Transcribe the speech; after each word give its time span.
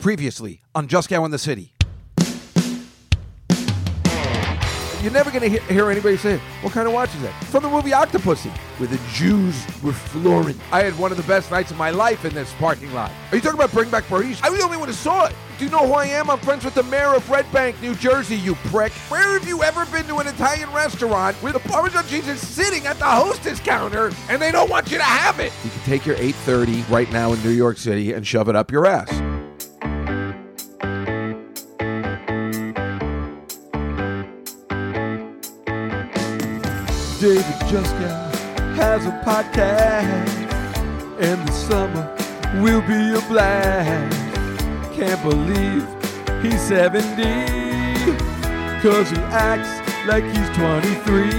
Previously 0.00 0.62
on 0.74 0.88
Juskow 0.88 1.26
in 1.26 1.30
the 1.30 1.38
City. 1.38 1.74
You're 5.02 5.12
never 5.12 5.30
going 5.30 5.42
to 5.42 5.48
hear, 5.48 5.60
hear 5.62 5.90
anybody 5.90 6.16
say, 6.16 6.38
What 6.62 6.72
kind 6.72 6.86
of 6.88 6.94
watch 6.94 7.14
is 7.14 7.20
that? 7.20 7.32
From 7.44 7.62
the 7.62 7.68
movie 7.68 7.90
Octopussy, 7.90 8.50
where 8.78 8.88
the 8.88 8.98
Jews 9.12 9.62
were 9.82 9.92
flooring. 9.92 10.58
I 10.72 10.82
had 10.82 10.98
one 10.98 11.10
of 11.10 11.18
the 11.18 11.22
best 11.24 11.50
nights 11.50 11.70
of 11.70 11.76
my 11.76 11.90
life 11.90 12.24
in 12.24 12.34
this 12.34 12.50
parking 12.54 12.92
lot. 12.94 13.10
Are 13.30 13.36
you 13.36 13.42
talking 13.42 13.58
about 13.58 13.72
Bring 13.72 13.90
Back 13.90 14.04
Burritos? 14.04 14.42
I 14.42 14.48
was 14.48 14.58
the 14.58 14.64
only 14.64 14.78
one 14.78 14.88
who 14.88 14.94
saw 14.94 15.26
it. 15.26 15.34
Do 15.58 15.66
you 15.66 15.70
know 15.70 15.86
who 15.86 15.92
I 15.92 16.06
am? 16.06 16.30
I'm 16.30 16.38
friends 16.38 16.64
with 16.64 16.74
the 16.74 16.82
mayor 16.84 17.14
of 17.14 17.28
Red 17.28 17.50
Bank, 17.52 17.80
New 17.82 17.94
Jersey, 17.94 18.36
you 18.36 18.54
prick. 18.54 18.92
Where 19.10 19.38
have 19.38 19.46
you 19.46 19.62
ever 19.62 19.84
been 19.86 20.06
to 20.06 20.16
an 20.16 20.26
Italian 20.26 20.72
restaurant 20.72 21.36
where 21.36 21.52
the 21.52 21.60
Parmesan 21.60 22.06
cheese 22.06 22.26
is 22.26 22.46
sitting 22.46 22.86
at 22.86 22.98
the 22.98 23.04
hostess 23.04 23.60
counter 23.60 24.12
and 24.30 24.40
they 24.40 24.50
don't 24.50 24.70
want 24.70 24.90
you 24.90 24.96
to 24.96 25.04
have 25.04 25.40
it? 25.40 25.52
You 25.62 25.70
can 25.70 25.80
take 25.80 26.06
your 26.06 26.16
830 26.16 26.90
right 26.90 27.10
now 27.12 27.34
in 27.34 27.42
New 27.42 27.50
York 27.50 27.76
City 27.76 28.14
and 28.14 28.26
shove 28.26 28.48
it 28.48 28.56
up 28.56 28.70
your 28.70 28.86
ass. 28.86 29.29
David 37.20 37.44
Juskow 37.68 38.32
has 38.76 39.04
a 39.04 39.10
podcast, 39.22 40.26
and 41.20 41.46
the 41.46 41.52
summer 41.52 42.16
will 42.62 42.80
be 42.80 43.12
a 43.12 43.20
blast. 43.28 44.16
Can't 44.94 45.22
believe 45.22 45.86
he's 46.42 46.58
70, 46.62 47.04
cause 48.80 49.10
he 49.10 49.18
acts 49.36 49.68
like 50.08 50.24
he's 50.24 50.48
23. 50.56 51.30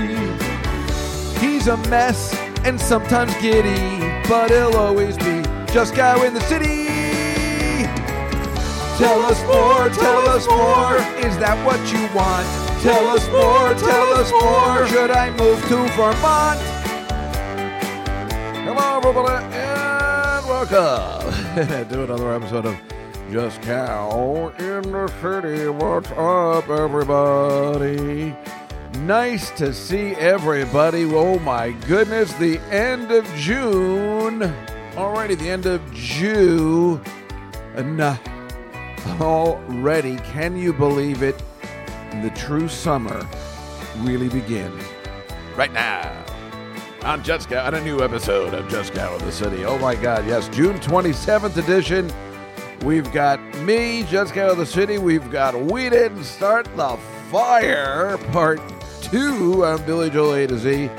He's 1.39 1.65
a 1.65 1.77
mess 1.89 2.35
and 2.63 2.79
sometimes 2.79 3.33
giddy, 3.41 4.01
but 4.29 4.51
he'll 4.51 4.77
always 4.77 5.17
be 5.17 5.41
Juskow 5.73 6.27
in 6.27 6.35
the 6.35 6.41
city. 6.41 6.85
Tell 8.99 9.19
us 9.25 9.41
more, 9.47 9.89
tell 9.89 10.29
us 10.29 10.47
more. 10.47 10.97
Is 11.27 11.35
that 11.39 11.57
what 11.65 11.79
you 11.91 12.07
want? 12.15 12.60
Tell 12.81 13.09
us 13.09 13.27
more, 13.29 13.75
tell 13.75 14.13
us 14.13 14.31
more. 14.31 14.87
Should 14.87 15.11
I 15.11 15.29
move 15.37 15.61
to 15.67 15.87
Vermont? 15.95 16.59
Hello, 18.65 18.97
everybody, 18.97 19.45
and 19.53 20.45
welcome 20.47 21.89
to 21.89 22.03
another 22.05 22.33
episode 22.33 22.65
of 22.65 22.75
Juskow 23.29 24.59
in 24.59 24.91
the 24.91 25.07
City. 25.21 25.67
What's 25.69 26.09
up, 26.13 26.69
everybody? 26.69 28.35
Nice 29.01 29.51
to 29.51 29.75
see 29.75 30.15
everybody. 30.15 31.05
Oh 31.05 31.37
my 31.37 31.73
goodness, 31.87 32.33
the 32.33 32.57
end 32.71 33.11
of 33.11 33.27
June. 33.35 34.39
Alrighty, 34.93 35.37
the 35.37 35.51
end 35.51 35.67
of 35.67 35.93
June. 35.93 36.99
Already, 39.21 40.17
can 40.17 40.57
you 40.57 40.73
believe 40.73 41.21
it? 41.21 41.39
The 42.11 42.29
true 42.35 42.67
summer 42.67 43.25
really 43.99 44.27
begins 44.27 44.83
right 45.55 45.71
now 45.71 46.25
on 47.03 47.23
Juskow, 47.23 47.65
on 47.65 47.73
a 47.73 47.81
new 47.81 48.01
episode 48.03 48.53
of 48.53 48.65
Juskow 48.67 49.17
in 49.17 49.25
the 49.25 49.31
City. 49.31 49.63
Oh 49.65 49.79
my 49.79 49.95
God, 49.95 50.27
yes, 50.27 50.47
June 50.49 50.77
27th 50.79 51.55
edition. 51.57 52.11
We've 52.83 53.11
got 53.13 53.39
me, 53.59 54.03
Juskow 54.03 54.51
in 54.51 54.57
the 54.59 54.65
City. 54.65 54.97
We've 54.97 55.31
got 55.31 55.59
We 55.59 55.89
Didn't 55.89 56.25
Start 56.25 56.67
the 56.75 56.97
Fire, 57.31 58.17
part 58.31 58.59
two. 59.01 59.65
I'm 59.65 59.83
Billy 59.85 60.09
Joel 60.09 60.33
A 60.33 60.47
to 60.47 60.57
Z. 60.59 60.89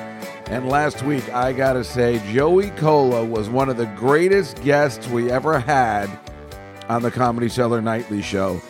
And 0.46 0.68
last 0.68 1.02
week, 1.02 1.28
I 1.32 1.52
gotta 1.52 1.84
say, 1.84 2.20
Joey 2.32 2.70
Kola 2.70 3.24
was 3.24 3.48
one 3.48 3.68
of 3.68 3.76
the 3.76 3.86
greatest 3.86 4.62
guests 4.62 5.06
we 5.08 5.30
ever 5.30 5.60
had 5.60 6.10
on 6.88 7.02
the 7.02 7.10
Comedy 7.10 7.48
Cellar 7.48 7.80
Nightly 7.80 8.22
Show. 8.22 8.60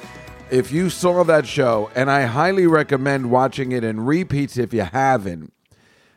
If 0.53 0.70
you 0.70 0.91
saw 0.91 1.25
that 1.25 1.47
show, 1.47 1.91
and 1.95 2.11
I 2.11 2.25
highly 2.25 2.67
recommend 2.67 3.31
watching 3.31 3.72
it 3.72 3.83
in 3.83 4.00
repeats 4.00 4.58
if 4.58 4.75
you 4.75 4.83
haven't, 4.83 5.50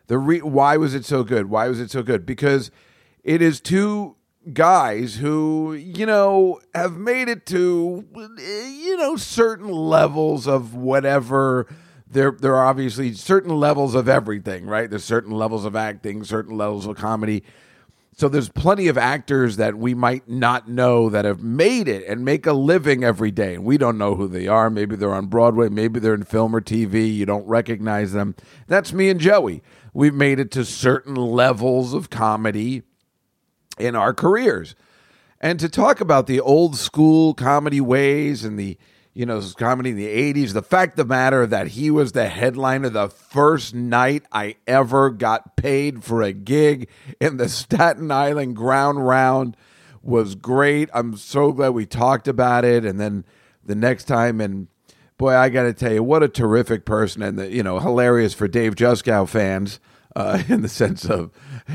the 0.07 0.17
re- 0.17 0.41
why 0.41 0.75
was 0.75 0.93
it 0.93 1.05
so 1.05 1.23
good? 1.23 1.49
Why 1.49 1.69
was 1.69 1.79
it 1.79 1.89
so 1.89 2.03
good? 2.03 2.25
Because 2.25 2.69
it 3.23 3.41
is 3.41 3.61
two 3.61 4.17
guys 4.51 5.15
who, 5.15 5.71
you 5.71 6.05
know, 6.05 6.59
have 6.73 6.97
made 6.97 7.29
it 7.29 7.45
to, 7.45 8.05
you 8.37 8.97
know, 8.97 9.15
certain 9.15 9.71
levels 9.71 10.49
of 10.49 10.75
whatever. 10.75 11.65
There, 12.05 12.31
there 12.31 12.57
are 12.57 12.65
obviously 12.65 13.13
certain 13.13 13.57
levels 13.57 13.95
of 13.95 14.09
everything, 14.09 14.65
right? 14.65 14.89
There's 14.89 15.05
certain 15.05 15.31
levels 15.31 15.63
of 15.63 15.77
acting, 15.77 16.25
certain 16.25 16.57
levels 16.57 16.85
of 16.85 16.97
comedy. 16.97 17.41
So 18.17 18.29
there's 18.29 18.47
plenty 18.47 18.87
of 18.87 18.97
actors 18.97 19.57
that 19.57 19.75
we 19.75 19.93
might 19.93 20.29
not 20.29 20.69
know 20.69 21.09
that 21.09 21.25
have 21.25 21.43
made 21.43 21.89
it 21.89 22.07
and 22.07 22.23
make 22.23 22.45
a 22.45 22.53
living 22.53 23.03
every 23.03 23.29
day. 23.29 23.55
And 23.55 23.65
we 23.65 23.77
don't 23.77 23.97
know 23.97 24.15
who 24.15 24.29
they 24.29 24.47
are. 24.47 24.69
Maybe 24.69 24.95
they're 24.95 25.13
on 25.13 25.25
Broadway, 25.25 25.67
maybe 25.67 25.99
they're 25.99 26.13
in 26.13 26.23
film 26.23 26.55
or 26.55 26.61
TV. 26.61 27.13
You 27.13 27.25
don't 27.25 27.45
recognize 27.45 28.13
them. 28.13 28.35
That's 28.67 28.93
me 28.93 29.09
and 29.09 29.19
Joey. 29.19 29.61
We've 29.93 30.13
made 30.13 30.39
it 30.39 30.49
to 30.51 30.63
certain 30.63 31.15
levels 31.15 31.93
of 31.93 32.09
comedy 32.09 32.83
in 33.77 33.97
our 33.97 34.13
careers. 34.13 34.75
And 35.41 35.59
to 35.59 35.67
talk 35.67 35.99
about 35.99 36.27
the 36.27 36.39
old 36.39 36.77
school 36.77 37.33
comedy 37.33 37.81
ways 37.81 38.45
and 38.45 38.57
the 38.57 38.77
you 39.15 39.25
know, 39.25 39.41
comedy 39.57 39.91
in 39.91 39.95
the 39.95 40.33
80s. 40.33 40.51
The 40.51 40.61
fact 40.61 40.99
of 40.99 41.07
the 41.07 41.13
matter 41.13 41.47
that 41.47 41.69
he 41.69 41.89
was 41.89 42.11
the 42.11 42.27
headliner 42.27 42.89
the 42.89 43.07
first 43.07 43.73
night 43.73 44.25
I 44.29 44.57
ever 44.67 45.09
got 45.09 45.55
paid 45.55 46.03
for 46.03 46.21
a 46.21 46.33
gig 46.33 46.89
in 47.19 47.37
the 47.37 47.47
Staten 47.49 48.11
Island 48.11 48.57
Ground 48.57 49.07
Round 49.07 49.55
was 50.03 50.35
great. 50.35 50.89
I'm 50.93 51.15
so 51.15 51.53
glad 51.53 51.69
we 51.69 51.85
talked 51.85 52.27
about 52.27 52.65
it. 52.65 52.83
And 52.83 52.99
then 52.99 53.23
the 53.63 53.73
next 53.73 54.03
time, 54.03 54.41
and 54.41 54.67
boy, 55.17 55.33
I 55.33 55.47
got 55.47 55.63
to 55.63 55.73
tell 55.73 55.93
you, 55.93 56.03
what 56.03 56.21
a 56.21 56.27
terrific 56.27 56.85
person, 56.85 57.23
and 57.23 57.39
the, 57.39 57.49
you 57.49 57.63
know, 57.63 57.79
hilarious 57.79 58.33
for 58.33 58.49
Dave 58.49 58.75
Juskow 58.75 59.27
fans. 59.27 59.79
Uh, 60.17 60.41
in 60.47 60.61
the 60.61 60.69
sense 60.69 61.03
of, 61.03 61.29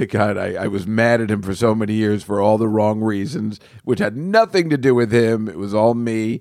God, 0.09 0.39
I, 0.39 0.55
I 0.55 0.67
was 0.67 0.87
mad 0.87 1.21
at 1.21 1.31
him 1.31 1.43
for 1.43 1.55
so 1.55 1.75
many 1.75 1.93
years 1.93 2.22
for 2.22 2.41
all 2.41 2.57
the 2.57 2.69
wrong 2.69 3.03
reasons, 3.03 3.61
which 3.84 3.99
had 3.99 4.17
nothing 4.17 4.71
to 4.71 4.78
do 4.78 4.95
with 4.95 5.12
him. 5.12 5.47
It 5.47 5.59
was 5.59 5.75
all 5.75 5.93
me 5.93 6.41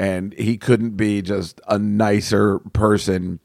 and 0.00 0.32
he 0.32 0.56
couldn't 0.56 0.96
be 0.96 1.20
just 1.20 1.60
a 1.68 1.78
nicer 1.78 2.58
person. 2.58 3.38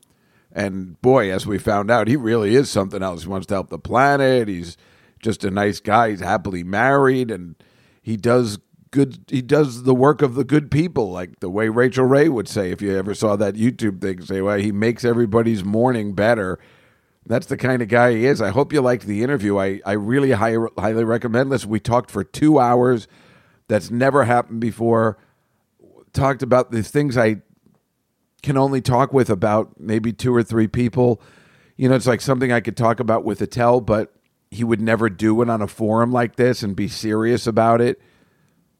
And 0.54 1.00
boy, 1.02 1.30
as 1.30 1.46
we 1.46 1.58
found 1.58 1.92
out, 1.92 2.08
he 2.08 2.16
really 2.16 2.56
is 2.56 2.70
something 2.70 3.04
else. 3.04 3.24
He 3.24 3.28
wants 3.28 3.48
to 3.48 3.56
help 3.56 3.68
the 3.68 3.78
planet. 3.78 4.48
He's 4.48 4.78
just 5.22 5.44
a 5.44 5.52
nice 5.52 5.82
guy. 5.82 6.12
He's 6.12 6.22
happily 6.22 6.64
married, 6.64 7.30
and 7.30 7.56
he 8.02 8.16
does 8.16 8.58
good. 8.92 9.26
He 9.28 9.42
does 9.42 9.84
the 9.84 9.94
work 9.94 10.22
of 10.22 10.36
the 10.36 10.46
good 10.46 10.72
people, 10.72 11.12
like 11.12 11.42
the 11.42 11.50
way 11.50 11.68
Rachael 11.68 12.06
Ray 12.06 12.30
would 12.30 12.48
say. 12.48 12.72
If 12.72 12.82
you 12.82 12.98
ever 12.98 13.14
saw 13.14 13.36
that 13.36 13.56
YouTube 13.56 14.00
thing, 14.00 14.22
say, 14.22 14.40
"Well, 14.40 14.58
he 14.58 14.72
makes 14.72 15.04
everybody's 15.04 15.66
morning 15.66 16.14
better." 16.14 16.58
That's 17.26 17.48
the 17.48 17.58
kind 17.58 17.82
of 17.82 17.90
guy 17.90 18.14
he 18.14 18.26
is. 18.26 18.42
I 18.42 18.52
hope 18.52 18.72
you 18.72 18.80
liked 18.80 19.08
the 19.08 19.24
interview. 19.24 19.58
I 19.58 19.82
I 19.86 19.92
really 19.92 20.32
high, 20.32 20.56
highly 20.78 21.04
recommend 21.04 21.52
this. 21.52 21.66
We 21.66 21.82
talked 21.82 22.10
for 22.12 22.24
two 22.24 22.60
hours. 22.60 23.10
That's 23.68 23.92
never 23.92 24.24
happened 24.24 24.62
before 24.62 25.18
talked 26.16 26.42
about 26.42 26.72
the 26.72 26.82
things 26.82 27.18
I 27.18 27.42
can 28.42 28.58
only 28.58 28.82
talk 28.82 29.14
with 29.14 29.30
about 29.30 29.80
maybe 29.80 30.14
two 30.14 30.34
or 30.34 30.44
three 30.44 30.68
people. 30.68 31.22
You 31.78 31.90
know, 31.90 31.96
it's 31.96 32.08
like 32.08 32.22
something 32.22 32.52
I 32.52 32.62
could 32.62 32.78
talk 32.78 33.00
about 33.00 33.24
with 33.24 33.42
Attell, 33.42 33.82
but 33.82 34.16
he 34.52 34.64
would 34.64 34.82
never 34.82 35.10
do 35.10 35.42
it 35.42 35.50
on 35.50 35.62
a 35.62 35.68
forum 35.68 36.12
like 36.12 36.36
this 36.36 36.64
and 36.64 36.76
be 36.76 36.88
serious 36.88 37.46
about 37.46 37.82
it. 37.82 38.02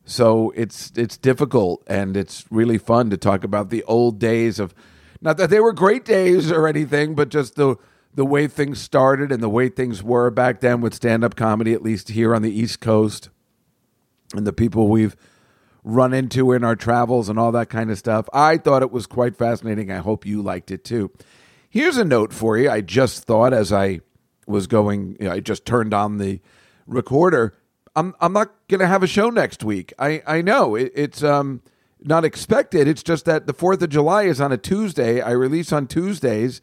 So 0.06 0.52
it's 0.56 0.92
it's 0.96 1.18
difficult 1.18 1.84
and 1.88 2.16
it's 2.16 2.46
really 2.52 2.78
fun 2.78 3.10
to 3.10 3.18
talk 3.18 3.44
about 3.44 3.72
the 3.72 3.84
old 3.84 4.20
days 4.20 4.60
of 4.60 4.74
not 5.20 5.38
that 5.38 5.50
they 5.50 5.60
were 5.60 5.74
great 5.74 6.06
days 6.06 6.52
or 6.52 6.68
anything, 6.68 7.16
but 7.16 7.30
just 7.30 7.56
the 7.56 7.76
the 8.14 8.26
way 8.26 8.48
things 8.48 8.80
started 8.80 9.32
and 9.32 9.42
the 9.42 9.50
way 9.50 9.68
things 9.68 10.02
were 10.04 10.30
back 10.30 10.62
then 10.62 10.80
with 10.80 10.94
stand 10.94 11.24
up 11.24 11.36
comedy, 11.36 11.74
at 11.74 11.82
least 11.82 12.10
here 12.10 12.34
on 12.34 12.44
the 12.44 12.52
East 12.52 12.80
Coast, 12.80 13.30
and 14.34 14.46
the 14.46 14.54
people 14.54 14.88
we've 14.88 15.16
run 15.86 16.14
into 16.14 16.52
in 16.52 16.64
our 16.64 16.76
travels 16.76 17.30
and 17.30 17.38
all 17.38 17.52
that 17.52 17.70
kind 17.70 17.92
of 17.92 17.98
stuff. 17.98 18.28
I 18.34 18.58
thought 18.58 18.82
it 18.82 18.92
was 18.92 19.06
quite 19.06 19.38
fascinating. 19.38 19.92
I 19.92 19.98
hope 19.98 20.26
you 20.26 20.42
liked 20.42 20.72
it 20.72 20.84
too. 20.84 21.12
Here's 21.70 21.98
a 21.98 22.04
note 22.04 22.34
for 22.34 22.58
you. 22.58 22.70
I 22.70 22.82
just 22.82 23.24
thought 23.24 23.54
as 23.54 23.72
I 23.72 24.00
was 24.48 24.66
going, 24.66 25.16
you 25.20 25.28
know, 25.28 25.34
I 25.34 25.40
just 25.40 25.64
turned 25.64 25.94
on 25.94 26.18
the 26.18 26.42
recorder. 26.88 27.56
I'm 27.96 28.16
I'm 28.20 28.34
not 28.34 28.52
going 28.68 28.80
to 28.80 28.88
have 28.88 29.04
a 29.04 29.08
show 29.08 29.30
next 29.30 29.64
week. 29.64 29.94
I 30.00 30.24
I 30.26 30.42
know 30.42 30.76
it, 30.76 30.92
it's 30.96 31.24
um 31.24 31.62
not 32.02 32.26
expected. 32.26 32.88
It's 32.88 33.04
just 33.04 33.26
that 33.26 33.46
the 33.46 33.54
Fourth 33.54 33.82
of 33.82 33.90
July 33.90 34.24
is 34.24 34.42
on 34.42 34.52
a 34.52 34.58
Tuesday. 34.58 35.22
I 35.22 35.32
release 35.32 35.72
on 35.72 35.86
Tuesdays, 35.86 36.62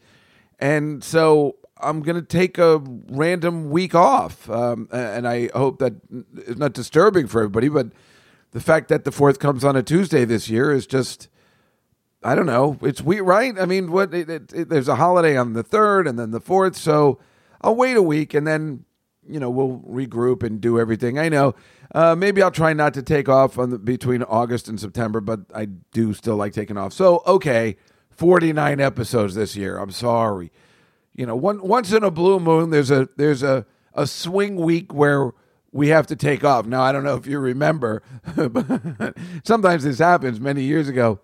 and 0.59 1.03
so 1.03 1.55
I'm 1.77 2.01
going 2.01 2.15
to 2.15 2.21
take 2.21 2.57
a 2.57 2.81
random 3.09 3.69
week 3.69 3.95
off. 3.95 4.49
Um, 4.49 4.87
and 4.91 5.27
I 5.27 5.49
hope 5.53 5.79
that 5.79 5.93
it's 6.35 6.59
not 6.59 6.73
disturbing 6.73 7.27
for 7.27 7.41
everybody, 7.41 7.69
but 7.69 7.87
the 8.53 8.61
fact 8.61 8.87
that 8.87 9.03
the 9.03 9.11
fourth 9.11 9.39
comes 9.39 9.63
on 9.63 9.75
a 9.75 9.83
Tuesday 9.83 10.25
this 10.25 10.49
year 10.49 10.71
is 10.71 10.87
just 10.87 11.27
I 12.23 12.35
don't 12.35 12.45
know. 12.45 12.77
It's 12.81 13.01
we 13.01 13.19
right. 13.19 13.53
I 13.59 13.65
mean, 13.65 13.91
what 13.91 14.13
it, 14.13 14.29
it, 14.29 14.53
it, 14.53 14.69
there's 14.69 14.87
a 14.87 14.95
holiday 14.95 15.35
on 15.35 15.53
the 15.53 15.63
third 15.63 16.07
and 16.07 16.17
then 16.17 16.31
the 16.31 16.39
fourth, 16.39 16.77
so 16.77 17.19
I'll 17.61 17.75
wait 17.75 17.97
a 17.97 18.01
week 18.01 18.33
and 18.33 18.47
then 18.47 18.85
you 19.27 19.39
know, 19.39 19.49
we'll 19.49 19.79
regroup 19.87 20.43
and 20.43 20.59
do 20.59 20.79
everything. 20.79 21.17
I 21.17 21.29
know. 21.29 21.55
Uh, 21.93 22.15
maybe 22.15 22.41
I'll 22.41 22.51
try 22.51 22.73
not 22.73 22.93
to 22.95 23.03
take 23.03 23.29
off 23.29 23.57
on 23.57 23.69
the, 23.69 23.79
between 23.79 24.23
August 24.23 24.67
and 24.67 24.79
September, 24.79 25.21
but 25.21 25.41
I 25.53 25.65
do 25.65 26.13
still 26.13 26.35
like 26.35 26.53
taking 26.53 26.77
off. 26.77 26.93
So, 26.93 27.21
okay, 27.25 27.77
49 28.11 28.79
episodes 28.79 29.35
this 29.35 29.55
year. 29.55 29.77
I'm 29.77 29.91
sorry. 29.91 30.51
You 31.15 31.25
know, 31.25 31.35
one, 31.35 31.61
once 31.61 31.91
in 31.93 32.03
a 32.03 32.11
blue 32.11 32.39
moon, 32.39 32.71
there's 32.71 32.89
a 32.89 33.07
there's 33.17 33.43
a, 33.43 33.65
a 33.93 34.07
swing 34.07 34.55
week 34.55 34.93
where 34.93 35.31
we 35.73 35.89
have 35.89 36.07
to 36.07 36.15
take 36.15 36.45
off. 36.45 36.65
Now, 36.65 36.81
I 36.83 36.91
don't 36.93 37.03
know 37.03 37.15
if 37.15 37.27
you 37.27 37.39
remember, 37.39 38.03
but 38.35 39.17
sometimes 39.43 39.83
this 39.83 39.99
happens. 39.99 40.39
Many 40.39 40.63
years 40.63 40.87
ago, 40.87 41.19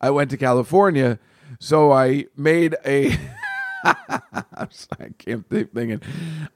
I 0.00 0.10
went 0.10 0.30
to 0.30 0.36
California, 0.36 1.20
so 1.60 1.92
I 1.92 2.24
made 2.36 2.74
a. 2.84 3.16
I 3.84 4.66
can't 5.18 5.48
think 5.48 5.72
thinking. 5.72 6.02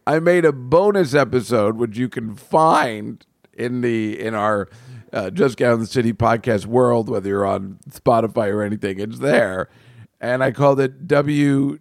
I 0.06 0.18
made 0.18 0.44
a 0.44 0.52
bonus 0.52 1.14
episode 1.14 1.76
which 1.76 1.96
you 1.96 2.08
can 2.08 2.34
find 2.34 3.24
in 3.52 3.80
the 3.82 4.20
in 4.20 4.34
our 4.34 4.68
uh, 5.12 5.30
Juskow 5.30 5.74
in 5.74 5.80
the 5.80 5.86
City 5.86 6.12
podcast 6.12 6.66
world, 6.66 7.08
whether 7.08 7.28
you're 7.28 7.46
on 7.46 7.78
Spotify 7.88 8.52
or 8.52 8.62
anything, 8.62 8.98
it's 8.98 9.20
there. 9.20 9.68
And 10.20 10.42
I 10.42 10.50
called 10.52 10.80
it 10.80 11.06
WJUS, 11.06 11.80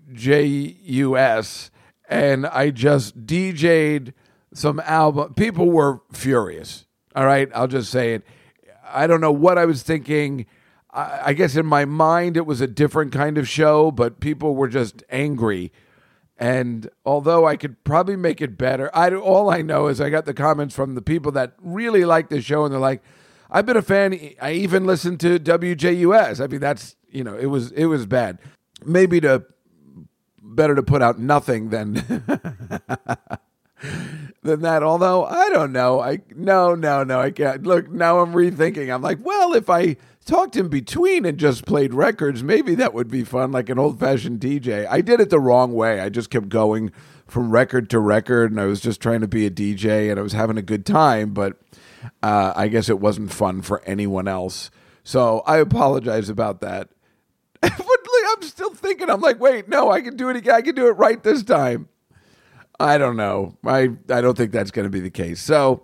and 2.10 2.46
I 2.46 2.70
just 2.70 3.26
DJ'd 3.26 4.14
some 4.54 4.80
album. 4.82 5.34
People 5.34 5.70
were 5.70 6.02
furious. 6.12 6.86
All 7.16 7.26
right, 7.26 7.50
I'll 7.54 7.68
just 7.68 7.92
say 7.92 8.14
it. 8.14 8.24
I 8.86 9.08
don't 9.08 9.22
know 9.22 9.32
what 9.32 9.58
I 9.58 9.66
was 9.66 9.84
thinking. 9.84 10.46
I, 10.92 11.20
I 11.26 11.34
guess 11.34 11.56
in 11.56 11.66
my 11.66 11.86
mind 11.86 12.38
it 12.38 12.46
was 12.46 12.62
a 12.62 12.68
different 12.68 13.12
kind 13.12 13.38
of 13.38 13.48
show, 13.48 13.92
but 13.92 14.20
people 14.20 14.56
were 14.56 14.68
just 14.68 15.04
angry. 15.10 15.72
And 16.38 16.90
although 17.06 17.48
I 17.48 17.56
could 17.56 17.84
probably 17.84 18.16
make 18.16 18.42
it 18.42 18.58
better, 18.58 18.90
I 18.94 19.14
all 19.14 19.50
I 19.50 19.62
know 19.62 19.88
is 19.88 20.02
I 20.02 20.10
got 20.10 20.26
the 20.26 20.34
comments 20.34 20.76
from 20.76 20.96
the 20.96 21.02
people 21.02 21.32
that 21.34 21.54
really 21.62 22.06
like 22.06 22.30
the 22.30 22.42
show, 22.42 22.66
and 22.66 22.74
they're 22.74 22.80
like, 22.82 23.04
"I've 23.52 23.66
been 23.66 23.78
a 23.78 23.84
fan. 23.84 24.18
I 24.42 24.54
even 24.54 24.86
listened 24.86 25.20
to 25.22 25.40
WJUS. 25.40 26.44
I 26.44 26.48
mean, 26.48 26.60
that's 26.60 26.96
you 27.10 27.24
know, 27.24 27.38
it 27.38 27.46
was 27.46 27.72
it 27.72 27.86
was 27.86 28.08
bad. 28.08 28.40
Maybe 28.84 29.22
to 29.22 29.46
better 30.42 30.76
to 30.76 30.84
put 30.84 31.02
out 31.02 31.20
nothing 31.20 31.70
than 31.70 32.04
than 34.42 34.62
that. 34.62 34.84
Although 34.84 35.26
I 35.26 35.50
don't 35.50 35.72
know. 35.72 36.00
I 36.00 36.20
no 36.36 36.76
no 36.76 37.04
no. 37.04 37.20
I 37.20 37.32
can't. 37.32 37.64
Look 37.64 37.90
now. 37.90 38.20
I'm 38.20 38.34
rethinking. 38.34 38.94
I'm 38.94 39.02
like, 39.02 39.20
well, 39.24 39.54
if 39.54 39.70
I 39.70 39.98
talked 40.26 40.56
in 40.56 40.68
between 40.68 41.26
and 41.26 41.38
just 41.38 41.66
played 41.66 41.94
records, 41.94 42.44
maybe 42.44 42.76
that 42.76 42.94
would 42.94 43.10
be 43.10 43.24
fun, 43.24 43.52
like 43.52 43.70
an 43.70 43.80
old 43.80 44.00
fashioned 44.00 44.40
DJ. 44.40 44.88
I 44.90 45.02
did 45.02 45.20
it 45.20 45.30
the 45.30 45.40
wrong 45.40 45.74
way. 45.74 46.00
I 46.00 46.10
just 46.10 46.30
kept 46.30 46.50
going 46.50 46.92
from 47.28 47.52
record 47.52 47.90
to 47.90 48.00
record, 48.00 48.52
and 48.52 48.60
I 48.60 48.66
was 48.66 48.80
just 48.80 49.02
trying 49.02 49.22
to 49.22 49.28
be 49.28 49.46
a 49.46 49.52
DJ, 49.52 50.10
and 50.10 50.20
I 50.20 50.24
was 50.24 50.34
having 50.34 50.58
a 50.58 50.62
good 50.62 50.86
time, 50.86 51.34
but 51.34 51.58
uh, 52.22 52.54
I 52.56 52.68
guess 52.68 52.90
it 52.90 53.00
wasn't 53.00 53.32
fun 53.32 53.62
for 53.62 53.82
anyone 53.86 54.28
else. 54.28 54.70
So 55.04 55.42
I 55.46 55.58
apologize 55.58 56.30
about 56.30 56.62
that. 56.62 56.90
but 57.62 57.72
I'm 57.72 58.44
still 58.44 58.74
thinking. 58.74 59.10
I'm 59.10 59.22
like, 59.22 59.40
wait, 59.40 59.68
no, 59.68 59.90
I 59.90 60.02
can 60.02 60.16
do 60.16 60.30
it 60.30 60.36
again. 60.36 60.56
I 60.56 60.62
can 60.62 60.76
do 60.76 60.88
it 60.88 60.92
right 60.92 61.22
this 61.22 61.44
time. 61.44 61.88
I 62.80 62.98
don't 62.98 63.16
know. 63.16 63.58
I 63.66 63.90
I 64.10 64.22
don't 64.22 64.38
think 64.38 64.52
that's 64.52 64.72
going 64.72 64.86
to 64.86 64.90
be 64.90 65.00
the 65.00 65.10
case. 65.10 65.40
So 65.40 65.84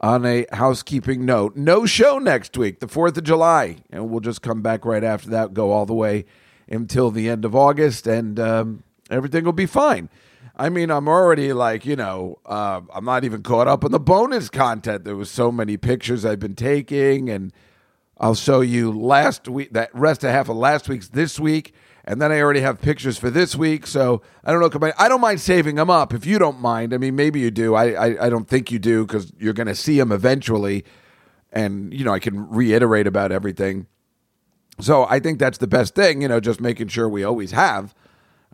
on 0.00 0.24
a 0.24 0.46
housekeeping 0.52 1.24
note, 1.24 1.56
no 1.56 1.84
show 1.84 2.18
next 2.18 2.56
week, 2.56 2.80
the 2.80 2.86
4th 2.86 3.18
of 3.18 3.24
July. 3.24 3.76
And 3.90 4.08
we'll 4.10 4.20
just 4.20 4.40
come 4.42 4.62
back 4.62 4.84
right 4.84 5.04
after 5.04 5.28
that, 5.30 5.52
go 5.52 5.72
all 5.72 5.84
the 5.86 5.94
way 5.94 6.24
until 6.68 7.10
the 7.10 7.28
end 7.28 7.44
of 7.44 7.54
August, 7.54 8.06
and 8.06 8.38
um, 8.40 8.82
everything 9.10 9.44
will 9.44 9.52
be 9.52 9.66
fine. 9.66 10.08
I 10.56 10.68
mean, 10.68 10.90
I'm 10.90 11.08
already 11.08 11.52
like, 11.52 11.84
you 11.84 11.96
know, 11.96 12.38
uh, 12.46 12.80
I'm 12.94 13.04
not 13.04 13.24
even 13.24 13.42
caught 13.42 13.66
up 13.66 13.84
on 13.84 13.92
the 13.92 14.00
bonus 14.00 14.48
content. 14.48 15.04
There 15.04 15.16
was 15.16 15.30
so 15.30 15.50
many 15.50 15.76
pictures 15.76 16.24
I've 16.24 16.38
been 16.38 16.54
taking, 16.54 17.28
and 17.28 17.52
I'll 18.18 18.34
show 18.34 18.60
you 18.60 18.92
last 18.92 19.48
week, 19.48 19.72
that 19.72 19.94
rest 19.94 20.22
of 20.22 20.30
half 20.30 20.48
of 20.48 20.56
last 20.56 20.88
week's 20.88 21.08
this 21.08 21.40
week 21.40 21.74
and 22.10 22.20
then 22.20 22.32
I 22.32 22.40
already 22.40 22.60
have 22.60 22.82
pictures 22.82 23.18
for 23.18 23.30
this 23.30 23.54
week. 23.54 23.86
So 23.86 24.20
I 24.44 24.50
don't 24.50 24.60
know. 24.60 24.92
I 24.98 25.08
don't 25.08 25.20
mind 25.20 25.40
saving 25.40 25.76
them 25.76 25.88
up 25.88 26.12
if 26.12 26.26
you 26.26 26.40
don't 26.40 26.58
mind. 26.60 26.92
I 26.92 26.98
mean, 26.98 27.14
maybe 27.14 27.38
you 27.38 27.52
do. 27.52 27.76
I 27.76 27.92
I, 27.92 28.26
I 28.26 28.28
don't 28.28 28.48
think 28.48 28.72
you 28.72 28.80
do 28.80 29.06
because 29.06 29.32
you're 29.38 29.52
going 29.52 29.68
to 29.68 29.76
see 29.76 29.96
them 29.96 30.10
eventually, 30.10 30.84
and 31.52 31.94
you 31.94 32.04
know 32.04 32.12
I 32.12 32.18
can 32.18 32.50
reiterate 32.50 33.06
about 33.06 33.30
everything. 33.30 33.86
So 34.80 35.06
I 35.08 35.20
think 35.20 35.38
that's 35.38 35.58
the 35.58 35.68
best 35.68 35.94
thing. 35.94 36.22
You 36.22 36.26
know, 36.26 36.40
just 36.40 36.60
making 36.60 36.88
sure 36.88 37.08
we 37.08 37.22
always 37.22 37.52
have 37.52 37.94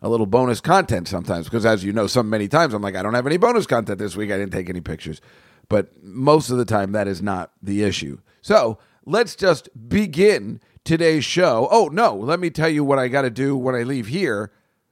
a 0.03 0.07
little 0.07 0.27
bonus 0.27 0.61
content 0.61 1.07
sometimes 1.07 1.45
because 1.45 1.65
as 1.65 1.83
you 1.83 1.91
know, 1.91 2.05
some 2.05 2.29
many 2.29 2.47
times 2.47 2.75
I'm 2.75 2.83
like 2.83 2.95
I 2.95 3.01
don't 3.01 3.15
have 3.15 3.25
any 3.25 3.37
bonus 3.37 3.65
content 3.65 3.97
this 3.97 4.15
week. 4.15 4.29
I 4.29 4.37
didn't 4.37 4.53
take 4.53 4.69
any 4.69 4.81
pictures, 4.81 5.19
but 5.67 5.91
most 6.03 6.51
of 6.51 6.59
the 6.59 6.65
time 6.65 6.91
that 6.91 7.07
is 7.07 7.23
not 7.23 7.53
the 7.63 7.81
issue. 7.81 8.19
So 8.43 8.77
let's 9.03 9.35
just 9.35 9.67
begin 9.89 10.61
today's 10.87 11.25
show. 11.25 11.67
Oh, 11.69 11.89
no, 11.89 12.15
let 12.15 12.39
me 12.39 12.49
tell 12.49 12.69
you 12.69 12.83
what 12.83 12.97
I 12.97 13.09
got 13.09 13.23
to 13.23 13.29
do 13.29 13.57
when 13.57 13.75
I 13.75 13.83
leave 13.83 14.07
here. 14.07 14.51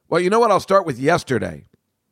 Well, 0.10 0.20
you 0.20 0.30
know 0.30 0.42
what? 0.42 0.52
I'll 0.52 0.60
start 0.60 0.86
with 0.86 1.00
yesterday. 1.00 1.64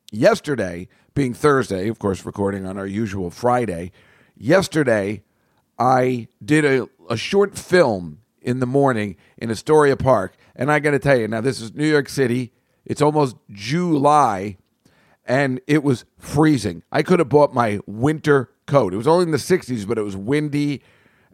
Yesterday, 0.09 0.87
being 1.13 1.33
Thursday, 1.33 1.89
of 1.89 1.99
course, 1.99 2.25
recording 2.25 2.65
on 2.65 2.77
our 2.77 2.87
usual 2.87 3.29
Friday, 3.29 3.91
yesterday, 4.37 5.23
I 5.77 6.29
did 6.43 6.63
a, 6.63 6.87
a 7.09 7.17
short 7.17 7.57
film 7.57 8.19
in 8.41 8.59
the 8.59 8.65
morning 8.65 9.17
in 9.37 9.51
Astoria 9.51 9.97
Park. 9.97 10.35
And 10.55 10.71
I 10.71 10.79
got 10.79 10.91
to 10.91 10.99
tell 10.99 11.17
you, 11.17 11.27
now 11.27 11.41
this 11.41 11.59
is 11.59 11.73
New 11.73 11.87
York 11.87 12.07
City. 12.07 12.53
It's 12.85 13.01
almost 13.01 13.35
July, 13.51 14.57
and 15.25 15.59
it 15.67 15.83
was 15.83 16.05
freezing. 16.17 16.83
I 16.89 17.03
could 17.03 17.19
have 17.19 17.29
bought 17.29 17.53
my 17.53 17.79
winter 17.85 18.49
coat. 18.65 18.93
It 18.93 18.97
was 18.97 19.07
only 19.07 19.23
in 19.23 19.31
the 19.31 19.37
60s, 19.37 19.85
but 19.85 19.97
it 19.97 20.03
was 20.03 20.15
windy 20.15 20.81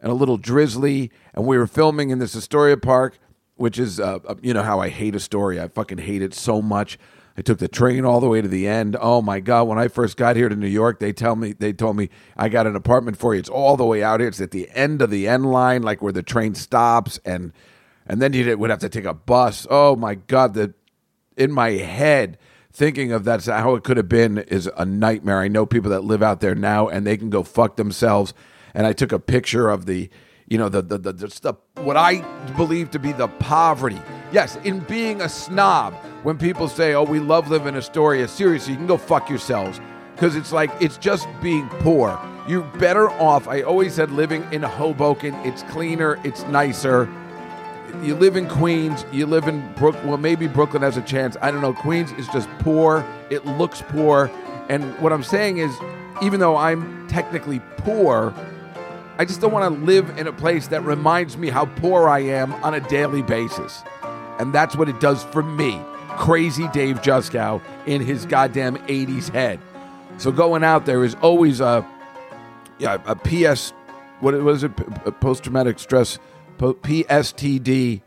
and 0.00 0.10
a 0.10 0.14
little 0.14 0.36
drizzly. 0.36 1.10
And 1.34 1.46
we 1.46 1.58
were 1.58 1.66
filming 1.66 2.10
in 2.10 2.18
this 2.18 2.34
Astoria 2.34 2.76
Park, 2.76 3.18
which 3.56 3.78
is, 3.78 4.00
uh, 4.00 4.18
uh, 4.26 4.34
you 4.42 4.54
know, 4.54 4.62
how 4.62 4.80
I 4.80 4.88
hate 4.88 5.14
Astoria. 5.14 5.64
I 5.64 5.68
fucking 5.68 5.98
hate 5.98 6.22
it 6.22 6.34
so 6.34 6.62
much. 6.62 6.98
I 7.36 7.42
took 7.42 7.58
the 7.58 7.68
train 7.68 8.04
all 8.04 8.20
the 8.20 8.28
way 8.28 8.42
to 8.42 8.48
the 8.48 8.66
end. 8.66 8.96
Oh 9.00 9.22
my 9.22 9.40
god! 9.40 9.64
When 9.64 9.78
I 9.78 9.88
first 9.88 10.16
got 10.16 10.36
here 10.36 10.48
to 10.48 10.56
New 10.56 10.66
York, 10.66 10.98
they 10.98 11.12
tell 11.12 11.36
me 11.36 11.52
they 11.52 11.72
told 11.72 11.96
me 11.96 12.10
I 12.36 12.48
got 12.48 12.66
an 12.66 12.76
apartment 12.76 13.16
for 13.16 13.34
you. 13.34 13.40
It's 13.40 13.48
all 13.48 13.76
the 13.76 13.84
way 13.84 14.02
out 14.02 14.20
here. 14.20 14.28
It's 14.28 14.40
at 14.40 14.50
the 14.50 14.68
end 14.74 15.00
of 15.00 15.10
the 15.10 15.28
end 15.28 15.50
line, 15.50 15.82
like 15.82 16.02
where 16.02 16.12
the 16.12 16.22
train 16.22 16.54
stops, 16.54 17.18
and 17.24 17.52
and 18.06 18.20
then 18.20 18.32
you 18.32 18.58
would 18.58 18.68
have 18.68 18.80
to 18.80 18.88
take 18.88 19.04
a 19.04 19.14
bus. 19.14 19.66
Oh 19.70 19.96
my 19.96 20.16
god! 20.16 20.54
The 20.54 20.74
in 21.36 21.52
my 21.52 21.70
head 21.70 22.36
thinking 22.72 23.10
of 23.10 23.24
that's 23.24 23.46
how 23.46 23.74
it 23.74 23.84
could 23.84 23.96
have 23.96 24.08
been 24.08 24.38
is 24.38 24.68
a 24.76 24.84
nightmare. 24.84 25.40
I 25.40 25.48
know 25.48 25.66
people 25.66 25.90
that 25.90 26.04
live 26.04 26.22
out 26.22 26.40
there 26.40 26.54
now, 26.54 26.88
and 26.88 27.06
they 27.06 27.16
can 27.16 27.30
go 27.30 27.42
fuck 27.42 27.76
themselves 27.76 28.34
and 28.74 28.86
I 28.86 28.92
took 28.92 29.12
a 29.12 29.18
picture 29.18 29.68
of 29.68 29.86
the, 29.86 30.08
you 30.48 30.58
know, 30.58 30.68
the 30.68 30.82
the 30.82 30.98
the, 30.98 31.12
the, 31.12 31.26
the 31.26 31.82
what 31.82 31.96
I 31.96 32.20
believe 32.56 32.90
to 32.92 32.98
be 32.98 33.12
the 33.12 33.28
poverty. 33.28 34.00
Yes, 34.32 34.56
in 34.64 34.80
being 34.80 35.20
a 35.20 35.28
snob, 35.28 35.94
when 36.22 36.38
people 36.38 36.68
say, 36.68 36.94
"Oh, 36.94 37.04
we 37.04 37.18
love 37.18 37.50
living 37.50 37.68
in 37.68 37.76
Astoria," 37.76 38.28
seriously, 38.28 38.72
you 38.72 38.78
can 38.78 38.86
go 38.86 38.96
fuck 38.96 39.28
yourselves 39.28 39.80
because 40.14 40.36
it's 40.36 40.52
like 40.52 40.70
it's 40.80 40.98
just 40.98 41.28
being 41.42 41.68
poor. 41.80 42.20
You're 42.46 42.62
better 42.78 43.10
off. 43.10 43.48
I 43.48 43.62
always 43.62 43.94
said 43.94 44.10
living 44.10 44.46
in 44.52 44.62
Hoboken. 44.62 45.34
It's 45.46 45.62
cleaner. 45.64 46.18
It's 46.24 46.42
nicer. 46.44 47.08
You 48.02 48.14
live 48.14 48.36
in 48.36 48.48
Queens. 48.48 49.04
You 49.12 49.26
live 49.26 49.46
in 49.48 49.72
Brooklyn. 49.74 50.08
Well, 50.08 50.16
maybe 50.16 50.46
Brooklyn 50.46 50.82
has 50.82 50.96
a 50.96 51.02
chance. 51.02 51.36
I 51.42 51.50
don't 51.50 51.60
know. 51.60 51.72
Queens 51.72 52.12
is 52.12 52.26
just 52.28 52.48
poor. 52.60 53.04
It 53.30 53.44
looks 53.46 53.82
poor. 53.88 54.30
And 54.68 54.84
what 55.00 55.12
I'm 55.12 55.22
saying 55.22 55.58
is, 55.58 55.74
even 56.22 56.40
though 56.40 56.56
I'm 56.56 57.06
technically 57.08 57.60
poor, 57.78 58.34
I 59.20 59.26
just 59.26 59.42
don't 59.42 59.52
want 59.52 59.74
to 59.74 59.84
live 59.84 60.08
in 60.18 60.26
a 60.28 60.32
place 60.32 60.68
that 60.68 60.82
reminds 60.82 61.36
me 61.36 61.50
how 61.50 61.66
poor 61.66 62.08
I 62.08 62.20
am 62.20 62.54
on 62.64 62.72
a 62.72 62.80
daily 62.80 63.20
basis. 63.20 63.84
And 64.38 64.50
that's 64.50 64.76
what 64.76 64.88
it 64.88 64.98
does 64.98 65.24
for 65.24 65.42
me. 65.42 65.78
Crazy 66.16 66.68
Dave 66.68 67.02
Juskow 67.02 67.60
in 67.84 68.00
his 68.00 68.24
goddamn 68.24 68.78
80s 68.86 69.28
head. 69.28 69.60
So 70.16 70.32
going 70.32 70.64
out 70.64 70.86
there 70.86 71.04
is 71.04 71.16
always 71.16 71.60
a 71.60 71.86
yeah, 72.78 72.96
a 73.04 73.14
PS 73.14 73.74
what 74.20 74.32
was 74.42 74.64
it 74.64 74.74
post 75.20 75.42
traumatic 75.44 75.78
stress 75.78 76.18
PSTD 76.56 78.00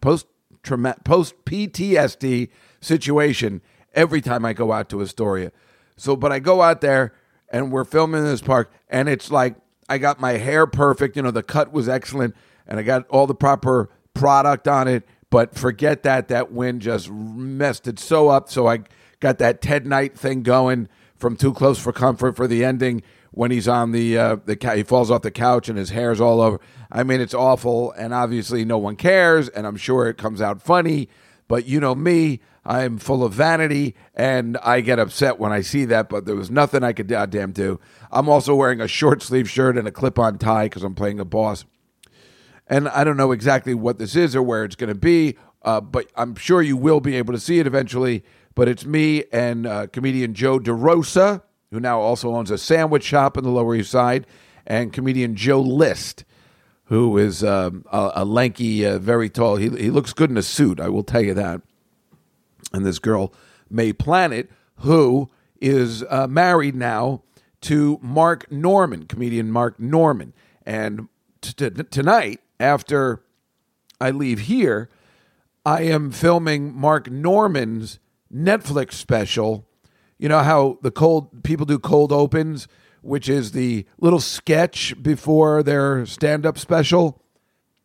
post 0.00 0.28
post 0.62 1.44
PTSD 1.46 2.48
situation 2.80 3.60
every 3.92 4.20
time 4.20 4.44
I 4.44 4.52
go 4.52 4.70
out 4.70 4.88
to 4.90 5.02
Astoria. 5.02 5.50
So 5.96 6.14
but 6.14 6.30
I 6.30 6.38
go 6.38 6.62
out 6.62 6.80
there 6.80 7.12
and 7.48 7.72
we're 7.72 7.82
filming 7.82 8.20
in 8.20 8.26
this 8.26 8.40
park 8.40 8.70
and 8.88 9.08
it's 9.08 9.32
like 9.32 9.56
I 9.90 9.98
got 9.98 10.20
my 10.20 10.32
hair 10.34 10.68
perfect. 10.68 11.16
You 11.16 11.22
know, 11.22 11.32
the 11.32 11.42
cut 11.42 11.72
was 11.72 11.88
excellent, 11.88 12.36
and 12.66 12.78
I 12.78 12.82
got 12.82 13.06
all 13.08 13.26
the 13.26 13.34
proper 13.34 13.90
product 14.14 14.68
on 14.68 14.86
it. 14.86 15.06
But 15.30 15.56
forget 15.56 16.04
that. 16.04 16.28
That 16.28 16.52
wind 16.52 16.80
just 16.80 17.10
messed 17.10 17.88
it 17.88 17.98
so 17.98 18.28
up. 18.28 18.48
So 18.48 18.68
I 18.68 18.84
got 19.18 19.38
that 19.38 19.60
Ted 19.60 19.86
Knight 19.86 20.16
thing 20.16 20.42
going 20.42 20.88
from 21.16 21.36
Too 21.36 21.52
Close 21.52 21.78
for 21.78 21.92
Comfort 21.92 22.36
for 22.36 22.46
the 22.46 22.64
ending 22.64 23.02
when 23.32 23.50
he's 23.50 23.68
on 23.68 23.90
the 23.90 24.16
uh, 24.16 24.36
the 24.44 24.56
he 24.74 24.84
falls 24.84 25.10
off 25.10 25.22
the 25.22 25.30
couch 25.30 25.68
and 25.68 25.76
his 25.76 25.90
hair's 25.90 26.20
all 26.20 26.40
over. 26.40 26.60
I 26.90 27.02
mean, 27.02 27.20
it's 27.20 27.34
awful, 27.34 27.90
and 27.92 28.14
obviously 28.14 28.64
no 28.64 28.78
one 28.78 28.94
cares, 28.94 29.48
and 29.48 29.66
I'm 29.66 29.76
sure 29.76 30.08
it 30.08 30.18
comes 30.18 30.40
out 30.40 30.62
funny. 30.62 31.08
But 31.48 31.66
you 31.66 31.80
know 31.80 31.96
me, 31.96 32.40
I'm 32.64 32.98
full 32.98 33.24
of 33.24 33.32
vanity 33.32 33.94
and 34.14 34.56
I 34.58 34.82
get 34.82 34.98
upset 34.98 35.38
when 35.38 35.50
I 35.50 35.62
see 35.62 35.84
that, 35.86 36.08
but 36.08 36.26
there 36.26 36.36
was 36.36 36.50
nothing 36.50 36.84
I 36.84 36.92
could 36.92 37.08
goddamn 37.08 37.52
do. 37.52 37.80
I'm 38.12 38.28
also 38.28 38.54
wearing 38.54 38.80
a 38.80 38.88
short 38.88 39.22
sleeve 39.22 39.48
shirt 39.48 39.78
and 39.78 39.86
a 39.86 39.92
clip 39.92 40.18
on 40.18 40.38
tie 40.38 40.66
because 40.66 40.82
I'm 40.82 40.94
playing 40.94 41.20
a 41.20 41.24
boss. 41.24 41.64
And 42.66 42.88
I 42.88 43.04
don't 43.04 43.16
know 43.16 43.32
exactly 43.32 43.74
what 43.74 43.98
this 43.98 44.14
is 44.16 44.34
or 44.36 44.42
where 44.42 44.64
it's 44.64 44.76
going 44.76 44.92
to 44.92 44.98
be, 44.98 45.36
uh, 45.62 45.80
but 45.80 46.06
I'm 46.16 46.34
sure 46.36 46.62
you 46.62 46.76
will 46.76 47.00
be 47.00 47.16
able 47.16 47.34
to 47.34 47.40
see 47.40 47.58
it 47.58 47.66
eventually. 47.66 48.24
But 48.54 48.68
it's 48.68 48.84
me 48.84 49.24
and 49.32 49.66
uh, 49.66 49.86
comedian 49.88 50.34
Joe 50.34 50.58
DeRosa, 50.58 51.42
who 51.70 51.80
now 51.80 52.00
also 52.00 52.34
owns 52.34 52.50
a 52.50 52.58
sandwich 52.58 53.04
shop 53.04 53.36
in 53.36 53.44
the 53.44 53.50
Lower 53.50 53.74
East 53.74 53.90
Side, 53.90 54.26
and 54.66 54.92
comedian 54.92 55.36
Joe 55.36 55.60
List, 55.60 56.24
who 56.84 57.16
is 57.16 57.42
um, 57.44 57.84
a, 57.92 58.12
a, 58.16 58.24
lanky, 58.24 58.84
uh, 58.84 58.98
very 58.98 59.28
tall. 59.28 59.56
He, 59.56 59.68
he 59.68 59.90
looks 59.90 60.12
good 60.12 60.30
in 60.30 60.36
a 60.36 60.42
suit, 60.42 60.80
I 60.80 60.88
will 60.88 61.04
tell 61.04 61.22
you 61.22 61.34
that. 61.34 61.60
And 62.72 62.84
this 62.84 62.98
girl, 62.98 63.32
Mae 63.68 63.92
Planert, 63.92 64.48
who 64.78 65.30
is 65.60 66.04
uh, 66.04 66.26
married 66.28 66.74
now 66.74 67.22
to 67.62 67.98
Mark 68.02 68.50
Normand, 68.50 69.08
comedian 69.08 69.50
Mark 69.50 69.78
Normand. 69.78 70.32
And 70.64 71.08
t- 71.40 71.52
t- 71.52 71.70
tonight, 71.70 72.40
after 72.58 73.22
I 74.00 74.10
leave 74.10 74.40
here, 74.40 74.88
I 75.64 75.82
am 75.82 76.10
filming 76.10 76.74
Mark 76.74 77.10
Normand's 77.10 77.98
Netflix 78.32 78.94
special. 78.94 79.66
You 80.18 80.28
know 80.28 80.40
how 80.40 80.78
the 80.82 80.90
cold 80.90 81.42
people 81.42 81.66
do 81.66 81.78
cold 81.78 82.12
opens, 82.12 82.66
which 83.02 83.28
is 83.28 83.52
the 83.52 83.86
little 83.98 84.20
sketch 84.20 84.94
before 85.02 85.62
their 85.62 86.06
stand-up 86.06 86.58
special. 86.58 87.22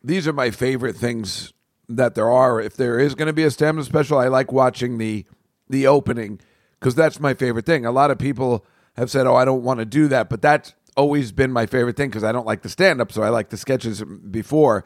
These 0.03 0.27
are 0.27 0.33
my 0.33 0.51
favorite 0.51 0.95
things 0.95 1.53
that 1.89 2.15
there 2.15 2.29
are. 2.29 2.61
If 2.61 2.75
there 2.75 2.99
is 2.99 3.15
going 3.15 3.27
to 3.27 3.33
be 3.33 3.43
a 3.43 3.51
stand-up 3.51 3.85
special, 3.85 4.17
I 4.17 4.27
like 4.27 4.51
watching 4.51 4.97
the 4.97 5.25
the 5.67 5.87
opening 5.87 6.39
because 6.79 6.95
that's 6.95 7.19
my 7.19 7.33
favorite 7.33 7.65
thing. 7.65 7.85
A 7.85 7.91
lot 7.91 8.11
of 8.11 8.19
people 8.19 8.65
have 8.95 9.11
said, 9.11 9.27
"Oh, 9.27 9.35
I 9.35 9.45
don't 9.45 9.63
want 9.63 9.79
to 9.79 9.85
do 9.85 10.07
that," 10.09 10.29
but 10.29 10.41
that's 10.41 10.73
always 10.97 11.31
been 11.31 11.51
my 11.51 11.65
favorite 11.65 11.97
thing 11.97 12.09
because 12.09 12.23
I 12.23 12.31
don't 12.31 12.45
like 12.45 12.61
the 12.61 12.69
stand-up, 12.69 13.11
so 13.11 13.21
I 13.21 13.29
like 13.29 13.49
the 13.49 13.57
sketches 13.57 14.03
before. 14.03 14.85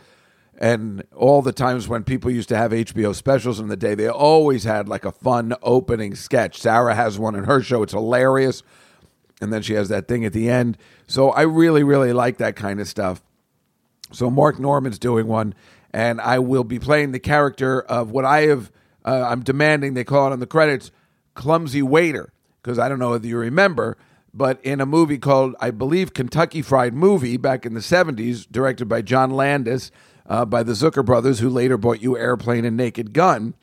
And 0.57 1.03
all 1.15 1.41
the 1.41 1.53
times 1.53 1.87
when 1.87 2.03
people 2.03 2.29
used 2.29 2.49
to 2.49 2.57
have 2.57 2.71
HBO 2.71 3.15
specials 3.15 3.59
in 3.59 3.67
the 3.67 3.77
day, 3.77 3.95
they 3.95 4.09
always 4.09 4.65
had 4.65 4.89
like 4.89 5.05
a 5.05 5.11
fun 5.11 5.53
opening 5.61 6.15
sketch. 6.15 6.59
Sarah 6.59 6.95
has 6.95 7.17
one 7.17 7.35
in 7.35 7.45
her 7.45 7.61
show; 7.61 7.83
it's 7.83 7.93
hilarious. 7.93 8.63
And 9.41 9.53
then 9.53 9.61
she 9.61 9.73
has 9.73 9.87
that 9.87 10.09
thing 10.09 10.25
at 10.25 10.33
the 10.33 10.49
end. 10.49 10.77
So 11.07 11.29
I 11.29 11.43
really, 11.43 11.81
really 11.81 12.11
like 12.11 12.37
that 12.39 12.57
kind 12.57 12.81
of 12.81 12.89
stuff. 12.89 13.21
So 14.11 14.29
Mark 14.29 14.59
Normand's 14.59 14.99
doing 14.99 15.27
one, 15.27 15.53
and 15.93 16.19
I 16.19 16.39
will 16.39 16.63
be 16.63 16.79
playing 16.79 17.11
the 17.11 17.19
character 17.19 17.81
of 17.81 18.11
what 18.11 18.25
I 18.25 18.41
have. 18.47 18.71
Uh, 19.05 19.25
I'm 19.29 19.43
demanding 19.43 19.93
they 19.93 20.03
call 20.03 20.27
it 20.27 20.33
on 20.33 20.39
the 20.39 20.47
credits, 20.47 20.91
clumsy 21.35 21.81
waiter, 21.81 22.33
because 22.61 22.79
I 22.79 22.89
don't 22.89 22.99
know 22.99 23.13
if 23.13 23.25
you 23.25 23.37
remember, 23.37 23.97
but 24.33 24.63
in 24.63 24.81
a 24.81 24.85
movie 24.85 25.17
called 25.17 25.55
I 25.59 25.71
believe 25.71 26.13
Kentucky 26.13 26.61
Fried 26.61 26.93
Movie 26.93 27.37
back 27.37 27.65
in 27.65 27.73
the 27.73 27.79
70s, 27.79 28.47
directed 28.49 28.85
by 28.85 29.01
John 29.01 29.31
Landis, 29.31 29.91
uh, 30.25 30.45
by 30.45 30.63
the 30.63 30.73
Zucker 30.73 31.03
brothers, 31.03 31.39
who 31.39 31.49
later 31.49 31.77
bought 31.77 32.01
you 32.01 32.17
Airplane 32.17 32.65
and 32.65 32.77
Naked 32.77 33.13
Gun. 33.13 33.55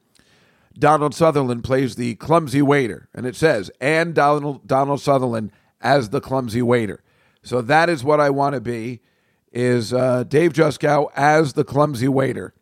Donald 0.79 1.15
Sutherland 1.15 1.65
plays 1.65 1.97
the 1.97 2.17
clumsy 2.17 2.61
waiter, 2.61 3.09
and 3.15 3.25
it 3.25 3.35
says, 3.35 3.71
and 3.81 4.15
Donald, 4.15 4.67
Donald 4.67 5.01
Sutherland 5.01 5.51
as 5.81 6.11
the 6.11 6.21
clumsy 6.21 6.61
waiter. 6.61 7.03
So 7.43 7.63
that 7.63 7.89
is 7.89 8.05
what 8.05 8.21
I 8.21 8.29
want 8.31 8.55
to 8.55 8.61
be 8.61 9.01
is 9.53 9.93
uh, 9.93 10.25
Dave 10.25 10.53
Juskow 10.53 11.09
as 11.17 11.55
the 11.55 11.65
clumsy 11.65 12.09
waiter 12.09 12.53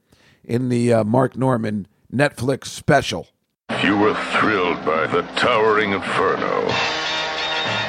in 0.44 0.68
the 0.68 0.92
uh, 0.92 1.04
Mark 1.04 1.36
Normand 1.36 1.88
Netflix 2.12 2.66
special. 2.66 3.28
If 3.70 3.82
you 3.82 3.98
were 3.98 4.14
thrilled 4.38 4.84
by 4.84 5.06
the 5.06 5.22
towering 5.36 5.92
inferno, 5.92 6.66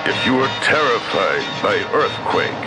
if 0.05 0.25
you 0.25 0.35
were 0.35 0.47
terrified 0.63 1.63
by 1.63 1.75
earthquake, 1.93 2.65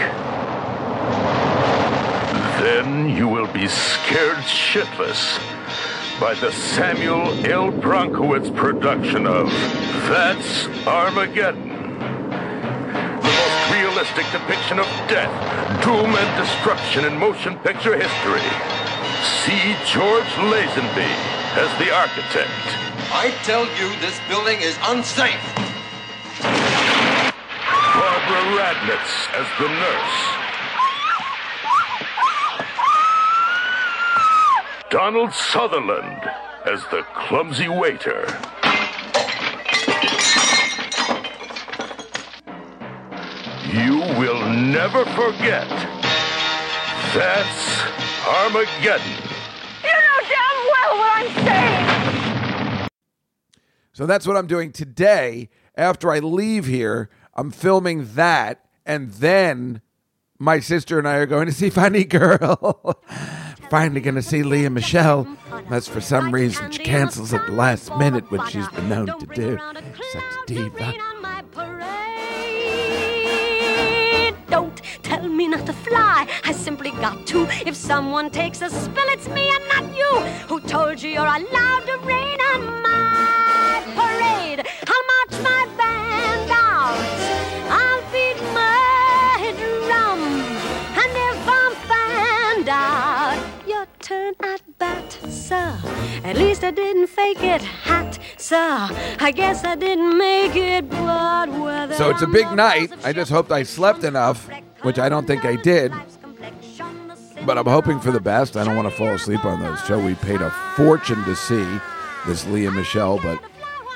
then 2.62 3.14
you 3.16 3.28
will 3.28 3.46
be 3.52 3.66
scared 3.68 4.36
shitless 4.44 5.38
by 6.20 6.34
the 6.34 6.52
Samuel 6.52 7.28
L. 7.46 7.70
Bronkowitz 7.70 8.54
production 8.54 9.26
of 9.26 9.50
That's 10.08 10.66
Armageddon 10.86 11.68
The 11.68 13.34
most 13.40 13.72
realistic 13.72 14.24
depiction 14.32 14.78
of 14.78 14.86
death, 15.08 15.84
doom, 15.84 16.14
and 16.14 16.42
destruction 16.42 17.04
in 17.04 17.18
motion 17.18 17.56
picture 17.58 17.94
history. 17.94 18.48
See 19.44 19.76
George 19.84 20.32
Lazenby 20.48 21.12
as 21.56 21.78
the 21.78 21.94
architect. 21.94 22.77
I 23.10 23.30
tell 23.44 23.64
you, 23.76 23.88
this 24.00 24.18
building 24.28 24.60
is 24.60 24.76
unsafe. 24.84 25.40
Barbara 27.94 28.42
Radnitz 28.56 29.28
as 29.34 29.48
the 29.58 29.68
nurse. 29.68 30.18
Donald 34.90 35.32
Sutherland 35.32 36.22
as 36.64 36.82
the 36.90 37.02
clumsy 37.14 37.68
waiter. 37.68 38.26
you 43.72 43.98
will 44.18 44.48
never 44.50 45.04
forget. 45.04 45.68
That's 47.14 47.82
Armageddon. 48.26 49.16
You 49.84 49.92
know 49.92 50.18
damn 50.28 50.58
well 50.72 50.92
what 50.98 51.12
I'm 51.16 51.28
saying. 51.46 52.17
So 53.98 54.06
that's 54.06 54.28
what 54.28 54.36
I'm 54.36 54.46
doing 54.46 54.70
today. 54.70 55.48
After 55.74 56.12
I 56.12 56.20
leave 56.20 56.66
here, 56.66 57.10
I'm 57.34 57.50
filming 57.50 58.14
that, 58.14 58.64
and 58.86 59.10
then 59.14 59.80
my 60.38 60.60
sister 60.60 61.00
and 61.00 61.08
I 61.08 61.16
are 61.16 61.26
going 61.26 61.46
to 61.46 61.52
see 61.52 61.68
Funny 61.82 62.04
Girl. 62.04 63.02
Finally, 63.70 64.02
going 64.02 64.14
to 64.14 64.22
see 64.22 64.44
Lea 64.44 64.68
Michele. 64.68 65.26
That's 65.68 65.88
for 65.88 66.00
some 66.00 66.32
reason 66.32 66.70
she 66.70 66.84
cancels 66.84 67.34
at 67.34 67.44
the 67.46 67.52
last 67.52 67.92
minute, 67.96 68.30
which 68.30 68.42
she's 68.50 68.68
been 68.68 68.88
known 68.88 69.18
to 69.18 69.26
do. 69.34 69.58
Such 70.12 70.22
a 70.22 70.46
diva. 70.46 70.94
tell 75.02 75.28
me 75.28 75.48
not 75.48 75.66
to 75.66 75.72
fly. 75.72 76.28
I 76.44 76.52
simply 76.52 76.92
got 76.92 77.26
to. 77.28 77.48
If 77.66 77.74
someone 77.74 78.30
takes 78.30 78.62
a 78.62 78.70
spill, 78.70 79.08
it's 79.08 79.26
me 79.28 79.50
and 79.56 79.64
not 79.74 79.96
you. 79.96 80.20
Who 80.46 80.60
told 80.60 81.02
you 81.02 81.10
you're 81.10 81.26
allowed 81.26 81.84
to 81.86 81.98
rain 82.04 82.38
on 82.54 82.82
my 82.82 82.87
parade? 83.98 84.60
I'll 84.92 85.04
march 85.12 85.34
my 85.50 85.62
band 85.80 86.50
out. 86.50 86.98
I'll 87.80 88.02
beat 88.14 88.40
my 88.54 89.54
drum. 89.58 90.20
And 91.02 91.12
if 91.28 91.40
I'm 91.58 91.74
found 91.92 92.68
out, 92.68 93.38
your 93.66 93.86
turn 94.00 94.34
at 94.42 94.62
bat, 94.78 95.18
sir. 95.28 95.78
At 96.24 96.36
least 96.36 96.62
I 96.64 96.70
didn't 96.70 97.08
fake 97.08 97.42
it, 97.42 97.62
hat, 97.62 98.18
sir. 98.36 98.88
I 99.20 99.32
guess 99.34 99.64
I 99.64 99.74
didn't 99.74 100.16
make 100.16 100.56
it, 100.56 100.88
but 100.90 101.48
whether. 101.48 101.94
So 101.94 102.10
it's 102.10 102.22
a 102.22 102.26
big 102.26 102.50
night. 102.52 102.92
I 103.04 103.12
just 103.12 103.30
hoped 103.30 103.50
I 103.52 103.62
slept 103.62 104.04
enough 104.04 104.48
which 104.82 104.98
I 104.98 105.08
don't 105.08 105.26
think 105.26 105.44
I 105.44 105.56
did. 105.56 105.92
But 107.46 107.56
I'm 107.56 107.66
hoping 107.66 108.00
for 108.00 108.10
the 108.10 108.20
best. 108.20 108.56
I 108.56 108.64
don't 108.64 108.76
want 108.76 108.88
to 108.88 108.94
fall 108.94 109.14
asleep 109.14 109.44
on 109.44 109.60
those 109.60 109.80
show. 109.84 109.98
We 110.04 110.14
paid 110.14 110.40
a 110.40 110.50
fortune 110.76 111.22
to 111.24 111.34
see 111.34 111.66
this 112.26 112.46
Lea 112.46 112.68
Michele, 112.68 113.18
but 113.22 113.40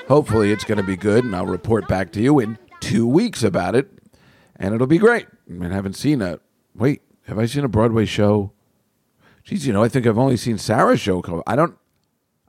hopefully 0.09 0.53
it's 0.53 0.65
going 0.65 0.79
to 0.79 0.85
be 0.85 0.97
good, 0.97 1.25
and 1.25 1.35
I'll 1.35 1.47
report 1.47 1.89
back 1.89 2.13
to 2.13 2.21
you 2.21 2.39
in 2.39 2.59
two 2.81 3.07
weeks 3.07 3.43
about 3.43 3.75
it, 3.75 3.91
and 4.57 4.75
it'll 4.75 4.87
be 4.87 4.99
great. 4.99 5.27
I 5.61 5.69
haven't 5.69 5.97
seen 5.97 6.23
a 6.23 6.41
wait. 6.75 7.03
Have 7.27 7.39
I 7.39 7.47
seen 7.47 7.65
a 7.65 7.69
Broadway 7.69 8.05
show? 8.05 8.53
Geez, 9.45 9.67
you 9.67 9.73
know, 9.73 9.83
I 9.83 9.89
think 9.89 10.07
I've 10.07 10.19
only 10.19 10.37
seen 10.37 10.59
Sarah's 10.59 11.01
show. 11.01 11.23
Come, 11.23 11.43
I 11.47 11.57
don't. 11.57 11.77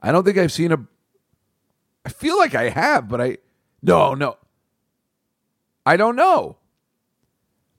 I 0.02 0.12
don't 0.12 0.24
think 0.24 0.38
I've 0.38 0.52
seen 0.52 0.72
a. 0.72 0.78
I 2.04 2.10
feel 2.10 2.38
like 2.38 2.54
I 2.54 2.68
have, 2.68 3.08
but 3.08 3.20
I. 3.20 3.38
No, 3.82 4.14
no. 4.14 4.36
I 5.86 5.96
don't 5.96 6.16
know. 6.16 6.56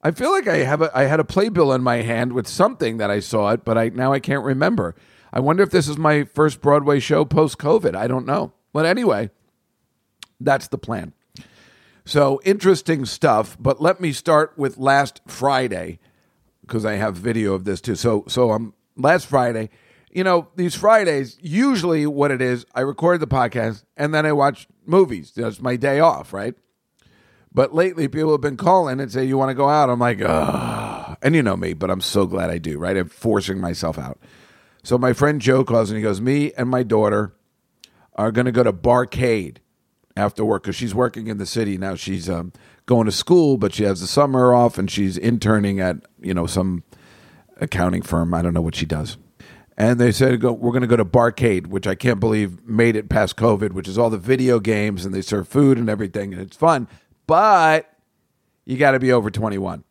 I 0.04 0.12
feel 0.12 0.32
like 0.32 0.48
I 0.48 0.58
have 0.58 0.82
a, 0.84 0.96
I 0.96 1.06
had 1.06 1.20
a 1.20 1.24
playbill 1.24 1.74
in 1.74 1.82
my 1.82 1.98
hand 1.98 2.34
with 2.34 2.48
something 2.48 2.98
that 2.98 3.10
I 3.10 3.20
saw 3.20 3.50
it, 3.52 3.66
but 3.66 3.78
I 3.78 3.90
now 3.90 4.14
I 4.14 4.20
can't 4.20 4.44
remember. 4.44 4.96
I 5.34 5.40
wonder 5.40 5.64
if 5.64 5.72
this 5.72 5.88
is 5.88 5.98
my 5.98 6.24
first 6.26 6.62
Broadway 6.62 7.00
show 7.00 7.26
post 7.26 7.58
COVID. 7.58 7.96
I 7.96 8.08
don't 8.08 8.26
know. 8.26 8.54
But 8.72 8.86
anyway, 8.86 9.32
that's 10.40 10.68
the 10.68 10.78
plan. 10.78 11.14
So 12.06 12.40
interesting 12.46 13.06
stuff. 13.06 13.58
But 13.60 13.82
let 13.82 14.00
me 14.00 14.12
start 14.12 14.54
with 14.58 14.78
last 14.78 15.22
Friday 15.28 16.00
because 16.62 16.86
I 16.86 16.94
have 16.94 17.16
video 17.16 17.54
of 17.54 17.66
this 17.66 17.82
too. 17.82 17.96
So 17.96 18.26
so 18.28 18.52
um 18.52 18.74
last 18.96 19.26
Friday, 19.28 19.70
you 20.12 20.24
know 20.24 20.50
these 20.56 20.76
Fridays 20.76 21.38
usually 21.42 22.06
what 22.06 22.32
it 22.32 22.42
is 22.42 22.66
I 22.76 22.82
record 22.82 23.20
the 23.20 23.28
podcast 23.28 23.84
and 23.98 24.14
then 24.14 24.26
I 24.26 24.34
watch 24.34 24.68
movies. 24.86 25.32
That's 25.36 25.60
my 25.60 25.76
day 25.76 26.00
off, 26.00 26.32
right? 26.32 26.56
But 27.56 27.74
lately, 27.74 28.10
people 28.10 28.34
have 28.34 28.42
been 28.42 28.58
calling 28.58 29.00
and 29.00 29.10
say, 29.10 29.24
You 29.24 29.38
want 29.38 29.50
to 29.50 29.56
go 29.56 29.70
out? 29.70 29.90
I'm 29.90 30.00
like, 30.00 30.22
Ugh. 30.22 31.18
And 31.22 31.34
you 31.34 31.42
know 31.42 31.56
me, 31.56 31.74
but 31.74 31.90
I'm 31.90 32.02
so 32.02 32.28
glad 32.28 32.50
I 32.50 32.58
do, 32.58 32.78
right? 32.78 32.98
I'm 32.98 33.08
forcing 33.08 33.60
myself 33.60 33.98
out. 33.98 34.20
So 34.84 34.98
my 34.98 35.14
friend 35.14 35.42
Joe 35.42 35.64
calls 35.64 35.90
and 35.90 35.98
he 35.98 36.04
goes, 36.04 36.20
Me 36.20 36.52
and 36.58 36.70
my 36.70 36.84
daughter 36.84 37.34
are 38.14 38.34
going 38.34 38.46
to 38.46 38.52
go 38.52 38.64
to 38.64 38.74
Barcade 38.74 39.58
after 40.16 40.46
work 40.46 40.64
because 40.64 40.76
she's 40.76 40.96
working 40.96 41.28
in 41.28 41.38
the 41.38 41.46
city 41.46 41.78
now. 41.78 41.96
She's 41.96 42.30
um, 42.30 42.54
going 42.86 43.06
to 43.06 43.12
school, 43.12 43.58
but 43.58 43.74
she 43.74 43.84
has 43.84 44.02
the 44.02 44.08
summer 44.08 44.54
off 44.54 44.78
and 44.78 44.90
she's 44.90 45.18
interning 45.18 45.80
at 45.80 45.98
you 46.22 46.34
know 46.34 46.46
some 46.46 46.84
accounting 47.58 48.02
firm. 48.02 48.34
I 48.34 48.42
don't 48.42 48.54
know 48.54 48.62
what 48.62 48.76
she 48.76 48.86
does. 48.86 49.18
And 49.78 50.00
they 50.00 50.12
said 50.14 50.40
go, 50.40 50.54
we're 50.54 50.72
going 50.72 50.82
to 50.82 50.88
go 50.88 50.96
to 50.96 51.06
Barcade, 51.06 51.68
which 51.68 51.86
I 51.86 51.96
can't 51.96 52.20
believe 52.20 52.66
made 52.66 52.96
it 52.96 53.10
past 53.10 53.36
COVID, 53.36 53.74
which 53.74 53.90
is 53.90 53.98
all 53.98 54.10
the 54.10 54.18
video 54.18 54.60
games 54.60 55.06
and 55.06 55.14
they 55.14 55.22
serve 55.22 55.50
food 55.50 55.78
and 55.78 55.90
everything 55.90 56.34
and 56.34 56.42
it's 56.42 56.56
fun, 56.56 56.88
but 57.28 57.92
you 58.64 58.78
got 58.78 58.92
to 58.92 59.00
be 59.00 59.12
over 59.12 59.30
21. 59.30 59.84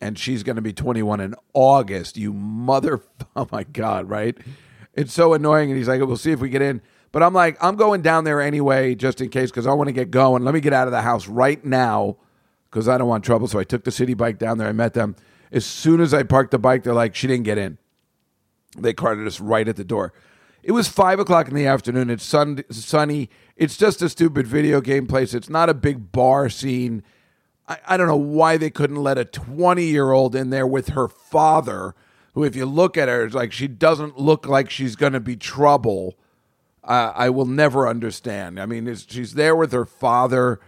And 0.00 0.18
she's 0.18 0.42
going 0.42 0.56
to 0.56 0.62
be 0.62 0.72
21 0.72 1.20
in 1.20 1.34
August. 1.54 2.16
You 2.16 2.32
mother, 2.32 3.02
oh 3.36 3.48
my 3.52 3.64
god, 3.64 4.08
right? 4.08 4.36
It's 4.94 5.12
so 5.12 5.32
annoying. 5.32 5.70
And 5.70 5.78
he's 5.78 5.88
like, 5.88 6.00
we'll 6.00 6.16
see 6.16 6.32
if 6.32 6.40
we 6.40 6.48
get 6.48 6.62
in. 6.62 6.80
But 7.12 7.22
I'm 7.22 7.34
like, 7.34 7.62
I'm 7.62 7.76
going 7.76 8.00
down 8.00 8.24
there 8.24 8.40
anyway, 8.40 8.94
just 8.94 9.20
in 9.20 9.28
case, 9.28 9.50
because 9.50 9.66
I 9.66 9.74
want 9.74 9.88
to 9.88 9.92
get 9.92 10.10
going. 10.10 10.44
Let 10.44 10.54
me 10.54 10.60
get 10.60 10.72
out 10.72 10.88
of 10.88 10.92
the 10.92 11.02
house 11.02 11.28
right 11.28 11.62
now, 11.62 12.16
because 12.70 12.88
I 12.88 12.96
don't 12.96 13.08
want 13.08 13.22
trouble. 13.22 13.46
So 13.46 13.58
I 13.58 13.64
took 13.64 13.84
the 13.84 13.90
city 13.90 14.14
bike 14.14 14.38
down 14.38 14.56
there. 14.56 14.68
I 14.68 14.72
met 14.72 14.94
them. 14.94 15.14
As 15.52 15.66
soon 15.66 16.00
as 16.00 16.14
I 16.14 16.22
parked 16.22 16.50
the 16.50 16.58
bike, 16.58 16.82
they're 16.82 16.94
like, 16.94 17.14
she 17.14 17.26
didn't 17.26 17.44
get 17.44 17.58
in. 17.58 17.76
They 18.78 18.94
carted 18.94 19.26
us 19.26 19.38
right 19.40 19.68
at 19.68 19.76
the 19.76 19.84
door. 19.84 20.14
It 20.62 20.72
was 20.72 20.88
five 20.88 21.18
o'clock 21.18 21.48
in 21.48 21.54
the 21.54 21.66
afternoon. 21.66 22.08
It's 22.08 22.24
sun- 22.24 22.64
sunny. 22.70 23.28
It's 23.56 23.76
just 23.76 24.00
a 24.00 24.08
stupid 24.08 24.46
video 24.46 24.80
game 24.80 25.06
place. 25.06 25.34
It's 25.34 25.50
not 25.50 25.68
a 25.68 25.74
big 25.74 26.12
bar 26.12 26.48
scene. 26.48 27.02
I, 27.68 27.78
I 27.86 27.96
don't 27.96 28.06
know 28.06 28.16
why 28.16 28.56
they 28.56 28.70
couldn't 28.70 29.02
let 29.02 29.18
a 29.18 29.24
20 29.26 29.84
year 29.84 30.12
old 30.12 30.34
in 30.34 30.50
there 30.50 30.66
with 30.66 30.90
her 30.90 31.08
father, 31.08 31.94
who, 32.34 32.44
if 32.44 32.56
you 32.56 32.64
look 32.64 32.96
at 32.96 33.08
her, 33.08 33.26
is 33.26 33.34
like 33.34 33.52
she 33.52 33.68
doesn't 33.68 34.18
look 34.18 34.46
like 34.46 34.70
she's 34.70 34.96
going 34.96 35.12
to 35.12 35.20
be 35.20 35.36
trouble. 35.36 36.16
Uh, 36.84 37.12
I 37.14 37.30
will 37.30 37.46
never 37.46 37.88
understand. 37.88 38.58
I 38.58 38.66
mean, 38.66 38.92
she's 38.94 39.34
there 39.34 39.54
with 39.54 39.72
her 39.72 39.84
father. 39.84 40.60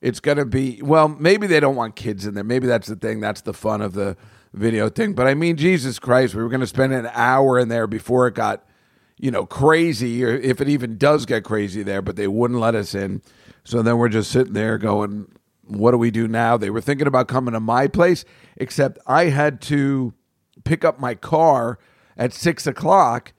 It's 0.00 0.20
going 0.20 0.38
to 0.38 0.44
be, 0.44 0.82
well, 0.82 1.08
maybe 1.08 1.46
they 1.46 1.60
don't 1.60 1.76
want 1.76 1.96
kids 1.96 2.26
in 2.26 2.34
there. 2.34 2.44
Maybe 2.44 2.66
that's 2.66 2.88
the 2.88 2.96
thing. 2.96 3.20
That's 3.20 3.40
the 3.40 3.54
fun 3.54 3.80
of 3.80 3.94
the 3.94 4.16
video 4.52 4.88
thing. 4.88 5.14
But 5.14 5.28
I 5.28 5.34
mean, 5.34 5.56
Jesus 5.56 5.98
Christ, 5.98 6.34
we 6.34 6.42
were 6.42 6.48
going 6.48 6.60
to 6.60 6.66
spend 6.66 6.92
an 6.92 7.08
hour 7.12 7.58
in 7.58 7.68
there 7.68 7.86
before 7.86 8.26
it 8.26 8.34
got, 8.34 8.66
you 9.16 9.30
know, 9.30 9.46
crazy, 9.46 10.24
or 10.24 10.30
if 10.30 10.60
it 10.60 10.68
even 10.68 10.98
does 10.98 11.24
get 11.24 11.44
crazy 11.44 11.82
there, 11.82 12.02
but 12.02 12.16
they 12.16 12.26
wouldn't 12.26 12.60
let 12.60 12.74
us 12.74 12.94
in. 12.94 13.22
So 13.64 13.80
then 13.80 13.96
we're 13.96 14.08
just 14.08 14.30
sitting 14.30 14.52
there 14.52 14.76
going, 14.76 15.26
what 15.64 15.92
do 15.92 15.98
we 15.98 16.10
do 16.10 16.28
now? 16.28 16.56
They 16.56 16.70
were 16.70 16.80
thinking 16.80 17.06
about 17.06 17.28
coming 17.28 17.54
to 17.54 17.60
my 17.60 17.86
place, 17.86 18.24
except 18.56 18.98
I 19.06 19.26
had 19.26 19.60
to 19.62 20.12
pick 20.64 20.84
up 20.84 20.98
my 20.98 21.14
car 21.14 21.78
at 22.16 22.32
six 22.32 22.66
o'clock 22.66 23.32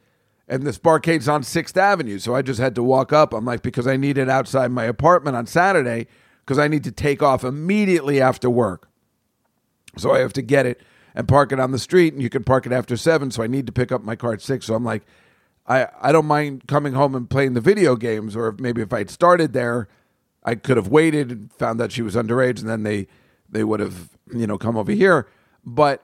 and 0.47 0.63
this 0.63 0.77
barcade's 0.77 1.27
on 1.27 1.43
Sixth 1.43 1.77
Avenue. 1.77 2.19
So 2.19 2.35
I 2.35 2.41
just 2.41 2.59
had 2.59 2.75
to 2.75 2.83
walk 2.83 3.13
up. 3.13 3.33
I'm 3.33 3.45
like, 3.45 3.61
because 3.61 3.87
I 3.87 3.97
need 3.97 4.17
it 4.17 4.29
outside 4.29 4.71
my 4.71 4.85
apartment 4.85 5.35
on 5.35 5.45
Saturday 5.45 6.07
because 6.45 6.59
I 6.59 6.67
need 6.67 6.83
to 6.83 6.91
take 6.91 7.23
off 7.23 7.43
immediately 7.43 8.21
after 8.21 8.49
work. 8.49 8.89
So 9.97 10.11
I 10.11 10.19
have 10.19 10.33
to 10.33 10.41
get 10.41 10.65
it 10.65 10.81
and 11.15 11.27
park 11.27 11.51
it 11.51 11.59
on 11.59 11.71
the 11.71 11.79
street, 11.79 12.13
and 12.13 12.21
you 12.21 12.29
can 12.29 12.43
park 12.43 12.65
it 12.65 12.71
after 12.71 12.97
seven. 12.97 13.31
So 13.31 13.43
I 13.43 13.47
need 13.47 13.67
to 13.67 13.71
pick 13.71 13.91
up 13.91 14.03
my 14.03 14.15
car 14.15 14.33
at 14.33 14.41
six. 14.41 14.65
So 14.65 14.73
I'm 14.73 14.83
like, 14.83 15.03
I, 15.67 15.87
I 16.01 16.11
don't 16.11 16.25
mind 16.25 16.67
coming 16.67 16.93
home 16.93 17.15
and 17.15 17.29
playing 17.29 17.53
the 17.53 17.61
video 17.61 17.95
games, 17.95 18.35
or 18.35 18.55
maybe 18.59 18.81
if 18.81 18.91
I'd 18.91 19.09
started 19.09 19.53
there, 19.53 19.87
I 20.43 20.55
could 20.55 20.75
have 20.75 20.89
waited 20.89 21.31
and 21.31 21.53
found 21.53 21.79
that 21.79 21.91
she 21.91 22.01
was 22.01 22.15
underage, 22.15 22.59
and 22.59 22.67
then 22.67 22.83
they 22.83 23.07
they 23.49 23.63
would 23.63 23.79
have 23.79 24.09
you 24.33 24.45
know 24.45 24.57
come 24.57 24.75
over 24.75 24.91
here. 24.91 25.27
But 25.65 26.03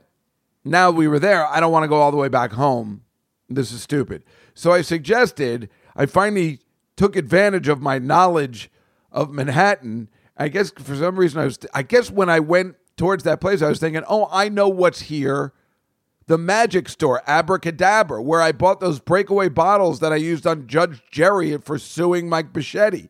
now 0.63 0.91
we 0.91 1.07
were 1.07 1.19
there, 1.19 1.45
I 1.45 1.59
don't 1.59 1.71
want 1.71 1.83
to 1.83 1.87
go 1.89 1.95
all 1.95 2.11
the 2.11 2.17
way 2.17 2.29
back 2.29 2.53
home. 2.53 3.01
This 3.49 3.71
is 3.71 3.81
stupid. 3.81 4.23
So 4.53 4.71
I 4.71 4.81
suggested 4.81 5.69
I 5.95 6.05
finally 6.05 6.59
took 6.95 7.15
advantage 7.15 7.67
of 7.67 7.81
my 7.81 7.97
knowledge 7.97 8.69
of 9.11 9.31
Manhattan. 9.31 10.09
I 10.37 10.49
guess 10.49 10.71
for 10.71 10.95
some 10.95 11.17
reason 11.17 11.41
I 11.41 11.45
was 11.45 11.59
I 11.73 11.83
guess 11.83 12.11
when 12.11 12.29
I 12.29 12.39
went 12.39 12.75
towards 12.95 13.23
that 13.23 13.41
place 13.41 13.61
I 13.61 13.69
was 13.69 13.79
thinking, 13.79 14.03
"Oh, 14.07 14.27
I 14.31 14.49
know 14.49 14.69
what's 14.69 15.01
here." 15.01 15.53
The 16.27 16.37
magic 16.37 16.89
store, 16.89 17.23
Abracadabra, 17.25 18.21
where 18.21 18.39
I 18.39 18.51
bought 18.51 18.79
those 18.79 18.99
breakaway 18.99 19.49
bottles 19.49 19.99
that 19.99 20.13
I 20.13 20.17
used 20.17 20.45
on 20.45 20.67
Judge 20.67 21.01
Jerry 21.09 21.57
for 21.57 21.79
suing 21.79 22.29
Mike 22.29 22.53
Bichetti. 22.53 23.09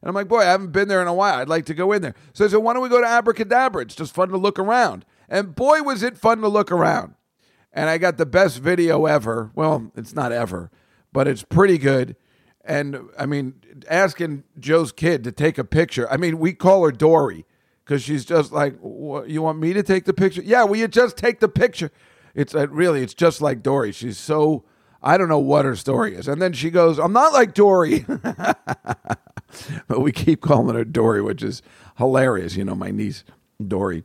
And 0.00 0.08
I'm 0.08 0.14
like, 0.14 0.28
boy, 0.28 0.38
I 0.38 0.44
haven't 0.44 0.72
been 0.72 0.88
there 0.88 1.02
in 1.02 1.08
a 1.08 1.12
while. 1.12 1.34
I'd 1.38 1.48
like 1.50 1.66
to 1.66 1.74
go 1.74 1.90
in 1.90 2.00
there. 2.00 2.14
So 2.32 2.44
I 2.44 2.48
said, 2.48 2.58
why 2.58 2.72
don't 2.72 2.82
we 2.82 2.88
go 2.88 3.00
to 3.00 3.06
Abracadabra? 3.06 3.82
It's 3.82 3.94
just 3.94 4.14
fun 4.14 4.28
to 4.28 4.38
look 4.38 4.58
around. 4.58 5.04
And 5.28 5.54
boy, 5.54 5.82
was 5.82 6.02
it 6.04 6.16
fun 6.16 6.38
to 6.42 6.48
look 6.48 6.70
around. 6.70 7.15
And 7.76 7.90
I 7.90 7.98
got 7.98 8.16
the 8.16 8.24
best 8.24 8.58
video 8.58 9.04
ever. 9.04 9.50
Well, 9.54 9.92
it's 9.94 10.14
not 10.14 10.32
ever, 10.32 10.70
but 11.12 11.28
it's 11.28 11.42
pretty 11.42 11.76
good. 11.76 12.16
And 12.64 13.10
I 13.18 13.26
mean, 13.26 13.54
asking 13.88 14.44
Joe's 14.58 14.92
kid 14.92 15.22
to 15.24 15.30
take 15.30 15.58
a 15.58 15.64
picture. 15.64 16.10
I 16.10 16.16
mean, 16.16 16.38
we 16.38 16.54
call 16.54 16.82
her 16.86 16.90
Dory 16.90 17.44
because 17.84 18.02
she's 18.02 18.24
just 18.24 18.50
like, 18.50 18.74
you 18.82 19.42
want 19.42 19.58
me 19.58 19.74
to 19.74 19.82
take 19.82 20.06
the 20.06 20.14
picture? 20.14 20.40
Yeah, 20.42 20.64
will 20.64 20.78
you 20.78 20.88
just 20.88 21.18
take 21.18 21.40
the 21.40 21.50
picture? 21.50 21.92
It's 22.34 22.54
uh, 22.54 22.66
really, 22.68 23.02
it's 23.02 23.14
just 23.14 23.42
like 23.42 23.62
Dory. 23.62 23.92
She's 23.92 24.16
so, 24.16 24.64
I 25.02 25.18
don't 25.18 25.28
know 25.28 25.38
what 25.38 25.66
her 25.66 25.76
story 25.76 26.16
is. 26.16 26.26
And 26.28 26.40
then 26.40 26.54
she 26.54 26.70
goes, 26.70 26.98
I'm 26.98 27.12
not 27.12 27.34
like 27.34 27.52
Dory. 27.52 28.06
but 29.86 30.00
we 30.00 30.12
keep 30.12 30.40
calling 30.40 30.74
her 30.74 30.84
Dory, 30.84 31.20
which 31.20 31.42
is 31.42 31.60
hilarious. 31.98 32.56
You 32.56 32.64
know, 32.64 32.74
my 32.74 32.90
niece, 32.90 33.22
Dory, 33.64 34.04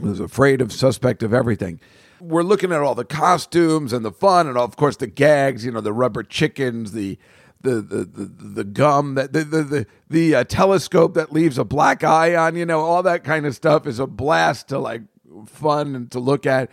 was 0.00 0.20
afraid 0.20 0.60
of 0.60 0.74
suspect 0.74 1.22
of 1.22 1.32
everything. 1.32 1.80
We're 2.20 2.42
looking 2.42 2.72
at 2.72 2.80
all 2.80 2.94
the 2.94 3.04
costumes 3.04 3.92
and 3.92 4.04
the 4.04 4.12
fun, 4.12 4.46
and 4.46 4.56
of 4.56 4.76
course 4.76 4.96
the 4.96 5.06
gags. 5.06 5.64
You 5.64 5.72
know, 5.72 5.80
the 5.80 5.92
rubber 5.92 6.22
chickens, 6.22 6.92
the 6.92 7.18
the 7.60 7.80
the 7.80 8.04
the, 8.04 8.24
the 8.24 8.64
gum, 8.64 9.14
that 9.14 9.32
the 9.32 9.44
the 9.44 9.62
the, 9.62 9.86
the 10.08 10.34
uh, 10.34 10.44
telescope 10.44 11.14
that 11.14 11.32
leaves 11.32 11.58
a 11.58 11.64
black 11.64 12.04
eye 12.04 12.34
on. 12.34 12.56
You 12.56 12.66
know, 12.66 12.80
all 12.80 13.02
that 13.02 13.24
kind 13.24 13.46
of 13.46 13.54
stuff 13.54 13.86
is 13.86 13.98
a 13.98 14.06
blast 14.06 14.68
to 14.68 14.78
like 14.78 15.02
fun 15.46 15.94
and 15.94 16.10
to 16.12 16.20
look 16.20 16.46
at. 16.46 16.70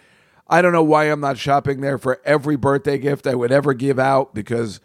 I 0.47 0.62
don't 0.62 0.73
know 0.73 0.84
why 0.84 1.06
I'm 1.06 1.19
not 1.19 1.38
shopping 1.38 1.82
there 1.82 1.97
for 1.97 2.21
every 2.25 2.56
birthday 2.56 2.97
gift 2.97 3.25
I 3.27 3.36
would 3.36 3.51
ever 3.51 3.73
give 3.73 3.97
out 3.97 4.34
because 4.36 4.79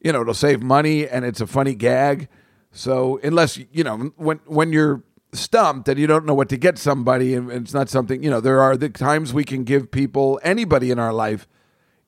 you 0.00 0.12
know 0.12 0.20
it'll 0.20 0.34
save 0.34 0.62
money 0.62 1.08
and 1.08 1.24
it's 1.24 1.40
a 1.40 1.46
funny 1.46 1.74
gag. 1.74 2.28
So 2.72 3.18
unless 3.22 3.58
you 3.58 3.84
know 3.84 4.12
when 4.16 4.40
when 4.46 4.72
you're 4.72 5.02
stumped 5.32 5.88
and 5.88 5.98
you 5.98 6.06
don't 6.06 6.24
know 6.24 6.34
what 6.34 6.48
to 6.48 6.56
get 6.56 6.78
somebody 6.78 7.34
and 7.34 7.50
it's 7.50 7.74
not 7.74 7.90
something 7.90 8.22
you 8.22 8.30
know 8.30 8.40
there 8.40 8.60
are 8.60 8.76
the 8.76 8.88
times 8.88 9.34
we 9.34 9.44
can 9.44 9.62
give 9.62 9.90
people 9.90 10.40
anybody 10.42 10.90
in 10.90 10.98
our 10.98 11.12
life 11.12 11.46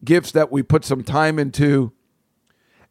gifts 0.05 0.33
that 0.33 0.51
we 0.51 0.63
put 0.63 0.85
some 0.85 1.05
time 1.05 1.39
into 1.39 1.93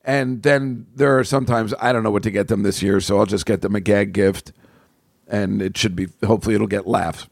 and 0.03 0.43
then 0.43 0.87
there 0.95 1.17
are 1.17 1.23
sometimes 1.23 1.73
I 1.79 1.91
don't 1.91 2.03
know 2.03 2.11
what 2.11 2.23
to 2.23 2.31
get 2.31 2.47
them 2.47 2.63
this 2.63 2.81
year 2.81 2.99
so 2.99 3.19
I'll 3.19 3.25
just 3.25 3.45
get 3.45 3.61
them 3.61 3.75
a 3.75 3.79
gag 3.79 4.13
gift 4.13 4.53
and 5.27 5.61
it 5.61 5.77
should 5.77 5.95
be 5.95 6.07
hopefully 6.25 6.55
it'll 6.55 6.67
get 6.67 6.87
laughs. 6.87 7.27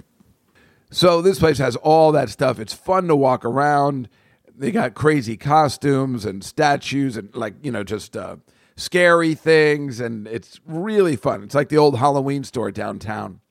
So 0.89 1.21
this 1.21 1.39
place 1.39 1.57
has 1.57 1.75
all 1.77 2.11
that 2.13 2.29
stuff. 2.29 2.59
It's 2.59 2.73
fun 2.73 3.07
to 3.07 3.15
walk 3.15 3.43
around. 3.43 4.07
They 4.55 4.71
got 4.71 4.93
crazy 4.93 5.35
costumes 5.35 6.23
and 6.23 6.43
statues 6.43 7.17
and 7.17 7.33
like, 7.35 7.55
you 7.61 7.71
know, 7.71 7.83
just 7.83 8.15
uh 8.15 8.37
scary 8.77 9.33
things, 9.35 9.99
and 9.99 10.27
it's 10.27 10.61
really 10.65 11.17
fun. 11.17 11.43
It's 11.43 11.55
like 11.55 11.67
the 11.69 11.77
old 11.77 11.97
Halloween 11.97 12.45
store 12.45 12.71
downtown. 12.71 13.41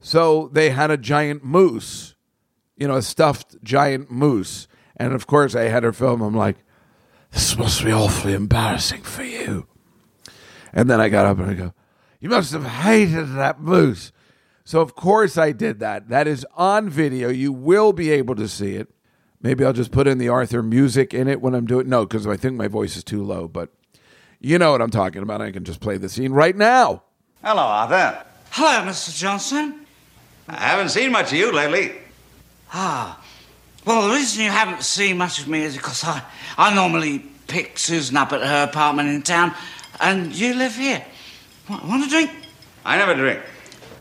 So 0.00 0.50
they 0.52 0.70
had 0.70 0.90
a 0.90 0.96
giant 0.96 1.44
moose, 1.44 2.16
you 2.76 2.88
know, 2.88 2.96
a 2.96 3.02
stuffed 3.02 3.62
giant 3.62 4.10
moose. 4.10 4.66
And 4.96 5.12
of 5.12 5.28
course, 5.28 5.54
I 5.54 5.64
had 5.64 5.84
her 5.84 5.92
film. 5.92 6.22
I'm 6.22 6.34
like, 6.34 6.56
this 7.30 7.56
must 7.56 7.84
be 7.84 7.92
awfully 7.92 8.34
embarrassing 8.34 9.02
for 9.02 9.22
you. 9.22 9.68
And 10.72 10.90
then 10.90 11.00
I 11.00 11.08
got 11.08 11.26
up 11.26 11.38
and 11.38 11.50
I 11.50 11.54
go, 11.54 11.74
you 12.18 12.28
must 12.28 12.52
have 12.52 12.64
hated 12.64 13.34
that 13.36 13.60
moose. 13.60 14.12
So, 14.64 14.80
of 14.80 14.94
course, 14.94 15.36
I 15.36 15.52
did 15.52 15.80
that. 15.80 16.08
That 16.08 16.26
is 16.26 16.46
on 16.56 16.88
video. 16.88 17.28
You 17.28 17.52
will 17.52 17.92
be 17.92 18.10
able 18.10 18.36
to 18.36 18.48
see 18.48 18.76
it. 18.76 18.88
Maybe 19.40 19.64
I'll 19.64 19.72
just 19.72 19.90
put 19.90 20.06
in 20.06 20.18
the 20.18 20.28
Arthur 20.28 20.62
music 20.62 21.12
in 21.12 21.26
it 21.26 21.40
when 21.40 21.54
I'm 21.54 21.66
doing 21.66 21.88
No, 21.88 22.06
because 22.06 22.26
I 22.26 22.36
think 22.36 22.56
my 22.56 22.68
voice 22.68 22.96
is 22.96 23.02
too 23.02 23.24
low. 23.24 23.48
But 23.48 23.72
you 24.42 24.58
know 24.58 24.72
what 24.72 24.82
I'm 24.82 24.90
talking 24.90 25.22
about. 25.22 25.40
I 25.40 25.52
can 25.52 25.64
just 25.64 25.80
play 25.80 25.96
the 25.96 26.08
scene 26.08 26.32
right 26.32 26.56
now. 26.56 27.04
Hello, 27.42 27.62
Arthur. 27.62 28.24
Hello, 28.50 28.90
Mr. 28.90 29.16
Johnson. 29.16 29.86
I 30.48 30.56
haven't 30.56 30.90
seen 30.90 31.12
much 31.12 31.32
of 31.32 31.38
you 31.38 31.52
lately. 31.52 31.92
Ah. 32.72 33.22
Well, 33.86 34.08
the 34.08 34.14
reason 34.14 34.44
you 34.44 34.50
haven't 34.50 34.82
seen 34.82 35.16
much 35.16 35.40
of 35.40 35.48
me 35.48 35.62
is 35.62 35.76
because 35.76 36.04
I, 36.04 36.22
I 36.58 36.74
normally 36.74 37.20
pick 37.46 37.78
Susan 37.78 38.16
up 38.16 38.32
at 38.32 38.42
her 38.42 38.64
apartment 38.68 39.08
in 39.08 39.22
town, 39.22 39.54
and 40.00 40.34
you 40.34 40.54
live 40.54 40.74
here. 40.76 41.04
Want, 41.68 41.84
want 41.86 42.06
a 42.06 42.08
drink? 42.08 42.30
I 42.84 42.98
never 42.98 43.14
drink. 43.14 43.40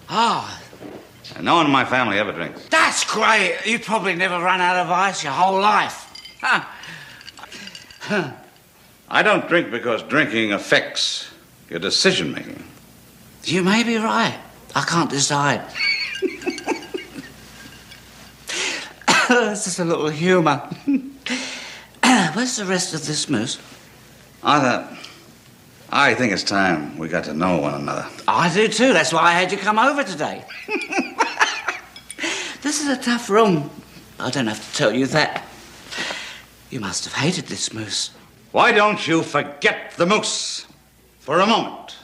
Ah. 0.10 0.60
No 1.39 1.56
one 1.56 1.65
in 1.65 1.71
my 1.71 1.86
family 1.86 2.19
ever 2.19 2.32
drinks. 2.32 2.67
That's 2.69 3.04
great. 3.06 3.60
You've 3.65 3.84
probably 3.84 4.15
never 4.15 4.36
run 4.36 4.60
out 4.60 4.77
of 4.77 4.91
ice 4.91 5.23
your 5.23 5.32
whole 5.32 5.60
life. 5.60 6.08
Huh. 6.41 8.32
I 9.13 9.24
don't 9.24 9.45
drink 9.50 9.69
because 9.71 10.02
drinking 10.04 10.54
affects 10.54 11.30
your 11.69 11.80
decision 11.80 12.32
making. 12.32 12.63
You 13.43 13.62
may 13.62 13.84
be 13.84 13.97
right. 13.97 14.39
I 14.74 14.84
can't 14.84 15.10
decide. 15.10 15.62
it's 19.30 19.65
just 19.65 19.80
a 19.80 19.84
little 19.84 20.08
humour. 20.08 20.60
Where's 22.06 22.56
the 22.56 22.63
rest 22.63 22.93
of 22.93 23.06
this 23.06 23.30
moose? 23.30 23.60
Arthur, 24.43 24.97
I 25.89 26.13
think 26.13 26.32
it's 26.32 26.43
time 26.43 26.97
we 26.97 27.10
got 27.10 27.26
to 27.26 27.34
know 27.34 27.58
one 27.58 27.74
another. 27.74 28.08
I 28.30 28.54
do 28.54 28.69
too. 28.69 28.93
That's 28.93 29.12
why 29.12 29.24
I 29.24 29.34
had 29.34 29.52
you 29.52 29.58
come 29.58 29.78
over 29.78 30.06
today. 30.06 30.45
this 32.62 32.80
is 32.80 32.88
a 32.88 32.95
tough 32.95 33.30
room. 33.30 33.69
I 34.21 34.30
don't 34.30 34.47
have 34.47 34.65
to 34.71 34.78
tell 34.78 34.93
you 34.93 35.06
that. 35.08 35.45
You 36.69 36.80
must 36.80 37.04
have 37.04 37.13
hated 37.13 37.47
this 37.47 37.74
moose. 37.74 38.12
Why 38.52 38.74
don't 38.74 39.08
you 39.08 39.24
forget 39.24 39.94
the 39.96 40.06
moose 40.06 40.66
for 41.20 41.40
a 41.40 41.46
moment? 41.46 41.96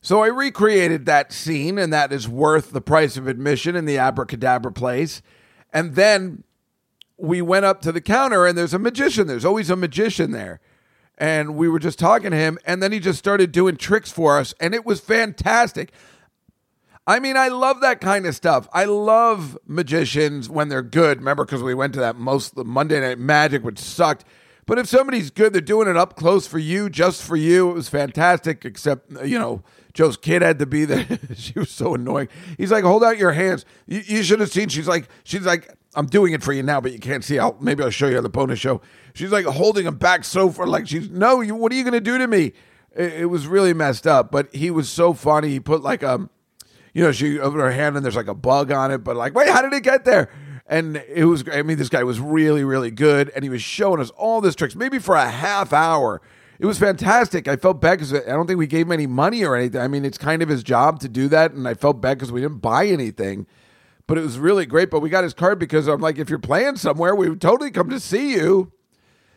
So 0.00 0.22
I 0.22 0.28
recreated 0.28 1.04
that 1.06 1.32
scene, 1.32 1.78
and 1.78 1.92
that 1.92 2.12
is 2.12 2.28
worth 2.28 2.70
the 2.70 2.80
price 2.80 3.16
of 3.16 3.26
admission 3.26 3.74
in 3.74 3.84
the 3.84 3.98
abracadabra 3.98 4.72
place. 4.72 5.20
And 5.72 5.96
then 5.96 6.44
we 7.16 7.42
went 7.42 7.64
up 7.64 7.80
to 7.82 7.92
the 7.92 8.00
counter, 8.00 8.46
and 8.46 8.56
there's 8.56 8.72
a 8.72 8.78
magician. 8.78 9.26
There's 9.26 9.44
always 9.44 9.68
a 9.68 9.76
magician 9.76 10.30
there. 10.30 10.60
And 11.18 11.56
we 11.56 11.68
were 11.68 11.80
just 11.80 11.98
talking 11.98 12.30
to 12.30 12.36
him, 12.36 12.58
and 12.64 12.80
then 12.80 12.92
he 12.92 13.00
just 13.00 13.18
started 13.18 13.50
doing 13.50 13.76
tricks 13.76 14.12
for 14.12 14.38
us, 14.38 14.54
and 14.60 14.76
it 14.76 14.86
was 14.86 15.00
fantastic. 15.00 15.92
I 17.04 17.18
mean, 17.18 17.36
I 17.36 17.48
love 17.48 17.80
that 17.80 18.00
kind 18.00 18.26
of 18.26 18.36
stuff. 18.36 18.68
I 18.72 18.84
love 18.84 19.58
magicians 19.66 20.48
when 20.48 20.68
they're 20.68 20.82
good. 20.82 21.18
Remember, 21.18 21.44
because 21.44 21.64
we 21.64 21.74
went 21.74 21.94
to 21.94 22.00
that 22.00 22.14
most 22.14 22.54
the 22.54 22.64
Monday 22.64 23.00
Night 23.00 23.18
Magic, 23.18 23.64
which 23.64 23.80
sucked. 23.80 24.24
But 24.68 24.78
if 24.78 24.86
somebody's 24.86 25.30
good, 25.30 25.54
they're 25.54 25.62
doing 25.62 25.88
it 25.88 25.96
up 25.96 26.14
close 26.14 26.46
for 26.46 26.58
you, 26.58 26.90
just 26.90 27.22
for 27.22 27.36
you. 27.36 27.70
It 27.70 27.72
was 27.72 27.88
fantastic. 27.88 28.66
Except, 28.66 29.10
you 29.24 29.38
know, 29.38 29.62
Joe's 29.94 30.18
kid 30.18 30.42
had 30.42 30.58
to 30.58 30.66
be 30.66 30.84
there. 30.84 31.06
she 31.34 31.58
was 31.58 31.70
so 31.70 31.94
annoying. 31.94 32.28
He's 32.58 32.70
like, 32.70 32.84
"Hold 32.84 33.02
out 33.02 33.16
your 33.16 33.32
hands." 33.32 33.64
You, 33.86 34.02
you 34.04 34.22
should 34.22 34.40
have 34.40 34.52
seen. 34.52 34.68
She's 34.68 34.86
like, 34.86 35.08
she's 35.24 35.46
like, 35.46 35.74
"I'm 35.94 36.04
doing 36.04 36.34
it 36.34 36.42
for 36.42 36.52
you 36.52 36.62
now, 36.62 36.82
but 36.82 36.92
you 36.92 36.98
can't 36.98 37.24
see. 37.24 37.38
I'll 37.38 37.56
maybe 37.62 37.82
I'll 37.82 37.88
show 37.88 38.08
you 38.08 38.18
on 38.18 38.22
the 38.22 38.28
bonus 38.28 38.58
show." 38.58 38.82
She's 39.14 39.32
like 39.32 39.46
holding 39.46 39.86
him 39.86 39.96
back 39.96 40.22
so 40.22 40.50
far, 40.50 40.66
like 40.66 40.86
she's 40.86 41.08
no. 41.08 41.40
You, 41.40 41.54
what 41.54 41.72
are 41.72 41.74
you 41.74 41.82
gonna 41.82 41.98
do 41.98 42.18
to 42.18 42.26
me? 42.26 42.52
It, 42.94 43.12
it 43.14 43.26
was 43.30 43.46
really 43.46 43.72
messed 43.72 44.06
up. 44.06 44.30
But 44.30 44.54
he 44.54 44.70
was 44.70 44.90
so 44.90 45.14
funny. 45.14 45.48
He 45.48 45.60
put 45.60 45.82
like 45.82 46.02
a, 46.02 46.28
you 46.92 47.02
know, 47.02 47.10
she 47.10 47.38
opened 47.38 47.62
her 47.62 47.72
hand 47.72 47.96
and 47.96 48.04
there's 48.04 48.16
like 48.16 48.28
a 48.28 48.34
bug 48.34 48.70
on 48.70 48.90
it. 48.90 48.98
But 48.98 49.16
like, 49.16 49.34
wait, 49.34 49.48
how 49.48 49.62
did 49.62 49.72
it 49.72 49.82
get 49.82 50.04
there? 50.04 50.30
And 50.68 51.02
it 51.08 51.24
was, 51.24 51.44
I 51.50 51.62
mean, 51.62 51.78
this 51.78 51.88
guy 51.88 52.04
was 52.04 52.20
really, 52.20 52.62
really 52.62 52.90
good. 52.90 53.30
And 53.34 53.42
he 53.42 53.48
was 53.48 53.62
showing 53.62 54.00
us 54.00 54.10
all 54.10 54.42
this 54.42 54.54
tricks, 54.54 54.76
maybe 54.76 54.98
for 54.98 55.14
a 55.14 55.28
half 55.28 55.72
hour. 55.72 56.20
It 56.58 56.66
was 56.66 56.78
fantastic. 56.78 57.48
I 57.48 57.56
felt 57.56 57.80
bad 57.80 57.98
because 57.98 58.12
I 58.12 58.20
don't 58.26 58.46
think 58.46 58.58
we 58.58 58.66
gave 58.66 58.86
him 58.86 58.92
any 58.92 59.06
money 59.06 59.44
or 59.44 59.56
anything. 59.56 59.80
I 59.80 59.88
mean, 59.88 60.04
it's 60.04 60.18
kind 60.18 60.42
of 60.42 60.48
his 60.48 60.62
job 60.62 61.00
to 61.00 61.08
do 61.08 61.28
that. 61.28 61.52
And 61.52 61.66
I 61.66 61.74
felt 61.74 62.02
bad 62.02 62.18
because 62.18 62.30
we 62.30 62.42
didn't 62.42 62.58
buy 62.58 62.86
anything. 62.86 63.46
But 64.06 64.18
it 64.18 64.22
was 64.22 64.38
really 64.38 64.66
great. 64.66 64.90
But 64.90 65.00
we 65.00 65.08
got 65.08 65.24
his 65.24 65.34
card 65.34 65.58
because 65.58 65.86
I'm 65.86 66.00
like, 66.00 66.18
if 66.18 66.28
you're 66.28 66.38
playing 66.38 66.76
somewhere, 66.76 67.14
we 67.14 67.30
would 67.30 67.40
totally 67.40 67.70
come 67.70 67.88
to 67.88 68.00
see 68.00 68.32
you. 68.32 68.72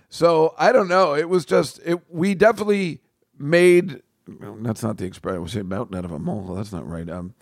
So 0.10 0.54
I 0.58 0.74
don't 0.74 0.90
know. 0.90 1.16
It 1.16 1.30
was 1.30 1.46
just, 1.46 1.80
it. 1.86 2.00
we 2.10 2.36
definitely 2.36 3.02
made, 3.38 4.02
well, 4.28 4.58
that's 4.60 4.84
not 4.84 4.98
the 4.98 5.06
expression. 5.06 5.38
I 5.38 5.40
was 5.40 5.56
mountain 5.56 5.98
out 5.98 6.04
of 6.04 6.12
a 6.12 6.20
molehill. 6.20 6.56
That's 6.56 6.74
not 6.74 6.86
right. 6.86 7.10
Um, 7.10 7.36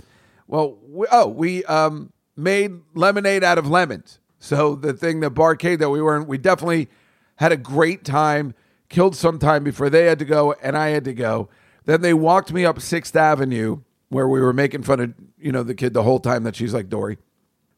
well, 0.45 0.77
we, 0.83 1.07
oh, 1.11 1.27
we, 1.27 1.63
um, 1.65 2.11
made 2.39 2.81
lemonade 2.93 3.43
out 3.43 3.57
of 3.57 3.67
lemons. 3.67 4.19
So 4.39 4.75
the 4.75 4.93
thing, 4.93 5.19
the 5.19 5.29
barcade 5.29 5.79
that 5.79 5.89
we 5.89 6.01
were 6.01 6.15
in, 6.15 6.25
we 6.25 6.37
definitely 6.37 6.89
had 7.35 7.51
a 7.51 7.57
great 7.57 8.03
time. 8.03 8.53
Killed 8.87 9.15
some 9.15 9.37
time 9.37 9.63
before 9.63 9.91
they 9.91 10.05
had 10.05 10.17
to 10.17 10.25
go 10.25 10.53
and 10.63 10.75
I 10.75 10.87
had 10.89 11.05
to 11.05 11.13
go. 11.13 11.47
Then 11.85 12.01
they 12.01 12.13
walked 12.13 12.51
me 12.51 12.65
up 12.65 12.81
Sixth 12.81 13.15
Avenue 13.15 13.81
where 14.09 14.27
we 14.27 14.41
were 14.41 14.53
making 14.53 14.83
fun 14.83 14.99
of 14.99 15.13
you 15.37 15.51
know 15.51 15.63
the 15.63 15.75
kid 15.75 15.93
the 15.93 16.03
whole 16.03 16.19
time 16.19 16.43
that 16.43 16.55
she's 16.55 16.73
like 16.73 16.89
Dory. 16.89 17.17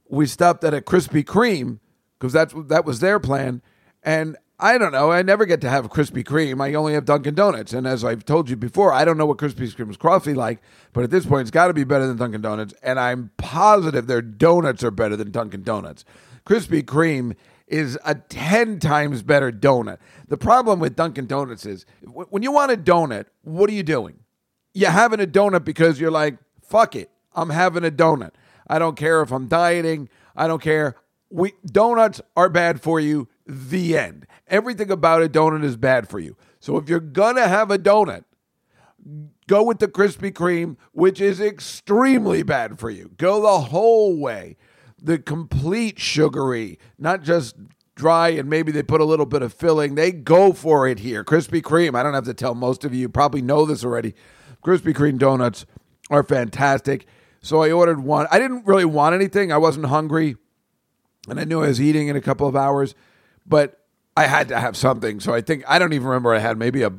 We 0.09 0.25
stopped 0.25 0.63
at 0.63 0.73
a 0.73 0.81
Krispy 0.81 1.23
Kreme 1.23 1.79
because 2.17 2.33
that's 2.33 2.53
that 2.67 2.85
was 2.85 2.99
their 2.99 3.19
plan, 3.19 3.61
and 4.03 4.37
I 4.63 4.77
don't 4.77 4.91
know. 4.91 5.11
I 5.11 5.23
never 5.23 5.47
get 5.47 5.59
to 5.61 5.69
have 5.69 5.89
Krispy 5.89 6.23
Kreme. 6.23 6.61
I 6.61 6.75
only 6.75 6.93
have 6.93 7.03
Dunkin' 7.03 7.33
Donuts. 7.33 7.73
And 7.73 7.87
as 7.87 8.05
I've 8.05 8.23
told 8.23 8.47
you 8.47 8.55
before, 8.55 8.93
I 8.93 9.03
don't 9.03 9.17
know 9.17 9.25
what 9.25 9.39
Krispy 9.39 9.73
Kreme's 9.73 9.97
coffee 9.97 10.35
like, 10.35 10.61
but 10.93 11.03
at 11.03 11.09
this 11.09 11.25
point, 11.25 11.41
it's 11.41 11.51
got 11.51 11.67
to 11.67 11.73
be 11.73 11.83
better 11.83 12.05
than 12.05 12.17
Dunkin' 12.17 12.41
Donuts. 12.41 12.75
And 12.83 12.99
I'm 12.99 13.31
positive 13.37 14.05
their 14.05 14.21
donuts 14.21 14.83
are 14.83 14.91
better 14.91 15.15
than 15.15 15.31
Dunkin' 15.31 15.63
Donuts. 15.63 16.05
Krispy 16.45 16.83
Kreme 16.83 17.35
is 17.67 17.97
a 18.05 18.13
10 18.13 18.79
times 18.79 19.23
better 19.23 19.51
donut. 19.51 19.97
The 20.27 20.37
problem 20.37 20.79
with 20.79 20.95
Dunkin' 20.95 21.25
Donuts 21.25 21.65
is 21.65 21.87
when 22.03 22.43
you 22.43 22.51
want 22.51 22.71
a 22.71 22.77
donut, 22.77 23.25
what 23.41 23.67
are 23.67 23.73
you 23.73 23.83
doing? 23.83 24.19
You're 24.75 24.91
having 24.91 25.19
a 25.19 25.27
donut 25.27 25.65
because 25.65 25.99
you're 25.99 26.11
like, 26.11 26.37
fuck 26.61 26.95
it, 26.95 27.09
I'm 27.33 27.49
having 27.49 27.83
a 27.83 27.91
donut. 27.91 28.31
I 28.67 28.77
don't 28.77 28.95
care 28.95 29.21
if 29.21 29.31
I'm 29.31 29.47
dieting. 29.47 30.07
I 30.35 30.47
don't 30.47 30.61
care. 30.61 30.95
We 31.29 31.53
donuts 31.65 32.21
are 32.35 32.49
bad 32.49 32.81
for 32.81 32.99
you. 32.99 33.27
The 33.45 33.97
end. 33.97 34.27
Everything 34.51 34.91
about 34.91 35.23
a 35.23 35.29
donut 35.29 35.63
is 35.63 35.77
bad 35.77 36.07
for 36.07 36.19
you. 36.19 36.35
So 36.59 36.77
if 36.77 36.89
you're 36.89 36.99
gonna 36.99 37.47
have 37.47 37.71
a 37.71 37.79
donut, 37.79 38.25
go 39.47 39.63
with 39.63 39.79
the 39.79 39.87
Krispy 39.87 40.31
Kreme, 40.31 40.75
which 40.91 41.19
is 41.19 41.39
extremely 41.39 42.43
bad 42.43 42.77
for 42.77 42.89
you. 42.89 43.11
Go 43.17 43.41
the 43.41 43.59
whole 43.69 44.19
way. 44.19 44.57
The 45.01 45.17
complete 45.17 45.97
sugary, 45.97 46.77
not 46.99 47.23
just 47.23 47.55
dry 47.95 48.29
and 48.29 48.49
maybe 48.49 48.71
they 48.71 48.83
put 48.83 49.01
a 49.01 49.05
little 49.05 49.25
bit 49.25 49.41
of 49.41 49.53
filling. 49.53 49.95
They 49.95 50.11
go 50.11 50.53
for 50.53 50.87
it 50.87 50.99
here. 50.99 51.23
Krispy 51.23 51.61
Kreme, 51.61 51.95
I 51.95 52.03
don't 52.03 52.13
have 52.13 52.25
to 52.25 52.33
tell 52.33 52.53
most 52.53 52.83
of 52.83 52.93
you, 52.93 53.01
you 53.01 53.09
probably 53.09 53.41
know 53.41 53.65
this 53.65 53.85
already. 53.85 54.13
Krispy 54.63 54.93
Kreme 54.93 55.17
donuts 55.17 55.65
are 56.09 56.23
fantastic. 56.23 57.05
So 57.41 57.63
I 57.63 57.71
ordered 57.71 58.01
one. 58.03 58.27
I 58.29 58.37
didn't 58.37 58.67
really 58.67 58.85
want 58.85 59.15
anything. 59.15 59.51
I 59.51 59.57
wasn't 59.57 59.85
hungry 59.87 60.35
and 61.29 61.39
I 61.39 61.45
knew 61.45 61.63
I 61.63 61.67
was 61.67 61.81
eating 61.81 62.09
in 62.09 62.15
a 62.15 62.21
couple 62.21 62.47
of 62.47 62.55
hours, 62.55 62.95
but 63.45 63.80
I 64.15 64.25
had 64.25 64.49
to 64.49 64.59
have 64.59 64.75
something. 64.75 65.19
So 65.19 65.33
I 65.33 65.41
think 65.41 65.63
I 65.67 65.79
don't 65.79 65.93
even 65.93 66.07
remember 66.07 66.33
I 66.33 66.39
had 66.39 66.57
maybe 66.57 66.83
a 66.83 66.91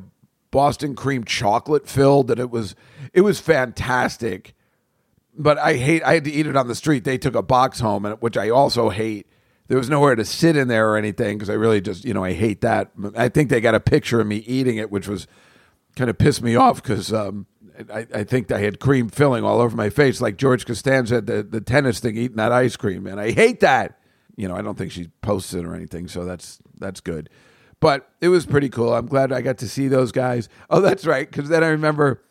Boston 0.51 0.95
cream 0.95 1.23
chocolate 1.23 1.87
filled 1.87 2.27
that 2.27 2.39
it 2.39 2.49
was 2.49 2.75
it 3.13 3.21
was 3.21 3.39
fantastic. 3.39 4.53
But 5.35 5.57
I 5.57 5.75
hate 5.75 6.03
I 6.03 6.15
had 6.15 6.25
to 6.25 6.31
eat 6.31 6.47
it 6.47 6.55
on 6.55 6.67
the 6.67 6.75
street. 6.75 7.03
They 7.03 7.17
took 7.17 7.35
a 7.35 7.41
box 7.41 7.79
home 7.79 8.05
and 8.05 8.21
which 8.21 8.37
I 8.37 8.49
also 8.49 8.89
hate. 8.89 9.27
There 9.67 9.77
was 9.77 9.89
nowhere 9.89 10.15
to 10.15 10.25
sit 10.25 10.55
in 10.55 10.67
there 10.67 10.89
or 10.89 10.97
anything 10.97 11.37
because 11.37 11.49
I 11.49 11.53
really 11.53 11.81
just, 11.81 12.03
you 12.03 12.13
know, 12.13 12.23
I 12.23 12.33
hate 12.33 12.61
that. 12.61 12.91
I 13.15 13.29
think 13.29 13.49
they 13.49 13.61
got 13.61 13.73
a 13.73 13.79
picture 13.79 14.19
of 14.19 14.27
me 14.27 14.37
eating 14.37 14.77
it 14.77 14.91
which 14.91 15.07
was 15.07 15.25
kind 15.95 16.09
of 16.09 16.17
pissed 16.17 16.41
me 16.41 16.55
off 16.55 16.81
because 16.81 17.13
um, 17.13 17.47
I, 17.91 18.05
I, 18.13 18.23
think 18.23 18.51
I 18.51 18.59
had 18.59 18.79
cream 18.79 19.09
filling 19.09 19.43
all 19.43 19.61
over 19.61 19.75
my 19.75 19.89
face, 19.89 20.21
like 20.21 20.37
George 20.37 20.65
Costanza 20.65 21.21
the, 21.21 21.43
the 21.43 21.61
tennis 21.61 21.99
thing 21.99 22.17
eating 22.17 22.37
that 22.37 22.51
ice 22.51 22.75
cream, 22.75 23.07
and 23.07 23.19
I 23.19 23.31
hate 23.31 23.59
that 23.61 23.99
you 24.35 24.47
know, 24.47 24.55
I 24.55 24.61
don't 24.61 24.77
think 24.77 24.91
she 24.91 25.09
posted 25.21 25.65
or 25.65 25.75
anything, 25.75 26.07
so 26.07 26.25
that's 26.25 26.59
that's 26.79 27.01
good. 27.01 27.29
But 27.79 28.09
it 28.21 28.29
was 28.29 28.45
pretty 28.45 28.69
cool. 28.69 28.93
I'm 28.93 29.07
glad 29.07 29.31
I 29.31 29.41
got 29.41 29.57
to 29.59 29.67
see 29.67 29.87
those 29.87 30.11
guys. 30.11 30.47
Oh, 30.69 30.79
that's 30.79 31.05
right, 31.05 31.29
because 31.29 31.49
then 31.49 31.63
I 31.63 31.67
remember 31.67 32.23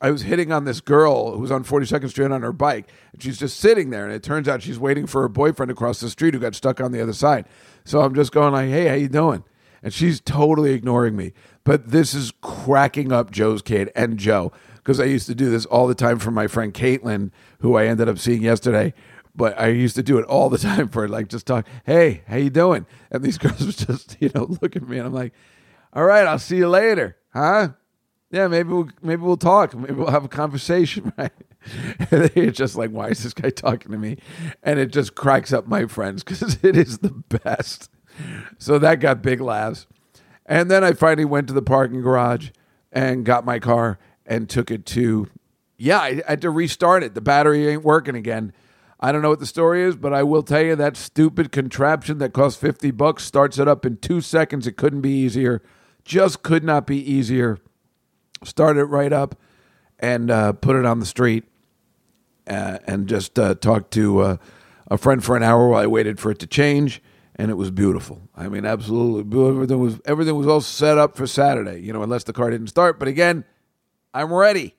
I 0.00 0.10
was 0.10 0.22
hitting 0.22 0.52
on 0.52 0.64
this 0.64 0.80
girl 0.80 1.32
who 1.32 1.38
was 1.38 1.50
on 1.50 1.64
42nd 1.64 2.10
Street 2.10 2.30
on 2.30 2.42
her 2.42 2.52
bike, 2.52 2.90
and 3.12 3.22
she's 3.22 3.38
just 3.38 3.58
sitting 3.58 3.90
there, 3.90 4.04
and 4.04 4.12
it 4.12 4.22
turns 4.22 4.48
out 4.48 4.62
she's 4.62 4.78
waiting 4.78 5.06
for 5.06 5.22
her 5.22 5.28
boyfriend 5.28 5.70
across 5.70 6.00
the 6.00 6.10
street 6.10 6.34
who 6.34 6.40
got 6.40 6.54
stuck 6.54 6.80
on 6.80 6.92
the 6.92 7.00
other 7.00 7.12
side. 7.12 7.46
So 7.84 8.00
I'm 8.00 8.14
just 8.14 8.32
going 8.32 8.52
like, 8.52 8.68
"Hey, 8.68 8.88
how 8.88 8.94
you 8.94 9.08
doing?" 9.08 9.44
And 9.82 9.94
she's 9.94 10.20
totally 10.20 10.72
ignoring 10.72 11.16
me. 11.16 11.32
But 11.64 11.90
this 11.90 12.14
is 12.14 12.32
cracking 12.42 13.12
up 13.12 13.30
Joe's 13.30 13.62
kid 13.62 13.90
and 13.94 14.18
Joe 14.18 14.52
because 14.76 15.00
I 15.00 15.04
used 15.04 15.26
to 15.26 15.34
do 15.34 15.50
this 15.50 15.66
all 15.66 15.86
the 15.86 15.94
time 15.94 16.18
for 16.18 16.30
my 16.30 16.46
friend 16.46 16.72
Caitlin, 16.72 17.30
who 17.60 17.76
I 17.76 17.86
ended 17.86 18.08
up 18.08 18.18
seeing 18.18 18.42
yesterday 18.42 18.94
but 19.36 19.58
I 19.60 19.68
used 19.68 19.96
to 19.96 20.02
do 20.02 20.18
it 20.18 20.24
all 20.26 20.48
the 20.48 20.58
time 20.70 20.88
for 20.88 21.08
like 21.08 21.28
just 21.28 21.46
talk. 21.46 21.66
Hey, 21.84 22.22
how 22.26 22.36
you 22.36 22.50
doing? 22.50 22.86
And 23.10 23.22
these 23.22 23.38
girls 23.38 23.64
would 23.64 23.76
just 23.76 24.16
you 24.20 24.30
know 24.34 24.56
look 24.60 24.76
at 24.76 24.88
me, 24.88 24.98
and 24.98 25.06
I'm 25.06 25.14
like, 25.14 25.32
all 25.92 26.04
right, 26.04 26.26
I'll 26.26 26.38
see 26.38 26.58
you 26.58 26.68
later, 26.68 27.16
huh? 27.32 27.70
Yeah, 28.30 28.48
maybe 28.48 28.70
we'll 28.70 28.88
maybe 29.02 29.22
we'll 29.22 29.36
talk. 29.36 29.74
Maybe 29.74 29.94
we'll 29.94 30.10
have 30.10 30.24
a 30.24 30.28
conversation, 30.28 31.12
right? 31.18 31.32
And 32.10 32.30
they're 32.30 32.50
just 32.50 32.76
like, 32.76 32.90
why 32.90 33.08
is 33.08 33.22
this 33.22 33.34
guy 33.34 33.50
talking 33.50 33.92
to 33.92 33.98
me? 33.98 34.18
And 34.62 34.78
it 34.78 34.86
just 34.92 35.14
cracks 35.14 35.52
up 35.52 35.66
my 35.66 35.86
friends 35.86 36.22
because 36.22 36.58
it 36.62 36.76
is 36.76 36.98
the 36.98 37.10
best. 37.10 37.90
So 38.58 38.78
that 38.78 39.00
got 39.00 39.22
big 39.22 39.40
laughs. 39.40 39.86
And 40.44 40.70
then 40.70 40.84
I 40.84 40.92
finally 40.92 41.24
went 41.24 41.48
to 41.48 41.52
the 41.52 41.62
parking 41.62 42.00
garage 42.00 42.50
and 42.92 43.24
got 43.24 43.44
my 43.44 43.58
car 43.58 43.98
and 44.24 44.48
took 44.48 44.70
it 44.70 44.86
to, 44.86 45.28
yeah, 45.76 46.00
I 46.00 46.22
had 46.26 46.40
to 46.42 46.50
restart 46.50 47.02
it. 47.02 47.14
The 47.14 47.20
battery 47.20 47.66
ain't 47.68 47.84
working 47.84 48.14
again. 48.14 48.52
I 48.98 49.12
don't 49.12 49.20
know 49.22 49.28
what 49.28 49.40
the 49.40 49.46
story 49.46 49.82
is, 49.82 49.94
but 49.94 50.14
I 50.14 50.22
will 50.22 50.42
tell 50.42 50.62
you 50.62 50.74
that 50.76 50.96
stupid 50.96 51.52
contraption 51.52 52.18
that 52.18 52.32
costs 52.32 52.58
50 52.60 52.90
bucks 52.92 53.24
starts 53.24 53.58
it 53.58 53.68
up 53.68 53.84
in 53.84 53.98
two 53.98 54.20
seconds. 54.20 54.66
It 54.66 54.76
couldn't 54.76 55.02
be 55.02 55.10
easier. 55.10 55.62
Just 56.04 56.42
could 56.42 56.64
not 56.64 56.86
be 56.86 56.98
easier. 56.98 57.58
Start 58.44 58.76
it 58.76 58.84
right 58.84 59.12
up 59.12 59.38
and 59.98 60.30
uh, 60.30 60.52
put 60.52 60.76
it 60.76 60.86
on 60.86 61.00
the 61.00 61.06
street 61.06 61.44
uh, 62.46 62.78
and 62.86 63.08
just 63.08 63.38
uh, 63.38 63.54
talked 63.54 63.92
to 63.92 64.20
uh, 64.20 64.36
a 64.90 64.96
friend 64.96 65.22
for 65.22 65.36
an 65.36 65.42
hour 65.42 65.68
while 65.68 65.82
I 65.82 65.86
waited 65.86 66.18
for 66.18 66.30
it 66.30 66.38
to 66.40 66.46
change. 66.46 67.02
And 67.34 67.50
it 67.50 67.54
was 67.54 67.70
beautiful. 67.70 68.22
I 68.34 68.48
mean, 68.48 68.64
absolutely. 68.64 69.46
Everything 69.46 69.78
was 69.78 70.00
everything 70.06 70.36
was 70.36 70.46
all 70.46 70.62
set 70.62 70.96
up 70.96 71.16
for 71.16 71.26
Saturday, 71.26 71.80
you 71.80 71.92
know, 71.92 72.02
unless 72.02 72.24
the 72.24 72.32
car 72.32 72.48
didn't 72.48 72.68
start. 72.68 72.98
But 72.98 73.08
again, 73.08 73.44
I'm 74.14 74.32
ready. 74.32 74.75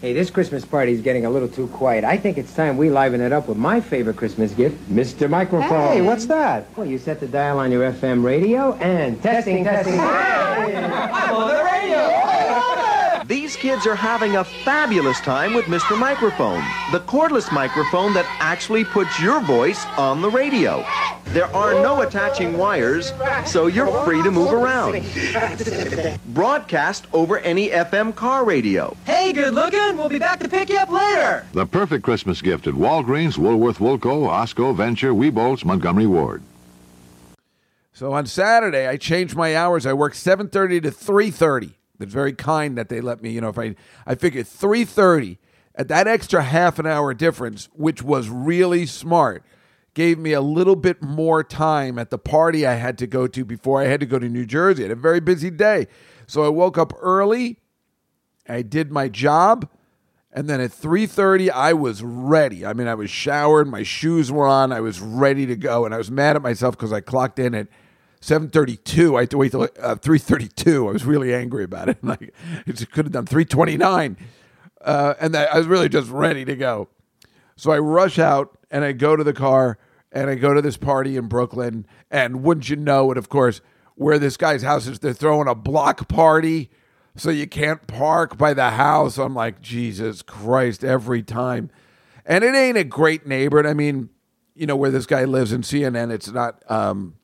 Hey, 0.00 0.12
this 0.12 0.30
Christmas 0.30 0.64
party 0.64 0.92
is 0.92 1.00
getting 1.00 1.26
a 1.26 1.30
little 1.30 1.48
too 1.48 1.66
quiet. 1.66 2.04
I 2.04 2.16
think 2.16 2.38
it's 2.38 2.54
time 2.54 2.76
we 2.76 2.88
liven 2.88 3.20
it 3.20 3.32
up 3.32 3.48
with 3.48 3.58
my 3.58 3.80
favorite 3.80 4.16
Christmas 4.16 4.52
gift, 4.52 4.76
Mr. 4.88 5.28
Microphone. 5.28 5.92
Hey, 5.92 6.02
what's 6.02 6.26
that? 6.26 6.68
Well, 6.76 6.86
you 6.86 6.98
set 6.98 7.18
the 7.18 7.26
dial 7.26 7.58
on 7.58 7.72
your 7.72 7.90
FM 7.90 8.22
radio 8.22 8.74
and 8.74 9.20
testing, 9.20 9.64
testing. 9.64 9.94
testing. 9.96 10.78
I'm 10.78 11.34
on 11.34 11.48
the 11.48 11.64
radio. 11.64 12.37
These 13.28 13.56
kids 13.56 13.86
are 13.86 13.94
having 13.94 14.36
a 14.36 14.44
fabulous 14.44 15.20
time 15.20 15.52
with 15.52 15.66
Mr. 15.66 15.98
Microphone, 15.98 16.64
the 16.92 17.00
cordless 17.00 17.52
microphone 17.52 18.14
that 18.14 18.24
actually 18.40 18.86
puts 18.86 19.20
your 19.20 19.42
voice 19.42 19.84
on 19.98 20.22
the 20.22 20.30
radio. 20.30 20.82
There 21.26 21.54
are 21.54 21.74
no 21.74 22.00
attaching 22.00 22.56
wires, 22.56 23.12
so 23.44 23.66
you're 23.66 23.92
free 24.06 24.22
to 24.22 24.30
move 24.30 24.54
around. 24.54 25.04
Broadcast 26.28 27.06
over 27.12 27.36
any 27.40 27.68
FM 27.68 28.14
car 28.14 28.46
radio. 28.46 28.96
Hey, 29.04 29.34
good 29.34 29.52
looking. 29.52 29.98
We'll 29.98 30.08
be 30.08 30.18
back 30.18 30.40
to 30.40 30.48
pick 30.48 30.70
you 30.70 30.78
up 30.78 30.90
later. 30.90 31.46
The 31.52 31.66
perfect 31.66 32.04
Christmas 32.04 32.40
gift 32.40 32.66
at 32.66 32.72
Walgreens, 32.72 33.36
Woolworth, 33.36 33.76
Woolco, 33.76 34.26
Osco, 34.26 34.74
Venture, 34.74 35.12
Wieboldt's, 35.12 35.66
Montgomery 35.66 36.06
Ward. 36.06 36.42
So 37.92 38.14
on 38.14 38.24
Saturday, 38.24 38.86
I 38.86 38.96
changed 38.96 39.36
my 39.36 39.54
hours. 39.54 39.84
I 39.84 39.92
worked 39.92 40.16
7:30 40.16 40.80
to 40.80 40.90
3:30. 40.90 41.74
It's 42.00 42.12
very 42.12 42.32
kind 42.32 42.78
that 42.78 42.88
they 42.88 43.00
let 43.00 43.22
me, 43.22 43.30
you 43.30 43.40
know, 43.40 43.48
if 43.48 43.58
I 43.58 43.74
I 44.06 44.14
figured 44.14 44.46
3:30 44.46 45.38
at 45.74 45.86
uh, 45.86 45.94
that 45.94 46.08
extra 46.08 46.42
half 46.42 46.78
an 46.78 46.86
hour 46.86 47.14
difference, 47.14 47.68
which 47.72 48.02
was 48.02 48.28
really 48.28 48.84
smart, 48.86 49.44
gave 49.94 50.18
me 50.18 50.32
a 50.32 50.40
little 50.40 50.76
bit 50.76 51.02
more 51.02 51.42
time 51.42 51.98
at 51.98 52.10
the 52.10 52.18
party 52.18 52.66
I 52.66 52.74
had 52.74 52.98
to 52.98 53.06
go 53.06 53.26
to 53.26 53.44
before 53.44 53.80
I 53.80 53.86
had 53.86 54.00
to 54.00 54.06
go 54.06 54.18
to 54.18 54.28
New 54.28 54.46
Jersey. 54.46 54.84
I 54.84 54.88
had 54.88 54.98
a 54.98 55.00
very 55.00 55.20
busy 55.20 55.50
day. 55.50 55.86
So 56.26 56.44
I 56.44 56.48
woke 56.48 56.78
up 56.78 56.92
early. 57.00 57.58
I 58.48 58.62
did 58.62 58.90
my 58.90 59.08
job. 59.08 59.68
And 60.32 60.48
then 60.48 60.60
at 60.60 60.70
3:30 60.70 61.50
I 61.50 61.72
was 61.72 62.02
ready. 62.02 62.66
I 62.66 62.74
mean, 62.74 62.86
I 62.86 62.94
was 62.94 63.10
showered, 63.10 63.66
my 63.66 63.82
shoes 63.82 64.30
were 64.30 64.46
on, 64.46 64.72
I 64.72 64.80
was 64.80 65.00
ready 65.00 65.46
to 65.46 65.56
go 65.56 65.84
and 65.84 65.94
I 65.94 65.98
was 65.98 66.10
mad 66.10 66.36
at 66.36 66.42
myself 66.42 66.76
cuz 66.76 66.92
I 66.92 67.00
clocked 67.00 67.38
in 67.38 67.54
at 67.54 67.68
7:32. 68.20 69.16
I 69.16 69.20
had 69.20 69.30
to 69.30 69.38
wait 69.38 69.52
till 69.52 69.62
uh, 69.62 69.94
3:32. 69.96 70.88
I 70.88 70.92
was 70.92 71.04
really 71.04 71.34
angry 71.34 71.64
about 71.64 71.88
it. 71.88 71.98
Like 72.02 72.34
it 72.66 72.90
could 72.90 73.06
have 73.06 73.12
done 73.12 73.26
3:29. 73.26 74.16
Uh, 74.80 75.14
and 75.20 75.34
that, 75.34 75.52
I 75.52 75.58
was 75.58 75.66
really 75.66 75.88
just 75.88 76.10
ready 76.10 76.44
to 76.44 76.56
go. 76.56 76.88
So 77.56 77.70
I 77.72 77.78
rush 77.78 78.18
out 78.18 78.56
and 78.70 78.84
I 78.84 78.92
go 78.92 79.16
to 79.16 79.24
the 79.24 79.32
car 79.32 79.78
and 80.12 80.30
I 80.30 80.36
go 80.36 80.54
to 80.54 80.62
this 80.62 80.76
party 80.76 81.16
in 81.16 81.26
Brooklyn. 81.26 81.86
And 82.10 82.42
wouldn't 82.42 82.70
you 82.70 82.76
know 82.76 83.10
it, 83.10 83.18
of 83.18 83.28
course, 83.28 83.60
where 83.96 84.18
this 84.18 84.36
guy's 84.36 84.62
house 84.62 84.86
is, 84.86 85.00
they're 85.00 85.12
throwing 85.12 85.48
a 85.48 85.54
block 85.54 86.08
party. 86.08 86.70
So 87.16 87.30
you 87.30 87.48
can't 87.48 87.86
park 87.86 88.38
by 88.38 88.54
the 88.54 88.70
house. 88.70 89.18
I'm 89.18 89.34
like, 89.34 89.60
Jesus 89.60 90.22
Christ, 90.22 90.84
every 90.84 91.22
time. 91.22 91.70
And 92.24 92.44
it 92.44 92.54
ain't 92.54 92.78
a 92.78 92.84
great 92.84 93.26
neighborhood. 93.26 93.66
I 93.66 93.74
mean, 93.74 94.10
you 94.54 94.66
know, 94.66 94.76
where 94.76 94.90
this 94.90 95.06
guy 95.06 95.24
lives 95.24 95.52
in 95.52 95.62
CNN, 95.62 96.12
it's 96.12 96.30
not 96.30 96.62
um, 96.70 97.14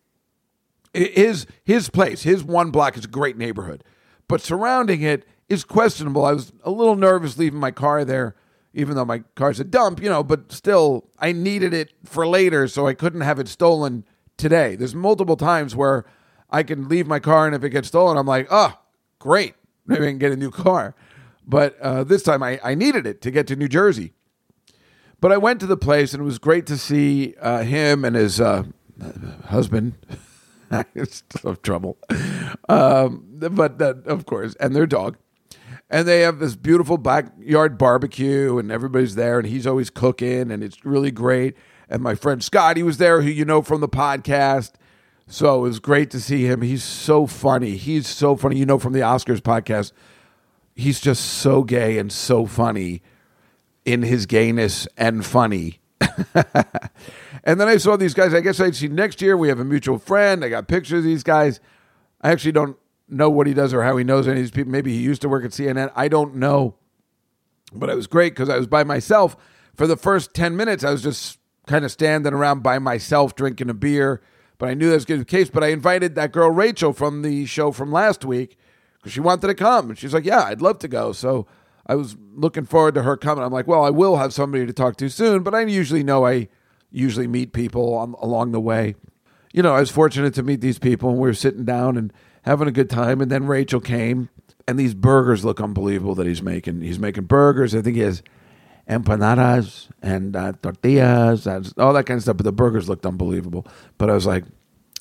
his 0.95 1.47
his 1.65 1.91
place, 1.91 2.23
his 2.23 2.43
one 2.43 2.71
block 2.71 2.97
is 2.97 3.05
a 3.05 3.09
great 3.09 3.37
neighborhood, 3.37 3.85
but 4.29 4.41
surrounding 4.41 5.03
it 5.03 5.27
is 5.49 5.65
questionable. 5.65 6.25
I 6.25 6.33
was 6.33 6.53
a 6.63 6.71
little 6.71 6.97
nervous 6.97 7.37
leaving 7.37 7.61
my 7.61 7.71
car 7.71 8.05
there, 8.05 8.35
even 8.73 8.95
though 8.95 9.05
my 9.05 9.21
car's 9.35 9.61
a 9.61 9.65
dump, 9.65 10.03
you 10.03 10.09
know. 10.09 10.23
But 10.23 10.53
still, 10.53 11.09
I 11.19 11.33
needed 11.33 11.75
it 11.75 11.93
for 12.05 12.27
later, 12.27 12.69
so 12.69 12.87
I 12.87 12.95
couldn't 12.95 13.23
have 13.23 13.39
it 13.39 13.49
stolen 13.49 14.05
today. 14.37 14.77
There's 14.77 14.95
multiple 14.95 15.37
times 15.37 15.77
where 15.77 16.05
I 16.51 16.63
can 16.63 16.89
leave 16.89 17.07
my 17.07 17.19
car, 17.19 17.47
and 17.47 17.55
if 17.55 17.65
it 17.65 17.71
gets 17.71 17.89
stolen, 17.89 18.17
I'm 18.17 18.27
like, 18.27 18.47
oh, 18.51 18.79
great, 19.19 19.55
maybe 19.87 20.07
I 20.07 20.11
can 20.11 20.19
get 20.19 20.33
a 20.33 20.37
new 20.37 20.51
car. 20.51 20.95
But 21.47 21.79
uh, 21.81 22.05
this 22.05 22.23
time, 22.23 22.43
I, 22.43 22.59
I 22.63 22.75
needed 22.75 23.07
it 23.07 23.21
to 23.23 23.31
get 23.31 23.47
to 23.49 23.57
New 23.57 23.69
Jersey. 23.69 24.13
But 25.21 25.33
I 25.33 25.37
went 25.37 25.61
to 25.61 25.67
the 25.67 25.77
place, 25.77 26.13
and 26.15 26.23
it 26.23 26.25
was 26.25 26.39
great 26.39 26.67
to 26.67 26.79
see 26.79 27.35
uh, 27.41 27.63
him 27.63 28.05
and 28.05 28.17
his 28.17 28.41
uh, 28.41 28.65
husband. 29.47 29.95
it's 30.95 31.23
of 31.45 31.63
trouble. 31.63 31.99
Um, 32.69 33.25
but 33.39 33.81
uh, 33.81 33.95
of 34.07 34.27
course, 34.27 34.55
and 34.61 34.75
their 34.75 34.87
dog. 34.87 35.17
And 35.91 36.09
they 36.09 36.23
have 36.23 36.39
this 36.39 36.57
beautiful 36.57 36.97
backyard 36.97 37.77
barbecue, 37.77 38.59
and 38.59 38.73
everybody's 38.73 39.15
there, 39.17 39.39
and 39.39 39.47
he's 39.47 39.67
always 39.67 39.91
cooking, 39.91 40.51
and 40.51 40.65
it's 40.65 40.85
really 40.85 41.11
great. 41.11 41.57
And 41.89 42.03
my 42.03 42.15
friend 42.15 42.43
Scott, 42.43 42.77
he 42.77 42.83
was 42.83 42.97
there, 42.99 43.21
who 43.21 43.29
you 43.29 43.45
know 43.45 43.61
from 43.63 43.81
the 43.81 43.89
podcast. 43.89 44.73
So 45.27 45.59
it 45.59 45.69
was 45.69 45.81
great 45.81 46.11
to 46.11 46.21
see 46.21 46.47
him. 46.47 46.63
He's 46.63 46.83
so 46.83 47.27
funny. 47.27 47.77
He's 47.77 48.07
so 48.07 48.37
funny. 48.37 48.57
You 48.59 48.67
know 48.67 48.79
from 48.79 48.93
the 48.93 49.01
Oscars 49.01 49.41
podcast. 49.41 49.93
He's 50.75 51.01
just 51.01 51.25
so 51.25 51.63
gay 51.63 51.99
and 51.99 52.11
so 52.11 52.47
funny 52.47 53.03
in 53.85 54.03
his 54.03 54.27
gayness 54.27 54.89
and 54.97 55.25
funny. 55.25 55.81
and 57.45 57.61
then 57.61 57.69
I 57.69 57.77
saw 57.77 57.97
these 57.97 58.15
guys. 58.15 58.35
I 58.35 58.41
guess 58.41 58.61
I'd 58.61 58.77
see 58.77 58.89
next 58.89 59.21
year. 59.23 59.37
We 59.37 59.49
have 59.49 59.61
a 59.61 59.65
mutual 59.65 59.99
friend. 59.99 60.45
I 60.45 60.49
got 60.49 60.69
pictures 60.69 60.99
of 60.99 61.05
these 61.05 61.23
guys. 61.23 61.61
I 62.21 62.31
actually 62.31 62.53
don't 62.53 62.77
know 63.09 63.31
what 63.31 63.47
he 63.47 63.55
does 63.55 63.75
or 63.75 63.83
how 63.83 63.97
he 63.97 64.05
knows 64.05 64.27
any 64.27 64.39
of 64.39 64.43
these 64.43 64.51
people. 64.51 64.73
Maybe 64.73 64.93
he 64.93 65.01
used 65.01 65.23
to 65.23 65.29
work 65.29 65.45
at 65.45 65.51
CNN. 65.51 65.93
I 65.95 66.09
don't 66.09 66.37
know. 66.37 66.77
But 67.73 67.91
it 67.91 67.97
was 67.97 68.07
great 68.07 68.35
because 68.35 68.49
I 68.49 68.57
was 68.57 68.67
by 68.67 68.85
myself 68.85 69.37
for 69.75 69.87
the 69.87 69.97
first 69.97 70.35
10 70.35 70.57
minutes. 70.57 70.85
I 70.85 70.91
was 70.91 71.03
just 71.03 71.39
kind 71.67 71.85
of 71.85 71.91
standing 71.91 72.33
around 72.33 72.63
by 72.63 72.79
myself 72.79 73.35
drinking 73.35 73.71
a 73.71 73.75
beer. 73.75 74.23
But 74.59 74.69
I 74.69 74.75
knew 74.75 74.89
that 74.89 74.95
was 74.95 75.05
going 75.05 75.21
to 75.21 75.25
be 75.25 75.31
the 75.31 75.45
case. 75.45 75.51
But 75.51 75.65
I 75.65 75.69
invited 75.69 76.15
that 76.15 76.33
girl, 76.33 76.51
Rachel, 76.51 76.93
from 76.93 77.23
the 77.23 77.47
show 77.47 77.73
from 77.73 77.91
last 77.91 78.25
week 78.25 78.57
because 78.99 79.13
she 79.13 79.21
wanted 79.21 79.49
to 79.49 79.55
come. 79.55 79.91
And 79.91 79.99
she's 79.99 80.15
like, 80.15 80.25
Yeah, 80.25 80.43
I'd 80.43 80.63
love 80.63 80.79
to 80.81 80.89
go. 80.89 81.13
So 81.13 81.47
I 81.87 81.95
was 81.95 82.17
looking 82.35 82.65
forward 82.65 82.95
to 82.95 83.03
her 83.03 83.17
coming. 83.17 83.45
I'm 83.45 83.53
like, 83.53 83.67
Well, 83.67 83.85
I 83.85 83.91
will 83.91 84.17
have 84.17 84.33
somebody 84.33 84.67
to 84.67 84.73
talk 84.73 84.97
to 84.97 85.09
soon. 85.09 85.43
But 85.43 85.55
I 85.55 85.63
usually 85.63 86.03
know 86.03 86.27
I 86.27 86.49
usually 86.91 87.27
meet 87.27 87.53
people 87.53 87.95
on, 87.95 88.15
along 88.21 88.53
the 88.53 88.61
way. 88.61 88.95
You 89.53 89.63
know, 89.63 89.75
I 89.75 89.81
was 89.81 89.91
fortunate 89.91 90.35
to 90.35 90.43
meet 90.43 90.61
these 90.61 90.79
people, 90.79 91.11
and 91.11 91.19
we 91.19 91.29
were 91.29 91.35
sitting 91.35 91.65
down 91.65 91.97
and 91.97 92.13
having 92.43 92.69
a 92.69 92.73
good 92.73 92.91
time. 92.91 93.21
And 93.21 93.31
then 93.31 93.47
Rachel 93.47 93.81
came, 93.81 94.29
and 94.67 94.79
these 94.79 94.95
burgers 94.95 95.45
look 95.45 95.61
unbelievable 95.61 96.15
that 96.17 96.27
he's 96.27 96.43
making. 96.43 96.81
He's 96.81 96.99
making 96.99 97.25
burgers. 97.25 97.75
I 97.75 97.83
think 97.83 97.97
he 97.97 98.03
has 98.03 98.23
empanadas 98.89 99.89
and 100.03 100.37
uh, 100.37 100.53
tortillas 100.63 101.47
and 101.47 101.73
all 101.79 101.93
that 101.93 102.05
kind 102.05 102.19
of 102.19 102.23
stuff. 102.23 102.37
But 102.37 102.45
the 102.45 102.53
burgers 102.53 102.89
looked 102.89 103.07
unbelievable. 103.07 103.67
But 103.99 104.11
I 104.11 104.15
was 104.15 104.27
like, 104.27 104.45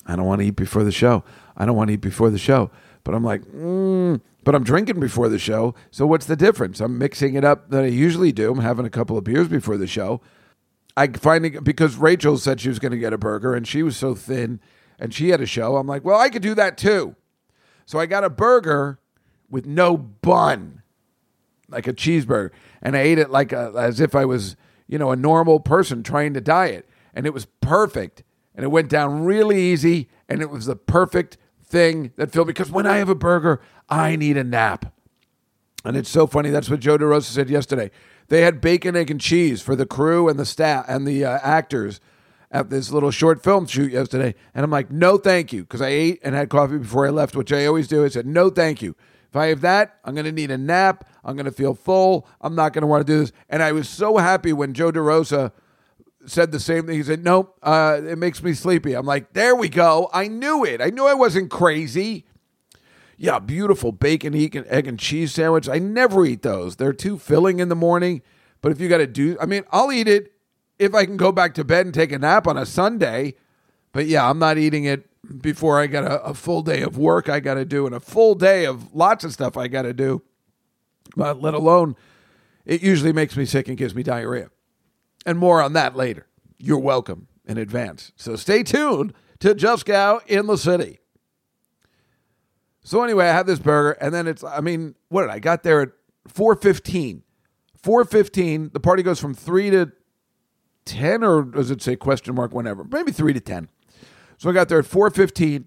I 0.06 0.16
don't 0.16 0.26
want 0.26 0.40
to 0.40 0.46
eat 0.46 0.56
before 0.56 0.84
the 0.84 0.92
show. 0.92 1.24
I 1.56 1.66
don't 1.66 1.76
want 1.76 1.88
to 1.88 1.94
eat 1.94 2.00
before 2.00 2.30
the 2.30 2.38
show. 2.38 2.70
But 3.04 3.14
I'm 3.14 3.24
like, 3.24 3.42
mm, 3.42 4.20
but 4.44 4.54
I'm 4.54 4.64
drinking 4.64 5.00
before 5.00 5.28
the 5.28 5.38
show. 5.38 5.74
So 5.90 6.06
what's 6.06 6.26
the 6.26 6.36
difference? 6.36 6.80
I'm 6.80 6.98
mixing 6.98 7.34
it 7.34 7.44
up 7.44 7.70
that 7.70 7.82
I 7.82 7.88
usually 7.88 8.32
do. 8.32 8.52
I'm 8.52 8.60
having 8.60 8.86
a 8.86 8.90
couple 8.90 9.16
of 9.16 9.24
beers 9.24 9.48
before 9.48 9.76
the 9.76 9.86
show. 9.86 10.20
I 10.96 11.08
finally 11.08 11.50
because 11.50 11.96
Rachel 11.96 12.38
said 12.38 12.60
she 12.60 12.68
was 12.68 12.78
going 12.78 12.92
to 12.92 12.98
get 12.98 13.12
a 13.12 13.18
burger 13.18 13.54
and 13.54 13.66
she 13.66 13.82
was 13.82 13.96
so 13.96 14.14
thin 14.14 14.60
and 14.98 15.12
she 15.12 15.30
had 15.30 15.40
a 15.40 15.46
show. 15.46 15.76
I'm 15.76 15.86
like, 15.86 16.04
well, 16.04 16.20
I 16.20 16.28
could 16.28 16.42
do 16.42 16.54
that 16.54 16.78
too. 16.78 17.16
So 17.86 17.98
I 17.98 18.06
got 18.06 18.24
a 18.24 18.30
burger 18.30 19.00
with 19.50 19.66
no 19.66 19.96
bun, 19.96 20.82
like 21.68 21.86
a 21.86 21.92
cheeseburger, 21.92 22.50
and 22.82 22.96
I 22.96 23.00
ate 23.00 23.18
it 23.18 23.30
like 23.30 23.52
a, 23.52 23.72
as 23.76 24.00
if 24.00 24.14
I 24.14 24.24
was, 24.24 24.56
you 24.86 24.98
know, 24.98 25.10
a 25.10 25.16
normal 25.16 25.60
person 25.60 26.02
trying 26.02 26.34
to 26.34 26.40
diet, 26.40 26.88
and 27.12 27.26
it 27.26 27.34
was 27.34 27.46
perfect, 27.60 28.22
and 28.54 28.64
it 28.64 28.68
went 28.68 28.88
down 28.88 29.24
really 29.24 29.60
easy, 29.60 30.08
and 30.28 30.40
it 30.40 30.50
was 30.50 30.66
the 30.66 30.76
perfect 30.76 31.36
thing 31.62 32.12
that 32.16 32.30
filled 32.30 32.46
me. 32.46 32.52
because 32.52 32.70
when 32.70 32.86
I 32.86 32.96
have 32.96 33.08
a 33.08 33.14
burger, 33.14 33.60
I 33.88 34.16
need 34.16 34.36
a 34.36 34.44
nap. 34.44 34.92
And 35.84 35.96
it's 35.96 36.08
so 36.08 36.26
funny. 36.26 36.50
That's 36.50 36.70
what 36.70 36.80
Joe 36.80 36.96
DeRosa 36.96 37.24
said 37.24 37.50
yesterday. 37.50 37.90
They 38.28 38.40
had 38.40 38.60
bacon, 38.60 38.96
egg, 38.96 39.10
and 39.10 39.20
cheese 39.20 39.60
for 39.60 39.76
the 39.76 39.86
crew 39.86 40.28
and 40.28 40.38
the 40.38 40.46
staff 40.46 40.86
and 40.88 41.06
the 41.06 41.24
uh, 41.24 41.38
actors 41.42 42.00
at 42.50 42.70
this 42.70 42.90
little 42.90 43.10
short 43.10 43.42
film 43.42 43.66
shoot 43.66 43.92
yesterday. 43.92 44.34
And 44.54 44.64
I'm 44.64 44.70
like, 44.70 44.90
no, 44.90 45.18
thank 45.18 45.52
you. 45.52 45.62
Because 45.62 45.82
I 45.82 45.88
ate 45.88 46.20
and 46.22 46.34
had 46.34 46.48
coffee 46.48 46.78
before 46.78 47.06
I 47.06 47.10
left, 47.10 47.36
which 47.36 47.52
I 47.52 47.66
always 47.66 47.88
do. 47.88 48.04
I 48.04 48.08
said, 48.08 48.26
no, 48.26 48.48
thank 48.48 48.80
you. 48.80 48.96
If 49.28 49.36
I 49.36 49.46
have 49.46 49.60
that, 49.62 49.98
I'm 50.04 50.14
going 50.14 50.26
to 50.26 50.32
need 50.32 50.52
a 50.52 50.56
nap. 50.56 51.08
I'm 51.24 51.34
going 51.34 51.46
to 51.46 51.52
feel 51.52 51.74
full. 51.74 52.26
I'm 52.40 52.54
not 52.54 52.72
going 52.72 52.82
to 52.82 52.86
want 52.86 53.04
to 53.06 53.12
do 53.12 53.18
this. 53.18 53.32
And 53.50 53.62
I 53.62 53.72
was 53.72 53.88
so 53.88 54.16
happy 54.16 54.52
when 54.52 54.72
Joe 54.72 54.92
DeRosa 54.92 55.50
said 56.26 56.52
the 56.52 56.60
same 56.60 56.86
thing. 56.86 56.96
He 56.96 57.02
said, 57.02 57.24
nope, 57.24 57.58
uh, 57.62 58.00
it 58.06 58.16
makes 58.16 58.42
me 58.42 58.54
sleepy. 58.54 58.94
I'm 58.94 59.04
like, 59.04 59.32
there 59.32 59.54
we 59.56 59.68
go. 59.68 60.08
I 60.12 60.28
knew 60.28 60.64
it. 60.64 60.80
I 60.80 60.90
knew 60.90 61.06
I 61.06 61.14
wasn't 61.14 61.50
crazy. 61.50 62.24
Yeah, 63.16 63.38
beautiful 63.38 63.92
bacon, 63.92 64.34
egg, 64.34 64.86
and 64.86 64.98
cheese 64.98 65.32
sandwich. 65.32 65.68
I 65.68 65.78
never 65.78 66.24
eat 66.24 66.42
those. 66.42 66.76
They're 66.76 66.92
too 66.92 67.18
filling 67.18 67.60
in 67.60 67.68
the 67.68 67.76
morning. 67.76 68.22
But 68.60 68.72
if 68.72 68.80
you 68.80 68.88
got 68.88 68.98
to 68.98 69.06
do, 69.06 69.36
I 69.40 69.46
mean, 69.46 69.64
I'll 69.70 69.92
eat 69.92 70.08
it 70.08 70.32
if 70.78 70.94
I 70.94 71.04
can 71.04 71.16
go 71.16 71.32
back 71.32 71.54
to 71.54 71.64
bed 71.64 71.86
and 71.86 71.94
take 71.94 72.12
a 72.12 72.18
nap 72.18 72.46
on 72.46 72.56
a 72.56 72.66
Sunday. 72.66 73.34
But 73.92 74.06
yeah, 74.06 74.28
I'm 74.28 74.38
not 74.38 74.58
eating 74.58 74.84
it 74.84 75.08
before 75.40 75.80
I 75.80 75.86
got 75.86 76.04
a, 76.04 76.22
a 76.22 76.34
full 76.34 76.62
day 76.62 76.82
of 76.82 76.98
work 76.98 77.28
I 77.28 77.40
got 77.40 77.54
to 77.54 77.64
do 77.64 77.86
and 77.86 77.94
a 77.94 78.00
full 78.00 78.34
day 78.34 78.66
of 78.66 78.94
lots 78.94 79.24
of 79.24 79.32
stuff 79.32 79.56
I 79.56 79.68
got 79.68 79.82
to 79.82 79.92
do. 79.92 80.22
But 81.16 81.40
let 81.40 81.54
alone, 81.54 81.96
it 82.64 82.82
usually 82.82 83.12
makes 83.12 83.36
me 83.36 83.44
sick 83.44 83.68
and 83.68 83.76
gives 83.76 83.94
me 83.94 84.02
diarrhea. 84.02 84.50
And 85.26 85.38
more 85.38 85.62
on 85.62 85.72
that 85.74 85.96
later. 85.96 86.26
You're 86.58 86.78
welcome 86.78 87.28
in 87.44 87.58
advance. 87.58 88.12
So 88.16 88.36
stay 88.36 88.62
tuned 88.62 89.12
to 89.40 89.54
Juskow 89.54 90.26
in 90.26 90.46
the 90.46 90.56
City. 90.56 90.98
So 92.84 93.02
anyway, 93.02 93.26
I 93.26 93.32
had 93.32 93.46
this 93.46 93.58
burger, 93.58 93.92
and 93.92 94.14
then 94.14 94.28
it's 94.28 94.44
I 94.44 94.60
mean, 94.60 94.94
what 95.08 95.22
did 95.22 95.30
I 95.30 95.38
got 95.38 95.62
there 95.62 95.80
at 95.80 95.88
four 96.28 96.54
fifteen? 96.54 97.22
Four 97.82 98.04
fifteen. 98.04 98.70
The 98.72 98.80
party 98.80 99.02
goes 99.02 99.18
from 99.18 99.34
three 99.34 99.70
to 99.70 99.90
ten, 100.84 101.24
or 101.24 101.42
does 101.42 101.70
it 101.70 101.82
say 101.82 101.96
question 101.96 102.34
mark? 102.34 102.52
Whenever, 102.52 102.84
maybe 102.84 103.10
three 103.10 103.32
to 103.32 103.40
ten. 103.40 103.70
So 104.36 104.50
I 104.50 104.52
got 104.52 104.68
there 104.68 104.78
at 104.78 104.86
four 104.86 105.08
fifteen, 105.08 105.66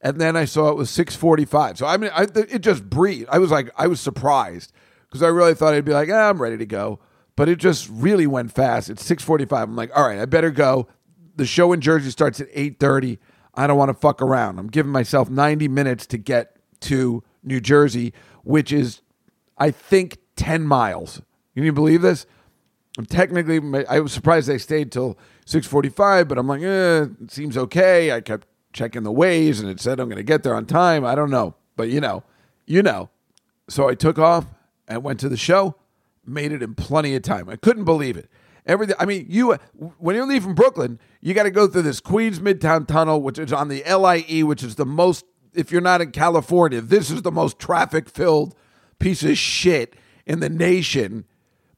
and 0.00 0.18
then 0.18 0.34
I 0.34 0.46
saw 0.46 0.70
it 0.70 0.76
was 0.76 0.90
6:45. 0.90 1.76
So 1.76 1.86
I 1.86 1.98
mean, 1.98 2.10
I, 2.14 2.22
it 2.34 2.60
just 2.60 2.88
breathed. 2.88 3.28
I 3.30 3.38
was 3.38 3.50
like, 3.50 3.70
I 3.76 3.86
was 3.86 4.00
surprised 4.00 4.72
because 5.02 5.22
I 5.22 5.28
really 5.28 5.54
thought 5.54 5.74
I'd 5.74 5.84
be 5.84 5.92
like, 5.92 6.08
ah, 6.10 6.30
I'm 6.30 6.40
ready 6.40 6.56
to 6.56 6.66
go, 6.66 7.00
but 7.36 7.50
it 7.50 7.58
just 7.58 7.88
really 7.90 8.26
went 8.26 8.50
fast. 8.52 8.88
It's 8.88 9.06
6:45. 9.06 9.62
I'm 9.62 9.76
like, 9.76 9.90
all 9.94 10.08
right, 10.08 10.18
I 10.18 10.24
better 10.24 10.50
go. 10.50 10.88
The 11.36 11.44
show 11.44 11.74
in 11.74 11.82
Jersey 11.82 12.08
starts 12.08 12.40
at 12.40 12.50
8:30. 12.54 13.18
I 13.56 13.66
don't 13.66 13.78
want 13.78 13.88
to 13.88 13.94
fuck 13.94 14.20
around. 14.20 14.58
I'm 14.58 14.68
giving 14.68 14.92
myself 14.92 15.30
90 15.30 15.68
minutes 15.68 16.06
to 16.06 16.18
get 16.18 16.56
to 16.80 17.22
New 17.42 17.60
Jersey, 17.60 18.12
which 18.44 18.72
is, 18.72 19.00
I 19.56 19.70
think, 19.70 20.18
10 20.36 20.66
miles. 20.66 21.22
Can 21.54 21.64
you 21.64 21.72
believe 21.72 22.02
this? 22.02 22.26
I'm 22.98 23.06
technically, 23.06 23.60
I 23.86 24.00
was 24.00 24.12
surprised 24.12 24.48
they 24.48 24.58
stayed 24.58 24.90
till 24.92 25.18
6:45, 25.46 26.28
but 26.28 26.38
I'm 26.38 26.46
like, 26.46 26.62
eh, 26.62 27.06
it 27.22 27.30
seems 27.30 27.56
okay. 27.56 28.12
I 28.12 28.20
kept 28.20 28.46
checking 28.72 29.02
the 29.02 29.12
Waze, 29.12 29.60
and 29.60 29.68
it 29.68 29.80
said 29.80 30.00
I'm 30.00 30.08
going 30.08 30.16
to 30.16 30.22
get 30.22 30.42
there 30.42 30.54
on 30.54 30.66
time. 30.66 31.04
I 31.04 31.14
don't 31.14 31.30
know, 31.30 31.54
but 31.76 31.88
you 31.88 32.00
know, 32.00 32.22
you 32.66 32.82
know. 32.82 33.10
So 33.68 33.88
I 33.88 33.94
took 33.94 34.18
off 34.18 34.46
and 34.88 35.02
went 35.02 35.20
to 35.20 35.28
the 35.28 35.36
show. 35.36 35.76
Made 36.24 36.52
it 36.52 36.62
in 36.62 36.74
plenty 36.74 37.14
of 37.14 37.22
time. 37.22 37.48
I 37.48 37.56
couldn't 37.56 37.84
believe 37.84 38.16
it. 38.16 38.28
Everything. 38.66 38.96
I 38.98 39.06
mean, 39.06 39.26
you 39.28 39.56
when 39.98 40.16
you 40.16 40.24
leave 40.24 40.42
from 40.42 40.54
Brooklyn, 40.54 40.98
you 41.20 41.34
got 41.34 41.44
to 41.44 41.50
go 41.50 41.66
through 41.68 41.82
this 41.82 42.00
Queens 42.00 42.40
Midtown 42.40 42.86
Tunnel, 42.86 43.22
which 43.22 43.38
is 43.38 43.52
on 43.52 43.68
the 43.68 43.82
LIE, 43.84 44.42
which 44.42 44.62
is 44.62 44.74
the 44.74 44.86
most. 44.86 45.24
If 45.54 45.72
you're 45.72 45.80
not 45.80 46.02
in 46.02 46.10
California, 46.10 46.80
this 46.80 47.10
is 47.10 47.22
the 47.22 47.32
most 47.32 47.58
traffic 47.58 48.10
filled 48.10 48.54
piece 48.98 49.22
of 49.22 49.38
shit 49.38 49.94
in 50.26 50.40
the 50.40 50.50
nation 50.50 51.24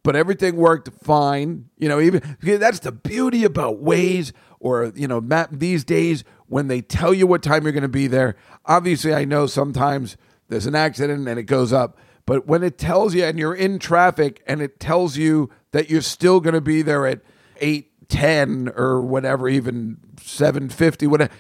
but 0.08 0.16
everything 0.16 0.56
worked 0.56 0.88
fine. 1.02 1.66
You 1.76 1.86
know, 1.88 2.00
even 2.00 2.22
that's 2.40 2.78
the 2.78 2.92
beauty 2.92 3.44
about 3.44 3.82
Waze 3.82 4.32
or 4.58 4.90
you 4.94 5.06
know 5.06 5.20
map 5.20 5.50
these 5.52 5.84
days 5.84 6.24
when 6.46 6.68
they 6.68 6.80
tell 6.80 7.12
you 7.12 7.26
what 7.26 7.42
time 7.42 7.64
you're 7.64 7.72
going 7.72 7.82
to 7.82 7.88
be 7.88 8.06
there. 8.06 8.36
Obviously, 8.64 9.12
I 9.12 9.26
know 9.26 9.46
sometimes 9.46 10.16
there's 10.48 10.64
an 10.64 10.74
accident 10.74 11.28
and 11.28 11.38
it 11.38 11.42
goes 11.42 11.74
up, 11.74 11.98
but 12.24 12.46
when 12.46 12.62
it 12.62 12.78
tells 12.78 13.14
you 13.14 13.22
and 13.24 13.38
you're 13.38 13.54
in 13.54 13.78
traffic 13.78 14.42
and 14.46 14.62
it 14.62 14.80
tells 14.80 15.18
you 15.18 15.50
that 15.78 15.88
you're 15.88 16.02
still 16.02 16.40
going 16.40 16.54
to 16.54 16.60
be 16.60 16.82
there 16.82 17.06
at 17.06 17.20
eight 17.60 18.08
ten 18.08 18.68
or 18.74 19.00
whatever, 19.00 19.48
even 19.48 19.98
seven 20.20 20.68
fifty, 20.68 21.06
whatever, 21.06 21.32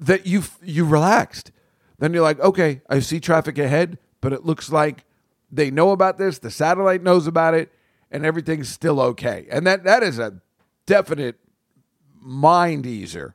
that 0.00 0.26
you 0.26 0.44
you 0.62 0.86
relaxed. 0.86 1.52
Then 1.98 2.14
you're 2.14 2.22
like, 2.22 2.40
okay, 2.40 2.80
I 2.88 3.00
see 3.00 3.20
traffic 3.20 3.58
ahead, 3.58 3.98
but 4.22 4.32
it 4.32 4.46
looks 4.46 4.72
like 4.72 5.04
they 5.50 5.70
know 5.70 5.90
about 5.90 6.16
this. 6.16 6.38
The 6.38 6.50
satellite 6.50 7.02
knows 7.02 7.26
about 7.26 7.52
it 7.52 7.70
and 8.10 8.24
everything's 8.24 8.70
still 8.70 8.98
okay. 8.98 9.46
And 9.50 9.66
that 9.66 9.84
that 9.84 10.02
is 10.02 10.18
a 10.18 10.40
definite 10.86 11.38
mind 12.18 12.86
easer, 12.86 13.34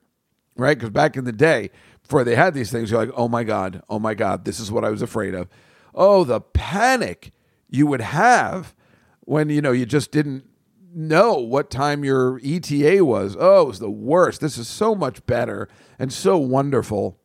right? 0.55 0.75
Because 0.75 0.89
back 0.89 1.17
in 1.17 1.25
the 1.25 1.31
day, 1.31 1.69
before 2.01 2.23
they 2.23 2.35
had 2.35 2.55
these 2.55 2.71
things, 2.71 2.89
you're 2.89 3.05
like, 3.05 3.13
oh 3.15 3.27
my 3.27 3.43
God, 3.43 3.83
oh 3.89 3.99
my 3.99 4.15
God, 4.15 4.43
this 4.43 4.59
is 4.59 4.71
what 4.71 4.83
I 4.83 4.89
was 4.89 5.03
afraid 5.03 5.35
of. 5.35 5.49
Oh, 5.93 6.23
the 6.23 6.41
panic 6.41 7.31
you 7.69 7.85
would 7.85 8.01
have 8.01 8.73
when, 9.27 9.49
you 9.49 9.61
know, 9.61 9.71
you 9.71 9.85
just 9.85 10.11
didn't 10.11 10.45
know 10.93 11.33
what 11.33 11.69
time 11.69 12.03
your 12.03 12.39
ETA 12.43 13.03
was. 13.05 13.35
Oh, 13.39 13.63
it 13.63 13.67
was 13.67 13.79
the 13.79 13.89
worst. 13.89 14.41
This 14.41 14.57
is 14.57 14.67
so 14.67 14.95
much 14.95 15.25
better 15.25 15.67
and 15.99 16.11
so 16.11 16.37
wonderful. 16.37 17.19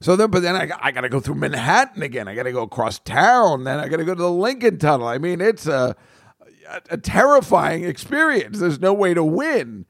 So 0.00 0.14
then, 0.16 0.30
but 0.30 0.42
then 0.42 0.54
I, 0.54 0.70
I 0.80 0.92
got 0.92 1.00
to 1.00 1.08
go 1.08 1.20
through 1.20 1.34
Manhattan 1.34 2.02
again. 2.02 2.28
I 2.28 2.34
got 2.34 2.44
to 2.44 2.52
go 2.52 2.62
across 2.62 2.98
town. 3.00 3.64
Then 3.64 3.80
I 3.80 3.88
got 3.88 3.96
to 3.96 4.04
go 4.04 4.14
to 4.14 4.22
the 4.22 4.30
Lincoln 4.30 4.78
Tunnel. 4.78 5.08
I 5.08 5.18
mean, 5.18 5.40
it's 5.40 5.66
a 5.66 5.96
a, 6.68 6.82
a 6.90 6.96
terrifying 6.98 7.84
experience. 7.84 8.60
There's 8.60 8.80
no 8.80 8.92
way 8.92 9.14
to 9.14 9.24
win 9.24 9.86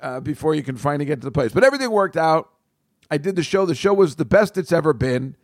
uh, 0.00 0.20
before 0.20 0.54
you 0.54 0.62
can 0.62 0.76
finally 0.76 1.04
get 1.04 1.20
to 1.20 1.26
the 1.26 1.32
place. 1.32 1.52
But 1.52 1.64
everything 1.64 1.90
worked 1.90 2.16
out. 2.16 2.50
I 3.10 3.18
did 3.18 3.36
the 3.36 3.42
show. 3.42 3.66
The 3.66 3.74
show 3.74 3.94
was 3.94 4.16
the 4.16 4.24
best 4.24 4.56
it's 4.56 4.72
ever 4.72 4.92
been. 4.92 5.36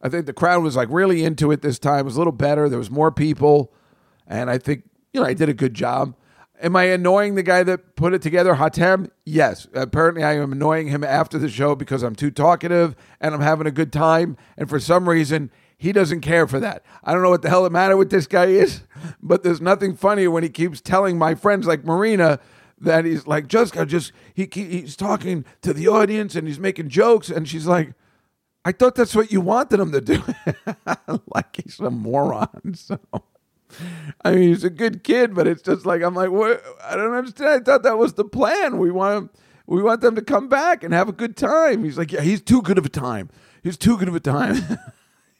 I 0.00 0.08
think 0.08 0.26
the 0.26 0.32
crowd 0.32 0.62
was 0.62 0.76
like 0.76 0.88
really 0.90 1.24
into 1.24 1.50
it 1.52 1.62
this 1.62 1.78
time. 1.78 2.00
It 2.00 2.04
was 2.04 2.16
a 2.16 2.18
little 2.18 2.32
better. 2.32 2.68
There 2.68 2.78
was 2.78 2.90
more 2.90 3.12
people, 3.12 3.72
and 4.26 4.50
I 4.50 4.58
think 4.58 4.84
you 5.12 5.20
know 5.20 5.26
I 5.26 5.34
did 5.34 5.48
a 5.48 5.54
good 5.54 5.74
job. 5.74 6.14
Am 6.60 6.76
I 6.76 6.84
annoying 6.84 7.34
the 7.34 7.42
guy 7.42 7.64
that 7.64 7.96
put 7.96 8.14
it 8.14 8.22
together, 8.22 8.54
Hatem? 8.54 9.10
Yes. 9.24 9.66
Apparently, 9.74 10.22
I 10.22 10.34
am 10.34 10.52
annoying 10.52 10.88
him 10.88 11.02
after 11.02 11.36
the 11.36 11.48
show 11.48 11.74
because 11.74 12.04
I'm 12.04 12.14
too 12.14 12.30
talkative 12.30 12.94
and 13.20 13.34
I'm 13.34 13.40
having 13.40 13.66
a 13.66 13.72
good 13.72 13.92
time. 13.92 14.36
And 14.56 14.68
for 14.68 14.78
some 14.78 15.08
reason, 15.08 15.50
he 15.76 15.90
doesn't 15.90 16.20
care 16.20 16.46
for 16.46 16.60
that. 16.60 16.84
I 17.02 17.12
don't 17.12 17.22
know 17.22 17.30
what 17.30 17.42
the 17.42 17.48
hell 17.48 17.64
the 17.64 17.70
matter 17.70 17.96
with 17.96 18.10
this 18.10 18.28
guy 18.28 18.44
is, 18.44 18.82
but 19.22 19.42
there's 19.42 19.60
nothing 19.60 19.96
funny 19.96 20.28
when 20.28 20.44
he 20.44 20.48
keeps 20.48 20.80
telling 20.80 21.18
my 21.18 21.34
friends 21.34 21.66
like 21.66 21.84
Marina 21.84 22.38
that 22.78 23.04
he's 23.04 23.26
like 23.26 23.48
just 23.48 23.74
just 23.86 24.12
he 24.32 24.48
he's 24.52 24.94
talking 24.94 25.44
to 25.62 25.72
the 25.72 25.88
audience 25.88 26.36
and 26.36 26.46
he's 26.46 26.60
making 26.60 26.88
jokes 26.88 27.30
and 27.30 27.48
she's 27.48 27.66
like 27.66 27.94
I 28.64 28.72
thought 28.72 28.94
that's 28.94 29.14
what 29.14 29.32
you 29.32 29.40
wanted 29.40 29.80
him 29.80 29.90
to 29.92 30.00
do. 30.00 30.22
like 31.34 31.56
he's 31.56 31.80
a 31.80 31.90
moron. 31.90 32.74
So 32.74 32.98
I 34.24 34.32
mean 34.32 34.48
he's 34.48 34.64
a 34.64 34.70
good 34.70 35.04
kid, 35.04 35.34
but 35.34 35.46
it's 35.46 35.62
just 35.62 35.86
like 35.86 36.02
I'm 36.02 36.14
like 36.14 36.30
what 36.30 36.62
I 36.84 36.96
don't 36.96 37.14
understand. 37.14 37.48
I 37.50 37.58
thought 37.60 37.82
that 37.82 37.98
was 37.98 38.14
the 38.14 38.24
plan. 38.24 38.78
We 38.78 38.90
want 38.90 39.30
we 39.66 39.82
want 39.82 40.00
them 40.00 40.14
to 40.16 40.22
come 40.22 40.48
back 40.48 40.82
and 40.82 40.92
have 40.92 41.08
a 41.08 41.12
good 41.12 41.36
time. 41.36 41.84
He's 41.84 41.98
like, 41.98 42.12
yeah, 42.12 42.20
he's 42.22 42.42
too 42.42 42.62
good 42.62 42.78
of 42.78 42.86
a 42.86 42.90
time. 42.90 43.30
He's 43.62 43.76
too 43.76 43.96
good 43.96 44.08
of 44.08 44.14
a 44.14 44.20
time. 44.20 44.78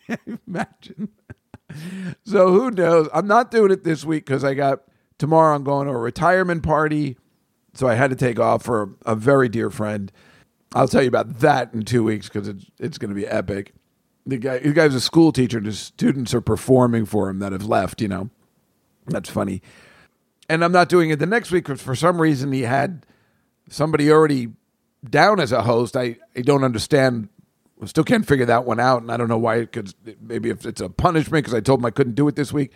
Imagine. 0.46 1.08
so 2.24 2.52
who 2.52 2.70
knows? 2.70 3.08
I'm 3.12 3.26
not 3.26 3.50
doing 3.50 3.70
it 3.70 3.84
this 3.84 4.04
week 4.04 4.26
because 4.26 4.44
I 4.44 4.54
got 4.54 4.82
tomorrow. 5.18 5.54
I'm 5.54 5.64
going 5.64 5.86
to 5.86 5.92
a 5.92 5.98
retirement 5.98 6.62
party, 6.62 7.16
so 7.74 7.88
I 7.88 7.94
had 7.94 8.10
to 8.10 8.16
take 8.16 8.38
off 8.38 8.62
for 8.62 8.96
a 9.04 9.14
very 9.14 9.48
dear 9.48 9.70
friend. 9.70 10.12
I'll 10.74 10.88
tell 10.88 11.02
you 11.02 11.08
about 11.08 11.40
that 11.40 11.74
in 11.74 11.82
two 11.82 12.02
weeks 12.04 12.28
because 12.28 12.48
it's 12.48 12.66
it's 12.78 12.98
going 12.98 13.10
to 13.10 13.14
be 13.14 13.26
epic. 13.26 13.74
The 14.26 14.38
guy, 14.38 14.58
the 14.58 14.72
guy's 14.72 14.94
a 14.94 15.00
school 15.00 15.32
teacher, 15.32 15.58
and 15.58 15.66
his 15.66 15.78
students 15.78 16.32
are 16.32 16.40
performing 16.40 17.06
for 17.06 17.28
him 17.28 17.40
that 17.40 17.52
have 17.52 17.64
left. 17.64 18.00
You 18.00 18.08
know, 18.08 18.30
that's 19.06 19.28
funny. 19.28 19.62
And 20.48 20.64
I'm 20.64 20.72
not 20.72 20.88
doing 20.88 21.10
it 21.10 21.18
the 21.18 21.26
next 21.26 21.50
week 21.50 21.64
because 21.64 21.82
for 21.82 21.94
some 21.94 22.20
reason 22.20 22.52
he 22.52 22.62
had 22.62 23.06
somebody 23.68 24.10
already 24.10 24.48
down 25.08 25.40
as 25.40 25.50
a 25.50 25.62
host. 25.62 25.96
I, 25.96 26.16
I 26.36 26.42
don't 26.42 26.62
understand 26.62 27.28
still 27.86 28.04
can't 28.04 28.26
figure 28.26 28.46
that 28.46 28.64
one 28.64 28.80
out, 28.80 29.02
and 29.02 29.10
I 29.10 29.16
don't 29.16 29.28
know 29.28 29.38
why. 29.38 29.60
Because 29.60 29.94
maybe 30.20 30.50
if 30.50 30.66
it's 30.66 30.80
a 30.80 30.88
punishment, 30.88 31.44
because 31.44 31.54
I 31.54 31.60
told 31.60 31.80
him 31.80 31.86
I 31.86 31.90
couldn't 31.90 32.14
do 32.14 32.28
it 32.28 32.36
this 32.36 32.52
week. 32.52 32.72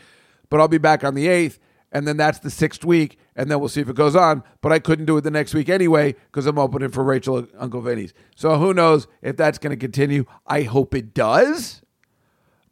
But 0.48 0.61
I'll 0.61 0.68
be 0.68 0.78
back 0.78 1.04
on 1.04 1.14
the 1.14 1.28
eighth, 1.28 1.59
and 1.92 2.06
then 2.06 2.16
that's 2.16 2.38
the 2.38 2.50
sixth 2.50 2.85
week, 2.85 3.18
and 3.37 3.51
then 3.51 3.61
we'll 3.61 3.68
see 3.68 3.81
if 3.81 3.88
it 3.88 3.96
goes 3.96 4.16
on. 4.16 4.42
But 4.62 4.72
I 4.72 4.79
couldn't 4.79 5.05
do 5.05 5.16
it 5.18 5.20
the 5.20 5.31
next 5.31 5.55
week 5.55 5.68
anyway 5.68 6.14
because 6.33 6.46
I'm 6.46 6.59
opening 6.59 6.90
for 6.90 7.05
Rachel 7.05 7.46
Uncle 7.59 7.83
Vinny's. 7.83 8.14
So 8.35 8.59
who 8.59 8.75
knows 8.75 9.07
if 9.22 9.37
that's 9.37 9.59
going 9.59 9.70
to 9.70 9.77
continue? 9.77 10.25
I 10.46 10.62
hope 10.62 10.94
it 10.94 11.14
does. 11.14 11.83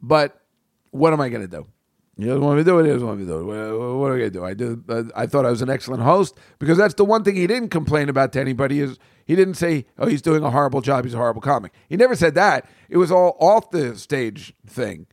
But 0.01 0.41
what 0.91 1.13
am 1.13 1.21
I 1.21 1.29
going 1.29 1.43
to 1.43 1.47
do? 1.47 1.67
He 2.17 2.25
doesn't 2.25 2.41
want 2.41 2.57
me 2.57 2.63
to 2.63 2.69
do 2.69 2.79
it. 2.79 2.85
He 2.85 2.91
doesn't 2.91 3.05
want 3.05 3.19
me 3.19 3.25
to 3.25 3.31
do 3.31 3.39
it. 3.39 3.43
What, 3.43 4.07
am 4.07 4.13
I 4.13 4.17
going 4.17 4.19
to 4.19 4.29
do? 4.29 4.45
I 4.45 4.53
did. 4.53 5.11
I 5.15 5.25
thought 5.25 5.45
I 5.45 5.49
was 5.49 5.61
an 5.61 5.69
excellent 5.69 6.01
host 6.01 6.37
because 6.59 6.77
that's 6.77 6.93
the 6.93 7.03
one 7.03 7.23
thing 7.23 7.35
he 7.35 7.45
didn't 7.45 7.69
complain 7.69 8.07
about 8.07 8.31
to 8.33 8.41
anybody 8.41 8.79
is 8.79 8.97
he 9.25 9.35
didn't 9.35 9.55
say, 9.55 9.85
"Oh, 9.97 10.07
he's 10.07 10.21
doing 10.21 10.41
a 10.43 10.49
horrible 10.49 10.79
job. 10.79 11.03
He's 11.03 11.13
a 11.13 11.17
horrible 11.17 11.41
comic." 11.41 11.73
He 11.89 11.97
never 11.97 12.15
said 12.15 12.35
that. 12.35 12.69
It 12.87 12.97
was 12.97 13.11
all 13.11 13.35
off 13.41 13.69
the 13.71 13.97
stage 13.97 14.53
thing. 14.65 15.07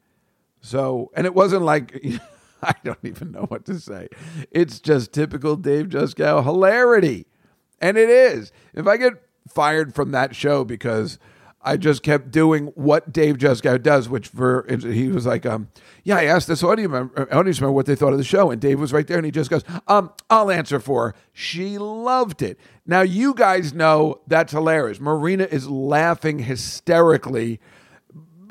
So, 0.60 1.10
and 1.16 1.26
it 1.26 1.34
wasn't 1.34 1.62
like 1.62 2.04
I 2.66 2.74
don't 2.84 2.98
even 3.02 3.32
know 3.32 3.46
what 3.48 3.64
to 3.66 3.78
say. 3.80 4.08
It's 4.50 4.78
just 4.80 5.12
typical 5.12 5.56
Dave 5.56 5.88
Juskow 5.88 6.44
hilarity, 6.44 7.26
and 7.80 7.96
it 7.96 8.08
is. 8.08 8.52
If 8.74 8.86
I 8.86 8.96
get 8.96 9.14
fired 9.48 9.94
from 9.94 10.12
that 10.12 10.36
show 10.36 10.64
because 10.64 11.18
I 11.64 11.76
just 11.76 12.02
kept 12.02 12.30
doing 12.30 12.66
what 12.74 13.12
Dave 13.12 13.36
Juskow 13.36 13.80
does, 13.80 14.08
which 14.08 14.28
for 14.28 14.66
he 14.68 15.08
was 15.08 15.26
like, 15.26 15.46
um, 15.46 15.68
yeah, 16.02 16.16
I 16.16 16.24
asked 16.24 16.48
this 16.48 16.62
audience 16.64 16.90
member, 16.90 17.34
audience 17.34 17.60
member 17.60 17.72
what 17.72 17.86
they 17.86 17.94
thought 17.94 18.12
of 18.12 18.18
the 18.18 18.24
show, 18.24 18.50
and 18.50 18.60
Dave 18.60 18.80
was 18.80 18.92
right 18.92 19.06
there, 19.06 19.16
and 19.16 19.24
he 19.24 19.30
just 19.30 19.50
goes, 19.50 19.62
um, 19.86 20.12
I'll 20.28 20.50
answer 20.50 20.80
for 20.80 21.08
her. 21.08 21.14
She 21.32 21.78
loved 21.78 22.42
it. 22.42 22.58
Now 22.84 23.02
you 23.02 23.34
guys 23.34 23.72
know 23.72 24.20
that's 24.26 24.52
hilarious. 24.52 24.98
Marina 24.98 25.44
is 25.44 25.68
laughing 25.68 26.40
hysterically, 26.40 27.60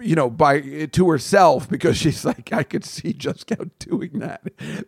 you 0.02 0.16
know, 0.16 0.30
by 0.30 0.86
to 0.88 1.10
herself 1.10 1.70
because 1.70 1.98
she's 2.00 2.26
like, 2.26 2.52
I 2.54 2.64
could 2.64 2.86
see 2.86 3.14
Juskow 3.14 3.70
doing 3.80 4.20
that, 4.20 4.42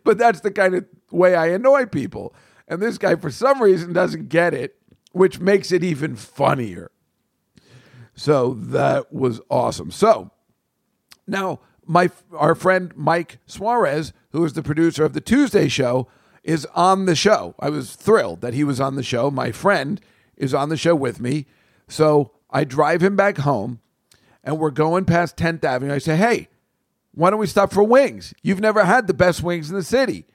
but 0.04 0.18
that's 0.18 0.40
the 0.40 0.50
kind 0.50 0.74
of 0.74 0.84
way 1.10 1.34
I 1.34 1.48
annoy 1.48 1.86
people, 1.86 2.34
and 2.68 2.80
this 2.80 2.98
guy 2.98 3.16
for 3.16 3.30
some 3.30 3.62
reason 3.62 3.92
doesn't 3.92 4.28
get 4.28 4.54
it, 4.54 4.76
which 5.12 5.40
makes 5.40 5.72
it 5.72 5.84
even 5.84 6.16
funnier. 6.16 6.90
So 8.14 8.54
that 8.54 9.12
was 9.12 9.40
awesome. 9.50 9.90
So 9.90 10.30
now 11.26 11.60
my 11.86 12.10
our 12.32 12.54
friend 12.54 12.92
Mike 12.96 13.38
Suarez, 13.46 14.12
who 14.30 14.44
is 14.44 14.52
the 14.52 14.62
producer 14.62 15.04
of 15.04 15.12
the 15.12 15.20
Tuesday 15.20 15.68
show, 15.68 16.08
is 16.42 16.66
on 16.74 17.06
the 17.06 17.16
show. 17.16 17.54
I 17.58 17.70
was 17.70 17.96
thrilled 17.96 18.40
that 18.40 18.54
he 18.54 18.64
was 18.64 18.80
on 18.80 18.96
the 18.96 19.02
show. 19.02 19.30
My 19.30 19.50
friend 19.50 20.00
is 20.36 20.54
on 20.54 20.68
the 20.68 20.76
show 20.76 20.94
with 20.94 21.20
me. 21.20 21.46
So 21.88 22.32
I 22.50 22.64
drive 22.64 23.02
him 23.02 23.16
back 23.16 23.38
home 23.38 23.80
and 24.44 24.58
we're 24.58 24.70
going 24.70 25.04
past 25.04 25.36
10th 25.36 25.64
Avenue. 25.64 25.92
I 25.92 25.98
say, 25.98 26.16
"Hey, 26.16 26.48
why 27.12 27.30
don't 27.30 27.40
we 27.40 27.48
stop 27.48 27.72
for 27.72 27.82
wings? 27.82 28.32
You've 28.42 28.60
never 28.60 28.84
had 28.84 29.08
the 29.08 29.14
best 29.14 29.42
wings 29.42 29.70
in 29.70 29.74
the 29.74 29.82
city." 29.82 30.26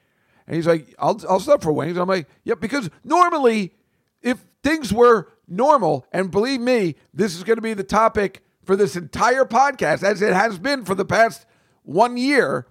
And 0.46 0.58
he's 0.58 0.68
like, 0.68 0.94
"I'll 1.00 1.22
I'll 1.30 1.40
stop 1.40 1.64
for 1.64 1.72
wings." 1.72 1.98
I'm 1.98 2.10
like, 2.10 2.28
"Yeah, 2.44 2.56
because 2.56 2.90
normally 3.04 3.74
if 4.22 4.46
things 4.64 4.92
were 4.92 5.30
normal. 5.48 6.06
And 6.12 6.32
believe 6.32 6.62
me, 6.62 6.96
this 7.14 7.36
is 7.36 7.44
going 7.44 7.58
to 7.58 7.62
be 7.62 7.74
the 7.74 7.84
topic 7.84 8.44
for 8.64 8.76
this 8.76 8.96
entire 8.96 9.46
podcast, 9.46 10.04
as 10.04 10.22
it 10.22 10.34
has 10.34 10.60
been 10.60 10.86
for 10.86 10.96
the 10.96 11.06
past 11.06 11.46
one 11.84 12.18
year, 12.18 12.68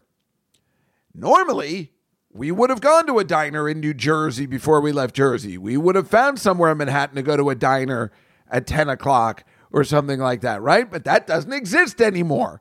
normally 1.15 1.93
we 2.33 2.51
would 2.51 2.71
have 2.71 2.81
gone 2.81 3.07
to 3.07 3.19
a 3.19 3.25
diner 3.25 3.69
in 3.69 3.81
New 3.81 3.95
Jersey 3.95 4.47
before 4.47 4.81
we 4.81 4.93
left 4.93 5.15
Jersey. 5.15 5.59
We 5.59 5.77
would 5.77 5.97
have 5.97 6.09
found 6.09 6.39
somewhere 6.39 6.71
in 6.71 6.79
Manhattan 6.79 7.17
to 7.17 7.23
go 7.23 7.37
to 7.37 7.51
a 7.51 7.55
diner 7.55 8.13
at 8.51 8.67
10 8.67 8.89
o'clock 8.89 9.45
or 9.73 9.85
something 9.85 10.19
like 10.19 10.41
that, 10.41 10.63
right? 10.63 10.91
But 10.91 11.05
that 11.05 11.27
doesn't 11.27 11.53
exist 11.53 12.01
anymore. 12.01 12.61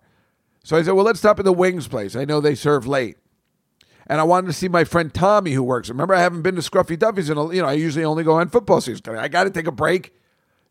So 0.64 0.76
I 0.76 0.82
said, 0.82 0.94
well, 0.94 1.06
let's 1.06 1.20
stop 1.20 1.40
at 1.40 1.46
the 1.46 1.54
Wings 1.54 1.88
place. 1.88 2.16
I 2.16 2.26
know 2.26 2.42
they 2.42 2.56
serve 2.56 2.86
late. 2.86 3.18
And 4.08 4.20
I 4.22 4.24
wanted 4.24 4.48
to 4.48 4.54
see 4.54 4.68
my 4.68 4.84
friend 4.84 5.14
Tommy 5.14 5.52
who 5.52 5.64
works. 5.64 5.90
Remember, 5.90 6.14
I 6.14 6.22
haven't 6.22 6.42
been 6.42 6.56
to 6.56 6.62
Scruffy 6.62 6.98
Duffy's 6.98 7.30
in 7.30 7.38
a, 7.38 7.54
you 7.54 7.62
know, 7.62 7.68
I 7.68 7.74
usually 7.74 8.06
only 8.06 8.24
go 8.24 8.34
on 8.34 8.50
football 8.50 8.80
season. 8.82 9.18
I 9.18 9.28
got 9.28 9.46
to 9.46 9.50
take 9.50 9.68
a 9.68 9.72
break 9.72 10.14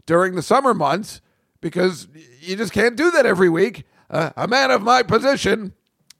during 0.06 0.34
the 0.34 0.42
summer 0.42 0.72
months 0.72 1.20
because 1.60 2.08
you 2.40 2.56
just 2.56 2.72
can't 2.72 2.96
do 2.96 3.10
that 3.10 3.26
every 3.26 3.48
week. 3.48 3.84
Uh, 4.08 4.30
a 4.36 4.46
man 4.48 4.70
of 4.70 4.82
my 4.82 5.02
position, 5.02 5.74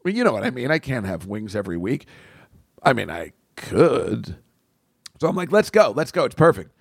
well, 0.04 0.14
you 0.14 0.24
know 0.24 0.32
what 0.32 0.44
I 0.44 0.50
mean. 0.50 0.70
I 0.70 0.78
can't 0.78 1.06
have 1.06 1.26
wings 1.26 1.54
every 1.54 1.76
week. 1.76 2.06
I 2.82 2.92
mean, 2.92 3.10
I 3.10 3.32
could. 3.56 4.36
So 5.20 5.28
I'm 5.28 5.36
like, 5.36 5.52
let's 5.52 5.70
go, 5.70 5.92
let's 5.94 6.12
go. 6.12 6.24
It's 6.24 6.34
perfect. 6.34 6.72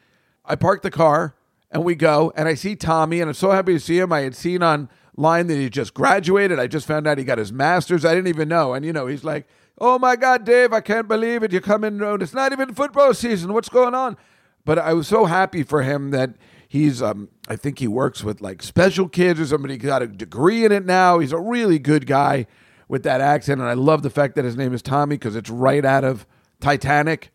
I 0.43 0.55
park 0.55 0.81
the 0.81 0.91
car 0.91 1.34
and 1.75 1.83
we 1.83 1.93
go, 1.93 2.31
and 2.37 2.47
I 2.47 2.53
see 2.53 2.77
Tommy, 2.77 3.19
and 3.19 3.29
I'm 3.29 3.33
so 3.33 3.51
happy 3.51 3.73
to 3.73 3.81
see 3.81 3.99
him. 3.99 4.13
I 4.13 4.21
had 4.21 4.33
seen 4.33 4.63
online 4.63 5.47
that 5.47 5.57
he 5.57 5.69
just 5.69 5.93
graduated. 5.93 6.57
I 6.57 6.67
just 6.67 6.87
found 6.87 7.05
out 7.05 7.17
he 7.17 7.25
got 7.25 7.37
his 7.37 7.51
master's. 7.51 8.05
I 8.05 8.15
didn't 8.15 8.29
even 8.29 8.47
know. 8.47 8.73
And, 8.73 8.85
you 8.85 8.93
know, 8.93 9.07
he's 9.07 9.25
like, 9.25 9.45
oh 9.77 9.99
my 9.99 10.15
God, 10.15 10.45
Dave, 10.45 10.71
I 10.71 10.79
can't 10.79 11.09
believe 11.09 11.43
it. 11.43 11.51
You 11.51 11.59
come 11.59 11.83
in, 11.83 12.01
and 12.01 12.23
it's 12.23 12.33
not 12.33 12.53
even 12.53 12.73
football 12.73 13.13
season. 13.13 13.51
What's 13.51 13.67
going 13.67 13.93
on? 13.93 14.15
But 14.63 14.79
I 14.79 14.93
was 14.93 15.09
so 15.09 15.25
happy 15.25 15.63
for 15.63 15.83
him 15.83 16.11
that 16.11 16.35
he's, 16.69 17.01
um, 17.01 17.27
I 17.49 17.57
think 17.57 17.79
he 17.79 17.89
works 17.89 18.23
with 18.23 18.39
like 18.39 18.63
special 18.63 19.09
kids 19.09 19.41
or 19.41 19.45
somebody 19.45 19.75
got 19.75 20.01
a 20.01 20.07
degree 20.07 20.63
in 20.63 20.71
it 20.71 20.85
now. 20.85 21.19
He's 21.19 21.33
a 21.33 21.39
really 21.41 21.77
good 21.77 22.07
guy 22.07 22.47
with 22.87 23.03
that 23.03 23.19
accent. 23.19 23.59
And 23.59 23.69
I 23.69 23.73
love 23.73 24.01
the 24.01 24.09
fact 24.09 24.35
that 24.35 24.45
his 24.45 24.55
name 24.55 24.73
is 24.73 24.81
Tommy 24.81 25.17
because 25.17 25.35
it's 25.35 25.49
right 25.49 25.83
out 25.83 26.05
of 26.05 26.25
Titanic. 26.61 27.31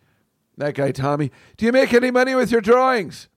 That 0.57 0.74
guy, 0.74 0.93
Tommy. 0.93 1.30
Do 1.59 1.66
you 1.66 1.72
make 1.72 1.93
any 1.93 2.11
money 2.11 2.34
with 2.34 2.51
your 2.51 2.62
drawings? 2.62 3.28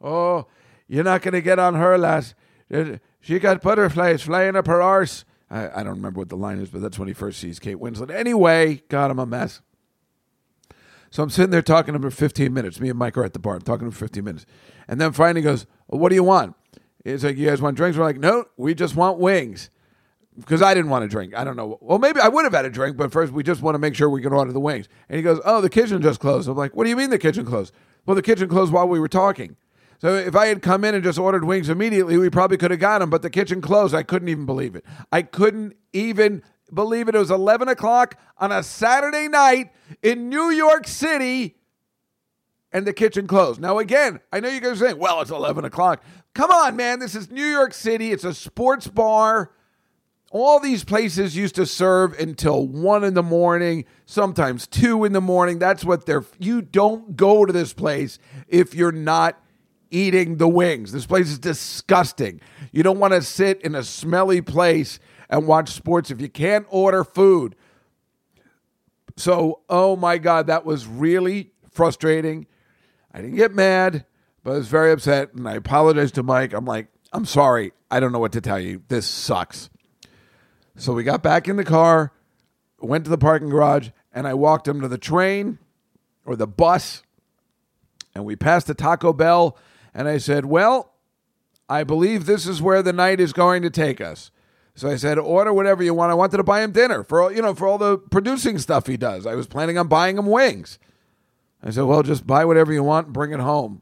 Oh, 0.00 0.46
you're 0.88 1.04
not 1.04 1.22
going 1.22 1.34
to 1.34 1.40
get 1.40 1.58
on 1.58 1.74
her, 1.74 1.98
lass. 1.98 2.34
Uh, 2.72 2.96
she 3.20 3.38
got 3.38 3.62
butterflies 3.62 4.22
flying 4.22 4.56
up 4.56 4.66
her 4.66 4.82
arse. 4.82 5.24
I, 5.50 5.68
I, 5.68 5.82
don't 5.82 5.96
remember 5.96 6.18
what 6.18 6.28
the 6.28 6.36
line 6.36 6.58
is, 6.58 6.70
but 6.70 6.80
that's 6.80 6.98
when 6.98 7.08
he 7.08 7.14
first 7.14 7.38
sees 7.38 7.58
Kate 7.58 7.76
Winslet. 7.76 8.10
Anyway, 8.10 8.82
God, 8.88 9.10
I'm 9.10 9.18
a 9.18 9.26
mess. 9.26 9.60
So 11.10 11.22
I'm 11.22 11.30
sitting 11.30 11.50
there 11.50 11.62
talking 11.62 11.92
to 11.92 11.96
him 11.96 12.02
for 12.02 12.10
15 12.10 12.52
minutes. 12.52 12.80
Me 12.80 12.90
and 12.90 12.98
Mike 12.98 13.16
are 13.16 13.24
at 13.24 13.32
the 13.32 13.38
bar. 13.38 13.54
I'm 13.54 13.62
talking 13.62 13.80
to 13.80 13.86
him 13.86 13.92
for 13.92 14.06
15 14.06 14.24
minutes. 14.24 14.46
And 14.88 15.00
then 15.00 15.12
finally 15.12 15.42
goes, 15.42 15.66
well, 15.86 16.00
What 16.00 16.08
do 16.08 16.14
you 16.16 16.24
want? 16.24 16.56
He's 17.04 17.24
like, 17.24 17.36
You 17.36 17.46
guys 17.46 17.62
want 17.62 17.76
drinks? 17.76 17.96
We're 17.96 18.04
like, 18.04 18.18
No, 18.18 18.46
we 18.56 18.74
just 18.74 18.96
want 18.96 19.18
wings 19.18 19.70
because 20.38 20.62
I 20.62 20.74
didn't 20.74 20.90
want 20.90 21.04
to 21.04 21.08
drink. 21.08 21.34
I 21.34 21.44
don't 21.44 21.56
know. 21.56 21.78
Well, 21.80 21.98
maybe 21.98 22.20
I 22.20 22.28
would 22.28 22.44
have 22.44 22.52
had 22.52 22.64
a 22.64 22.70
drink, 22.70 22.96
but 22.96 23.12
first 23.12 23.32
we 23.32 23.42
just 23.42 23.62
want 23.62 23.74
to 23.74 23.78
make 23.78 23.94
sure 23.94 24.10
we 24.10 24.20
can 24.20 24.32
order 24.32 24.52
the 24.52 24.60
wings. 24.60 24.88
And 25.08 25.16
he 25.16 25.22
goes, 25.22 25.40
"Oh, 25.44 25.60
the 25.60 25.70
kitchen 25.70 26.02
just 26.02 26.20
closed." 26.20 26.48
I'm 26.48 26.56
like, 26.56 26.76
"What 26.76 26.84
do 26.84 26.90
you 26.90 26.96
mean 26.96 27.10
the 27.10 27.18
kitchen 27.18 27.46
closed?" 27.46 27.72
Well, 28.04 28.14
the 28.14 28.22
kitchen 28.22 28.48
closed 28.48 28.72
while 28.72 28.88
we 28.88 29.00
were 29.00 29.08
talking. 29.08 29.56
So 29.98 30.14
if 30.14 30.36
I 30.36 30.46
had 30.46 30.62
come 30.62 30.84
in 30.84 30.94
and 30.94 31.02
just 31.02 31.18
ordered 31.18 31.44
wings 31.44 31.68
immediately, 31.68 32.18
we 32.18 32.30
probably 32.30 32.56
could 32.56 32.70
have 32.70 32.80
got 32.80 32.98
them. 33.00 33.10
But 33.10 33.22
the 33.22 33.30
kitchen 33.30 33.60
closed. 33.60 33.94
I 33.94 34.02
couldn't 34.02 34.28
even 34.28 34.46
believe 34.46 34.76
it. 34.76 34.84
I 35.10 35.22
couldn't 35.22 35.74
even 35.92 36.42
believe 36.72 37.08
it. 37.08 37.14
It 37.14 37.18
was 37.18 37.30
11 37.30 37.68
o'clock 37.68 38.18
on 38.38 38.52
a 38.52 38.62
Saturday 38.62 39.28
night 39.28 39.72
in 40.02 40.28
New 40.28 40.50
York 40.50 40.86
City, 40.86 41.56
and 42.72 42.86
the 42.86 42.92
kitchen 42.92 43.26
closed. 43.26 43.60
Now, 43.60 43.78
again, 43.78 44.20
I 44.32 44.40
know 44.40 44.48
you 44.48 44.60
guys 44.60 44.82
are 44.82 44.86
saying, 44.86 44.98
"Well, 44.98 45.20
it's 45.20 45.30
11 45.30 45.64
o'clock." 45.64 46.02
Come 46.34 46.50
on, 46.50 46.76
man. 46.76 46.98
This 46.98 47.14
is 47.14 47.30
New 47.30 47.46
York 47.46 47.72
City. 47.72 48.12
It's 48.12 48.24
a 48.24 48.34
sports 48.34 48.88
bar 48.88 49.50
all 50.30 50.60
these 50.60 50.84
places 50.84 51.36
used 51.36 51.54
to 51.54 51.64
serve 51.64 52.18
until 52.18 52.66
one 52.66 53.04
in 53.04 53.14
the 53.14 53.22
morning, 53.22 53.84
sometimes 54.04 54.66
two 54.66 55.04
in 55.04 55.12
the 55.12 55.20
morning. 55.20 55.58
That's 55.58 55.84
what 55.84 56.04
they're. 56.06 56.24
You 56.38 56.62
don't 56.62 57.16
go 57.16 57.46
to 57.46 57.52
this 57.52 57.72
place 57.72 58.18
if 58.48 58.74
you're 58.74 58.92
not 58.92 59.40
eating 59.90 60.36
the 60.36 60.48
wings. 60.48 60.92
This 60.92 61.06
place 61.06 61.30
is 61.30 61.38
disgusting. 61.38 62.40
You 62.72 62.82
don't 62.82 62.98
want 62.98 63.12
to 63.12 63.22
sit 63.22 63.60
in 63.62 63.74
a 63.74 63.82
smelly 63.82 64.40
place 64.40 64.98
and 65.28 65.46
watch 65.46 65.70
sports 65.70 66.10
if 66.10 66.20
you 66.20 66.28
can't 66.28 66.66
order 66.70 67.04
food. 67.04 67.56
So, 69.16 69.60
oh 69.68 69.96
my 69.96 70.18
God, 70.18 70.46
that 70.48 70.64
was 70.64 70.86
really 70.86 71.52
frustrating. 71.70 72.46
I 73.12 73.20
didn't 73.22 73.36
get 73.36 73.54
mad, 73.54 74.04
but 74.44 74.52
I 74.52 74.54
was 74.58 74.68
very 74.68 74.92
upset. 74.92 75.32
And 75.34 75.48
I 75.48 75.54
apologized 75.54 76.16
to 76.16 76.22
Mike. 76.22 76.52
I'm 76.52 76.66
like, 76.66 76.88
I'm 77.12 77.24
sorry. 77.24 77.72
I 77.90 78.00
don't 78.00 78.12
know 78.12 78.18
what 78.18 78.32
to 78.32 78.40
tell 78.40 78.60
you. 78.60 78.82
This 78.88 79.06
sucks. 79.06 79.70
So 80.76 80.92
we 80.92 81.02
got 81.02 81.22
back 81.22 81.48
in 81.48 81.56
the 81.56 81.64
car, 81.64 82.12
went 82.78 83.04
to 83.04 83.10
the 83.10 83.16
parking 83.16 83.48
garage, 83.48 83.88
and 84.12 84.26
I 84.26 84.34
walked 84.34 84.68
him 84.68 84.82
to 84.82 84.88
the 84.88 84.98
train 84.98 85.58
or 86.26 86.36
the 86.36 86.46
bus. 86.46 87.02
And 88.14 88.24
we 88.24 88.36
passed 88.36 88.66
the 88.66 88.74
Taco 88.74 89.12
Bell. 89.12 89.56
And 89.96 90.06
I 90.08 90.18
said, 90.18 90.44
Well, 90.44 90.92
I 91.70 91.82
believe 91.82 92.26
this 92.26 92.46
is 92.46 92.60
where 92.60 92.82
the 92.82 92.92
night 92.92 93.18
is 93.18 93.32
going 93.32 93.62
to 93.62 93.70
take 93.70 94.00
us. 94.00 94.30
So 94.76 94.90
I 94.90 94.96
said, 94.96 95.18
order 95.18 95.54
whatever 95.54 95.82
you 95.82 95.94
want. 95.94 96.12
I 96.12 96.14
wanted 96.14 96.36
to 96.36 96.44
buy 96.44 96.62
him 96.62 96.70
dinner 96.70 97.02
for 97.02 97.22
all, 97.22 97.32
you 97.32 97.40
know, 97.40 97.54
for 97.54 97.66
all 97.66 97.78
the 97.78 97.96
producing 97.96 98.58
stuff 98.58 98.86
he 98.86 98.98
does. 98.98 99.26
I 99.26 99.34
was 99.34 99.46
planning 99.46 99.78
on 99.78 99.88
buying 99.88 100.18
him 100.18 100.26
wings. 100.26 100.78
I 101.62 101.70
said, 101.70 101.84
well, 101.84 102.02
just 102.02 102.26
buy 102.26 102.44
whatever 102.44 102.74
you 102.74 102.82
want 102.82 103.06
and 103.06 103.14
bring 103.14 103.32
it 103.32 103.40
home. 103.40 103.80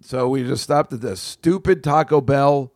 So 0.00 0.28
we 0.28 0.44
just 0.44 0.62
stopped 0.62 0.92
at 0.92 1.00
this 1.00 1.20
stupid 1.20 1.82
Taco 1.82 2.20
Bell 2.20 2.72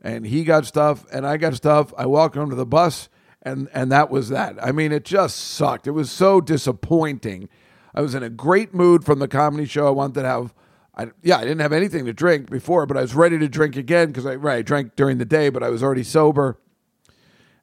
and 0.00 0.24
he 0.24 0.44
got 0.44 0.66
stuff 0.66 1.04
and 1.12 1.26
I 1.26 1.36
got 1.36 1.54
stuff. 1.54 1.92
I 1.98 2.06
walked 2.06 2.36
him 2.36 2.48
to 2.48 2.56
the 2.56 2.64
bus 2.64 3.08
and 3.42 3.68
and 3.74 3.90
that 3.90 4.08
was 4.08 4.28
that. 4.28 4.56
I 4.64 4.70
mean, 4.70 4.92
it 4.92 5.04
just 5.04 5.36
sucked. 5.36 5.88
It 5.88 5.90
was 5.90 6.12
so 6.12 6.40
disappointing. 6.40 7.48
I 7.92 8.02
was 8.02 8.14
in 8.14 8.22
a 8.22 8.30
great 8.30 8.72
mood 8.72 9.04
from 9.04 9.18
the 9.18 9.28
comedy 9.28 9.66
show. 9.66 9.88
I 9.88 9.90
wanted 9.90 10.22
to 10.22 10.26
have 10.28 10.54
I, 10.96 11.08
yeah, 11.22 11.38
I 11.38 11.42
didn't 11.42 11.60
have 11.60 11.72
anything 11.72 12.04
to 12.04 12.12
drink 12.12 12.50
before, 12.50 12.86
but 12.86 12.96
I 12.96 13.02
was 13.02 13.14
ready 13.14 13.38
to 13.38 13.48
drink 13.48 13.76
again 13.76 14.08
because 14.08 14.26
I 14.26 14.36
right, 14.36 14.58
I 14.58 14.62
drank 14.62 14.96
during 14.96 15.18
the 15.18 15.24
day, 15.24 15.48
but 15.48 15.62
I 15.62 15.70
was 15.70 15.82
already 15.82 16.04
sober. 16.04 16.58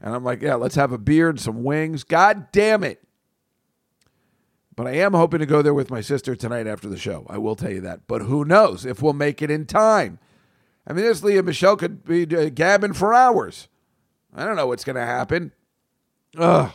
And 0.01 0.13
I'm 0.13 0.23
like, 0.23 0.41
yeah, 0.41 0.55
let's 0.55 0.75
have 0.75 0.91
a 0.91 0.97
beer 0.97 1.29
and 1.29 1.39
some 1.39 1.63
wings. 1.63 2.03
God 2.03 2.51
damn 2.51 2.83
it. 2.83 3.01
But 4.75 4.87
I 4.87 4.95
am 4.95 5.13
hoping 5.13 5.39
to 5.39 5.45
go 5.45 5.61
there 5.61 5.73
with 5.73 5.91
my 5.91 6.01
sister 6.01 6.35
tonight 6.35 6.65
after 6.65 6.89
the 6.89 6.97
show. 6.97 7.25
I 7.29 7.37
will 7.37 7.55
tell 7.55 7.71
you 7.71 7.81
that. 7.81 8.07
But 8.07 8.23
who 8.23 8.43
knows 8.43 8.85
if 8.85 9.01
we'll 9.01 9.13
make 9.13 9.41
it 9.41 9.51
in 9.51 9.65
time. 9.65 10.17
I 10.87 10.93
mean, 10.93 11.05
this 11.05 11.23
Lea 11.23 11.41
Michele 11.41 11.77
could 11.77 12.03
be 12.03 12.23
uh, 12.23 12.49
gabbing 12.49 12.93
for 12.93 13.13
hours. 13.13 13.67
I 14.33 14.45
don't 14.45 14.55
know 14.55 14.67
what's 14.67 14.83
going 14.83 14.95
to 14.95 15.05
happen. 15.05 15.53
Ugh. 16.37 16.71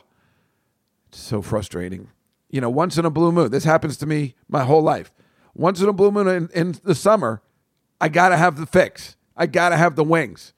It's 1.08 1.20
so 1.20 1.42
frustrating. 1.42 2.08
You 2.48 2.60
know, 2.60 2.70
once 2.70 2.96
in 2.96 3.04
a 3.04 3.10
blue 3.10 3.32
moon, 3.32 3.50
this 3.50 3.64
happens 3.64 3.96
to 3.98 4.06
me 4.06 4.34
my 4.48 4.64
whole 4.64 4.82
life. 4.82 5.12
Once 5.56 5.80
in 5.80 5.88
a 5.88 5.92
blue 5.92 6.10
moon 6.10 6.28
in, 6.28 6.48
in 6.54 6.74
the 6.84 6.94
summer, 6.94 7.42
I 8.00 8.08
got 8.08 8.28
to 8.28 8.36
have 8.36 8.58
the 8.58 8.66
fix. 8.66 9.16
I 9.36 9.46
got 9.46 9.70
to 9.70 9.76
have 9.76 9.96
the 9.96 10.04
wings. 10.04 10.52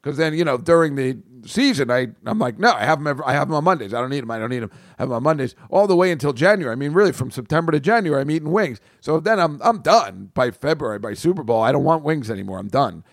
Because 0.00 0.16
then, 0.16 0.34
you 0.34 0.44
know, 0.44 0.56
during 0.56 0.96
the 0.96 1.18
season, 1.46 1.90
I, 1.90 2.08
I'm 2.24 2.38
like, 2.38 2.58
no, 2.58 2.72
I 2.72 2.84
have 2.84 2.98
them. 2.98 3.06
Every, 3.06 3.24
I 3.24 3.32
have 3.32 3.48
them 3.48 3.54
on 3.54 3.64
Mondays. 3.64 3.92
I 3.92 4.00
don't 4.00 4.10
need 4.10 4.22
them. 4.22 4.30
I 4.30 4.38
don't 4.38 4.50
need 4.50 4.60
them. 4.60 4.70
I 4.72 5.02
have 5.02 5.08
them 5.08 5.16
on 5.16 5.22
Mondays 5.22 5.54
all 5.70 5.86
the 5.86 5.96
way 5.96 6.10
until 6.10 6.32
January. 6.32 6.72
I 6.72 6.74
mean, 6.74 6.92
really, 6.92 7.12
from 7.12 7.30
September 7.30 7.72
to 7.72 7.80
January, 7.80 8.22
I'm 8.22 8.30
eating 8.30 8.50
wings. 8.50 8.80
So 9.00 9.20
then 9.20 9.38
I'm 9.38 9.60
I'm 9.62 9.80
done 9.80 10.30
by 10.34 10.50
February 10.50 10.98
by 10.98 11.14
Super 11.14 11.42
Bowl. 11.42 11.62
I 11.62 11.72
don't 11.72 11.84
want 11.84 12.02
wings 12.02 12.30
anymore. 12.30 12.58
I'm 12.58 12.68
done. 12.68 13.04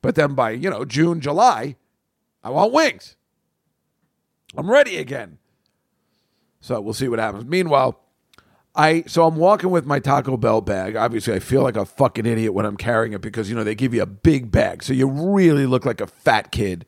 But 0.00 0.14
then 0.14 0.34
by 0.34 0.50
you 0.50 0.70
know 0.70 0.84
June, 0.84 1.20
July, 1.20 1.76
I 2.42 2.50
want 2.50 2.72
wings. 2.72 3.16
I'm 4.56 4.70
ready 4.70 4.96
again. 4.96 5.38
So 6.60 6.80
we'll 6.80 6.94
see 6.94 7.08
what 7.08 7.18
happens. 7.18 7.44
Meanwhile, 7.44 8.00
I 8.74 9.02
so 9.06 9.26
I'm 9.26 9.36
walking 9.36 9.70
with 9.70 9.86
my 9.86 9.98
Taco 9.98 10.36
Bell 10.36 10.60
bag. 10.60 10.96
Obviously, 10.96 11.34
I 11.34 11.40
feel 11.40 11.62
like 11.62 11.76
a 11.76 11.84
fucking 11.84 12.26
idiot 12.26 12.54
when 12.54 12.64
I'm 12.64 12.76
carrying 12.76 13.12
it 13.12 13.20
because 13.20 13.48
you 13.48 13.56
know 13.56 13.64
they 13.64 13.74
give 13.74 13.94
you 13.94 14.02
a 14.02 14.06
big 14.06 14.50
bag, 14.50 14.82
so 14.82 14.92
you 14.92 15.08
really 15.08 15.66
look 15.66 15.84
like 15.84 16.00
a 16.00 16.06
fat 16.06 16.52
kid 16.52 16.86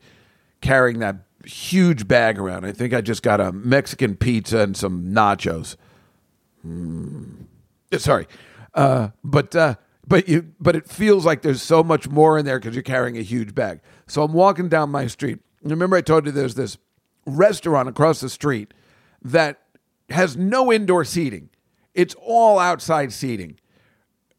carrying 0.61 0.99
that 0.99 1.17
huge 1.45 2.07
bag 2.07 2.39
around. 2.39 2.65
I 2.65 2.71
think 2.71 2.93
I 2.93 3.01
just 3.01 3.23
got 3.23 3.41
a 3.41 3.51
Mexican 3.51 4.15
pizza 4.15 4.59
and 4.59 4.77
some 4.77 5.11
nachos. 5.11 5.75
Mm. 6.65 7.45
Sorry, 7.97 8.27
uh, 8.73 9.09
but 9.23 9.55
uh, 9.55 9.75
but 10.07 10.29
you 10.29 10.53
but 10.59 10.75
it 10.75 10.89
feels 10.89 11.25
like 11.25 11.41
there's 11.41 11.61
so 11.61 11.83
much 11.83 12.07
more 12.07 12.37
in 12.37 12.45
there 12.45 12.59
because 12.59 12.75
you're 12.75 12.83
carrying 12.83 13.17
a 13.17 13.21
huge 13.21 13.53
bag. 13.53 13.81
So 14.07 14.23
I'm 14.23 14.33
walking 14.33 14.69
down 14.69 14.91
my 14.91 15.07
street. 15.07 15.39
Remember, 15.63 15.97
I 15.97 16.01
told 16.01 16.25
you 16.25 16.31
there's 16.31 16.55
this 16.55 16.77
restaurant 17.25 17.89
across 17.89 18.19
the 18.19 18.29
street 18.29 18.73
that 19.21 19.61
has 20.09 20.35
no 20.35 20.71
indoor 20.71 21.05
seating. 21.05 21.49
It's 21.93 22.15
all 22.21 22.59
outside 22.59 23.11
seating. 23.13 23.59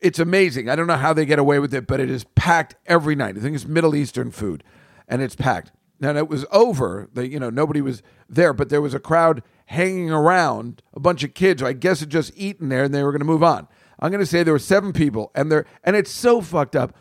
It's 0.01 0.19
amazing. 0.19 0.69
I 0.69 0.75
don't 0.77 0.87
know 0.87 0.97
how 0.97 1.13
they 1.13 1.25
get 1.25 1.39
away 1.39 1.59
with 1.59 1.73
it, 1.73 1.87
but 1.87 2.01
it 2.01 2.11
is 2.11 2.25
packed 2.35 2.75
every 2.87 3.15
night. 3.15 3.37
I 3.37 3.41
think 3.41 3.55
it's 3.55 3.67
Middle 3.67 3.95
Eastern 3.95 4.31
food, 4.31 4.65
and 5.07 5.23
it's 5.23 5.37
packed. 5.37 5.71
And 6.01 6.19
it 6.19 6.29
was 6.29 6.45
over. 6.51 7.09
The, 7.13 7.29
you 7.29 7.39
know 7.39 7.51
nobody 7.51 7.81
was 7.81 8.03
there, 8.29 8.53
but 8.53 8.69
there 8.69 8.81
was 8.81 8.95
a 8.95 8.99
crowd 8.99 9.43
hanging 9.67 10.11
around, 10.11 10.83
a 10.93 10.99
bunch 10.99 11.23
of 11.23 11.35
kids. 11.35 11.63
I 11.63 11.73
guess 11.73 12.01
had 12.01 12.11
just 12.11 12.33
eaten 12.37 12.69
there, 12.69 12.83
and 12.85 12.93
they 12.93 13.05
were 13.05 13.13
going 13.13 13.21
to 13.21 13.25
move 13.27 13.45
on. 13.45 13.69
I'm 14.01 14.11
going 14.11 14.19
to 14.19 14.27
say 14.27 14.43
there 14.43 14.53
were 14.55 14.59
seven 14.59 14.93
people, 14.93 15.31
and 15.35 15.53
they're 15.53 15.65
and 15.85 15.95
it's 15.95 16.11
so 16.11 16.41
fucked 16.41 16.75
up. 16.75 16.97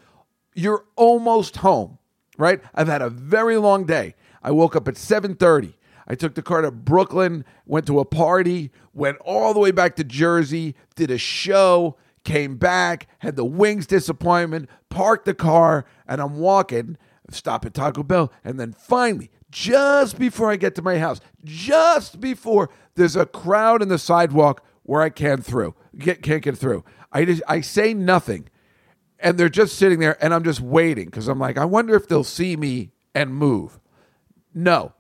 You're 0.54 0.86
almost 0.96 1.58
home. 1.58 1.98
right? 2.38 2.62
I've 2.76 2.88
had 2.88 3.02
a 3.02 3.10
very 3.10 3.58
long 3.58 3.86
day. 3.86 4.14
I 4.44 4.52
woke 4.52 4.76
up 4.76 4.88
at 4.88 4.96
7:30. 4.96 5.74
I 6.12 6.16
took 6.16 6.36
the 6.36 6.42
car 6.42 6.62
to 6.62 6.72
Brooklyn, 6.72 7.46
went 7.66 7.88
to 7.88 8.02
a 8.02 8.04
party, 8.04 8.70
went 8.94 9.18
all 9.20 9.54
the 9.54 9.62
way 9.62 9.72
back 9.72 9.96
to 9.96 10.04
Jersey, 10.04 10.76
did 10.94 11.10
a 11.10 11.18
show, 11.18 11.96
came 12.26 12.58
back, 12.58 13.08
had 13.20 13.38
the 13.38 13.46
wings 13.46 13.88
disappointment, 13.88 14.70
parked 14.90 15.24
the 15.24 15.34
car, 15.34 15.86
and 16.06 16.20
I'm 16.22 16.36
walking, 16.36 16.98
stop 17.30 17.66
at 17.66 17.74
Taco 17.74 18.04
Bell, 18.04 18.30
and 18.44 18.60
then 18.60 18.74
finally, 18.74 19.32
just 19.52 20.20
before 20.20 20.52
I 20.52 20.58
get 20.58 20.76
to 20.76 20.82
my 20.82 20.98
house, 20.98 21.22
just 21.46 22.20
before 22.20 22.70
there's 22.96 23.16
a 23.16 23.26
crowd 23.26 23.82
in 23.82 23.88
the 23.88 23.98
sidewalk 23.98 24.66
where 24.84 25.02
I 25.02 25.12
can't 25.12 25.46
through, 25.46 25.76
get, 25.98 26.22
can't 26.22 26.44
get 26.44 26.58
through. 26.58 26.84
I 27.14 27.24
just 27.24 27.42
I 27.48 27.62
say 27.62 27.94
nothing, 27.94 28.50
and 29.18 29.38
they're 29.38 29.48
just 29.48 29.78
sitting 29.78 30.00
there, 30.00 30.22
and 30.22 30.34
I'm 30.34 30.44
just 30.44 30.60
waiting 30.60 31.06
because 31.06 31.30
I'm 31.30 31.40
like, 31.40 31.58
I 31.58 31.64
wonder 31.64 31.96
if 31.96 32.10
they'll 32.10 32.26
see 32.26 32.58
me 32.58 32.92
and 33.16 33.34
move. 33.34 33.80
No. 34.54 34.92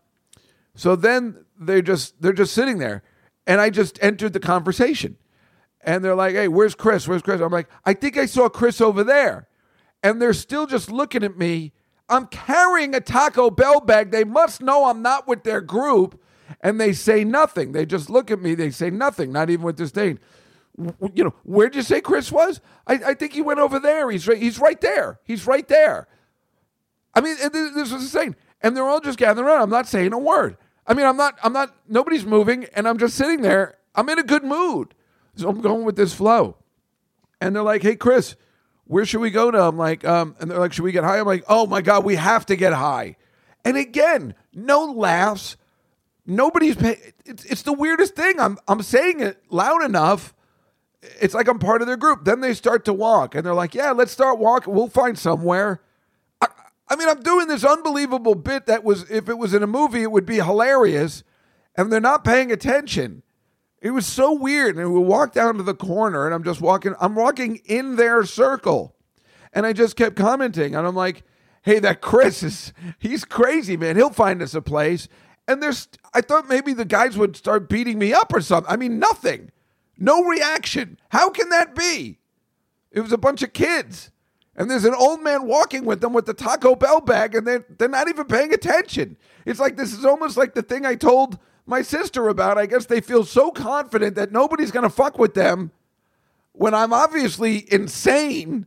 So 0.81 0.95
then 0.95 1.45
they're 1.59 1.83
just 1.83 2.19
they're 2.23 2.33
just 2.33 2.55
sitting 2.55 2.79
there, 2.79 3.03
and 3.45 3.61
I 3.61 3.69
just 3.69 3.99
entered 4.01 4.33
the 4.33 4.39
conversation, 4.39 5.15
and 5.81 6.03
they're 6.03 6.15
like, 6.15 6.33
"Hey, 6.33 6.47
where's 6.47 6.73
Chris? 6.73 7.07
Where's 7.07 7.21
Chris?" 7.21 7.39
I'm 7.39 7.51
like, 7.51 7.69
"I 7.85 7.93
think 7.93 8.17
I 8.17 8.25
saw 8.25 8.49
Chris 8.49 8.81
over 8.81 9.03
there," 9.03 9.47
and 10.01 10.19
they're 10.19 10.33
still 10.33 10.65
just 10.65 10.91
looking 10.91 11.23
at 11.23 11.37
me. 11.37 11.71
I'm 12.09 12.25
carrying 12.25 12.95
a 12.95 12.99
Taco 12.99 13.51
Bell 13.51 13.79
bag. 13.79 14.09
They 14.09 14.23
must 14.23 14.59
know 14.59 14.85
I'm 14.85 15.03
not 15.03 15.27
with 15.27 15.43
their 15.43 15.61
group, 15.61 16.19
and 16.61 16.81
they 16.81 16.93
say 16.93 17.23
nothing. 17.23 17.73
They 17.73 17.85
just 17.85 18.09
look 18.09 18.31
at 18.31 18.41
me. 18.41 18.55
They 18.55 18.71
say 18.71 18.89
nothing, 18.89 19.31
not 19.31 19.51
even 19.51 19.63
with 19.63 19.75
disdain. 19.75 20.19
You 21.13 21.25
know, 21.25 21.35
where'd 21.43 21.75
you 21.75 21.83
say 21.83 22.01
Chris 22.01 22.31
was? 22.31 22.59
I, 22.87 22.93
I 23.05 23.13
think 23.13 23.33
he 23.33 23.43
went 23.43 23.59
over 23.59 23.79
there. 23.79 24.09
He's 24.09 24.27
right. 24.27 24.39
He's 24.39 24.57
right 24.57 24.81
there. 24.81 25.19
He's 25.25 25.45
right 25.45 25.67
there. 25.67 26.07
I 27.13 27.21
mean, 27.21 27.35
this 27.37 27.71
this 27.75 27.91
was 27.93 28.01
insane. 28.01 28.35
And 28.61 28.75
they're 28.75 28.89
all 28.89 28.99
just 28.99 29.19
gathering 29.19 29.45
around. 29.45 29.61
I'm 29.61 29.69
not 29.69 29.87
saying 29.87 30.11
a 30.11 30.17
word. 30.17 30.57
I 30.87 30.93
mean, 30.93 31.05
I'm 31.05 31.17
not, 31.17 31.37
I'm 31.43 31.53
not, 31.53 31.75
nobody's 31.87 32.25
moving, 32.25 32.65
and 32.73 32.87
I'm 32.87 32.97
just 32.97 33.15
sitting 33.15 33.41
there. 33.41 33.77
I'm 33.95 34.09
in 34.09 34.19
a 34.19 34.23
good 34.23 34.43
mood. 34.43 34.93
So 35.35 35.49
I'm 35.49 35.61
going 35.61 35.85
with 35.85 35.95
this 35.95 36.13
flow. 36.13 36.57
And 37.39 37.55
they're 37.55 37.63
like, 37.63 37.81
hey, 37.81 37.95
Chris, 37.95 38.35
where 38.85 39.05
should 39.05 39.21
we 39.21 39.31
go 39.31 39.51
to? 39.51 39.61
I'm 39.61 39.77
like, 39.77 40.05
um, 40.05 40.35
and 40.39 40.49
they're 40.49 40.59
like, 40.59 40.73
should 40.73 40.83
we 40.83 40.91
get 40.91 41.03
high? 41.03 41.19
I'm 41.19 41.25
like, 41.25 41.43
oh 41.47 41.65
my 41.65 41.81
God, 41.81 42.03
we 42.03 42.15
have 42.15 42.45
to 42.47 42.55
get 42.55 42.73
high. 42.73 43.15
And 43.63 43.77
again, 43.77 44.35
no 44.53 44.85
laughs. 44.85 45.55
Nobody's 46.25 46.75
paying. 46.75 46.97
It's, 47.25 47.45
it's 47.45 47.61
the 47.63 47.73
weirdest 47.73 48.15
thing. 48.15 48.39
I'm, 48.39 48.57
I'm 48.67 48.81
saying 48.81 49.21
it 49.21 49.41
loud 49.49 49.83
enough. 49.83 50.33
It's 51.19 51.33
like 51.33 51.47
I'm 51.47 51.59
part 51.59 51.81
of 51.81 51.87
their 51.87 51.97
group. 51.97 52.25
Then 52.25 52.41
they 52.41 52.53
start 52.53 52.85
to 52.85 52.93
walk, 52.93 53.33
and 53.33 53.45
they're 53.45 53.55
like, 53.55 53.73
yeah, 53.73 53.91
let's 53.91 54.11
start 54.11 54.37
walking. 54.37 54.73
We'll 54.73 54.87
find 54.87 55.17
somewhere. 55.17 55.81
I 56.91 56.97
mean, 56.97 57.07
I'm 57.07 57.21
doing 57.21 57.47
this 57.47 57.63
unbelievable 57.63 58.35
bit 58.35 58.65
that 58.65 58.83
was, 58.83 59.09
if 59.09 59.29
it 59.29 59.37
was 59.37 59.53
in 59.53 59.63
a 59.63 59.67
movie, 59.67 60.01
it 60.01 60.11
would 60.11 60.25
be 60.25 60.35
hilarious, 60.35 61.23
and 61.73 61.89
they're 61.89 62.01
not 62.01 62.25
paying 62.25 62.51
attention. 62.51 63.23
It 63.81 63.91
was 63.91 64.05
so 64.05 64.33
weird. 64.33 64.75
And 64.75 64.93
we 64.93 64.99
walk 64.99 65.31
down 65.31 65.55
to 65.55 65.63
the 65.63 65.73
corner, 65.73 66.25
and 66.25 66.35
I'm 66.35 66.43
just 66.43 66.59
walking, 66.59 66.93
I'm 66.99 67.15
walking 67.15 67.61
in 67.63 67.95
their 67.95 68.25
circle. 68.25 68.97
And 69.53 69.65
I 69.65 69.71
just 69.71 69.95
kept 69.95 70.17
commenting, 70.17 70.75
and 70.75 70.85
I'm 70.85 70.93
like, 70.93 71.23
hey, 71.61 71.79
that 71.79 72.01
Chris 72.01 72.43
is, 72.43 72.73
he's 72.99 73.23
crazy, 73.23 73.77
man. 73.77 73.95
He'll 73.95 74.09
find 74.09 74.41
us 74.41 74.53
a 74.53 74.61
place. 74.61 75.07
And 75.47 75.63
there's, 75.63 75.87
I 76.13 76.19
thought 76.19 76.49
maybe 76.49 76.73
the 76.73 76.83
guys 76.83 77.17
would 77.17 77.37
start 77.37 77.69
beating 77.69 77.99
me 77.99 78.11
up 78.11 78.33
or 78.33 78.41
something. 78.41 78.69
I 78.69 78.75
mean, 78.75 78.99
nothing. 78.99 79.53
No 79.97 80.25
reaction. 80.25 80.99
How 81.11 81.29
can 81.29 81.47
that 81.51 81.73
be? 81.73 82.19
It 82.91 82.99
was 82.99 83.13
a 83.13 83.17
bunch 83.17 83.43
of 83.43 83.53
kids. 83.53 84.10
And 84.55 84.69
there's 84.69 84.85
an 84.85 84.93
old 84.93 85.23
man 85.23 85.47
walking 85.47 85.85
with 85.85 86.01
them 86.01 86.13
with 86.13 86.25
the 86.25 86.33
Taco 86.33 86.75
Bell 86.75 86.99
bag, 86.99 87.35
and 87.35 87.47
they're, 87.47 87.65
they're 87.77 87.87
not 87.87 88.09
even 88.09 88.25
paying 88.25 88.53
attention. 88.53 89.17
It's 89.45 89.59
like 89.59 89.77
this 89.77 89.93
is 89.93 90.05
almost 90.05 90.37
like 90.37 90.53
the 90.53 90.61
thing 90.61 90.85
I 90.85 90.95
told 90.95 91.39
my 91.65 91.81
sister 91.81 92.27
about. 92.27 92.57
I 92.57 92.65
guess 92.65 92.85
they 92.85 93.01
feel 93.01 93.23
so 93.23 93.51
confident 93.51 94.15
that 94.15 94.31
nobody's 94.31 94.71
going 94.71 94.83
to 94.83 94.89
fuck 94.89 95.17
with 95.17 95.33
them 95.35 95.71
when 96.51 96.73
I'm 96.73 96.91
obviously 96.91 97.71
insane 97.71 98.65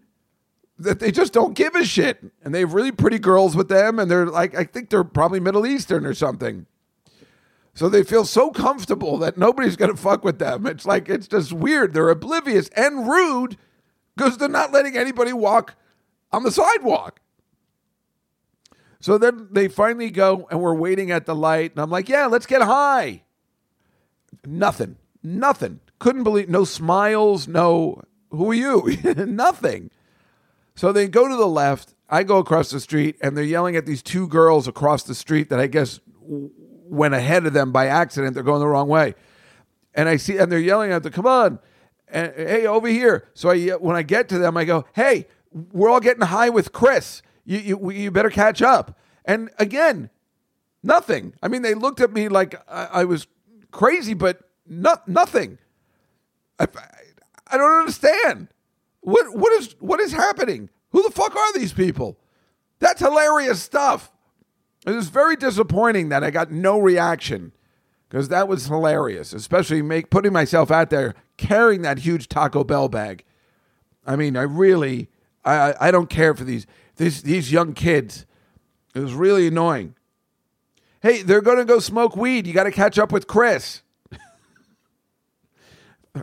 that 0.78 1.00
they 1.00 1.12
just 1.12 1.32
don't 1.32 1.54
give 1.54 1.74
a 1.74 1.84
shit. 1.84 2.24
And 2.42 2.54
they 2.54 2.60
have 2.60 2.74
really 2.74 2.92
pretty 2.92 3.18
girls 3.18 3.54
with 3.54 3.68
them, 3.68 3.98
and 3.98 4.10
they're 4.10 4.26
like, 4.26 4.54
I 4.54 4.64
think 4.64 4.88
they're 4.88 5.04
probably 5.04 5.38
Middle 5.38 5.66
Eastern 5.66 6.06
or 6.06 6.14
something. 6.14 6.66
So 7.74 7.88
they 7.88 8.04
feel 8.04 8.24
so 8.24 8.50
comfortable 8.50 9.18
that 9.18 9.36
nobody's 9.36 9.76
going 9.76 9.90
to 9.90 10.00
fuck 10.00 10.24
with 10.24 10.38
them. 10.38 10.66
It's 10.66 10.86
like, 10.86 11.08
it's 11.08 11.28
just 11.28 11.52
weird. 11.52 11.92
They're 11.92 12.08
oblivious 12.08 12.68
and 12.70 13.08
rude 13.08 13.58
because 14.16 14.38
they're 14.38 14.48
not 14.48 14.72
letting 14.72 14.96
anybody 14.96 15.32
walk 15.32 15.74
on 16.32 16.42
the 16.42 16.50
sidewalk. 16.50 17.20
So 19.00 19.18
then 19.18 19.48
they 19.50 19.68
finally 19.68 20.10
go 20.10 20.48
and 20.50 20.60
we're 20.60 20.74
waiting 20.74 21.10
at 21.10 21.26
the 21.26 21.34
light. 21.34 21.72
And 21.72 21.80
I'm 21.80 21.90
like, 21.90 22.08
yeah, 22.08 22.26
let's 22.26 22.46
get 22.46 22.62
high. 22.62 23.22
Nothing. 24.46 24.96
Nothing. 25.22 25.80
Couldn't 25.98 26.24
believe 26.24 26.48
no 26.48 26.64
smiles, 26.64 27.46
no 27.46 28.02
who 28.30 28.50
are 28.50 28.54
you? 28.54 28.96
Nothing. 29.26 29.90
So 30.74 30.92
they 30.92 31.06
go 31.06 31.28
to 31.28 31.36
the 31.36 31.46
left. 31.46 31.94
I 32.08 32.22
go 32.22 32.38
across 32.38 32.70
the 32.70 32.80
street 32.80 33.16
and 33.22 33.36
they're 33.36 33.44
yelling 33.44 33.76
at 33.76 33.86
these 33.86 34.02
two 34.02 34.28
girls 34.28 34.68
across 34.68 35.04
the 35.04 35.14
street 35.14 35.48
that 35.50 35.60
I 35.60 35.66
guess 35.66 36.00
went 36.20 37.14
ahead 37.14 37.46
of 37.46 37.52
them 37.52 37.72
by 37.72 37.86
accident. 37.86 38.34
They're 38.34 38.42
going 38.42 38.60
the 38.60 38.68
wrong 38.68 38.88
way. 38.88 39.14
And 39.94 40.08
I 40.08 40.16
see, 40.16 40.36
and 40.36 40.50
they're 40.50 40.58
yelling 40.58 40.90
at 40.90 41.02
them, 41.02 41.12
come 41.12 41.26
on, 41.26 41.58
and, 42.14 42.32
hey, 42.36 42.64
over 42.64 42.86
here. 42.86 43.28
So 43.34 43.50
I, 43.50 43.70
uh, 43.70 43.78
when 43.78 43.96
I 43.96 44.02
get 44.02 44.28
to 44.28 44.38
them, 44.38 44.56
I 44.56 44.64
go, 44.64 44.86
hey, 44.94 45.26
we're 45.72 45.90
all 45.90 46.00
getting 46.00 46.22
high 46.22 46.48
with 46.48 46.72
Chris. 46.72 47.22
You, 47.44 47.58
you, 47.58 47.90
you 47.90 48.10
better 48.12 48.30
catch 48.30 48.62
up. 48.62 48.96
And 49.24 49.50
again, 49.58 50.10
nothing. 50.82 51.34
I 51.42 51.48
mean, 51.48 51.62
they 51.62 51.74
looked 51.74 52.00
at 52.00 52.12
me 52.12 52.28
like 52.28 52.54
I, 52.68 53.00
I 53.00 53.04
was 53.04 53.26
crazy, 53.72 54.14
but 54.14 54.48
not, 54.64 55.08
nothing. 55.08 55.58
I, 56.60 56.68
I 57.48 57.58
don't 57.58 57.80
understand. 57.80 58.48
What, 59.00 59.36
what, 59.36 59.52
is, 59.54 59.74
what 59.80 59.98
is 59.98 60.12
happening? 60.12 60.70
Who 60.90 61.02
the 61.02 61.10
fuck 61.10 61.34
are 61.34 61.52
these 61.52 61.72
people? 61.72 62.16
That's 62.78 63.00
hilarious 63.00 63.60
stuff. 63.60 64.12
It 64.86 64.92
was 64.92 65.08
very 65.08 65.34
disappointing 65.34 66.10
that 66.10 66.22
I 66.22 66.30
got 66.30 66.52
no 66.52 66.78
reaction 66.78 67.52
because 68.08 68.28
that 68.28 68.46
was 68.46 68.66
hilarious, 68.66 69.32
especially 69.32 69.82
make 69.82 70.10
putting 70.10 70.32
myself 70.32 70.70
out 70.70 70.90
there 70.90 71.14
carrying 71.36 71.82
that 71.82 72.00
huge 72.00 72.28
Taco 72.28 72.64
Bell 72.64 72.88
bag. 72.88 73.24
I 74.06 74.16
mean, 74.16 74.36
I 74.36 74.42
really, 74.42 75.08
I, 75.44 75.74
I 75.80 75.90
don't 75.90 76.10
care 76.10 76.34
for 76.34 76.44
these 76.44 76.66
these 76.96 77.22
these 77.22 77.50
young 77.50 77.72
kids. 77.72 78.26
It 78.94 79.00
was 79.00 79.14
really 79.14 79.46
annoying. 79.46 79.94
Hey, 81.02 81.22
they're 81.22 81.42
going 81.42 81.58
to 81.58 81.64
go 81.64 81.80
smoke 81.80 82.16
weed. 82.16 82.46
You 82.46 82.52
got 82.52 82.64
to 82.64 82.70
catch 82.70 82.98
up 82.98 83.12
with 83.12 83.26
Chris. 83.26 83.82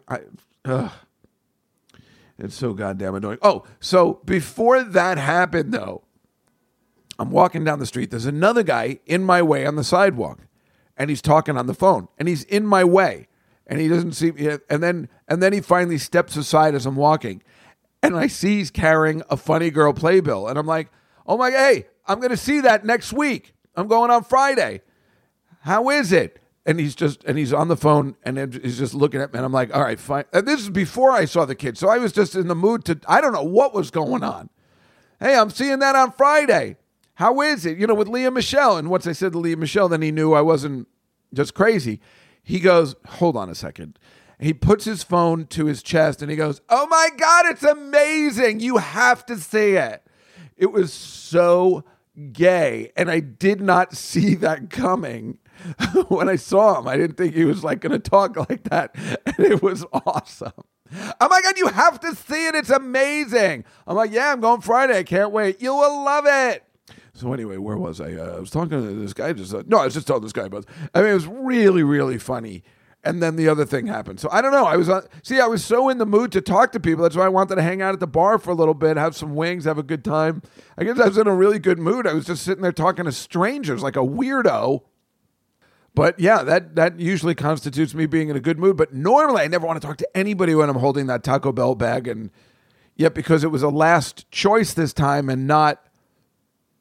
I, 0.07 0.21
ugh. 0.65 0.91
It's 2.39 2.55
so 2.55 2.73
goddamn 2.73 3.13
annoying. 3.13 3.37
Oh, 3.43 3.65
so 3.79 4.21
before 4.25 4.83
that 4.83 5.19
happened, 5.19 5.71
though, 5.71 6.01
I'm 7.19 7.29
walking 7.29 7.63
down 7.63 7.77
the 7.77 7.85
street. 7.85 8.09
There's 8.09 8.25
another 8.25 8.63
guy 8.63 8.99
in 9.05 9.23
my 9.23 9.43
way 9.43 9.67
on 9.67 9.75
the 9.75 9.83
sidewalk, 9.83 10.39
and 10.97 11.11
he's 11.11 11.21
talking 11.21 11.55
on 11.55 11.67
the 11.67 11.75
phone, 11.75 12.07
and 12.17 12.27
he's 12.27 12.43
in 12.45 12.65
my 12.65 12.83
way, 12.83 13.27
and 13.71 13.79
he 13.79 13.87
doesn't 13.87 14.11
see 14.11 14.31
me. 14.31 14.57
And 14.69 14.83
then, 14.83 15.07
and 15.29 15.41
then 15.41 15.53
he 15.53 15.61
finally 15.61 15.97
steps 15.97 16.35
aside 16.35 16.75
as 16.75 16.85
I'm 16.85 16.97
walking, 16.97 17.41
and 18.03 18.17
I 18.17 18.27
see 18.27 18.57
he's 18.57 18.69
carrying 18.69 19.23
a 19.29 19.37
funny 19.37 19.71
girl 19.71 19.93
playbill, 19.93 20.47
and 20.49 20.59
I'm 20.59 20.67
like, 20.67 20.91
"Oh 21.25 21.37
my, 21.37 21.49
hey, 21.49 21.87
I'm 22.05 22.19
going 22.19 22.31
to 22.31 22.37
see 22.37 22.59
that 22.61 22.85
next 22.85 23.13
week. 23.13 23.53
I'm 23.75 23.87
going 23.87 24.11
on 24.11 24.25
Friday. 24.25 24.81
How 25.61 25.89
is 25.89 26.11
it?" 26.11 26.37
And 26.65 26.79
he's 26.79 26.95
just 26.95 27.23
and 27.23 27.37
he's 27.37 27.53
on 27.53 27.69
the 27.69 27.77
phone 27.77 28.15
and 28.23 28.53
he's 28.53 28.77
just 28.77 28.93
looking 28.93 29.19
at 29.19 29.33
me 29.33 29.37
and 29.37 29.45
I'm 29.45 29.51
like, 29.51 29.73
all 29.75 29.81
right, 29.81 29.99
fine. 29.99 30.25
And 30.31 30.47
this 30.47 30.59
is 30.59 30.69
before 30.69 31.11
I 31.11 31.25
saw 31.25 31.43
the 31.45 31.55
kid, 31.55 31.75
so 31.75 31.89
I 31.89 31.97
was 31.97 32.11
just 32.11 32.35
in 32.35 32.49
the 32.49 32.55
mood 32.55 32.85
to 32.85 32.99
I 33.07 33.19
don't 33.19 33.33
know 33.33 33.41
what 33.41 33.73
was 33.73 33.89
going 33.89 34.21
on. 34.21 34.49
Hey, 35.19 35.35
I'm 35.35 35.49
seeing 35.49 35.79
that 35.79 35.95
on 35.95 36.11
Friday. 36.11 36.75
How 37.15 37.41
is 37.41 37.65
it? 37.65 37.79
You 37.79 37.87
know, 37.87 37.95
with 37.95 38.07
Lea 38.07 38.29
Michele. 38.29 38.77
And 38.77 38.91
once 38.91 39.07
I 39.07 39.13
said 39.13 39.31
to 39.31 39.39
Lea 39.39 39.55
Michele, 39.55 39.89
then 39.89 40.03
he 40.03 40.11
knew 40.11 40.33
I 40.33 40.41
wasn't 40.41 40.87
just 41.33 41.55
crazy. 41.55 41.99
He 42.43 42.59
goes, 42.59 42.95
hold 43.05 43.37
on 43.37 43.49
a 43.49 43.55
second. 43.55 43.97
He 44.41 44.53
puts 44.53 44.85
his 44.85 45.03
phone 45.03 45.45
to 45.47 45.65
his 45.65 45.83
chest 45.83 46.23
and 46.23 46.31
he 46.31 46.35
goes, 46.35 46.61
Oh 46.67 46.87
my 46.87 47.09
God, 47.15 47.45
it's 47.45 47.63
amazing. 47.63 48.59
You 48.59 48.77
have 48.77 49.23
to 49.27 49.37
see 49.37 49.73
it. 49.73 50.03
It 50.57 50.71
was 50.71 50.91
so 50.91 51.83
gay. 52.33 52.91
And 52.97 53.09
I 53.11 53.19
did 53.19 53.61
not 53.61 53.93
see 53.95 54.33
that 54.35 54.71
coming 54.71 55.37
when 56.07 56.27
I 56.27 56.37
saw 56.37 56.79
him. 56.79 56.87
I 56.87 56.97
didn't 56.97 57.17
think 57.17 57.35
he 57.35 57.45
was 57.45 57.63
like 57.63 57.81
going 57.81 57.91
to 57.91 57.99
talk 57.99 58.35
like 58.49 58.63
that. 58.63 58.95
And 59.25 59.45
it 59.45 59.61
was 59.61 59.85
awesome. 59.93 60.53
Oh 61.21 61.27
my 61.29 61.41
God, 61.41 61.57
you 61.57 61.67
have 61.67 61.99
to 61.99 62.15
see 62.15 62.47
it. 62.47 62.55
It's 62.55 62.71
amazing. 62.71 63.63
I'm 63.85 63.95
like, 63.95 64.11
Yeah, 64.11 64.31
I'm 64.31 64.41
going 64.41 64.61
Friday. 64.61 64.97
I 64.97 65.03
can't 65.03 65.31
wait. 65.31 65.61
You 65.61 65.75
will 65.75 66.03
love 66.03 66.25
it. 66.27 66.63
So 67.21 67.31
anyway, 67.33 67.57
where 67.57 67.77
was 67.77 68.01
I? 68.01 68.13
Uh, 68.13 68.35
I 68.37 68.39
was 68.39 68.49
talking 68.49 68.69
to 68.81 68.93
this 68.95 69.13
guy. 69.13 69.31
Just 69.33 69.53
uh, 69.53 69.63
no, 69.67 69.77
I 69.77 69.85
was 69.85 69.93
just 69.93 70.07
telling 70.07 70.23
this 70.23 70.33
guy 70.33 70.45
about. 70.45 70.65
I 70.93 71.01
mean, 71.01 71.11
it 71.11 71.13
was 71.13 71.27
really, 71.27 71.83
really 71.83 72.17
funny. 72.17 72.63
and 73.03 73.21
then 73.21 73.35
the 73.35 73.47
other 73.47 73.65
thing 73.65 73.87
happened. 73.87 74.19
So 74.19 74.29
I 74.31 74.41
don't 74.41 74.51
know. 74.51 74.65
I 74.65 74.75
was 74.75 74.87
on, 74.89 75.03
see, 75.23 75.39
I 75.39 75.47
was 75.47 75.63
so 75.65 75.89
in 75.89 75.97
the 75.97 76.05
mood 76.05 76.31
to 76.33 76.41
talk 76.41 76.71
to 76.73 76.79
people. 76.79 77.03
That's 77.03 77.15
why 77.15 77.25
I 77.25 77.29
wanted 77.29 77.55
to 77.55 77.61
hang 77.61 77.81
out 77.81 77.93
at 77.93 77.99
the 77.99 78.07
bar 78.07 78.37
for 78.37 78.51
a 78.51 78.53
little 78.53 78.73
bit, 78.73 78.97
have 78.97 79.15
some 79.15 79.33
wings, 79.35 79.65
have 79.65 79.77
a 79.77 79.83
good 79.83 80.03
time. 80.03 80.41
I 80.77 80.83
guess 80.83 80.99
I 80.99 81.07
was 81.07 81.17
in 81.17 81.27
a 81.27 81.33
really 81.33 81.59
good 81.59 81.79
mood. 81.79 82.05
I 82.05 82.13
was 82.13 82.25
just 82.25 82.43
sitting 82.43 82.61
there 82.61 82.71
talking 82.71 83.05
to 83.05 83.11
strangers 83.11 83.81
like 83.81 83.95
a 83.95 83.99
weirdo. 83.99 84.81
But 85.93 86.19
yeah, 86.19 86.43
that 86.43 86.75
that 86.75 86.99
usually 86.99 87.35
constitutes 87.35 87.93
me 87.93 88.05
being 88.05 88.29
in 88.29 88.35
a 88.37 88.39
good 88.39 88.57
mood. 88.57 88.77
But 88.77 88.93
normally, 88.93 89.41
I 89.41 89.47
never 89.47 89.67
want 89.67 89.81
to 89.81 89.85
talk 89.85 89.97
to 89.97 90.17
anybody 90.17 90.55
when 90.55 90.69
I'm 90.69 90.77
holding 90.77 91.07
that 91.07 91.21
Taco 91.23 91.51
Bell 91.51 91.75
bag, 91.75 92.07
and 92.07 92.31
yet 92.95 93.13
because 93.13 93.43
it 93.43 93.49
was 93.49 93.61
a 93.61 93.69
last 93.69 94.29
choice 94.31 94.73
this 94.73 94.93
time 94.93 95.27
and 95.29 95.47
not 95.47 95.83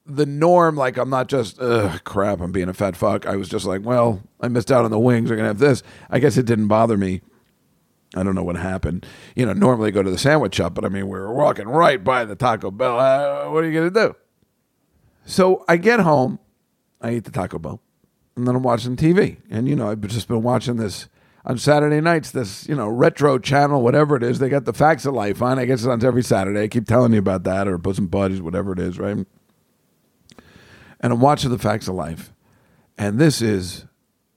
the 0.07 0.27
norm, 0.27 0.77
like 0.77 0.97
I'm 0.97 1.11
not 1.11 1.29
just, 1.29 1.61
ugh, 1.61 2.03
crap, 2.05 2.41
I'm 2.41 2.53
being 2.53 2.69
a 2.69 2.75
fat 2.75 2.97
fuck. 2.97 3.27
I 3.27 3.37
was 3.37 3.49
just 3.49 3.65
like, 3.67 3.85
well, 3.85 4.23
I 4.41 4.49
missed 4.49 4.73
out 4.73 4.85
on 4.85 4.91
the 4.91 4.99
wings. 4.99 5.31
Going 5.31 5.41
to 5.41 5.47
have 5.47 5.59
this. 5.59 5.83
I 6.09 6.19
guess 6.19 6.37
it 6.37 6.47
didn't 6.47 6.69
bother 6.69 6.97
me. 6.97 7.23
I 8.17 8.23
don't 8.25 8.35
know 8.35 8.43
what 8.43 8.57
happened. 8.57 9.07
You 9.37 9.47
know, 9.47 9.53
normally 9.53 9.89
I 9.89 9.91
go 9.93 10.03
to 10.03 10.11
the 10.11 10.19
sandwich 10.19 10.57
shop, 10.57 10.75
but 10.75 10.85
I 10.85 10.89
mean, 10.89 11.05
we 11.05 11.19
were 11.19 11.33
walking 11.33 11.69
right 11.69 12.03
by 12.03 12.25
the 12.25 12.35
Taco 12.35 12.71
Bell. 12.71 12.99
Uh, 12.99 13.51
what 13.51 13.63
are 13.63 13.71
you 13.71 13.85
to 13.85 13.91
do? 13.91 14.17
So 15.25 15.65
I 15.69 15.77
get 15.77 16.01
home, 16.01 16.41
I 17.01 17.13
eat 17.13 17.25
the 17.25 17.31
Taco 17.31 17.59
Bell, 17.61 17.81
and 18.35 18.49
then 18.49 18.57
I'm 18.57 18.65
watching 18.65 18.97
TV. 18.97 19.37
And, 19.49 19.69
you 19.69 19.77
know, 19.77 19.89
I've 19.89 20.01
just 20.01 20.27
been 20.27 20.43
watching 20.43 20.77
this 20.77 21.09
on 21.45 21.57
Saturday 21.57 22.01
nights, 22.01 22.33
this, 22.33 22.69
you 22.69 22.75
know, 22.75 22.89
retro 22.89 23.39
channel, 23.39 23.81
whatever 23.81 24.17
it 24.17 24.25
is. 24.25 24.41
They 24.41 24.49
got 24.49 24.65
the 24.65 24.73
Facts 24.73 25.07
of 25.07 25.15
Life 25.15 25.41
on. 25.41 25.61
I 25.61 25.65
guess 25.65 25.81
it's 25.81 25.87
on 25.87 26.05
every 26.05 26.25
Saturday. 26.25 26.63
I 26.63 26.69
keep 26.69 26.89
telling 26.89 27.13
you 27.13 27.21
about 27.21 27.45
that 27.45 27.69
or 27.69 27.79
Bosom 27.79 28.09
Buddies, 28.09 28.43
whatever 28.43 28.73
it 28.73 28.81
is, 28.81 28.99
right? 28.99 29.25
And 31.01 31.13
I'm 31.13 31.21
watching 31.21 31.51
The 31.51 31.59
Facts 31.59 31.89
of 31.89 31.95
Life. 31.95 32.33
And 32.97 33.19
this 33.19 33.41
is 33.41 33.87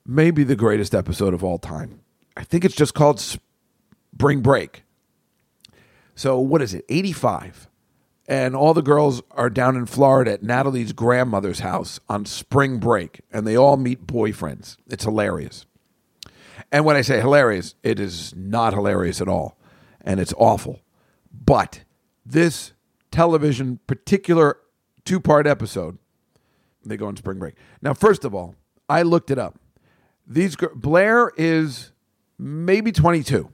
maybe 0.05 0.43
the 0.43 0.55
greatest 0.55 0.95
episode 0.95 1.33
of 1.33 1.43
all 1.43 1.59
time. 1.59 1.99
I 2.35 2.43
think 2.43 2.65
it's 2.65 2.75
just 2.75 2.93
called 2.93 3.19
Spring 3.19 4.41
Break. 4.41 4.83
So, 6.15 6.39
what 6.39 6.61
is 6.61 6.73
it, 6.73 6.85
85? 6.89 7.67
And 8.27 8.55
all 8.55 8.73
the 8.73 8.81
girls 8.81 9.21
are 9.31 9.49
down 9.49 9.75
in 9.75 9.85
Florida 9.85 10.31
at 10.33 10.43
Natalie's 10.43 10.93
grandmother's 10.93 11.59
house 11.59 11.99
on 12.07 12.25
spring 12.25 12.77
break, 12.77 13.21
and 13.31 13.45
they 13.45 13.57
all 13.57 13.75
meet 13.75 14.07
boyfriends. 14.07 14.77
It's 14.87 15.03
hilarious. 15.03 15.65
And 16.71 16.85
when 16.85 16.95
I 16.95 17.01
say 17.01 17.19
hilarious, 17.19 17.75
it 17.83 17.99
is 17.99 18.33
not 18.35 18.73
hilarious 18.73 19.19
at 19.19 19.27
all, 19.27 19.57
and 19.99 20.19
it's 20.19 20.33
awful. 20.37 20.79
But 21.33 21.83
this 22.25 22.71
television, 23.11 23.79
particular 23.87 24.57
two 25.03 25.19
part 25.19 25.45
episode, 25.45 25.97
they 26.85 26.97
go 26.97 27.07
on 27.07 27.15
spring 27.15 27.39
break. 27.39 27.55
Now, 27.81 27.93
first 27.93 28.25
of 28.25 28.33
all, 28.33 28.55
I 28.89 29.03
looked 29.03 29.31
it 29.31 29.39
up. 29.39 29.59
These 30.27 30.55
Blair 30.75 31.31
is 31.37 31.91
maybe 32.37 32.91
22. 32.91 33.49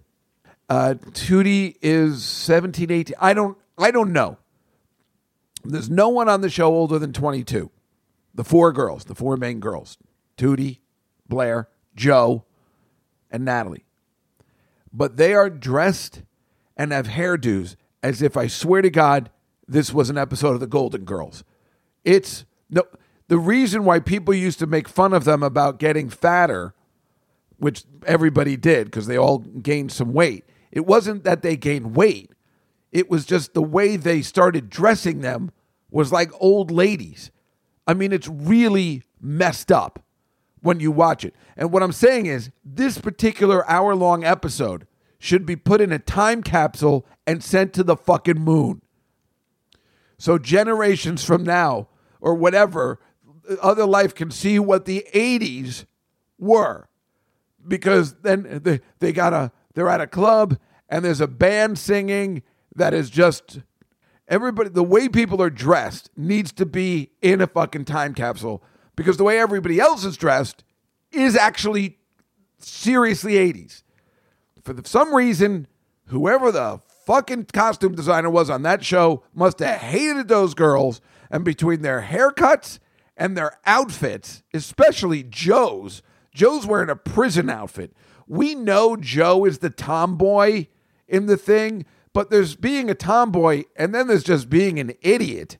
Uh, 0.69 0.95
Tootie 1.11 1.75
is 1.81 2.23
17, 2.23 2.91
18. 2.91 3.15
I 3.19 3.33
don't 3.33 3.57
I 3.77 3.91
don't 3.91 4.11
know. 4.11 4.37
There's 5.63 5.89
no 5.89 6.09
one 6.09 6.29
on 6.29 6.41
the 6.41 6.49
show 6.49 6.67
older 6.67 6.99
than 6.99 7.13
22. 7.13 7.71
The 8.35 8.43
four 8.43 8.71
girls, 8.71 9.05
the 9.05 9.15
four 9.15 9.37
main 9.37 9.59
girls. 9.59 9.97
Tootie, 10.37 10.79
Blair, 11.27 11.69
Joe, 11.95 12.45
and 13.31 13.45
Natalie. 13.45 13.85
But 14.93 15.17
they 15.17 15.33
are 15.33 15.49
dressed 15.49 16.23
and 16.77 16.91
have 16.91 17.07
hairdos 17.07 17.75
as 18.01 18.21
if 18.21 18.37
I 18.37 18.47
swear 18.47 18.81
to 18.81 18.89
God 18.89 19.29
this 19.67 19.93
was 19.93 20.09
an 20.09 20.17
episode 20.17 20.53
of 20.53 20.59
the 20.59 20.67
Golden 20.67 21.03
Girls. 21.03 21.43
It's 22.03 22.45
no 22.69 22.83
the 23.29 23.39
reason 23.39 23.85
why 23.85 23.99
people 23.99 24.33
used 24.33 24.59
to 24.59 24.67
make 24.67 24.89
fun 24.89 25.13
of 25.13 25.23
them 25.23 25.43
about 25.43 25.79
getting 25.79 26.09
fatter, 26.09 26.73
which 27.57 27.83
everybody 28.05 28.57
did 28.57 28.85
because 28.87 29.07
they 29.07 29.17
all 29.17 29.37
gained 29.37 29.91
some 29.91 30.13
weight, 30.13 30.45
it 30.71 30.85
wasn't 30.85 31.23
that 31.23 31.43
they 31.43 31.55
gained 31.55 31.95
weight. 31.95 32.31
It 32.91 33.09
was 33.09 33.25
just 33.25 33.53
the 33.53 33.61
way 33.61 33.95
they 33.95 34.23
started 34.23 34.69
dressing 34.69 35.21
them 35.21 35.51
was 35.91 36.11
like 36.11 36.31
old 36.39 36.71
ladies. 36.71 37.29
I 37.85 37.93
mean, 37.93 38.11
it's 38.11 38.27
really 38.27 39.03
messed 39.21 39.71
up 39.71 40.03
when 40.61 40.79
you 40.79 40.91
watch 40.91 41.23
it. 41.23 41.35
And 41.55 41.71
what 41.71 41.83
I'm 41.83 41.91
saying 41.91 42.25
is, 42.25 42.49
this 42.65 42.97
particular 42.97 43.69
hour 43.69 43.93
long 43.93 44.23
episode 44.23 44.87
should 45.19 45.45
be 45.45 45.55
put 45.55 45.81
in 45.81 45.91
a 45.91 45.99
time 45.99 46.41
capsule 46.41 47.05
and 47.27 47.43
sent 47.43 47.73
to 47.73 47.83
the 47.83 47.95
fucking 47.95 48.39
moon. 48.39 48.81
So 50.17 50.39
generations 50.39 51.23
from 51.23 51.43
now, 51.43 51.89
or 52.21 52.33
whatever, 52.33 52.99
other 53.61 53.85
life 53.85 54.13
can 54.13 54.31
see 54.31 54.59
what 54.59 54.85
the 54.85 55.05
80s 55.13 55.85
were. 56.37 56.87
Because 57.67 58.15
then 58.21 58.61
they, 58.63 58.79
they 58.99 59.11
got 59.11 59.33
a 59.33 59.51
they're 59.75 59.89
at 59.89 60.01
a 60.01 60.07
club 60.07 60.57
and 60.87 61.05
there's 61.05 61.21
a 61.21 61.27
band 61.27 61.77
singing 61.77 62.41
that 62.75 62.93
is 62.93 63.09
just 63.09 63.59
everybody 64.27 64.69
the 64.69 64.83
way 64.83 65.09
people 65.09 65.41
are 65.41 65.49
dressed 65.49 66.09
needs 66.15 66.51
to 66.53 66.65
be 66.65 67.11
in 67.21 67.41
a 67.41 67.47
fucking 67.47 67.85
time 67.85 68.13
capsule. 68.13 68.63
Because 68.95 69.17
the 69.17 69.23
way 69.23 69.39
everybody 69.39 69.79
else 69.79 70.03
is 70.03 70.17
dressed 70.17 70.63
is 71.11 71.35
actually 71.35 71.97
seriously 72.59 73.33
80s 73.33 73.83
for 74.63 74.87
some 74.87 75.13
reason 75.13 75.67
whoever 76.07 76.51
the 76.51 76.81
fucking 77.05 77.45
costume 77.45 77.95
designer 77.95 78.29
was 78.29 78.49
on 78.49 78.61
that 78.63 78.83
show 78.83 79.23
must 79.33 79.59
have 79.59 79.79
hated 79.79 80.27
those 80.27 80.53
girls. 80.53 81.01
And 81.31 81.45
between 81.45 81.81
their 81.81 82.01
haircuts 82.01 82.79
and 83.19 83.35
their 83.35 83.59
outfits, 83.65 84.41
especially 84.53 85.23
Joe's. 85.23 86.01
Joe's 86.33 86.65
wearing 86.65 86.89
a 86.89 86.95
prison 86.95 87.49
outfit. 87.49 87.91
We 88.27 88.55
know 88.55 88.95
Joe 88.95 89.45
is 89.45 89.59
the 89.59 89.69
tomboy 89.69 90.67
in 91.07 91.25
the 91.25 91.37
thing, 91.37 91.85
but 92.13 92.29
there's 92.29 92.55
being 92.55 92.89
a 92.89 92.95
tomboy 92.95 93.65
and 93.75 93.93
then 93.93 94.07
there's 94.07 94.23
just 94.23 94.49
being 94.49 94.79
an 94.79 94.93
idiot. 95.01 95.57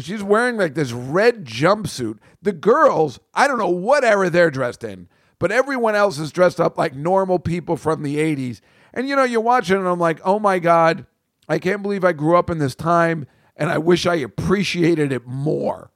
She's 0.00 0.22
wearing 0.22 0.56
like 0.56 0.74
this 0.74 0.92
red 0.92 1.44
jumpsuit. 1.44 2.18
The 2.40 2.52
girls, 2.52 3.20
I 3.34 3.46
don't 3.46 3.58
know 3.58 3.68
what 3.68 4.04
era 4.04 4.30
they're 4.30 4.50
dressed 4.50 4.82
in, 4.82 5.08
but 5.38 5.52
everyone 5.52 5.94
else 5.94 6.18
is 6.18 6.32
dressed 6.32 6.60
up 6.60 6.78
like 6.78 6.94
normal 6.94 7.38
people 7.38 7.76
from 7.76 8.02
the 8.02 8.16
80s. 8.16 8.60
And 8.94 9.08
you 9.08 9.14
know, 9.14 9.24
you're 9.24 9.40
watching 9.40 9.76
and 9.76 9.88
I'm 9.88 10.00
like, 10.00 10.20
oh 10.24 10.38
my 10.38 10.58
God, 10.58 11.04
I 11.48 11.58
can't 11.58 11.82
believe 11.82 12.04
I 12.04 12.12
grew 12.12 12.36
up 12.36 12.48
in 12.48 12.58
this 12.58 12.74
time 12.74 13.26
and 13.56 13.68
I 13.68 13.76
wish 13.76 14.06
I 14.06 14.14
appreciated 14.16 15.12
it 15.12 15.26
more 15.26 15.90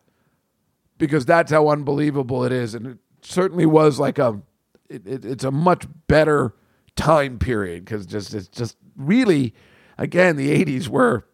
because 1.03 1.27
that's 1.27 1.51
how 1.51 1.69
unbelievable 1.69 2.45
it 2.45 2.53
is. 2.53 2.77
And 2.77 2.87
it 2.87 2.99
certainly 3.23 3.67
was 3.67 3.99
like 3.99 4.21
a, 4.21 4.41
it, 4.89 5.05
it, 5.05 5.25
it's 5.25 5.43
a 5.43 5.51
much 5.51 5.85
better 6.07 6.55
time 6.95 7.41
period 7.41 7.85
because 7.85 8.07
just 8.07 8.33
it's 8.33 8.47
just 8.47 8.77
really, 8.95 9.53
again, 9.99 10.37
the 10.37 10.65
'80s 10.65 10.87
were 10.87 11.27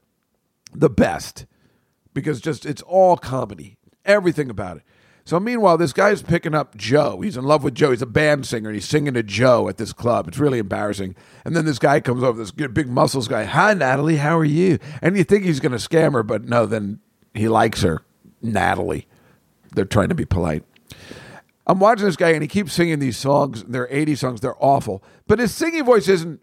the 0.72 0.88
best 0.88 1.44
because 2.14 2.40
just 2.40 2.64
it's 2.64 2.80
all 2.80 3.18
comedy, 3.18 3.76
everything 4.06 4.48
about 4.48 4.78
it. 4.78 4.84
So 5.26 5.38
meanwhile, 5.38 5.76
this 5.76 5.92
guy's 5.92 6.22
picking 6.22 6.54
up 6.54 6.74
Joe. 6.74 7.20
He's 7.20 7.36
in 7.36 7.44
love 7.44 7.62
with 7.62 7.74
Joe. 7.74 7.90
He's 7.90 8.00
a 8.00 8.06
band 8.06 8.46
singer, 8.46 8.70
and 8.70 8.74
he's 8.74 8.88
singing 8.88 9.12
to 9.12 9.22
Joe 9.22 9.68
at 9.68 9.76
this 9.76 9.92
club. 9.92 10.28
It's 10.28 10.38
really 10.38 10.60
embarrassing. 10.60 11.14
And 11.44 11.54
then 11.54 11.66
this 11.66 11.78
guy 11.78 12.00
comes 12.00 12.22
over, 12.22 12.38
this 12.38 12.52
big 12.52 12.88
muscles 12.88 13.28
guy. 13.28 13.44
Hi, 13.44 13.74
Natalie. 13.74 14.16
How 14.16 14.38
are 14.38 14.46
you? 14.46 14.78
And 15.02 15.14
you 15.18 15.24
think 15.24 15.44
he's 15.44 15.60
going 15.60 15.72
to 15.72 15.78
scam 15.78 16.14
her, 16.14 16.22
but 16.22 16.44
no. 16.44 16.64
Then 16.64 17.00
he 17.34 17.48
likes 17.48 17.82
her, 17.82 18.06
Natalie. 18.40 19.06
They're 19.78 19.84
trying 19.84 20.08
to 20.08 20.16
be 20.16 20.24
polite. 20.24 20.64
I'm 21.64 21.78
watching 21.78 22.04
this 22.04 22.16
guy 22.16 22.30
and 22.30 22.42
he 22.42 22.48
keeps 22.48 22.72
singing 22.72 22.98
these 22.98 23.16
songs. 23.16 23.62
They're 23.62 23.86
80 23.92 24.16
songs. 24.16 24.40
They're 24.40 24.56
awful. 24.58 25.04
But 25.28 25.38
his 25.38 25.54
singing 25.54 25.84
voice 25.84 26.08
isn't 26.08 26.40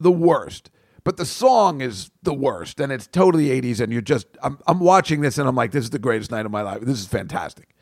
the 0.00 0.10
worst. 0.10 0.70
But 1.04 1.18
the 1.18 1.26
song 1.26 1.82
is 1.82 2.10
the 2.22 2.32
worst. 2.32 2.80
And 2.80 2.90
it's 2.90 3.06
totally 3.06 3.48
80s. 3.48 3.80
And 3.80 3.92
you're 3.92 4.00
just, 4.00 4.26
I'm, 4.42 4.58
I'm 4.66 4.80
watching 4.80 5.20
this 5.20 5.36
and 5.36 5.46
I'm 5.46 5.54
like, 5.54 5.72
this 5.72 5.84
is 5.84 5.90
the 5.90 5.98
greatest 5.98 6.30
night 6.30 6.46
of 6.46 6.50
my 6.50 6.62
life. 6.62 6.80
This 6.80 6.98
is 6.98 7.06
fantastic. 7.06 7.74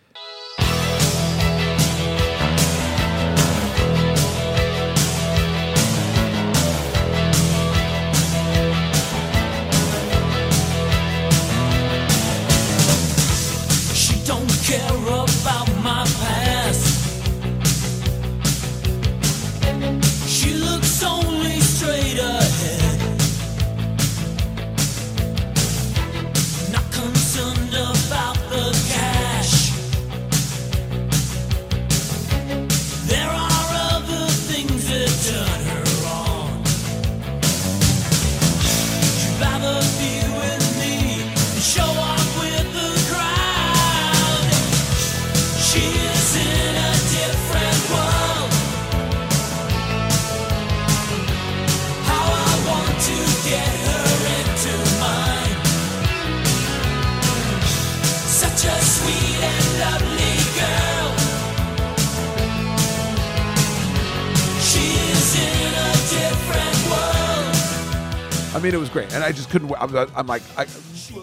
Was 68.91 69.05
great, 69.05 69.15
and 69.15 69.25
I 69.25 69.33
just 69.33 69.51
couldn't. 69.51 69.73
I'm, 69.79 69.95
I'm 70.17 70.27
like, 70.27 70.43
I, 70.57 70.67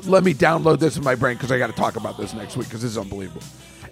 let 0.06 0.24
me 0.24 0.34
download 0.34 0.80
this 0.80 0.98
in 0.98 1.04
my 1.04 1.16
brain 1.16 1.36
because 1.36 1.52
I 1.52 1.58
got 1.58 1.68
to 1.68 1.74
talk 1.74 1.96
about 1.96 2.18
this 2.18 2.34
next 2.34 2.58
week 2.58 2.68
because 2.68 2.82
this 2.82 2.92
is 2.92 2.98
unbelievable. 2.98 3.42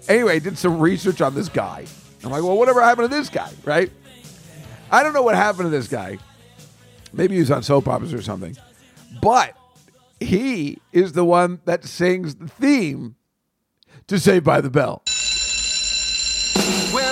Anyway, 0.08 0.36
I 0.36 0.40
did 0.40 0.58
some 0.58 0.80
research 0.80 1.22
on 1.22 1.36
this 1.36 1.50
guy. 1.50 1.86
I'm 2.24 2.32
like, 2.32 2.44
well, 2.44 2.58
whatever 2.58 2.82
happened 2.82 3.10
to 3.10 3.16
this 3.16 3.30
guy, 3.30 3.52
right? 3.64 3.92
I 4.92 5.04
don't 5.04 5.14
know 5.14 5.24
what 5.24 5.36
happened 5.36 5.66
to 5.66 5.70
this 5.70 5.88
guy. 5.88 6.18
Maybe 7.14 7.36
he 7.36 7.40
was 7.40 7.52
on 7.52 7.64
soap 7.64 7.88
operas 7.88 8.14
or 8.14 8.22
something, 8.22 8.56
but 9.22 9.56
he 10.20 10.80
is 10.92 11.14
the 11.14 11.26
one 11.26 11.60
that 11.66 11.86
sings 11.86 12.36
the 12.36 12.48
theme 12.48 13.16
to 14.08 14.20
Saved 14.20 14.46
by 14.46 14.62
the 14.62 14.70
Bell. 14.70 15.02
When 16.92 17.05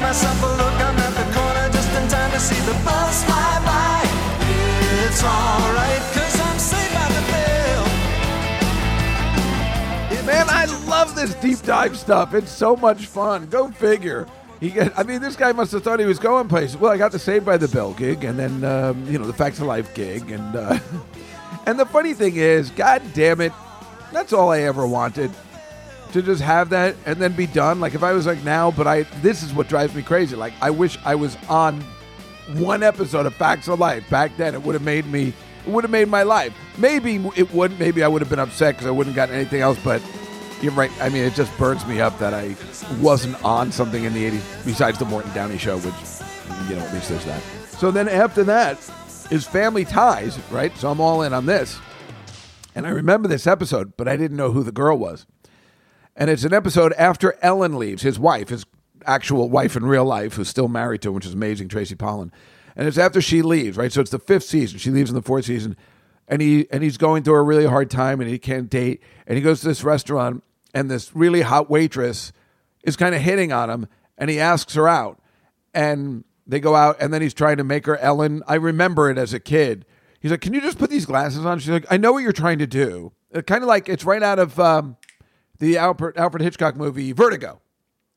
myself 0.00 0.42
a 0.42 0.46
look, 0.46 0.74
I'm 0.80 0.98
at 0.98 1.14
the 1.14 1.26
corner 1.36 1.68
just 1.72 1.90
in 1.92 2.08
time 2.08 2.30
to 2.32 2.40
see 2.40 2.60
the 2.66 2.72
bus 2.84 3.24
fly 3.24 3.62
by. 3.64 4.02
It's 5.06 5.22
alright, 5.22 6.02
cause 6.14 6.40
I'm 6.40 6.58
the. 7.14 7.30
Man, 10.26 10.46
I 10.48 10.66
love 10.86 11.14
this 11.16 11.34
deep 11.36 11.60
dive 11.62 11.98
stuff. 11.98 12.34
It's 12.34 12.52
so 12.52 12.76
much 12.76 13.06
fun. 13.06 13.46
Go 13.46 13.70
figure. 13.70 14.26
He 14.60 14.78
I 14.80 15.02
mean, 15.02 15.20
this 15.20 15.34
guy 15.34 15.52
must 15.52 15.72
have 15.72 15.82
thought 15.82 15.98
he 15.98 16.06
was 16.06 16.18
going 16.18 16.46
places. 16.46 16.76
Well, 16.76 16.92
I 16.92 16.98
got 16.98 17.10
the 17.10 17.18
Saved 17.18 17.44
by 17.46 17.56
the 17.56 17.66
Bell 17.68 17.94
gig, 17.94 18.24
and 18.24 18.38
then 18.38 18.62
um, 18.62 19.04
you 19.06 19.18
know 19.18 19.26
the 19.26 19.32
Facts 19.32 19.58
of 19.58 19.66
Life 19.66 19.92
gig, 19.94 20.30
and 20.30 20.54
uh, 20.54 20.78
and 21.66 21.80
the 21.80 21.86
funny 21.86 22.14
thing 22.14 22.36
is, 22.36 22.70
God 22.70 23.02
damn 23.14 23.40
it, 23.40 23.52
that's 24.12 24.32
all 24.32 24.50
I 24.50 24.60
ever 24.60 24.86
wanted 24.86 25.32
to 26.12 26.22
just 26.22 26.42
have 26.42 26.70
that 26.70 26.96
and 27.06 27.16
then 27.16 27.32
be 27.32 27.46
done. 27.46 27.80
Like 27.80 27.94
if 27.94 28.02
I 28.02 28.12
was 28.12 28.26
like 28.26 28.42
now, 28.44 28.70
but 28.70 28.86
I 28.86 29.02
this 29.22 29.42
is 29.42 29.52
what 29.52 29.68
drives 29.68 29.94
me 29.94 30.02
crazy. 30.02 30.36
Like 30.36 30.52
I 30.60 30.70
wish 30.70 30.98
I 31.04 31.14
was 31.14 31.36
on 31.48 31.80
one 32.54 32.82
episode 32.82 33.26
of 33.26 33.34
Facts 33.34 33.68
of 33.68 33.78
Life 33.78 34.08
back 34.10 34.36
then. 34.36 34.54
It 34.54 34.62
would 34.62 34.74
have 34.74 34.82
made 34.82 35.06
me. 35.06 35.32
It 35.66 35.70
would 35.70 35.84
have 35.84 35.90
made 35.90 36.08
my 36.08 36.22
life. 36.22 36.54
Maybe 36.78 37.16
it 37.36 37.52
wouldn't. 37.52 37.78
Maybe 37.78 38.02
I 38.02 38.08
would 38.08 38.22
have 38.22 38.30
been 38.30 38.38
upset 38.38 38.74
because 38.74 38.86
I 38.86 38.90
wouldn't 38.90 39.14
have 39.14 39.28
gotten 39.28 39.34
anything 39.34 39.60
else. 39.60 39.78
But 39.82 40.02
you're 40.62 40.72
right. 40.72 40.90
I 41.00 41.08
mean, 41.08 41.24
it 41.24 41.34
just 41.34 41.56
burns 41.58 41.86
me 41.86 42.00
up 42.00 42.18
that 42.18 42.34
I 42.34 42.56
wasn't 43.00 43.42
on 43.44 43.72
something 43.72 44.04
in 44.04 44.12
the 44.12 44.30
80s 44.30 44.64
besides 44.64 44.98
the 44.98 45.04
Morton 45.04 45.32
Downey 45.34 45.58
show, 45.58 45.78
which, 45.78 46.68
you 46.68 46.76
know, 46.76 46.82
at 46.82 46.92
least 46.92 47.08
there's 47.08 47.24
that. 47.24 47.42
So 47.78 47.90
then 47.90 48.08
after 48.08 48.44
that 48.44 48.78
is 49.30 49.46
Family 49.46 49.84
Ties, 49.84 50.38
right? 50.50 50.76
So 50.76 50.90
I'm 50.90 51.00
all 51.00 51.22
in 51.22 51.32
on 51.32 51.46
this. 51.46 51.78
And 52.74 52.86
I 52.86 52.90
remember 52.90 53.26
this 53.28 53.46
episode, 53.46 53.96
but 53.96 54.06
I 54.06 54.16
didn't 54.16 54.36
know 54.36 54.52
who 54.52 54.62
the 54.62 54.72
girl 54.72 54.96
was. 54.96 55.26
And 56.16 56.30
it's 56.30 56.44
an 56.44 56.52
episode 56.52 56.92
after 56.94 57.36
Ellen 57.42 57.78
leaves, 57.78 58.02
his 58.02 58.18
wife, 58.18 58.48
his 58.48 58.66
actual 59.06 59.48
wife 59.48 59.76
in 59.76 59.84
real 59.84 60.04
life, 60.04 60.34
who's 60.34 60.48
still 60.48 60.68
married 60.68 61.02
to 61.02 61.08
him, 61.08 61.14
which 61.14 61.26
is 61.26 61.34
amazing, 61.34 61.68
Tracy 61.68 61.94
Pollan. 61.94 62.30
And 62.76 62.86
it's 62.86 62.98
after 62.98 63.20
she 63.20 63.42
leaves, 63.42 63.76
right? 63.76 63.92
So 63.92 64.00
it's 64.00 64.10
the 64.10 64.18
fifth 64.18 64.44
season. 64.44 64.78
She 64.78 64.90
leaves 64.90 65.10
in 65.10 65.16
the 65.16 65.22
fourth 65.22 65.46
season. 65.46 65.76
And 66.28 66.40
he 66.40 66.68
and 66.70 66.82
he's 66.84 66.96
going 66.96 67.24
through 67.24 67.34
a 67.34 67.42
really 67.42 67.66
hard 67.66 67.90
time 67.90 68.20
and 68.20 68.30
he 68.30 68.38
can't 68.38 68.70
date. 68.70 69.02
And 69.26 69.36
he 69.36 69.42
goes 69.42 69.60
to 69.62 69.68
this 69.68 69.82
restaurant 69.82 70.44
and 70.74 70.90
this 70.90 71.14
really 71.14 71.42
hot 71.42 71.68
waitress 71.70 72.32
is 72.82 72.96
kind 72.96 73.14
of 73.14 73.20
hitting 73.20 73.52
on 73.52 73.70
him 73.70 73.88
and 74.16 74.30
he 74.30 74.38
asks 74.38 74.74
her 74.74 74.88
out 74.88 75.20
and 75.74 76.24
they 76.46 76.60
go 76.60 76.74
out 76.74 76.96
and 77.00 77.12
then 77.12 77.22
he's 77.22 77.34
trying 77.34 77.56
to 77.56 77.64
make 77.64 77.86
her 77.86 77.96
ellen 77.98 78.42
i 78.46 78.54
remember 78.54 79.10
it 79.10 79.18
as 79.18 79.32
a 79.34 79.40
kid 79.40 79.84
he's 80.20 80.30
like 80.30 80.40
can 80.40 80.54
you 80.54 80.60
just 80.60 80.78
put 80.78 80.90
these 80.90 81.06
glasses 81.06 81.44
on 81.44 81.58
she's 81.58 81.70
like 81.70 81.86
i 81.90 81.96
know 81.96 82.12
what 82.12 82.22
you're 82.22 82.32
trying 82.32 82.58
to 82.58 82.66
do 82.66 83.12
kind 83.46 83.62
of 83.62 83.68
like 83.68 83.88
it's 83.88 84.04
right 84.04 84.22
out 84.22 84.38
of 84.38 84.58
um, 84.58 84.96
the 85.60 85.78
alfred, 85.78 86.16
alfred 86.18 86.42
hitchcock 86.42 86.74
movie 86.76 87.12
vertigo 87.12 87.60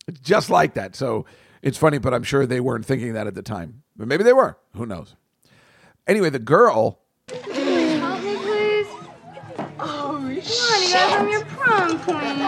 it's 0.08 0.20
just 0.20 0.50
like 0.50 0.74
that 0.74 0.96
so 0.96 1.26
it's 1.62 1.78
funny 1.78 1.98
but 2.00 2.14
i'm 2.14 2.24
sure 2.24 2.46
they 2.46 2.60
weren't 2.60 2.86
thinking 2.86 3.14
that 3.14 3.28
at 3.28 3.36
the 3.36 3.42
time 3.44 3.84
but 3.96 4.08
maybe 4.08 4.24
they 4.24 4.34
were 4.34 4.58
who 4.76 4.86
knows 4.86 5.16
anyway 6.08 6.30
the 6.30 6.40
girl 6.40 7.00
Help 7.30 8.22
me, 8.22 8.36
please. 8.36 8.88
Oh, 9.80 10.18
Come 10.18 10.26
on, 10.26 10.32
you 10.36 10.42
guys, 10.42 11.14
I'm 11.14 11.30
your 11.30 11.46
prom 11.46 11.98
queen. 12.00 12.40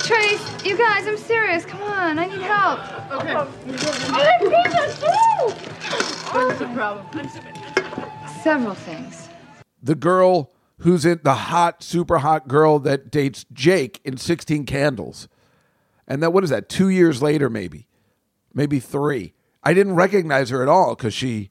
Trace, 0.00 0.64
you 0.64 0.76
guys, 0.76 1.06
I'm 1.06 1.16
serious. 1.16 1.64
Come 1.64 1.82
on, 1.82 2.18
I 2.18 2.26
need 2.26 2.42
help. 2.42 2.80
Okay. 3.12 3.34
I 4.12 4.38
need 4.40 4.50
pizza 4.50 5.00
too. 5.00 5.54
What's 6.38 6.58
the 6.58 6.66
problem? 6.74 7.06
Several 8.42 8.74
things. 8.74 9.28
the 9.82 9.94
girl 9.94 10.50
who's 10.78 11.04
in 11.04 11.20
the 11.22 11.34
hot, 11.34 11.82
super 11.82 12.18
hot 12.18 12.48
girl 12.48 12.78
that 12.80 13.10
dates 13.10 13.46
Jake 13.52 14.00
in 14.04 14.16
16 14.16 14.66
Candles. 14.66 15.28
And 16.06 16.22
that, 16.22 16.32
what 16.32 16.44
is 16.44 16.50
that, 16.50 16.68
two 16.68 16.88
years 16.88 17.22
later, 17.22 17.48
maybe? 17.48 17.86
Maybe 18.52 18.80
three. 18.80 19.32
I 19.62 19.72
didn't 19.72 19.94
recognize 19.94 20.50
her 20.50 20.62
at 20.62 20.68
all 20.68 20.94
because 20.94 21.14
she 21.14 21.50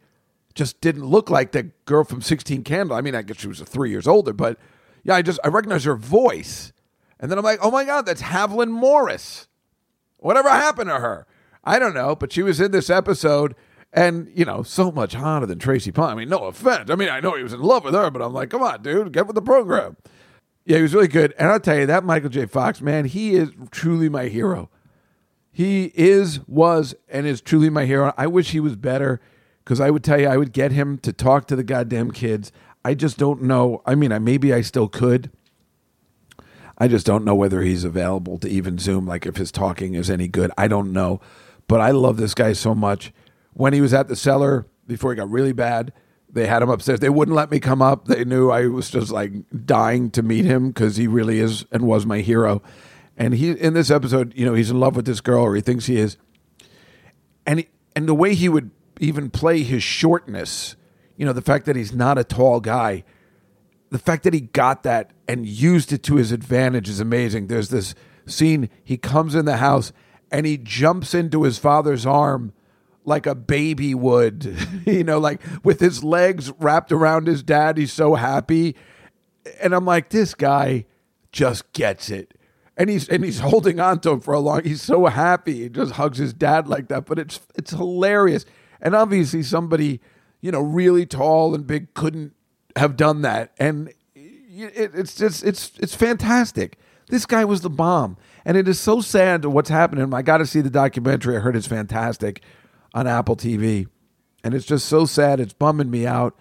just 0.54 0.82
didn't 0.82 1.06
look 1.06 1.30
like 1.30 1.52
the 1.52 1.72
girl 1.86 2.04
from 2.04 2.22
16 2.22 2.64
Candles. 2.64 2.98
I 2.98 3.02
mean, 3.02 3.16
I 3.16 3.24
guess 3.24 3.40
she 3.40 3.48
was 3.48 3.60
three 3.62 3.90
years 3.90 4.08
older, 4.08 4.34
but 4.34 4.60
yeah, 5.04 5.16
I 5.16 5.22
just, 5.22 5.40
I 5.44 5.48
recognized 5.48 5.86
her 5.86 5.96
voice. 5.96 6.72
And 7.20 7.32
then 7.32 7.38
I'm 7.38 7.44
like, 7.44 7.60
oh 7.62 7.72
my 7.72 7.86
God, 7.86 8.06
that's 8.06 8.22
Haviland 8.22 8.72
Morris. 8.72 9.48
Whatever 10.18 10.50
happened 10.50 10.90
to 10.90 11.00
her? 11.00 11.26
I 11.64 11.80
don't 11.80 11.94
know, 11.94 12.16
but 12.16 12.32
she 12.32 12.44
was 12.44 12.60
in 12.60 12.72
this 12.72 12.90
episode 12.90 13.56
and, 13.94 14.30
you 14.34 14.44
know, 14.44 14.64
so 14.64 14.92
much 14.92 15.14
hotter 15.14 15.46
than 15.46 15.60
Tracy 15.60 15.92
Pollan. 15.92 16.12
I 16.12 16.16
mean, 16.16 16.30
no 16.30 16.46
offense. 16.46 16.90
I 16.90 16.96
mean, 16.96 17.10
I 17.10 17.20
know 17.20 17.36
he 17.36 17.44
was 17.44 17.54
in 17.54 17.62
love 17.62 17.84
with 17.84 17.94
her, 17.94 18.10
but 18.10 18.22
I'm 18.22 18.34
like, 18.34 18.50
come 18.50 18.64
on, 18.64 18.82
dude, 18.82 19.14
get 19.14 19.28
with 19.28 19.36
the 19.36 19.42
program. 19.42 19.98
Yeah, 20.66 20.78
he 20.78 20.84
was 20.84 20.94
really 20.94 21.08
good. 21.08 21.34
And 21.38 21.50
I'll 21.50 21.60
tell 21.60 21.78
you, 21.78 21.86
that 21.86 22.04
Michael 22.04 22.30
J. 22.30 22.46
Fox, 22.48 22.82
man, 22.82 23.06
he 23.06 23.36
is 23.36 23.52
truly 23.70 24.10
my 24.10 24.26
hero. 24.26 24.70
He 25.52 25.92
is, 25.94 26.40
was, 26.48 26.96
and 27.08 27.28
is 27.28 27.40
truly 27.40 27.70
my 27.70 27.86
hero. 27.86 28.14
I 28.18 28.26
wish 28.26 28.52
he 28.52 28.60
was 28.60 28.76
better 28.76 29.22
because 29.64 29.80
I 29.80 29.92
would 29.92 30.04
tell 30.04 30.20
you, 30.20 30.28
I 30.28 30.38
would 30.38 30.54
get 30.54 30.72
him 30.72 30.98
to 31.00 31.14
talk 31.14 31.48
to 31.48 31.56
the 31.56 31.64
goddamn 31.64 32.12
kids. 32.12 32.52
I 32.84 32.96
just 32.96 33.18
don't 33.18 33.44
know. 33.44 33.82
I 33.86 33.94
mean, 33.94 34.12
I, 34.12 34.20
maybe 34.20 34.54
I 34.54 34.62
still 34.62 34.88
could. 34.88 35.30
I 36.78 36.88
just 36.88 37.06
don't 37.06 37.24
know 37.24 37.36
whether 37.36 37.62
he's 37.62 37.84
available 37.84 38.40
to 38.40 38.50
even 38.50 38.80
Zoom, 38.80 39.06
like 39.06 39.28
if 39.28 39.38
his 39.38 39.52
talking 39.52 39.94
is 39.94 40.10
any 40.10 40.28
good. 40.28 40.52
I 40.58 40.68
don't 40.68 40.92
know. 40.92 41.22
But 41.68 41.82
I 41.82 41.92
love 41.92 42.18
this 42.18 42.34
guy 42.34 42.54
so 42.54 42.74
much. 42.74 43.14
When 43.54 43.74
he 43.74 43.82
was 43.82 43.94
at 43.94 44.08
the 44.08 44.16
cellar 44.16 44.68
before 44.88 45.12
he 45.12 45.18
got 45.18 45.30
really 45.30 45.54
bad, 45.54 45.94
they 46.30 46.48
had 46.48 46.64
him 46.64 46.70
upstairs. 46.70 47.00
They 47.00 47.10
wouldn't 47.10 47.36
let 47.36 47.52
me 47.52 47.60
come 47.60 47.82
up. 47.82 48.08
They 48.08 48.26
knew 48.26 48.50
I 48.50 48.68
was 48.68 48.90
just 48.90 49.12
like 49.12 49.32
dying 49.66 50.10
to 50.12 50.24
meet 50.24 50.46
him 50.46 50.70
because 50.70 50.98
he 50.98 51.08
really 51.08 51.40
is 51.40 51.66
and 51.72 51.84
was 51.84 52.06
my 52.06 52.20
hero. 52.20 52.64
And 53.16 53.36
he 53.36 53.52
in 53.52 53.74
this 53.74 53.92
episode, 53.92 54.34
you 54.36 54.46
know, 54.46 54.56
he's 54.56 54.72
in 54.72 54.80
love 54.80 54.96
with 54.96 55.06
this 55.06 55.22
girl, 55.22 55.44
or 55.44 55.56
he 55.56 55.62
thinks 55.62 55.86
he 55.86 55.98
is. 55.98 56.18
And 57.46 57.60
he, 57.60 57.68
and 57.96 58.08
the 58.08 58.16
way 58.16 58.34
he 58.34 58.50
would 58.50 58.72
even 59.00 59.30
play 59.30 59.62
his 59.62 59.84
shortness, 59.84 60.76
you 61.18 61.26
know, 61.26 61.34
the 61.34 61.42
fact 61.42 61.66
that 61.66 61.76
he's 61.76 61.94
not 61.94 62.18
a 62.18 62.24
tall 62.24 62.60
guy, 62.60 63.04
the 63.92 64.00
fact 64.00 64.24
that 64.24 64.34
he 64.34 64.42
got 64.42 64.82
that 64.84 65.12
and 65.28 65.46
used 65.46 65.94
it 65.94 66.02
to 66.04 66.16
his 66.16 66.32
advantage 66.32 66.90
is 66.90 67.00
amazing. 67.00 67.48
There's 67.48 67.70
this 67.70 67.94
scene 68.26 68.70
he 68.84 68.98
comes 68.98 69.36
in 69.36 69.46
the 69.46 69.58
house 69.58 69.94
and 70.32 70.48
he 70.48 70.58
jumps 70.58 71.14
into 71.14 71.44
his 71.44 71.60
father's 71.60 72.06
arm 72.06 72.54
like 73.06 73.26
a 73.26 73.36
baby 73.36 73.94
would, 73.94 74.56
you 74.86 75.04
know, 75.04 75.20
like 75.20 75.42
with 75.64 75.80
his 75.80 76.04
legs 76.04 76.52
wrapped 76.60 76.92
around 76.92 77.28
his 77.28 77.44
dad. 77.44 77.78
He's 77.78 77.94
so 77.94 78.16
happy. 78.16 78.76
And 79.62 79.74
I'm 79.74 79.86
like, 79.86 80.10
this 80.10 80.34
guy 80.34 80.86
just 81.32 81.72
gets 81.74 82.10
it. 82.10 82.34
And 82.76 82.90
he's 82.90 83.08
and 83.08 83.24
he's 83.24 83.40
holding 83.40 83.80
on 83.80 84.00
to 84.00 84.12
him 84.12 84.20
for 84.20 84.34
a 84.34 84.40
long. 84.40 84.64
He's 84.64 84.82
so 84.82 85.06
happy. 85.06 85.62
He 85.64 85.70
just 85.70 85.94
hugs 85.94 86.18
his 86.18 86.34
dad 86.34 86.68
like 86.68 86.88
that. 86.88 87.06
But 87.06 87.20
it's 87.20 87.40
it's 87.56 87.72
hilarious. 87.72 88.46
And 88.82 88.96
obviously 88.96 89.44
somebody, 89.44 90.02
you 90.42 90.52
know, 90.52 90.62
really 90.62 91.06
tall 91.06 91.54
and 91.54 91.68
big 91.68 91.94
couldn't 91.94 92.34
have 92.76 92.98
done 92.98 93.22
that. 93.22 93.54
And 93.60 93.94
it, 94.16 94.92
it's 94.96 95.16
just 95.16 95.44
it's 95.44 95.72
it's 95.80 95.94
fantastic. 95.94 96.80
This 97.10 97.28
guy 97.28 97.46
was 97.46 97.62
the 97.62 97.70
bomb, 97.70 98.18
and 98.44 98.58
it 98.58 98.68
is 98.68 98.80
so 98.80 99.02
sad 99.02 99.46
what's 99.46 99.70
happening. 99.70 100.12
I 100.14 100.24
got 100.24 100.38
to 100.38 100.48
see 100.48 100.62
the 100.62 100.70
documentary. 100.70 101.38
I 101.38 101.42
heard 101.42 101.56
it's 101.56 101.68
fantastic 101.68 102.42
on 102.94 103.08
Apple 103.08 103.36
TV, 103.36 103.88
and 104.44 104.54
it's 104.54 104.66
just 104.66 104.86
so 104.88 105.06
sad. 105.06 105.40
It's 105.40 105.54
bumming 105.54 105.90
me 105.90 106.06
out. 106.06 106.38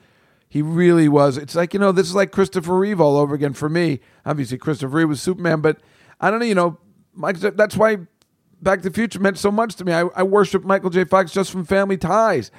He 0.49 0.61
really 0.61 1.09
was. 1.09 1.39
It's 1.39 1.55
like 1.55 1.73
you 1.75 1.81
know, 1.81 1.93
this 1.93 2.09
is 2.09 2.15
like 2.15 2.31
Christopher 2.31 2.77
Reeve 2.79 3.01
all 3.01 3.17
over 3.17 3.35
again 3.35 3.55
for 3.55 3.69
me. 3.69 4.01
Obviously, 4.27 4.59
Christopher 4.59 4.97
Reeve 4.97 5.09
was 5.09 5.23
Superman, 5.23 5.61
but 5.61 5.79
I 6.21 6.31
don't 6.31 6.41
know. 6.41 6.47
You 6.47 6.55
know, 6.55 6.79
Mike. 7.15 7.39
That's 7.39 7.77
why 7.77 7.99
Back 8.63 8.83
to 8.83 8.89
the 8.89 8.95
Future 8.95 9.19
meant 9.19 9.39
so 9.39 9.51
much 9.51 9.75
to 9.77 9.85
me. 9.85 9.93
I, 9.93 10.03
I 10.15 10.23
worship 10.23 10.63
Michael 10.65 10.91
J. 10.91 11.05
Fox 11.05 11.33
just 11.33 11.51
from 11.51 11.65
Family 11.65 11.97
Ties. 11.97 12.51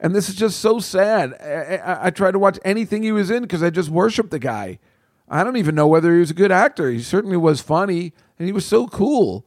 And 0.00 0.16
this 0.16 0.28
is 0.28 0.34
just 0.34 0.60
so 0.60 0.80
sad. 0.80 1.34
I, 1.40 1.76
I, 1.76 2.06
I 2.06 2.10
try 2.10 2.30
to 2.30 2.38
watch 2.38 2.58
anything 2.64 3.02
he 3.02 3.12
was 3.12 3.30
in 3.30 3.42
because 3.42 3.62
I 3.62 3.70
just 3.70 3.90
worship 3.90 4.30
the 4.30 4.38
guy. 4.38 4.78
I 5.28 5.44
don't 5.44 5.56
even 5.56 5.74
know 5.74 5.86
whether 5.86 6.12
he 6.12 6.20
was 6.20 6.30
a 6.30 6.34
good 6.34 6.50
actor. 6.50 6.90
He 6.90 7.00
certainly 7.00 7.36
was 7.36 7.60
funny 7.60 8.12
and 8.38 8.46
he 8.46 8.52
was 8.52 8.66
so 8.66 8.88
cool. 8.88 9.46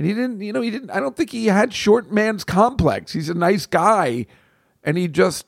And 0.00 0.08
he 0.08 0.14
didn't, 0.14 0.40
you 0.40 0.50
know, 0.50 0.62
he 0.62 0.70
didn't, 0.70 0.88
I 0.88 0.98
don't 0.98 1.14
think 1.14 1.28
he 1.28 1.48
had 1.48 1.74
short 1.74 2.10
man's 2.10 2.42
complex. 2.42 3.12
He's 3.12 3.28
a 3.28 3.34
nice 3.34 3.66
guy 3.66 4.24
and 4.82 4.96
he 4.96 5.08
just 5.08 5.44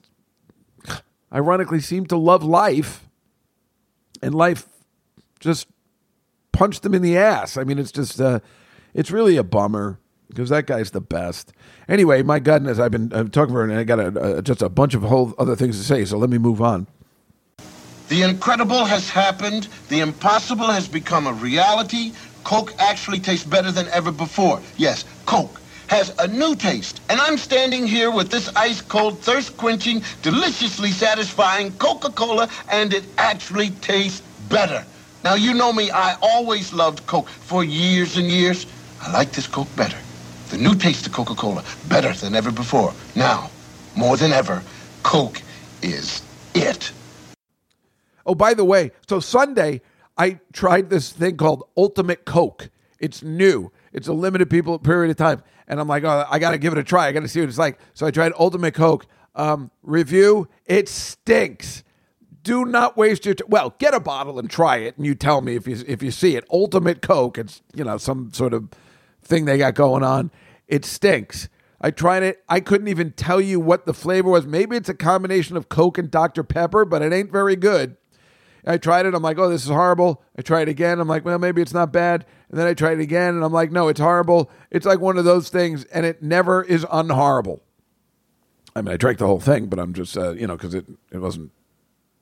ironically 1.32 1.80
seemed 1.80 2.11
to 2.11 2.18
love 2.18 2.44
life 2.44 3.09
and 4.20 4.34
life 4.34 4.68
just 5.40 5.68
punched 6.53 6.84
him 6.84 6.92
in 6.92 7.00
the 7.00 7.16
ass. 7.16 7.57
I 7.57 7.64
mean, 7.64 7.78
it's 7.78 7.90
just, 7.90 8.20
uh, 8.20 8.40
It's 8.92 9.11
really 9.11 9.38
a 9.38 9.42
bummer 9.42 9.98
because 10.28 10.50
that 10.50 10.66
guy's 10.66 10.90
the 10.90 11.00
best. 11.00 11.53
Anyway, 11.88 12.22
my 12.22 12.38
goodness, 12.38 12.78
I've 12.78 12.90
been 12.90 13.11
I'm 13.14 13.30
talking 13.30 13.55
for, 13.55 13.64
and 13.64 13.72
I 13.72 13.84
got 13.84 14.00
a, 14.00 14.38
a, 14.38 14.42
just 14.42 14.62
a 14.62 14.68
bunch 14.68 14.94
of 14.94 15.03
whole 15.03 15.34
other 15.38 15.57
things 15.57 15.78
to 15.78 15.84
say. 15.84 16.05
So 16.05 16.18
let 16.18 16.30
me 16.30 16.38
move 16.38 16.61
on. 16.61 16.86
The 18.09 18.22
incredible 18.22 18.84
has 18.84 19.09
happened. 19.09 19.68
The 19.88 20.00
impossible 20.00 20.66
has 20.66 20.86
become 20.88 21.26
a 21.26 21.32
reality. 21.32 22.12
Coke 22.45 22.74
actually 22.78 23.20
tastes 23.20 23.47
better 23.47 23.70
than 23.70 23.88
ever 23.88 24.12
before. 24.12 24.61
Yes, 24.76 25.05
Coke 25.26 25.61
has 25.88 26.14
a 26.18 26.26
new 26.26 26.55
taste. 26.55 27.01
And 27.11 27.20
I'm 27.20 27.36
standing 27.36 27.86
here 27.86 28.11
with 28.11 28.30
this 28.30 28.49
ice 28.57 28.80
cold, 28.80 29.18
thirst 29.20 29.57
quenching, 29.57 30.03
deliciously 30.22 30.90
satisfying 30.90 31.72
Coca 31.72 32.11
Cola, 32.11 32.49
and 32.70 32.95
it 32.95 33.05
actually 33.18 33.70
tastes 33.82 34.22
better. 34.49 34.84
Now, 35.22 35.34
you 35.34 35.55
know 35.55 35.72
me, 35.72 35.90
I 35.90 36.16
always 36.22 36.72
loved 36.72 37.07
Coke 37.07 37.28
for 37.28 37.62
years 37.62 38.16
and 38.16 38.26
years. 38.26 38.66
I 39.01 39.12
like 39.12 39.32
this 39.32 39.47
Coke 39.47 39.74
better. 39.76 39.99
The 40.51 40.59
new 40.59 40.74
taste 40.74 41.07
of 41.07 41.12
Coca 41.12 41.34
Cola, 41.34 41.62
better 41.88 42.12
than 42.12 42.34
ever 42.34 42.51
before. 42.51 42.93
Now, 43.14 43.51
more 43.95 44.16
than 44.16 44.32
ever, 44.32 44.62
Coke 45.03 45.43
is 45.82 46.22
it. 46.55 46.90
Oh, 48.24 48.34
by 48.34 48.55
the 48.55 48.64
way, 48.64 48.93
so 49.09 49.20
Sunday 49.20 49.80
I 50.16 50.40
tried 50.52 50.90
this 50.90 51.10
thing 51.10 51.36
called 51.36 51.64
Ultimate 51.76 52.24
Coke. 52.24 52.70
It's 52.98 53.22
new. 53.22 53.72
It's 53.92 54.08
a 54.08 54.12
limited 54.12 54.48
people 54.48 54.78
period 54.78 55.10
of 55.10 55.16
time, 55.16 55.42
and 55.66 55.80
I'm 55.80 55.88
like, 55.88 56.04
oh, 56.04 56.24
I 56.30 56.38
got 56.38 56.52
to 56.52 56.58
give 56.58 56.72
it 56.72 56.78
a 56.78 56.84
try. 56.84 57.08
I 57.08 57.12
got 57.12 57.20
to 57.20 57.28
see 57.28 57.40
what 57.40 57.48
it's 57.48 57.58
like. 57.58 57.78
So 57.94 58.06
I 58.06 58.10
tried 58.10 58.32
Ultimate 58.38 58.74
Coke. 58.74 59.06
Um, 59.34 59.70
review: 59.82 60.48
It 60.66 60.88
stinks. 60.88 61.82
Do 62.42 62.64
not 62.64 62.96
waste 62.96 63.24
your 63.24 63.34
t- 63.34 63.44
well. 63.48 63.74
Get 63.78 63.94
a 63.94 64.00
bottle 64.00 64.38
and 64.38 64.50
try 64.50 64.78
it, 64.78 64.96
and 64.96 65.06
you 65.06 65.14
tell 65.14 65.40
me 65.40 65.56
if 65.56 65.66
you 65.66 65.82
if 65.86 66.02
you 66.02 66.10
see 66.10 66.36
it. 66.36 66.44
Ultimate 66.50 67.02
Coke. 67.02 67.38
It's 67.38 67.62
you 67.74 67.84
know 67.84 67.96
some 67.96 68.32
sort 68.32 68.52
of 68.54 68.68
thing 69.22 69.44
they 69.46 69.58
got 69.58 69.74
going 69.74 70.02
on. 70.02 70.30
It 70.68 70.84
stinks. 70.84 71.48
I 71.80 71.90
tried 71.90 72.22
it. 72.22 72.44
I 72.48 72.60
couldn't 72.60 72.88
even 72.88 73.10
tell 73.10 73.40
you 73.40 73.58
what 73.58 73.86
the 73.86 73.94
flavor 73.94 74.30
was. 74.30 74.46
Maybe 74.46 74.76
it's 74.76 74.88
a 74.88 74.94
combination 74.94 75.56
of 75.56 75.68
Coke 75.68 75.98
and 75.98 76.10
Dr. 76.10 76.44
Pepper, 76.44 76.84
but 76.84 77.02
it 77.02 77.12
ain't 77.12 77.32
very 77.32 77.56
good. 77.56 77.96
I 78.64 78.78
tried 78.78 79.06
it. 79.06 79.14
I'm 79.14 79.22
like, 79.22 79.38
oh, 79.38 79.48
this 79.48 79.64
is 79.64 79.70
horrible. 79.70 80.22
I 80.38 80.42
tried 80.42 80.62
it 80.62 80.68
again. 80.68 81.00
I'm 81.00 81.08
like, 81.08 81.24
well, 81.24 81.38
maybe 81.38 81.62
it's 81.62 81.74
not 81.74 81.92
bad. 81.92 82.24
And 82.48 82.58
then 82.58 82.66
I 82.66 82.74
tried 82.74 82.98
it 82.98 83.02
again, 83.02 83.34
and 83.34 83.44
I'm 83.44 83.52
like, 83.52 83.72
no, 83.72 83.88
it's 83.88 84.00
horrible. 84.00 84.50
It's 84.70 84.86
like 84.86 85.00
one 85.00 85.18
of 85.18 85.24
those 85.24 85.48
things, 85.48 85.84
and 85.84 86.06
it 86.06 86.22
never 86.22 86.62
is 86.62 86.84
unhorrible. 86.84 87.60
I 88.76 88.82
mean, 88.82 88.94
I 88.94 88.96
drank 88.96 89.18
the 89.18 89.26
whole 89.26 89.40
thing, 89.40 89.66
but 89.66 89.78
I'm 89.78 89.92
just, 89.92 90.16
uh, 90.16 90.32
you 90.32 90.46
know, 90.46 90.56
because 90.56 90.74
it, 90.74 90.86
it 91.10 91.18
wasn't. 91.18 91.50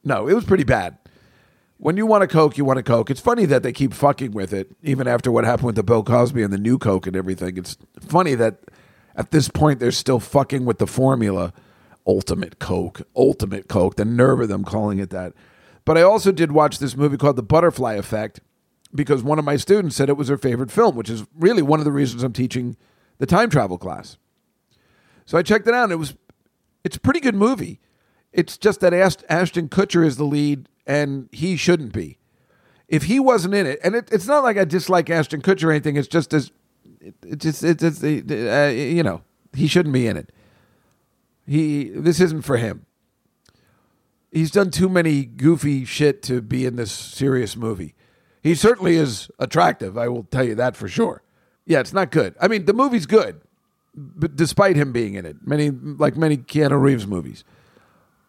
No, 0.03 0.28
it 0.28 0.34
was 0.34 0.45
pretty 0.45 0.64
bad. 0.64 0.97
When 1.76 1.97
you 1.97 2.07
want 2.07 2.24
a 2.24 2.26
Coke, 2.26 2.59
you 2.59 2.64
want 2.64 2.78
a 2.78 2.82
Coke. 2.82 3.11
It's 3.11 3.20
funny 3.20 3.47
that 3.47 3.62
they 3.62 3.72
keep 3.72 3.95
fucking 3.95 4.32
with 4.32 4.53
it, 4.53 4.70
even 4.82 5.07
after 5.07 5.32
what 5.32 5.45
happened 5.45 5.66
with 5.66 5.76
the 5.76 5.82
Bill 5.82 6.03
Cosby 6.03 6.43
and 6.43 6.53
the 6.53 6.59
new 6.59 6.78
Coke 6.78 7.07
and 7.07 7.16
everything. 7.16 7.57
It's 7.57 7.76
funny 8.01 8.34
that 8.34 8.59
at 9.14 9.30
this 9.30 9.49
point 9.49 9.80
they're 9.80 9.93
still 9.93 10.20
fucking 10.20 10.64
with 10.64 10.78
the 10.78 10.86
formula. 10.86 11.53
Ultimate 12.07 12.59
Coke, 12.59 13.03
Ultimate 13.14 13.68
Coke. 13.68 13.97
The 13.97 14.05
nerve 14.05 14.41
of 14.41 14.49
them 14.49 14.64
calling 14.64 14.99
it 14.99 15.11
that. 15.11 15.32
But 15.91 15.99
I 15.99 16.03
also 16.03 16.30
did 16.30 16.53
watch 16.53 16.78
this 16.78 16.97
movie 16.97 17.16
called 17.16 17.34
The 17.34 17.43
Butterfly 17.43 17.95
Effect 17.95 18.38
because 18.95 19.24
one 19.24 19.41
of 19.41 19.45
my 19.45 19.57
students 19.57 19.97
said 19.97 20.09
it 20.09 20.16
was 20.16 20.28
her 20.28 20.38
favorite 20.38 20.70
film, 20.70 20.95
which 20.95 21.11
is 21.11 21.26
really 21.36 21.62
one 21.62 21.80
of 21.80 21.84
the 21.84 21.91
reasons 21.91 22.22
I'm 22.22 22.32
teaching 22.32 22.76
the 23.18 23.26
time 23.26 23.51
travel 23.51 23.76
class. 23.76 24.16
So 25.26 25.36
I 25.36 25.43
checked 25.43 25.66
it 25.66 25.74
out. 25.74 25.82
And 25.82 25.93
it 25.95 25.97
was 25.97 26.14
it's 26.84 26.97
a 26.97 27.01
pretty 27.01 27.18
good 27.18 27.34
movie. 27.34 27.80
It's 28.32 28.57
just 28.57 28.78
that 28.82 28.95
Ash- 28.95 29.16
Ashton 29.28 29.68
Kutcher 29.68 30.07
is 30.07 30.16
the 30.16 30.22
lead, 30.22 30.68
and 30.86 31.28
he 31.32 31.57
shouldn't 31.57 31.93
be. 31.93 32.18
If 32.86 33.07
he 33.07 33.18
wasn't 33.18 33.55
in 33.55 33.66
it, 33.66 33.80
and 33.82 33.97
it, 33.97 34.11
it's 34.12 34.28
not 34.28 34.45
like 34.45 34.57
I 34.57 34.64
dislike 34.64 35.11
Ashton 35.11 35.43
Kutcher 35.43 35.64
or 35.64 35.70
anything. 35.72 35.97
It's 35.97 36.07
just 36.07 36.32
as 36.32 36.53
it, 37.01 37.16
it 37.26 37.38
just 37.41 37.64
it's, 37.64 37.82
it's 37.82 38.01
uh, 38.05 38.72
you 38.72 39.03
know 39.03 39.22
he 39.55 39.66
shouldn't 39.66 39.93
be 39.93 40.07
in 40.07 40.16
it. 40.16 40.30
He 41.49 41.88
this 41.88 42.20
isn't 42.20 42.43
for 42.43 42.59
him. 42.59 42.86
He's 44.31 44.51
done 44.51 44.70
too 44.70 44.89
many 44.89 45.24
goofy 45.24 45.85
shit 45.85 46.22
to 46.24 46.41
be 46.41 46.64
in 46.64 46.76
this 46.76 46.93
serious 46.93 47.57
movie. 47.57 47.95
He 48.43 48.55
certainly 48.55 48.97
is 48.97 49.31
attractive. 49.39 49.99
I 49.99 50.09
will 50.09 50.24
tell 50.24 50.45
you 50.45 50.55
that 50.55 50.76
for 50.76 50.89
sure. 50.89 51.22
Yeah, 51.66 51.81
it's 51.81 51.93
not 51.93 52.11
good. 52.11 52.35
I 52.41 52.49
mean, 52.49 52.64
the 52.64 52.72
movie's 52.72 53.07
good, 53.07 53.41
but 53.95 54.37
despite 54.37 54.76
him 54.76 54.93
being 54.93 55.14
in 55.14 55.26
it, 55.26 55.37
many 55.47 55.70
like 55.70 56.16
many 56.16 56.37
Keanu 56.37 56.81
Reeves 56.81 57.07
movies 57.07 57.45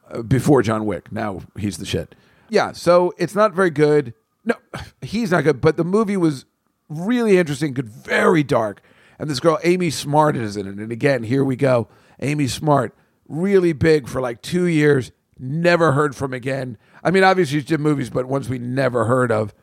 uh, 0.09 0.21
before 0.21 0.61
John 0.61 0.85
Wick. 0.85 1.11
Now 1.11 1.41
he's 1.57 1.77
the 1.77 1.85
shit. 1.85 2.15
Yeah, 2.49 2.73
so 2.73 3.13
it's 3.17 3.35
not 3.35 3.53
very 3.53 3.69
good. 3.69 4.13
No, 4.43 4.55
he's 5.01 5.31
not 5.31 5.43
good. 5.43 5.61
But 5.61 5.77
the 5.77 5.83
movie 5.83 6.17
was 6.17 6.45
really 6.89 7.37
interesting, 7.37 7.73
good, 7.73 7.89
very 7.89 8.43
dark. 8.43 8.81
And 9.17 9.29
this 9.29 9.39
girl 9.39 9.59
Amy 9.63 9.91
Smart 9.91 10.35
is 10.35 10.57
in 10.57 10.67
it. 10.67 10.75
And 10.75 10.91
again, 10.91 11.23
here 11.23 11.45
we 11.45 11.55
go. 11.55 11.87
Amy 12.19 12.47
Smart, 12.47 12.95
really 13.27 13.71
big 13.71 14.07
for 14.07 14.19
like 14.19 14.41
two 14.41 14.65
years. 14.65 15.11
Never 15.43 15.93
heard 15.93 16.15
from 16.15 16.35
again. 16.35 16.77
I 17.03 17.09
mean, 17.09 17.23
obviously 17.23 17.61
she 17.61 17.65
did 17.65 17.79
movies, 17.79 18.11
but 18.11 18.27
ones 18.27 18.47
we 18.47 18.59
never 18.59 19.05
heard 19.05 19.31
of. 19.31 19.55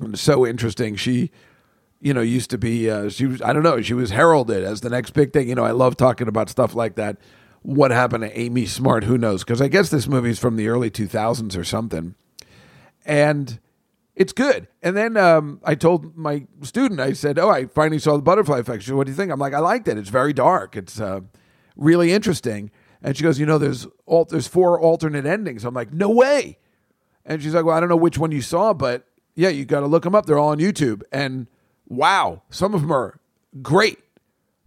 And 0.00 0.18
so 0.18 0.46
interesting. 0.46 0.96
She, 0.96 1.30
you 2.00 2.14
know, 2.14 2.22
used 2.22 2.48
to 2.50 2.58
be. 2.58 2.88
Uh, 2.88 3.10
she 3.10 3.26
was. 3.26 3.42
I 3.42 3.52
don't 3.52 3.62
know. 3.62 3.82
She 3.82 3.92
was 3.92 4.12
heralded 4.12 4.64
as 4.64 4.80
the 4.80 4.88
next 4.88 5.10
big 5.10 5.34
thing. 5.34 5.46
You 5.46 5.56
know, 5.56 5.64
I 5.64 5.72
love 5.72 5.98
talking 5.98 6.26
about 6.26 6.48
stuff 6.48 6.74
like 6.74 6.94
that. 6.94 7.18
What 7.60 7.90
happened 7.90 8.24
to 8.24 8.38
Amy 8.38 8.64
Smart? 8.64 9.04
Who 9.04 9.18
knows? 9.18 9.44
Because 9.44 9.60
I 9.60 9.68
guess 9.68 9.90
this 9.90 10.08
movie's 10.08 10.38
from 10.38 10.56
the 10.56 10.68
early 10.68 10.90
2000s 10.90 11.54
or 11.54 11.64
something. 11.64 12.14
And 13.04 13.60
it's 14.14 14.32
good. 14.32 14.68
And 14.82 14.96
then 14.96 15.18
um, 15.18 15.60
I 15.64 15.74
told 15.74 16.16
my 16.16 16.46
student, 16.62 16.98
I 16.98 17.12
said, 17.12 17.38
"Oh, 17.38 17.50
I 17.50 17.66
finally 17.66 17.98
saw 17.98 18.16
the 18.16 18.22
Butterfly 18.22 18.60
Effect." 18.60 18.84
She 18.84 18.86
said, 18.86 18.96
"What 18.96 19.06
do 19.06 19.12
you 19.12 19.16
think?" 19.16 19.30
I'm 19.30 19.38
like, 19.38 19.52
"I 19.52 19.58
liked 19.58 19.86
it. 19.86 19.98
It's 19.98 20.08
very 20.08 20.32
dark. 20.32 20.76
It's 20.76 20.98
uh, 20.98 21.20
really 21.76 22.10
interesting." 22.12 22.70
And 23.02 23.16
she 23.16 23.22
goes, 23.22 23.38
"You 23.38 23.46
know, 23.46 23.58
there's 23.58 23.86
al- 24.08 24.24
there's 24.24 24.48
four 24.48 24.80
alternate 24.80 25.26
endings." 25.26 25.64
I'm 25.64 25.74
like, 25.74 25.92
"No 25.92 26.10
way!" 26.10 26.58
And 27.24 27.42
she's 27.42 27.54
like, 27.54 27.64
"Well, 27.64 27.76
I 27.76 27.80
don't 27.80 27.88
know 27.88 27.96
which 27.96 28.18
one 28.18 28.32
you 28.32 28.42
saw, 28.42 28.72
but 28.72 29.06
yeah, 29.34 29.50
you 29.50 29.64
got 29.64 29.80
to 29.80 29.86
look 29.86 30.02
them 30.02 30.14
up. 30.14 30.26
They're 30.26 30.38
all 30.38 30.48
on 30.50 30.58
YouTube." 30.58 31.02
And 31.12 31.46
wow, 31.86 32.42
some 32.50 32.74
of 32.74 32.80
them 32.82 32.92
are 32.92 33.20
great. 33.62 33.98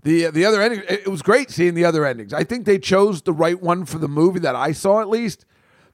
The 0.03 0.27
the 0.27 0.45
other 0.45 0.61
ending, 0.61 0.83
it 0.89 1.07
was 1.07 1.21
great 1.21 1.51
seeing 1.51 1.73
the 1.73 1.85
other 1.85 2.05
endings. 2.05 2.33
I 2.33 2.43
think 2.43 2.65
they 2.65 2.79
chose 2.79 3.21
the 3.21 3.33
right 3.33 3.61
one 3.61 3.85
for 3.85 3.99
the 3.99 4.07
movie 4.07 4.39
that 4.39 4.55
I 4.55 4.71
saw 4.71 5.01
at 5.01 5.09
least. 5.09 5.45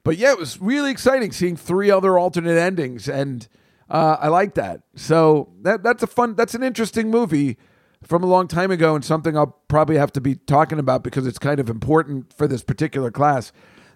But 0.04 0.16
yeah, 0.16 0.32
it 0.32 0.38
was 0.38 0.60
really 0.60 0.90
exciting 0.90 1.32
seeing 1.32 1.56
three 1.56 1.90
other 1.90 2.18
alternate 2.18 2.56
endings, 2.56 3.08
and 3.08 3.46
uh, 3.90 4.16
I 4.20 4.28
like 4.28 4.54
that. 4.54 4.80
So 4.94 5.50
that 5.62 5.82
that's 5.82 6.02
a 6.02 6.06
fun, 6.06 6.34
that's 6.34 6.54
an 6.54 6.62
interesting 6.62 7.10
movie 7.10 7.58
from 8.04 8.22
a 8.22 8.26
long 8.26 8.48
time 8.48 8.70
ago, 8.70 8.94
and 8.94 9.04
something 9.04 9.36
I'll 9.36 9.58
probably 9.68 9.96
have 9.96 10.12
to 10.12 10.20
be 10.20 10.36
talking 10.36 10.78
about 10.78 11.02
because 11.02 11.26
it's 11.26 11.38
kind 11.38 11.60
of 11.60 11.68
important 11.68 12.32
for 12.32 12.46
this 12.46 12.62
particular 12.62 13.10
class. 13.10 13.48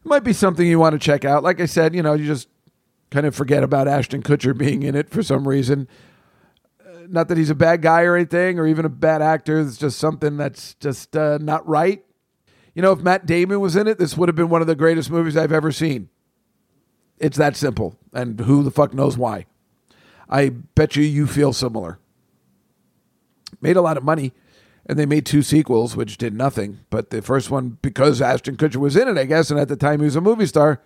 It 0.05 0.09
might 0.09 0.25
be 0.25 0.33
something 0.33 0.67
you 0.67 0.79
want 0.79 0.95
to 0.95 0.99
check 0.99 1.25
out. 1.25 1.43
Like 1.43 1.61
I 1.61 1.67
said, 1.67 1.95
you 1.95 2.03
know, 2.03 2.15
you 2.15 2.27
just 2.27 2.49
kind 3.11 3.27
of 3.27 3.35
forget 3.35 3.63
about 3.63 3.87
Ashton 3.87 4.23
Kutcher 4.23 4.57
being 4.57 4.83
in 4.83 4.95
it 4.97 5.11
for 5.11 5.23
some 5.23 5.47
reason. 5.47 5.87
Uh, 6.81 7.07
Not 7.09 7.29
that 7.29 7.39
he's 7.39 7.51
a 7.51 7.55
bad 7.55 7.83
guy 7.83 8.03
or 8.03 8.17
anything, 8.17 8.59
or 8.59 8.67
even 8.67 8.85
a 8.85 8.89
bad 8.91 9.23
actor. 9.23 9.61
It's 9.61 9.77
just 9.77 9.99
something 9.99 10.37
that's 10.37 10.75
just 10.75 11.17
uh, 11.17 11.39
not 11.41 11.67
right. 11.69 12.05
You 12.75 12.83
know, 12.83 12.93
if 12.93 13.01
Matt 13.01 13.27
Damon 13.27 13.61
was 13.61 13.77
in 13.77 13.87
it, 13.87 13.99
this 13.99 14.17
would 14.17 14.29
have 14.29 14.37
been 14.37 14.49
one 14.49 14.63
of 14.63 14.67
the 14.67 14.75
greatest 14.75 15.11
movies 15.11 15.37
I've 15.37 15.53
ever 15.53 15.71
seen. 15.71 16.09
It's 17.19 17.37
that 17.37 17.55
simple. 17.55 17.97
And 18.13 18.41
who 18.41 18.63
the 18.63 18.71
fuck 18.71 18.95
knows 18.95 19.17
why? 19.17 19.47
I 20.29 20.49
bet 20.49 20.97
you 20.97 21.05
you 21.05 21.27
feel 21.27 21.53
similar. 21.53 21.99
Made 23.61 23.77
a 23.77 23.83
lot 23.83 23.97
of 23.97 24.05
money, 24.05 24.33
and 24.87 24.99
they 24.99 25.07
made 25.07 25.27
two 25.27 25.43
sequels, 25.43 25.97
which 25.97 26.17
did 26.17 26.35
nothing. 26.35 26.81
But 26.91 27.11
the 27.11 27.23
first 27.23 27.51
one, 27.51 27.79
because 27.83 28.21
Ashton 28.21 28.57
Kutcher 28.57 28.77
was 28.77 28.97
in 28.97 29.09
it, 29.09 29.19
I 29.19 29.25
guess, 29.25 29.51
and 29.51 29.61
at 29.61 29.69
the 29.69 29.77
time 29.77 30.01
he 30.01 30.07
was 30.07 30.17
a 30.17 30.21
movie 30.21 30.47
star, 30.47 30.81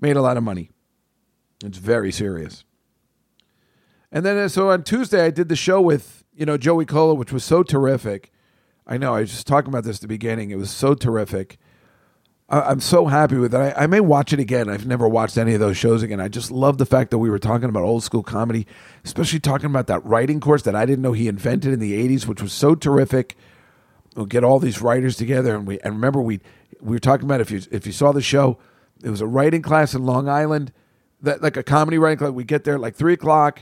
made 0.00 0.16
a 0.16 0.22
lot 0.22 0.36
of 0.36 0.42
money. 0.42 0.70
It's 1.64 1.78
very 1.78 2.12
serious. 2.12 2.64
And 4.10 4.26
then, 4.26 4.36
uh, 4.36 4.48
so 4.48 4.70
on 4.70 4.82
Tuesday, 4.82 5.24
I 5.24 5.30
did 5.30 5.48
the 5.48 5.56
show 5.56 5.80
with, 5.80 6.24
you 6.34 6.44
know, 6.44 6.58
Joey 6.58 6.84
Kola, 6.84 7.14
which 7.14 7.32
was 7.32 7.44
so 7.44 7.62
terrific. 7.62 8.30
I 8.86 8.98
know, 8.98 9.14
I 9.14 9.20
was 9.20 9.30
just 9.30 9.46
talking 9.46 9.68
about 9.68 9.84
this 9.84 9.98
at 9.98 10.02
the 10.02 10.08
beginning. 10.08 10.50
It 10.50 10.58
was 10.58 10.70
so 10.70 10.94
terrific. 10.94 11.58
I- 12.52 12.70
I'm 12.70 12.80
so 12.80 13.06
happy 13.06 13.36
with 13.36 13.54
it. 13.54 13.58
I-, 13.58 13.84
I 13.84 13.86
may 13.88 14.00
watch 14.00 14.32
it 14.32 14.38
again. 14.38 14.68
I've 14.68 14.86
never 14.86 15.08
watched 15.08 15.38
any 15.38 15.54
of 15.54 15.60
those 15.60 15.76
shows 15.76 16.02
again. 16.02 16.20
I 16.20 16.28
just 16.28 16.50
love 16.50 16.78
the 16.78 16.86
fact 16.86 17.10
that 17.10 17.18
we 17.18 17.30
were 17.30 17.38
talking 17.38 17.68
about 17.68 17.82
old 17.82 18.04
school 18.04 18.22
comedy, 18.22 18.66
especially 19.04 19.40
talking 19.40 19.66
about 19.66 19.86
that 19.88 20.04
writing 20.04 20.38
course 20.38 20.62
that 20.62 20.76
I 20.76 20.86
didn't 20.86 21.02
know 21.02 21.12
he 21.12 21.26
invented 21.28 21.72
in 21.72 21.80
the 21.80 21.94
80s, 21.94 22.26
which 22.26 22.42
was 22.42 22.52
so 22.52 22.74
terrific. 22.74 23.36
We'll 24.14 24.26
get 24.26 24.44
all 24.44 24.58
these 24.58 24.82
writers 24.82 25.16
together, 25.16 25.54
and 25.54 25.66
we 25.66 25.80
and 25.80 25.94
remember 25.94 26.20
we 26.20 26.40
we 26.82 26.94
were 26.94 27.00
talking 27.00 27.24
about 27.24 27.40
if 27.40 27.50
you 27.50 27.62
if 27.70 27.86
you 27.86 27.92
saw 27.92 28.12
the 28.12 28.20
show, 28.20 28.58
it 29.02 29.08
was 29.08 29.22
a 29.22 29.26
writing 29.26 29.62
class 29.62 29.94
in 29.94 30.04
Long 30.04 30.28
Island, 30.28 30.70
that 31.22 31.42
like 31.42 31.56
a 31.56 31.62
comedy 31.62 31.96
writing 31.96 32.18
class. 32.18 32.32
We 32.32 32.44
get 32.44 32.64
there 32.64 32.78
like 32.78 32.94
three 32.94 33.14
o'clock. 33.14 33.60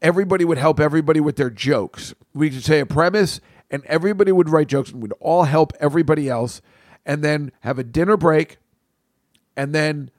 Everybody 0.00 0.44
would 0.44 0.58
help 0.58 0.78
everybody 0.78 1.18
with 1.18 1.34
their 1.34 1.50
jokes. 1.50 2.14
We 2.32 2.50
could 2.50 2.62
say 2.62 2.78
a 2.78 2.86
premise, 2.86 3.40
and 3.68 3.84
everybody 3.86 4.30
would 4.30 4.48
write 4.48 4.68
jokes, 4.68 4.92
and 4.92 5.02
we'd 5.02 5.12
all 5.18 5.42
help 5.42 5.72
everybody 5.80 6.28
else, 6.28 6.62
and 7.04 7.22
then 7.22 7.52
have 7.60 7.78
a 7.78 7.84
dinner 7.84 8.16
break, 8.16 8.58
and 9.56 9.74
then 9.74 10.10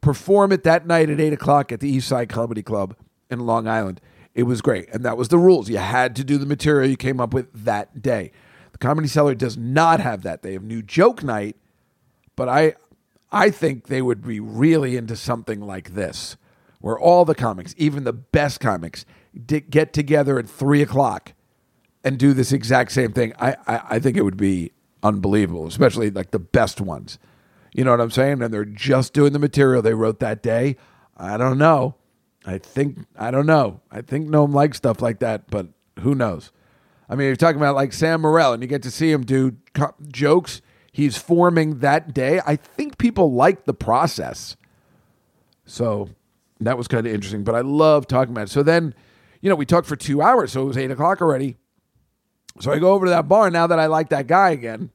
perform 0.00 0.52
it 0.52 0.62
that 0.64 0.86
night 0.86 1.10
at 1.10 1.20
eight 1.20 1.32
o'clock 1.32 1.72
at 1.72 1.80
the 1.80 1.88
East 1.88 2.08
Side 2.08 2.28
Comedy 2.28 2.62
Club 2.62 2.94
in 3.30 3.40
Long 3.40 3.66
Island. 3.66 4.00
It 4.34 4.44
was 4.44 4.60
great. 4.60 4.88
And 4.92 5.04
that 5.04 5.16
was 5.16 5.28
the 5.28 5.38
rules. 5.38 5.68
You 5.68 5.78
had 5.78 6.14
to 6.16 6.24
do 6.24 6.36
the 6.38 6.46
material 6.46 6.88
you 6.88 6.96
came 6.96 7.20
up 7.20 7.32
with 7.32 7.50
that 7.64 8.02
day. 8.02 8.30
The 8.72 8.78
Comedy 8.78 9.08
Cellar 9.08 9.34
does 9.34 9.56
not 9.56 10.00
have 10.00 10.22
that. 10.22 10.42
They 10.42 10.52
have 10.52 10.62
new 10.62 10.82
joke 10.82 11.22
night, 11.24 11.56
but 12.36 12.48
I 12.48 12.74
I 13.32 13.50
think 13.50 13.86
they 13.86 14.02
would 14.02 14.24
be 14.24 14.38
really 14.38 14.96
into 14.96 15.16
something 15.16 15.60
like 15.60 15.94
this, 15.94 16.36
where 16.80 16.98
all 16.98 17.24
the 17.24 17.34
comics, 17.34 17.74
even 17.78 18.04
the 18.04 18.12
best 18.12 18.60
comics, 18.60 19.04
get 19.46 19.92
together 19.92 20.38
at 20.38 20.48
three 20.48 20.82
o'clock 20.82 21.32
and 22.04 22.18
do 22.18 22.32
this 22.32 22.52
exact 22.52 22.92
same 22.92 23.12
thing. 23.12 23.32
I, 23.38 23.56
I, 23.66 23.80
I 23.90 23.98
think 23.98 24.16
it 24.16 24.22
would 24.22 24.36
be 24.36 24.72
unbelievable, 25.02 25.66
especially 25.66 26.10
like 26.10 26.30
the 26.30 26.38
best 26.38 26.80
ones. 26.80 27.18
You 27.74 27.84
know 27.84 27.90
what 27.90 28.00
I'm 28.00 28.10
saying? 28.10 28.42
And 28.42 28.52
they're 28.52 28.64
just 28.64 29.12
doing 29.12 29.32
the 29.32 29.38
material 29.38 29.82
they 29.82 29.94
wrote 29.94 30.20
that 30.20 30.42
day. 30.42 30.76
I 31.16 31.36
don't 31.36 31.58
know. 31.58 31.96
I 32.46 32.58
think 32.58 33.00
I 33.16 33.30
don't 33.30 33.46
know. 33.46 33.80
I 33.90 34.02
think 34.02 34.28
Noam 34.28 34.54
likes 34.54 34.76
stuff 34.76 35.02
like 35.02 35.18
that, 35.18 35.50
but 35.50 35.68
who 36.00 36.14
knows? 36.14 36.52
I 37.08 37.14
mean, 37.14 37.26
you're 37.26 37.36
talking 37.36 37.60
about 37.60 37.74
like 37.74 37.92
Sam 37.92 38.22
Morril, 38.22 38.52
and 38.52 38.62
you 38.62 38.68
get 38.68 38.82
to 38.84 38.90
see 38.90 39.10
him 39.10 39.24
do 39.24 39.56
co- 39.74 39.94
jokes 40.08 40.60
he's 40.92 41.16
forming 41.16 41.80
that 41.80 42.14
day. 42.14 42.40
I 42.46 42.56
think 42.56 42.98
people 42.98 43.32
like 43.32 43.64
the 43.64 43.74
process. 43.74 44.56
So 45.66 46.08
that 46.60 46.78
was 46.78 46.88
kind 46.88 47.06
of 47.06 47.12
interesting. 47.12 47.44
But 47.44 47.54
I 47.54 47.60
love 47.60 48.06
talking 48.06 48.32
about 48.32 48.44
it. 48.44 48.50
So 48.50 48.62
then, 48.62 48.94
you 49.40 49.50
know, 49.50 49.56
we 49.56 49.66
talked 49.66 49.86
for 49.86 49.96
two 49.96 50.22
hours, 50.22 50.52
so 50.52 50.62
it 50.62 50.66
was 50.66 50.78
eight 50.78 50.90
o'clock 50.90 51.20
already. 51.20 51.56
So 52.60 52.72
I 52.72 52.78
go 52.78 52.92
over 52.92 53.06
to 53.06 53.10
that 53.10 53.28
bar 53.28 53.50
now 53.50 53.66
that 53.66 53.78
I 53.78 53.86
like 53.86 54.08
that 54.10 54.26
guy 54.26 54.50
again, 54.50 54.90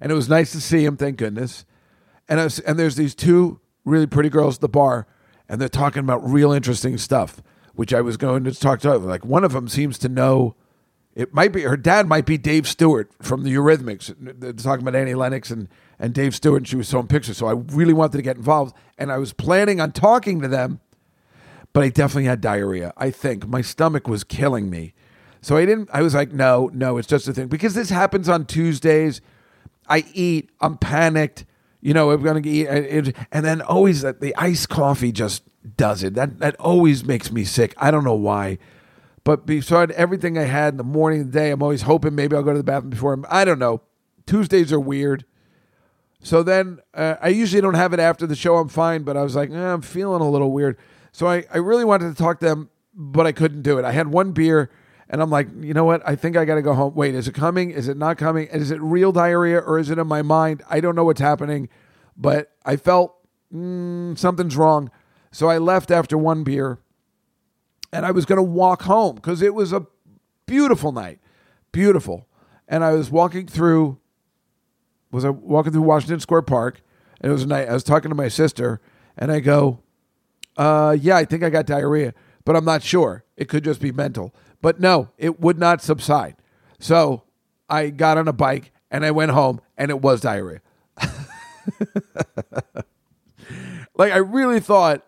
and 0.00 0.12
it 0.12 0.14
was 0.14 0.28
nice 0.28 0.52
to 0.52 0.60
see 0.60 0.84
him. 0.84 0.96
Thank 0.96 1.16
goodness. 1.16 1.64
And 2.28 2.40
was, 2.40 2.58
and 2.60 2.78
there's 2.78 2.96
these 2.96 3.14
two 3.14 3.60
really 3.84 4.06
pretty 4.06 4.28
girls 4.28 4.56
at 4.56 4.60
the 4.60 4.68
bar, 4.68 5.06
and 5.48 5.60
they're 5.60 5.68
talking 5.68 6.00
about 6.00 6.28
real 6.28 6.52
interesting 6.52 6.96
stuff, 6.98 7.42
which 7.74 7.92
I 7.92 8.00
was 8.00 8.16
going 8.16 8.44
to 8.44 8.52
talk 8.52 8.80
to. 8.80 8.96
Like 8.96 9.24
one 9.24 9.44
of 9.44 9.52
them 9.52 9.68
seems 9.68 9.98
to 9.98 10.08
know. 10.08 10.56
It 11.14 11.34
might 11.34 11.52
be 11.52 11.62
her 11.62 11.76
dad 11.76 12.06
might 12.06 12.24
be 12.24 12.38
Dave 12.38 12.66
Stewart 12.66 13.10
from 13.20 13.42
the 13.42 13.52
Eurythmics. 13.52 14.14
They're 14.18 14.54
talking 14.54 14.86
about 14.86 14.98
Annie 14.98 15.14
Lennox 15.14 15.50
and, 15.50 15.68
and 15.98 16.14
Dave 16.14 16.34
Stewart, 16.34 16.60
and 16.60 16.68
she 16.68 16.76
was 16.76 16.88
showing 16.88 17.06
pictures. 17.06 17.36
So 17.36 17.48
I 17.48 17.52
really 17.52 17.92
wanted 17.92 18.16
to 18.16 18.22
get 18.22 18.36
involved, 18.36 18.74
and 18.96 19.12
I 19.12 19.18
was 19.18 19.34
planning 19.34 19.78
on 19.78 19.92
talking 19.92 20.40
to 20.40 20.48
them, 20.48 20.80
but 21.74 21.82
I 21.82 21.90
definitely 21.90 22.24
had 22.24 22.40
diarrhea. 22.40 22.94
I 22.96 23.10
think 23.10 23.46
my 23.46 23.60
stomach 23.60 24.08
was 24.08 24.24
killing 24.24 24.70
me. 24.70 24.94
So 25.42 25.56
I 25.56 25.66
didn't, 25.66 25.90
I 25.92 26.02
was 26.02 26.14
like, 26.14 26.32
no, 26.32 26.70
no, 26.72 26.96
it's 26.96 27.08
just 27.08 27.28
a 27.28 27.32
thing. 27.32 27.48
Because 27.48 27.74
this 27.74 27.90
happens 27.90 28.28
on 28.28 28.46
Tuesdays. 28.46 29.20
I 29.88 30.04
eat, 30.14 30.50
I'm 30.60 30.78
panicked, 30.78 31.44
you 31.80 31.92
know, 31.92 32.12
I'm 32.12 32.22
going 32.22 32.42
to 32.42 32.48
eat. 32.48 32.68
And 32.68 33.44
then 33.44 33.60
always 33.60 34.02
the, 34.02 34.34
iced 34.38 34.68
coffee 34.68 35.10
just 35.10 35.42
does 35.76 36.04
it. 36.04 36.14
That, 36.14 36.38
that 36.38 36.56
always 36.60 37.04
makes 37.04 37.32
me 37.32 37.44
sick. 37.44 37.74
I 37.76 37.90
don't 37.90 38.04
know 38.04 38.14
why. 38.14 38.58
But 39.24 39.44
beside 39.44 39.90
everything 39.92 40.38
I 40.38 40.44
had 40.44 40.74
in 40.74 40.78
the 40.78 40.84
morning 40.84 41.26
the 41.26 41.32
day, 41.32 41.50
I'm 41.50 41.62
always 41.62 41.82
hoping 41.82 42.14
maybe 42.14 42.36
I'll 42.36 42.42
go 42.44 42.52
to 42.52 42.58
the 42.58 42.64
bathroom 42.64 42.90
before 42.90 43.12
I'm, 43.12 43.26
I 43.28 43.44
don't 43.44 43.58
know. 43.58 43.82
Tuesdays 44.26 44.72
are 44.72 44.80
weird. 44.80 45.24
So 46.20 46.44
then 46.44 46.78
uh, 46.94 47.16
I 47.20 47.28
usually 47.28 47.60
don't 47.60 47.74
have 47.74 47.92
it 47.92 47.98
after 48.00 48.28
the 48.28 48.36
show. 48.36 48.56
I'm 48.56 48.68
fine, 48.68 49.02
but 49.02 49.16
I 49.16 49.24
was 49.24 49.34
like, 49.34 49.50
eh, 49.50 49.72
I'm 49.72 49.82
feeling 49.82 50.20
a 50.20 50.30
little 50.30 50.52
weird. 50.52 50.78
So 51.10 51.26
I, 51.26 51.44
I 51.52 51.58
really 51.58 51.84
wanted 51.84 52.16
to 52.16 52.22
talk 52.22 52.38
to 52.40 52.46
them, 52.46 52.70
but 52.94 53.26
I 53.26 53.32
couldn't 53.32 53.62
do 53.62 53.78
it. 53.78 53.84
I 53.84 53.90
had 53.90 54.08
one 54.08 54.30
beer, 54.30 54.70
and 55.12 55.20
I'm 55.20 55.28
like, 55.28 55.48
you 55.60 55.74
know 55.74 55.84
what? 55.84 56.02
I 56.08 56.16
think 56.16 56.38
I 56.38 56.46
got 56.46 56.54
to 56.54 56.62
go 56.62 56.72
home. 56.72 56.94
Wait, 56.94 57.14
is 57.14 57.28
it 57.28 57.34
coming? 57.34 57.70
Is 57.70 57.86
it 57.86 57.98
not 57.98 58.16
coming? 58.16 58.48
Is 58.48 58.70
it 58.70 58.80
real 58.80 59.12
diarrhea 59.12 59.58
or 59.58 59.78
is 59.78 59.90
it 59.90 59.98
in 59.98 60.06
my 60.06 60.22
mind? 60.22 60.62
I 60.70 60.80
don't 60.80 60.96
know 60.96 61.04
what's 61.04 61.20
happening, 61.20 61.68
but 62.16 62.50
I 62.64 62.76
felt 62.76 63.14
mm, 63.54 64.16
something's 64.16 64.56
wrong. 64.56 64.90
So 65.30 65.50
I 65.50 65.58
left 65.58 65.90
after 65.90 66.16
one 66.16 66.44
beer, 66.44 66.78
and 67.92 68.06
I 68.06 68.10
was 68.10 68.24
going 68.24 68.38
to 68.38 68.42
walk 68.42 68.82
home 68.82 69.16
because 69.16 69.42
it 69.42 69.54
was 69.54 69.72
a 69.72 69.86
beautiful 70.46 70.92
night, 70.92 71.20
beautiful. 71.72 72.26
And 72.66 72.82
I 72.82 72.92
was 72.92 73.10
walking 73.10 73.46
through 73.46 73.98
was 75.10 75.26
I 75.26 75.28
walking 75.28 75.72
through 75.72 75.82
Washington 75.82 76.20
Square 76.20 76.42
Park, 76.42 76.80
and 77.20 77.30
it 77.30 77.32
was 77.34 77.42
a 77.42 77.46
night. 77.46 77.68
I 77.68 77.74
was 77.74 77.84
talking 77.84 78.08
to 78.08 78.14
my 78.14 78.28
sister, 78.28 78.80
and 79.18 79.30
I 79.30 79.40
go, 79.40 79.80
uh, 80.56 80.96
"Yeah, 80.98 81.16
I 81.16 81.26
think 81.26 81.42
I 81.42 81.50
got 81.50 81.66
diarrhea, 81.66 82.14
but 82.44 82.56
I'm 82.56 82.64
not 82.64 82.82
sure. 82.82 83.24
It 83.36 83.48
could 83.48 83.64
just 83.64 83.80
be 83.80 83.92
mental." 83.92 84.34
But 84.60 84.80
no, 84.80 85.10
it 85.18 85.40
would 85.40 85.58
not 85.58 85.82
subside. 85.82 86.36
So 86.78 87.24
I 87.68 87.90
got 87.90 88.16
on 88.16 88.28
a 88.28 88.32
bike 88.32 88.72
and 88.90 89.04
I 89.04 89.10
went 89.10 89.32
home, 89.32 89.60
and 89.76 89.90
it 89.90 90.00
was 90.00 90.20
diarrhea. 90.20 90.60
like 93.96 94.12
I 94.12 94.18
really 94.18 94.60
thought 94.60 95.04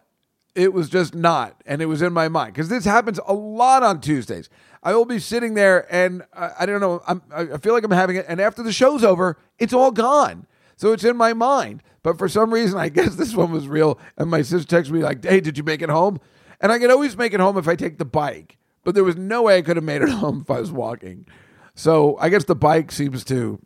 it 0.54 0.72
was 0.72 0.88
just 0.88 1.14
not, 1.14 1.60
and 1.66 1.82
it 1.82 1.86
was 1.86 2.00
in 2.02 2.12
my 2.12 2.28
mind 2.28 2.54
because 2.54 2.68
this 2.68 2.84
happens 2.84 3.20
a 3.26 3.34
lot 3.34 3.82
on 3.82 4.00
Tuesdays. 4.00 4.48
I 4.82 4.94
will 4.94 5.04
be 5.04 5.18
sitting 5.18 5.54
there, 5.54 5.86
and 5.92 6.22
I, 6.34 6.50
I 6.60 6.66
don't 6.66 6.80
know. 6.80 7.02
I'm, 7.06 7.22
I 7.34 7.58
feel 7.58 7.74
like 7.74 7.84
I'm 7.84 7.90
having 7.90 8.16
it, 8.16 8.26
and 8.28 8.40
after 8.40 8.62
the 8.62 8.72
show's 8.72 9.04
over, 9.04 9.38
it's 9.58 9.72
all 9.72 9.90
gone. 9.90 10.46
So 10.76 10.92
it's 10.92 11.04
in 11.04 11.16
my 11.16 11.32
mind. 11.32 11.82
But 12.02 12.18
for 12.18 12.28
some 12.28 12.52
reason, 12.52 12.78
I 12.78 12.88
guess 12.90 13.16
this 13.16 13.34
one 13.34 13.50
was 13.52 13.68
real. 13.68 13.98
And 14.16 14.30
my 14.30 14.42
sister 14.42 14.76
texted 14.76 14.90
me 14.90 15.00
like, 15.02 15.24
"Hey, 15.24 15.40
did 15.40 15.58
you 15.58 15.64
make 15.64 15.82
it 15.82 15.90
home?" 15.90 16.20
And 16.60 16.72
I 16.72 16.78
could 16.78 16.90
always 16.90 17.16
make 17.16 17.32
it 17.32 17.40
home 17.40 17.58
if 17.58 17.68
I 17.68 17.76
take 17.76 17.98
the 17.98 18.04
bike. 18.04 18.58
But 18.84 18.94
there 18.94 19.04
was 19.04 19.16
no 19.16 19.42
way 19.42 19.58
I 19.58 19.62
could 19.62 19.76
have 19.76 19.84
made 19.84 20.02
it 20.02 20.08
home 20.10 20.42
if 20.42 20.50
I 20.50 20.60
was 20.60 20.72
walking. 20.72 21.26
So 21.74 22.16
I 22.18 22.28
guess 22.28 22.44
the 22.44 22.54
bike 22.54 22.92
seems 22.92 23.24
to, 23.24 23.58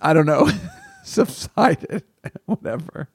I 0.00 0.12
don't 0.12 0.26
know, 0.26 0.50
subsided, 1.04 2.04
whatever. 2.46 3.08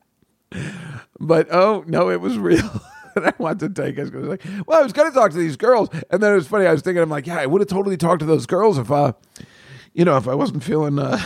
But 1.20 1.48
oh 1.52 1.84
no, 1.88 2.10
it 2.10 2.22
was 2.22 2.38
real. 2.38 2.82
and 3.16 3.26
I 3.26 3.34
wanted 3.38 3.76
to 3.76 3.82
take 3.82 3.98
was 3.98 4.12
like, 4.12 4.44
well, 4.66 4.80
I 4.80 4.84
was 4.84 4.94
going 4.94 5.12
to 5.12 5.14
talk 5.14 5.32
to 5.32 5.38
these 5.38 5.58
girls, 5.58 5.90
and 6.10 6.22
then 6.22 6.32
it 6.32 6.36
was 6.36 6.48
funny. 6.48 6.66
I 6.66 6.72
was 6.72 6.82
thinking, 6.82 7.02
I'm 7.02 7.10
like, 7.10 7.28
yeah, 7.28 7.40
I 7.40 7.46
would 7.46 7.62
have 7.62 7.68
totally 7.68 7.98
talked 7.98 8.22
to 8.22 8.26
those 8.26 8.46
girls 8.46 8.78
if, 8.78 8.90
uh, 8.92 9.14
you 9.94 10.06
know, 10.06 10.18
if 10.18 10.28
I 10.28 10.36
wasn't 10.36 10.64
feeling 10.64 10.98
uh, 10.98 11.20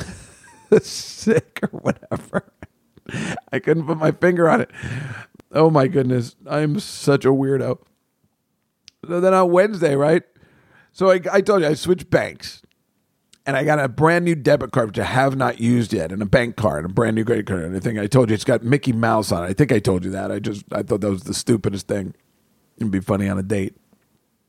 sick 0.81 1.59
or 1.61 1.69
whatever. 1.79 2.51
I 3.51 3.59
couldn't 3.59 3.85
put 3.85 3.97
my 3.97 4.11
finger 4.11 4.49
on 4.49 4.61
it. 4.61 4.71
Oh 5.51 5.69
my 5.69 5.87
goodness, 5.87 6.35
I'm 6.47 6.79
such 6.79 7.25
a 7.25 7.29
weirdo. 7.29 7.79
So 9.07 9.19
then 9.19 9.33
on 9.33 9.51
Wednesday, 9.51 9.95
right? 9.95 10.23
So 10.91 11.11
I, 11.11 11.19
I 11.31 11.41
told 11.41 11.61
you 11.61 11.67
I 11.67 11.73
switched 11.73 12.09
banks 12.09 12.61
and 13.45 13.57
I 13.57 13.63
got 13.63 13.79
a 13.79 13.87
brand 13.87 14.25
new 14.25 14.35
debit 14.35 14.71
card 14.71 14.87
which 14.87 14.99
I 14.99 15.03
have 15.03 15.35
not 15.35 15.59
used 15.59 15.91
yet, 15.91 16.11
and 16.11 16.21
a 16.21 16.25
bank 16.25 16.55
card, 16.55 16.85
and 16.85 16.91
a 16.91 16.93
brand 16.93 17.15
new 17.15 17.25
credit 17.25 17.45
card. 17.45 17.63
And 17.63 17.75
I 17.75 17.79
think 17.79 17.99
I 17.99 18.07
told 18.07 18.29
you 18.29 18.35
it's 18.35 18.43
got 18.43 18.63
Mickey 18.63 18.93
Mouse 18.93 19.31
on 19.31 19.43
it. 19.43 19.47
I 19.47 19.53
think 19.53 19.71
I 19.71 19.79
told 19.79 20.05
you 20.05 20.11
that. 20.11 20.31
I 20.31 20.39
just 20.39 20.63
I 20.71 20.83
thought 20.83 21.01
that 21.01 21.09
was 21.09 21.23
the 21.23 21.33
stupidest 21.33 21.87
thing. 21.87 22.13
It'd 22.77 22.91
be 22.91 22.99
funny 22.99 23.27
on 23.27 23.37
a 23.37 23.43
date. 23.43 23.75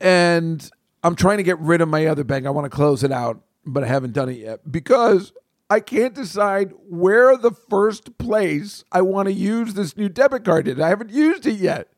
And 0.00 0.68
I'm 1.02 1.16
trying 1.16 1.38
to 1.38 1.42
get 1.42 1.59
rid 1.59 1.80
of 1.80 1.88
my 1.88 2.07
other 2.07 2.24
bank. 2.24 2.46
I 2.46 2.50
want 2.50 2.66
to 2.66 2.70
close 2.70 3.02
it 3.02 3.12
out, 3.12 3.42
but 3.66 3.84
I 3.84 3.86
haven't 3.86 4.12
done 4.12 4.28
it 4.28 4.38
yet 4.38 4.70
because 4.70 5.32
I 5.68 5.80
can't 5.80 6.14
decide 6.14 6.72
where 6.88 7.36
the 7.36 7.50
first 7.50 8.16
place 8.18 8.84
I 8.92 9.02
want 9.02 9.26
to 9.26 9.32
use 9.32 9.74
this 9.74 9.96
new 9.96 10.09
debit 10.09 10.44
card 10.44 10.68
is. 10.68 10.78
I 10.78 10.88
haven't 10.88 11.11
used 11.11 11.46
it 11.46 11.55
yet. 11.55 11.88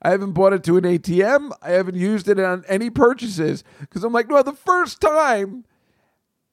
I 0.00 0.10
haven't 0.10 0.32
bought 0.32 0.52
it 0.52 0.62
to 0.64 0.76
an 0.76 0.84
ATM. 0.84 1.50
I 1.60 1.70
haven't 1.70 1.96
used 1.96 2.28
it 2.28 2.38
on 2.38 2.64
any 2.68 2.90
purchases 2.90 3.64
because 3.80 4.04
I'm 4.04 4.12
like, 4.12 4.28
no, 4.28 4.42
the 4.42 4.52
first 4.52 5.00
time 5.00 5.64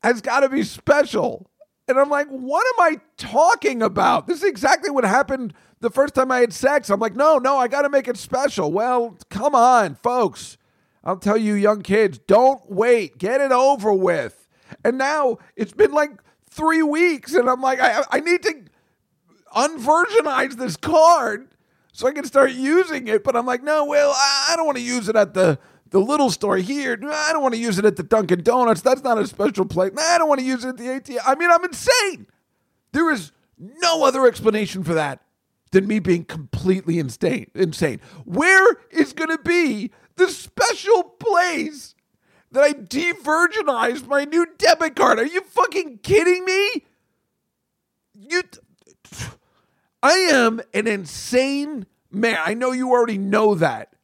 has 0.01 0.21
got 0.21 0.41
to 0.41 0.49
be 0.49 0.63
special. 0.63 1.49
And 1.87 1.99
I'm 1.99 2.09
like, 2.09 2.27
what 2.27 2.65
am 2.73 2.93
I 2.93 3.01
talking 3.17 3.83
about? 3.83 4.27
This 4.27 4.39
is 4.39 4.49
exactly 4.49 4.89
what 4.89 5.03
happened 5.03 5.53
the 5.81 5.91
first 5.91 6.15
time 6.15 6.31
I 6.31 6.39
had 6.39 6.53
sex. 6.53 6.89
I'm 6.89 6.99
like, 6.99 7.15
no, 7.15 7.37
no, 7.37 7.57
I 7.57 7.67
got 7.67 7.83
to 7.83 7.89
make 7.89 8.07
it 8.07 8.17
special. 8.17 8.71
Well, 8.71 9.17
come 9.29 9.53
on, 9.53 9.95
folks. 9.95 10.57
I'll 11.03 11.17
tell 11.17 11.37
you, 11.37 11.53
young 11.53 11.83
kids, 11.83 12.17
don't 12.17 12.71
wait. 12.71 13.19
Get 13.19 13.39
it 13.39 13.51
over 13.51 13.93
with. 13.93 14.47
And 14.83 14.97
now 14.97 15.37
it's 15.55 15.73
been 15.73 15.91
like 15.91 16.11
three 16.49 16.81
weeks, 16.81 17.35
and 17.35 17.47
I'm 17.47 17.61
like, 17.61 17.79
I, 17.79 18.03
I 18.09 18.19
need 18.19 18.41
to 18.43 18.63
unvirginize 19.55 20.55
this 20.55 20.75
card 20.75 21.49
so 21.95 22.09
I 22.09 22.11
can 22.11 22.25
start 22.25 22.51
using 22.51 23.07
it. 23.07 23.23
But 23.23 23.37
I'm 23.37 23.45
like, 23.45 23.63
no, 23.63 23.85
well, 23.85 24.11
I 24.13 24.53
don't 24.57 24.65
want 24.65 24.77
to 24.77 24.83
use 24.83 25.07
it 25.07 25.15
at 25.15 25.33
the 25.33 25.57
the 25.91 25.99
little 25.99 26.29
store 26.29 26.57
here. 26.57 26.99
I 27.09 27.31
don't 27.31 27.41
want 27.41 27.53
to 27.53 27.59
use 27.59 27.79
it 27.79 27.85
at 27.85 27.95
the 27.95 28.03
Dunkin' 28.03 28.43
Donuts. 28.43 28.81
That's 28.81 29.01
not 29.01 29.17
a 29.17 29.25
special 29.25 29.65
place. 29.65 29.93
I 29.97 30.17
don't 30.17 30.27
want 30.27 30.41
to 30.41 30.45
use 30.45 30.65
it 30.65 30.69
at 30.69 30.77
the 30.77 30.83
ATM. 30.83 31.19
I 31.25 31.35
mean, 31.35 31.49
I'm 31.49 31.63
insane. 31.63 32.27
There 32.91 33.11
is 33.11 33.31
no 33.57 34.03
other 34.03 34.27
explanation 34.27 34.83
for 34.83 34.93
that 34.95 35.21
than 35.71 35.87
me 35.87 35.99
being 35.99 36.25
completely 36.25 36.99
insane. 36.99 37.49
Insane. 37.55 38.01
Where 38.25 38.77
is 38.91 39.13
going 39.13 39.29
to 39.29 39.41
be 39.41 39.91
the 40.17 40.27
special 40.27 41.03
place 41.03 41.95
that 42.51 42.63
I 42.63 42.73
de-virginized 42.73 44.07
my 44.07 44.25
new 44.25 44.47
debit 44.57 44.97
card? 44.97 45.19
Are 45.19 45.25
you 45.25 45.41
fucking 45.41 45.99
kidding 45.99 46.43
me? 46.43 46.83
You. 48.13 48.41
I 50.05 50.17
am 50.31 50.61
an 50.71 50.85
insane 50.85 51.87
man. 52.11 52.37
I 52.45 52.53
know 52.53 52.71
you 52.71 52.91
already 52.91 53.17
know 53.17 53.55
that, 53.55 53.95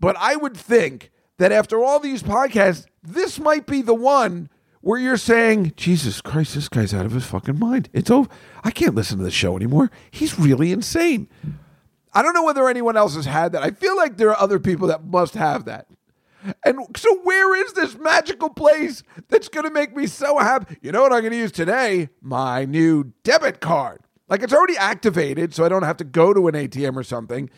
but 0.00 0.16
I 0.18 0.34
would 0.34 0.56
think 0.56 1.10
that 1.36 1.52
after 1.52 1.84
all 1.84 2.00
these 2.00 2.22
podcasts, 2.22 2.86
this 3.02 3.38
might 3.38 3.66
be 3.66 3.82
the 3.82 3.92
one 3.92 4.48
where 4.80 4.98
you're 4.98 5.18
saying, 5.18 5.74
Jesus 5.76 6.22
Christ, 6.22 6.54
this 6.54 6.70
guy's 6.70 6.94
out 6.94 7.04
of 7.04 7.12
his 7.12 7.26
fucking 7.26 7.58
mind. 7.58 7.90
It's 7.92 8.10
over. 8.10 8.30
I 8.64 8.70
can't 8.70 8.94
listen 8.94 9.18
to 9.18 9.24
the 9.24 9.30
show 9.30 9.54
anymore. 9.54 9.90
He's 10.10 10.38
really 10.38 10.72
insane. 10.72 11.28
I 12.14 12.22
don't 12.22 12.32
know 12.32 12.44
whether 12.44 12.66
anyone 12.66 12.96
else 12.96 13.14
has 13.14 13.26
had 13.26 13.52
that. 13.52 13.62
I 13.62 13.72
feel 13.72 13.94
like 13.94 14.16
there 14.16 14.30
are 14.30 14.40
other 14.40 14.58
people 14.58 14.88
that 14.88 15.04
must 15.04 15.34
have 15.34 15.66
that. 15.66 15.86
And 16.64 16.96
so, 16.96 17.20
where 17.24 17.62
is 17.62 17.74
this 17.74 17.98
magical 17.98 18.48
place 18.48 19.02
that's 19.28 19.50
going 19.50 19.66
to 19.66 19.70
make 19.70 19.94
me 19.94 20.06
so 20.06 20.38
happy? 20.38 20.78
You 20.80 20.92
know 20.92 21.02
what 21.02 21.12
I'm 21.12 21.20
going 21.20 21.32
to 21.32 21.36
use 21.36 21.52
today? 21.52 22.08
My 22.22 22.64
new 22.64 23.12
debit 23.22 23.60
card. 23.60 24.00
Like 24.32 24.42
it's 24.42 24.54
already 24.54 24.78
activated, 24.78 25.52
so 25.52 25.62
I 25.62 25.68
don't 25.68 25.82
have 25.82 25.98
to 25.98 26.04
go 26.04 26.32
to 26.32 26.48
an 26.48 26.54
ATM 26.54 26.96
or 26.96 27.02
something. 27.02 27.50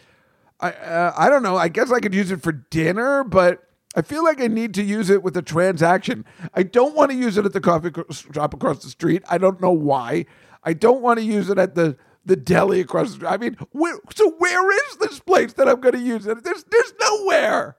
I 0.58 0.72
uh, 0.72 1.14
I 1.16 1.30
don't 1.30 1.44
know. 1.44 1.56
I 1.56 1.68
guess 1.68 1.92
I 1.92 2.00
could 2.00 2.12
use 2.12 2.32
it 2.32 2.42
for 2.42 2.50
dinner, 2.50 3.22
but 3.22 3.62
I 3.94 4.02
feel 4.02 4.24
like 4.24 4.40
I 4.40 4.48
need 4.48 4.74
to 4.74 4.82
use 4.82 5.08
it 5.08 5.22
with 5.22 5.36
a 5.36 5.42
transaction. 5.42 6.24
I 6.52 6.64
don't 6.64 6.96
want 6.96 7.12
to 7.12 7.16
use 7.16 7.38
it 7.38 7.46
at 7.46 7.52
the 7.52 7.60
coffee 7.60 7.92
shop 8.34 8.54
across 8.54 8.82
the 8.82 8.88
street. 8.88 9.22
I 9.30 9.38
don't 9.38 9.60
know 9.60 9.70
why. 9.70 10.26
I 10.64 10.72
don't 10.72 11.00
want 11.00 11.20
to 11.20 11.24
use 11.24 11.48
it 11.48 11.58
at 11.58 11.76
the 11.76 11.96
the 12.26 12.34
deli 12.34 12.80
across 12.80 13.10
the 13.10 13.14
street. 13.14 13.28
I 13.28 13.36
mean, 13.36 13.56
where, 13.70 13.96
so 14.12 14.32
where 14.38 14.68
is 14.72 14.96
this 14.96 15.20
place 15.20 15.52
that 15.52 15.68
I'm 15.68 15.80
going 15.80 15.94
to 15.94 16.00
use 16.00 16.26
it? 16.26 16.42
There's 16.42 16.64
there's 16.64 16.92
nowhere. 17.00 17.76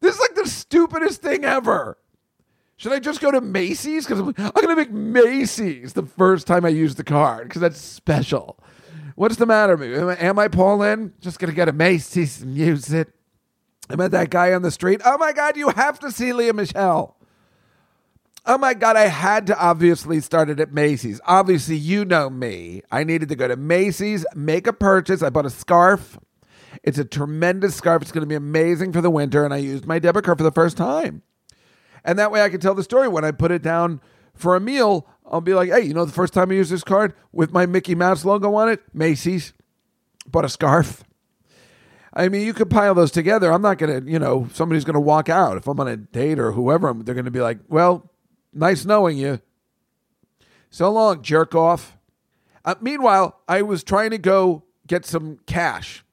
This 0.00 0.16
is 0.16 0.20
like 0.20 0.34
the 0.34 0.46
stupidest 0.46 1.22
thing 1.22 1.46
ever. 1.46 1.96
Should 2.76 2.92
I 2.92 2.98
just 2.98 3.20
go 3.20 3.30
to 3.30 3.40
Macy's? 3.40 4.04
Because 4.04 4.20
I'm, 4.20 4.34
I'm 4.38 4.64
going 4.64 4.68
to 4.68 4.76
make 4.76 4.90
Macy's 4.90 5.94
the 5.94 6.04
first 6.04 6.46
time 6.46 6.64
I 6.64 6.68
use 6.68 6.94
the 6.94 7.04
card 7.04 7.48
because 7.48 7.62
that's 7.62 7.80
special. 7.80 8.58
What's 9.14 9.36
the 9.36 9.46
matter? 9.46 9.82
Am 9.82 10.08
I, 10.08 10.16
am 10.16 10.38
I 10.38 10.48
Paul 10.48 10.78
Just 11.20 11.38
going 11.38 11.50
to 11.50 11.56
go 11.56 11.64
to 11.64 11.72
Macy's 11.72 12.42
and 12.42 12.54
use 12.54 12.92
it. 12.92 13.12
I 13.88 13.96
met 13.96 14.10
that 14.10 14.30
guy 14.30 14.52
on 14.52 14.62
the 14.62 14.70
street. 14.70 15.00
Oh 15.04 15.16
my 15.16 15.32
God, 15.32 15.56
you 15.56 15.70
have 15.70 15.98
to 16.00 16.10
see 16.10 16.32
Lea 16.32 16.52
Michele. 16.52 17.16
Oh 18.44 18.58
my 18.58 18.74
God, 18.74 18.96
I 18.96 19.06
had 19.06 19.46
to 19.48 19.58
obviously 19.58 20.20
start 20.20 20.50
it 20.50 20.60
at 20.60 20.72
Macy's. 20.72 21.20
Obviously, 21.24 21.76
you 21.76 22.04
know 22.04 22.28
me. 22.28 22.82
I 22.92 23.04
needed 23.04 23.28
to 23.30 23.36
go 23.36 23.48
to 23.48 23.56
Macy's, 23.56 24.24
make 24.34 24.66
a 24.66 24.72
purchase. 24.72 25.22
I 25.22 25.30
bought 25.30 25.46
a 25.46 25.50
scarf. 25.50 26.18
It's 26.84 26.98
a 26.98 27.04
tremendous 27.04 27.74
scarf. 27.74 28.02
It's 28.02 28.12
going 28.12 28.22
to 28.22 28.28
be 28.28 28.34
amazing 28.34 28.92
for 28.92 29.00
the 29.00 29.10
winter. 29.10 29.44
And 29.44 29.54
I 29.54 29.58
used 29.58 29.86
my 29.86 29.98
debit 29.98 30.24
card 30.24 30.38
for 30.38 30.44
the 30.44 30.52
first 30.52 30.76
time. 30.76 31.22
And 32.06 32.18
that 32.20 32.30
way 32.30 32.40
I 32.40 32.48
can 32.48 32.60
tell 32.60 32.74
the 32.74 32.84
story. 32.84 33.08
When 33.08 33.24
I 33.24 33.32
put 33.32 33.50
it 33.50 33.62
down 33.62 34.00
for 34.32 34.54
a 34.54 34.60
meal, 34.60 35.06
I'll 35.28 35.40
be 35.40 35.54
like, 35.54 35.70
hey, 35.70 35.82
you 35.82 35.92
know, 35.92 36.04
the 36.04 36.12
first 36.12 36.32
time 36.32 36.50
I 36.52 36.54
used 36.54 36.70
this 36.70 36.84
card 36.84 37.14
with 37.32 37.52
my 37.52 37.66
Mickey 37.66 37.96
Mouse 37.96 38.24
logo 38.24 38.54
on 38.54 38.68
it, 38.68 38.80
Macy's, 38.94 39.52
bought 40.26 40.44
a 40.44 40.48
scarf. 40.48 41.02
I 42.14 42.28
mean, 42.28 42.46
you 42.46 42.54
could 42.54 42.70
pile 42.70 42.94
those 42.94 43.10
together. 43.10 43.52
I'm 43.52 43.60
not 43.60 43.76
going 43.76 44.04
to, 44.04 44.10
you 44.10 44.18
know, 44.18 44.48
somebody's 44.54 44.84
going 44.84 44.94
to 44.94 45.00
walk 45.00 45.28
out. 45.28 45.56
If 45.56 45.66
I'm 45.66 45.78
on 45.80 45.88
a 45.88 45.96
date 45.96 46.38
or 46.38 46.52
whoever, 46.52 46.94
they're 46.94 47.14
going 47.14 47.26
to 47.26 47.30
be 47.30 47.40
like, 47.40 47.58
well, 47.68 48.10
nice 48.54 48.84
knowing 48.84 49.18
you. 49.18 49.40
So 50.70 50.90
long, 50.90 51.22
jerk 51.22 51.54
off. 51.54 51.98
Uh, 52.64 52.76
meanwhile, 52.80 53.40
I 53.48 53.62
was 53.62 53.82
trying 53.84 54.10
to 54.10 54.18
go 54.18 54.62
get 54.86 55.04
some 55.04 55.40
cash. 55.46 56.04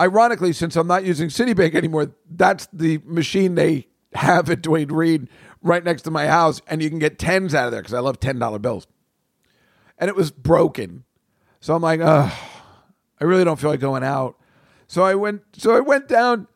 Ironically, 0.00 0.52
since 0.52 0.76
I'm 0.76 0.86
not 0.86 1.04
using 1.04 1.28
Citibank 1.28 1.74
anymore, 1.74 2.12
that's 2.30 2.68
the 2.72 3.00
machine 3.04 3.54
they 3.54 3.88
have 4.14 4.50
at 4.50 4.62
Duane 4.62 4.88
Reade 4.92 5.28
right 5.62 5.84
next 5.84 6.02
to 6.02 6.10
my 6.10 6.26
house, 6.26 6.60
and 6.66 6.82
you 6.82 6.90
can 6.90 6.98
get 6.98 7.18
tens 7.18 7.54
out 7.54 7.66
of 7.66 7.72
there 7.72 7.80
because 7.80 7.94
I 7.94 8.00
love 8.00 8.20
ten 8.20 8.38
dollar 8.38 8.58
bills. 8.58 8.86
And 9.98 10.08
it 10.08 10.16
was 10.16 10.30
broken, 10.30 11.04
so 11.60 11.74
I'm 11.74 11.82
like, 11.82 12.00
I 12.00 12.32
really 13.20 13.44
don't 13.44 13.60
feel 13.60 13.70
like 13.70 13.80
going 13.80 14.02
out. 14.02 14.36
So 14.86 15.02
I 15.02 15.14
went. 15.14 15.42
So 15.52 15.74
I 15.74 15.80
went 15.80 16.08
down. 16.08 16.46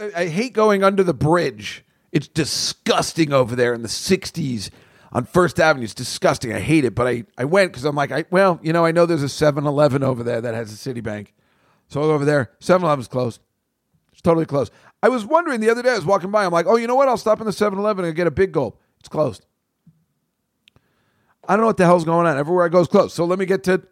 I- 0.00 0.12
I 0.22 0.26
hate 0.28 0.52
going 0.52 0.84
under 0.84 1.02
the 1.02 1.12
bridge. 1.14 1.84
It's 2.12 2.28
disgusting 2.28 3.32
over 3.32 3.56
there 3.56 3.74
in 3.74 3.82
the 3.82 3.88
'60s 3.88 4.70
on 5.12 5.24
First 5.24 5.58
Avenue. 5.58 5.84
It's 5.84 5.94
disgusting. 5.94 6.52
I 6.52 6.60
hate 6.60 6.84
it, 6.84 6.94
but 6.94 7.06
I 7.08 7.24
I 7.36 7.44
went 7.44 7.72
because 7.72 7.84
I'm 7.84 7.96
like, 7.96 8.12
I 8.12 8.24
well, 8.30 8.60
you 8.62 8.72
know, 8.72 8.84
I 8.84 8.92
know 8.92 9.04
there's 9.04 9.22
a 9.22 9.26
7-Eleven 9.26 10.02
over 10.02 10.22
there 10.22 10.40
that 10.40 10.54
has 10.54 10.72
a 10.72 10.76
Citibank, 10.94 11.28
so 11.88 12.00
I'll 12.00 12.06
go 12.08 12.14
over 12.14 12.24
there. 12.24 12.52
7-Eleven's 12.60 13.08
closed. 13.08 13.40
It's 14.12 14.22
totally 14.22 14.46
closed. 14.46 14.72
I 15.02 15.08
was 15.08 15.26
wondering 15.26 15.60
the 15.60 15.70
other 15.70 15.82
day, 15.82 15.90
I 15.90 15.96
was 15.96 16.04
walking 16.04 16.30
by, 16.30 16.44
I'm 16.44 16.52
like, 16.52 16.66
oh, 16.66 16.76
you 16.76 16.86
know 16.86 16.94
what? 16.94 17.08
I'll 17.08 17.16
stop 17.16 17.40
in 17.40 17.46
the 17.46 17.52
7 17.52 17.78
Eleven 17.78 18.04
and 18.04 18.14
get 18.14 18.26
a 18.26 18.30
big 18.30 18.52
gulp. 18.52 18.80
It's 19.00 19.08
closed. 19.08 19.44
I 21.48 21.54
don't 21.54 21.62
know 21.62 21.66
what 21.66 21.76
the 21.76 21.84
hell's 21.84 22.04
going 22.04 22.26
on. 22.26 22.38
Everywhere 22.38 22.64
I 22.64 22.68
go 22.68 22.80
is 22.80 22.88
closed. 22.88 23.14
So 23.14 23.24
let 23.24 23.38
me 23.38 23.46
get 23.46 23.64
to, 23.64 23.82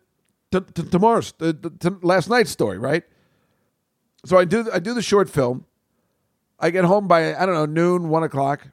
to, 0.53 0.61
to 0.61 0.83
tomorrow's, 0.85 1.33
to, 1.33 1.53
to 1.53 1.99
last 2.03 2.31
night's 2.31 2.51
story, 2.51 2.79
right? 2.79 3.03
So 4.25 4.39
I 4.39 4.45
do, 4.45 4.69
I 4.73 4.79
do 4.79 4.95
the 4.95 5.03
short 5.03 5.29
film. 5.29 5.67
I 6.61 6.71
get 6.71 6.85
home 6.85 7.09
by, 7.09 7.35
I 7.35 7.45
don't 7.45 7.55
know, 7.55 7.67
noon, 7.67 8.09
one 8.09 8.23
o'clock. 8.23 8.69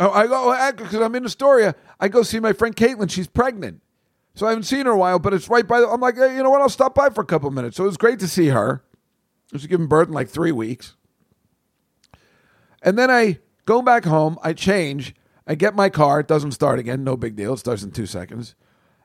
Oh, 0.00 0.10
I 0.10 0.26
go, 0.26 0.52
oh, 0.52 0.72
because 0.72 0.94
I'm 0.94 1.14
in 1.14 1.24
Astoria, 1.24 1.74
I 2.00 2.08
go 2.08 2.22
see 2.22 2.40
my 2.40 2.52
friend 2.52 2.74
Caitlin. 2.74 3.10
She's 3.10 3.26
pregnant. 3.26 3.82
So 4.34 4.46
I 4.46 4.50
haven't 4.50 4.64
seen 4.64 4.86
her 4.86 4.92
a 4.92 4.96
while, 4.96 5.18
but 5.18 5.34
it's 5.34 5.48
right 5.48 5.66
by, 5.66 5.80
the, 5.80 5.88
I'm 5.88 6.00
like, 6.00 6.16
hey, 6.16 6.34
you 6.34 6.42
know 6.42 6.50
what? 6.50 6.60
I'll 6.60 6.68
stop 6.68 6.94
by 6.94 7.10
for 7.10 7.20
a 7.20 7.26
couple 7.26 7.50
minutes. 7.50 7.76
So 7.76 7.84
it 7.84 7.88
was 7.88 7.96
great 7.96 8.18
to 8.20 8.28
see 8.28 8.48
her. 8.48 8.82
She's 9.52 9.66
giving 9.66 9.86
birth 9.86 10.08
in 10.08 10.14
like 10.14 10.28
three 10.28 10.50
weeks. 10.50 10.96
And 12.84 12.96
then 12.98 13.10
I 13.10 13.38
go 13.64 13.82
back 13.82 14.04
home, 14.04 14.38
I 14.42 14.52
change, 14.52 15.14
I 15.46 15.56
get 15.56 15.74
my 15.74 15.88
car, 15.88 16.20
it 16.20 16.28
doesn't 16.28 16.52
start 16.52 16.78
again, 16.78 17.02
no 17.02 17.16
big 17.16 17.34
deal, 17.34 17.54
it 17.54 17.58
starts 17.58 17.82
in 17.82 17.90
two 17.90 18.06
seconds. 18.06 18.54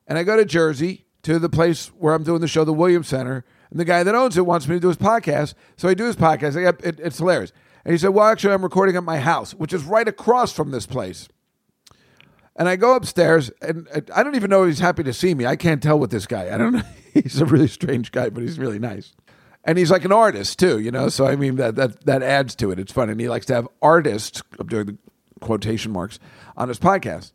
And 0.06 0.18
I 0.18 0.24
go 0.24 0.36
to 0.36 0.46
Jersey 0.46 1.06
to 1.24 1.40
the 1.40 1.50
place 1.50 1.88
where 1.88 2.14
I'm 2.14 2.24
doing 2.24 2.42
the 2.42 2.48
show, 2.48 2.64
the 2.64 2.74
Williams 2.74 3.08
Center, 3.08 3.46
and 3.72 3.80
the 3.80 3.86
guy 3.86 4.04
that 4.04 4.16
owns 4.16 4.38
it 4.38 4.46
wants 4.46 4.68
me 4.68 4.76
to 4.76 4.80
do 4.80 4.90
his 4.90 4.98
podcast. 4.98 5.54
So 5.78 5.88
I 5.88 5.94
do 5.94 6.06
his 6.06 6.16
podcast. 6.16 6.58
I 6.58 6.70
it, 6.88 7.00
it's 7.00 7.18
hilarious. 7.18 7.54
And 7.86 7.94
he 7.94 7.98
said, 7.98 8.10
Well, 8.10 8.26
actually, 8.26 8.54
I'm 8.54 8.64
recording 8.64 8.96
at 8.96 9.04
my 9.04 9.20
house, 9.20 9.54
which 9.54 9.74
is 9.74 9.84
right 9.84 10.08
across 10.08 10.52
from 10.52 10.72
this 10.72 10.86
place. 10.86 11.28
And 12.56 12.68
I 12.68 12.76
go 12.76 12.96
upstairs, 12.96 13.52
and 13.62 13.88
I 14.14 14.22
don't 14.22 14.36
even 14.36 14.50
know 14.50 14.64
if 14.64 14.70
he's 14.70 14.80
happy 14.80 15.04
to 15.04 15.14
see 15.14 15.34
me. 15.34 15.46
I 15.46 15.56
can't 15.56 15.82
tell 15.82 15.98
with 15.98 16.12
this 16.12 16.28
guy. 16.28 16.54
I 16.54 16.58
don't 16.58 16.74
know. 16.74 16.84
He's 17.14 17.40
a 17.40 17.46
really 17.46 17.68
strange 17.68 18.12
guy, 18.12 18.30
but 18.30 18.44
he's 18.44 18.60
really 18.60 18.78
nice. 18.78 19.14
And 19.66 19.78
he's 19.78 19.92
like 19.92 20.06
an 20.06 20.12
artist 20.12 20.58
too, 20.58 20.80
you 20.80 20.92
know. 20.92 21.10
So 21.10 21.28
I 21.28 21.36
mean 21.36 21.58
that 21.58 21.76
that 21.76 22.06
that 22.06 22.24
adds 22.24 22.56
to 22.56 22.72
it. 22.72 22.80
It's 22.80 22.92
fun, 22.92 23.10
and 23.10 23.20
he 23.20 23.28
likes 23.30 23.46
to 23.48 23.56
have 23.56 23.68
artists. 23.82 24.42
I'm 24.60 24.68
doing 24.68 24.86
the 24.86 24.98
quotation 25.42 25.92
marks 25.92 26.20
on 26.56 26.70
his 26.70 26.80
podcast. 26.80 27.34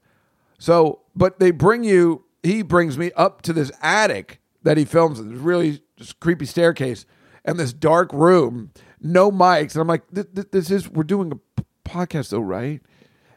So, 0.59 1.01
but 1.15 1.39
they 1.39 1.51
bring 1.51 1.85
you. 1.85 2.25
He 2.43 2.63
brings 2.63 2.99
me 2.99 3.11
up 3.17 3.43
to 3.43 3.53
this 3.53 3.71
attic 3.83 4.41
that 4.63 4.77
he 4.77 4.85
films. 4.85 5.23
This 5.23 5.39
really 5.39 5.83
just 5.97 6.21
creepy 6.21 6.47
staircase 6.47 7.07
and 7.45 7.59
this 7.59 7.73
dark 7.73 8.13
room, 8.13 8.71
no 9.01 9.31
mics. 9.31 9.73
And 9.73 9.83
I'm 9.83 9.89
like, 9.89 10.03
this, 10.11 10.27
this 10.51 10.71
is 10.71 10.89
we're 10.89 11.03
doing 11.03 11.33
a 11.33 11.63
podcast 11.89 12.31
though, 12.31 12.41
right? 12.41 12.81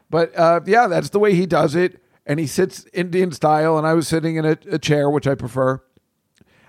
But 0.10 0.38
uh, 0.38 0.62
yeah, 0.66 0.88
that's 0.88 1.10
the 1.10 1.20
way 1.20 1.34
he 1.34 1.46
does 1.46 1.76
it. 1.76 2.02
And 2.26 2.40
he 2.40 2.48
sits 2.48 2.86
Indian 2.94 3.32
style, 3.32 3.78
and 3.78 3.88
I 3.88 3.94
was 3.94 4.06
sitting 4.06 4.36
in 4.36 4.44
a, 4.44 4.58
a 4.70 4.78
chair, 4.78 5.10
which 5.10 5.28
I 5.28 5.36
prefer 5.36 5.82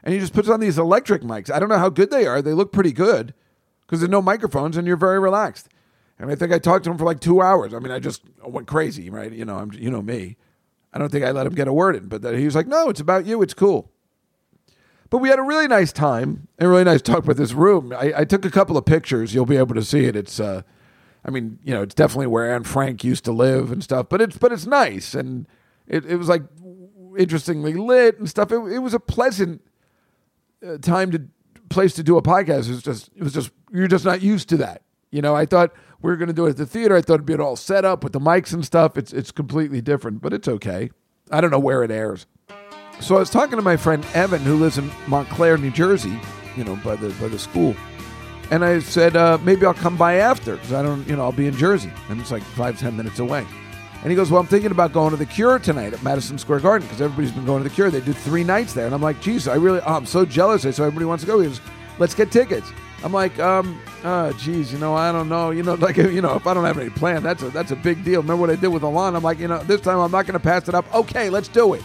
and 0.02 0.14
he 0.14 0.20
just 0.20 0.32
puts 0.32 0.48
on 0.48 0.60
these 0.60 0.78
electric 0.78 1.22
mics. 1.22 1.50
I 1.50 1.58
don't 1.58 1.68
know 1.68 1.78
how 1.78 1.88
good 1.88 2.10
they 2.10 2.26
are. 2.26 2.40
They 2.40 2.52
look 2.52 2.72
pretty 2.72 2.92
good 2.92 3.34
because 3.86 4.00
there's 4.00 4.10
no 4.10 4.22
microphones 4.22 4.76
and 4.76 4.86
you're 4.86 4.96
very 4.96 5.18
relaxed. 5.18 5.68
And 6.18 6.30
I 6.30 6.34
think 6.34 6.52
I 6.52 6.58
talked 6.58 6.84
to 6.84 6.90
him 6.90 6.98
for 6.98 7.04
like 7.04 7.20
two 7.20 7.40
hours. 7.40 7.72
I 7.72 7.78
mean, 7.78 7.92
I 7.92 7.98
just 7.98 8.22
went 8.44 8.66
crazy, 8.66 9.08
right? 9.10 9.32
You 9.32 9.44
know, 9.44 9.56
I'm, 9.56 9.72
you 9.72 9.90
know 9.90 10.02
me. 10.02 10.36
I 10.92 10.98
don't 10.98 11.10
think 11.10 11.24
I 11.24 11.30
let 11.30 11.46
him 11.46 11.54
get 11.54 11.68
a 11.68 11.72
word 11.72 11.96
in, 11.96 12.08
but 12.08 12.24
he 12.34 12.44
was 12.44 12.54
like, 12.54 12.66
"No, 12.66 12.88
it's 12.88 12.98
about 12.98 13.26
you. 13.26 13.42
It's 13.42 13.54
cool." 13.54 13.92
But 15.10 15.18
we 15.18 15.28
had 15.28 15.38
a 15.38 15.42
really 15.42 15.68
nice 15.68 15.92
time 15.92 16.48
and 16.58 16.68
really 16.68 16.84
nice 16.84 17.02
talk 17.02 17.26
with 17.26 17.38
this 17.38 17.52
room. 17.52 17.92
I, 17.92 18.12
I 18.18 18.24
took 18.24 18.44
a 18.44 18.50
couple 18.50 18.76
of 18.76 18.84
pictures. 18.84 19.34
You'll 19.34 19.46
be 19.46 19.56
able 19.56 19.74
to 19.74 19.84
see 19.84 20.04
it. 20.04 20.14
It's, 20.14 20.38
uh, 20.38 20.62
I 21.24 21.30
mean, 21.30 21.58
you 21.64 21.72
know, 21.72 21.82
it's 21.82 21.94
definitely 21.94 22.26
where 22.26 22.54
Anne 22.54 22.64
Frank 22.64 23.04
used 23.04 23.24
to 23.24 23.32
live 23.32 23.72
and 23.72 23.82
stuff. 23.82 24.08
But 24.10 24.20
it's, 24.20 24.36
but 24.36 24.52
it's 24.52 24.66
nice 24.66 25.14
and 25.14 25.46
it, 25.86 26.04
it 26.04 26.16
was 26.16 26.28
like 26.28 26.42
interestingly 27.16 27.72
lit 27.74 28.18
and 28.18 28.28
stuff. 28.28 28.52
It, 28.52 28.58
it 28.58 28.80
was 28.80 28.92
a 28.92 29.00
pleasant 29.00 29.62
uh, 30.66 30.78
time 30.78 31.10
to 31.12 31.22
place 31.68 31.94
to 31.94 32.02
do 32.02 32.16
a 32.16 32.22
podcast. 32.22 32.68
It 32.68 32.70
was 32.70 32.82
just 32.82 33.10
it 33.14 33.22
was 33.22 33.32
just 33.32 33.50
you're 33.72 33.88
just 33.88 34.04
not 34.04 34.22
used 34.22 34.48
to 34.50 34.56
that. 34.58 34.82
You 35.10 35.22
know, 35.22 35.34
I 35.34 35.46
thought 35.46 35.72
we 36.02 36.10
were 36.10 36.16
going 36.16 36.28
to 36.28 36.34
do 36.34 36.46
it 36.46 36.50
at 36.50 36.56
the 36.56 36.66
theater. 36.66 36.96
I 36.96 37.00
thought 37.00 37.14
it'd 37.14 37.26
be 37.26 37.34
all 37.36 37.56
set 37.56 37.84
up 37.84 38.04
with 38.04 38.12
the 38.12 38.20
mics 38.20 38.52
and 38.52 38.64
stuff. 38.64 38.96
It's 38.96 39.12
it's 39.12 39.30
completely 39.30 39.80
different, 39.80 40.20
but 40.20 40.32
it's 40.32 40.48
okay. 40.48 40.90
I 41.30 41.40
don't 41.40 41.50
know 41.50 41.58
where 41.58 41.82
it 41.82 41.90
airs. 41.90 42.26
So 43.00 43.16
I 43.16 43.20
was 43.20 43.30
talking 43.30 43.56
to 43.56 43.62
my 43.62 43.76
friend 43.76 44.04
Evan, 44.14 44.40
who 44.42 44.56
lives 44.56 44.78
in 44.78 44.90
Montclair, 45.06 45.56
New 45.56 45.70
Jersey. 45.70 46.18
You 46.56 46.64
know, 46.64 46.76
by 46.76 46.96
the 46.96 47.10
by 47.20 47.28
the 47.28 47.38
school. 47.38 47.76
And 48.50 48.64
I 48.64 48.78
said 48.80 49.14
uh, 49.14 49.38
maybe 49.42 49.66
I'll 49.66 49.74
come 49.74 49.96
by 49.96 50.14
after 50.14 50.56
because 50.56 50.72
I 50.72 50.82
don't, 50.82 51.06
you 51.06 51.14
know, 51.14 51.22
I'll 51.22 51.32
be 51.32 51.46
in 51.46 51.54
Jersey, 51.54 51.92
and 52.08 52.20
it's 52.20 52.30
like 52.30 52.42
five 52.42 52.78
ten 52.78 52.96
minutes 52.96 53.18
away. 53.18 53.46
And 54.02 54.10
he 54.10 54.16
goes, 54.16 54.30
Well, 54.30 54.40
I'm 54.40 54.46
thinking 54.46 54.70
about 54.70 54.92
going 54.92 55.10
to 55.10 55.16
the 55.16 55.26
Cure 55.26 55.58
tonight 55.58 55.92
at 55.92 56.02
Madison 56.02 56.38
Square 56.38 56.60
Garden 56.60 56.86
because 56.86 57.02
everybody's 57.02 57.32
been 57.32 57.44
going 57.44 57.62
to 57.62 57.68
the 57.68 57.74
Cure. 57.74 57.90
They 57.90 58.00
do 58.00 58.12
three 58.12 58.44
nights 58.44 58.72
there. 58.72 58.86
And 58.86 58.94
I'm 58.94 59.02
like, 59.02 59.20
Geez, 59.20 59.48
I 59.48 59.56
really, 59.56 59.80
oh, 59.80 59.94
I'm 59.94 60.06
so 60.06 60.24
jealous. 60.24 60.62
So 60.62 60.68
everybody 60.68 61.04
wants 61.04 61.24
to 61.24 61.26
go. 61.26 61.40
He 61.40 61.48
goes, 61.48 61.60
Let's 61.98 62.14
get 62.14 62.30
tickets. 62.30 62.70
I'm 63.04 63.12
like, 63.12 63.38
um, 63.38 63.80
oh, 64.02 64.32
geez, 64.32 64.72
you 64.72 64.78
know, 64.78 64.94
I 64.94 65.12
don't 65.12 65.28
know. 65.28 65.50
You 65.50 65.62
know, 65.62 65.74
like, 65.80 65.96
you 65.96 66.20
know, 66.20 66.34
if 66.34 66.46
I 66.46 66.54
don't 66.54 66.64
have 66.64 66.78
any 66.78 66.90
plan, 66.90 67.22
that's 67.22 67.42
a, 67.42 67.50
that's 67.50 67.70
a 67.70 67.76
big 67.76 68.04
deal. 68.04 68.20
Remember 68.20 68.40
what 68.40 68.50
I 68.50 68.56
did 68.56 68.68
with 68.68 68.82
Alon? 68.82 69.14
I'm 69.14 69.22
like, 69.22 69.38
you 69.38 69.48
know, 69.48 69.58
this 69.62 69.80
time 69.80 69.98
I'm 69.98 70.10
not 70.10 70.26
going 70.26 70.34
to 70.34 70.40
pass 70.40 70.68
it 70.68 70.74
up. 70.74 70.92
Okay, 70.94 71.30
let's 71.30 71.48
do 71.48 71.74
it. 71.74 71.82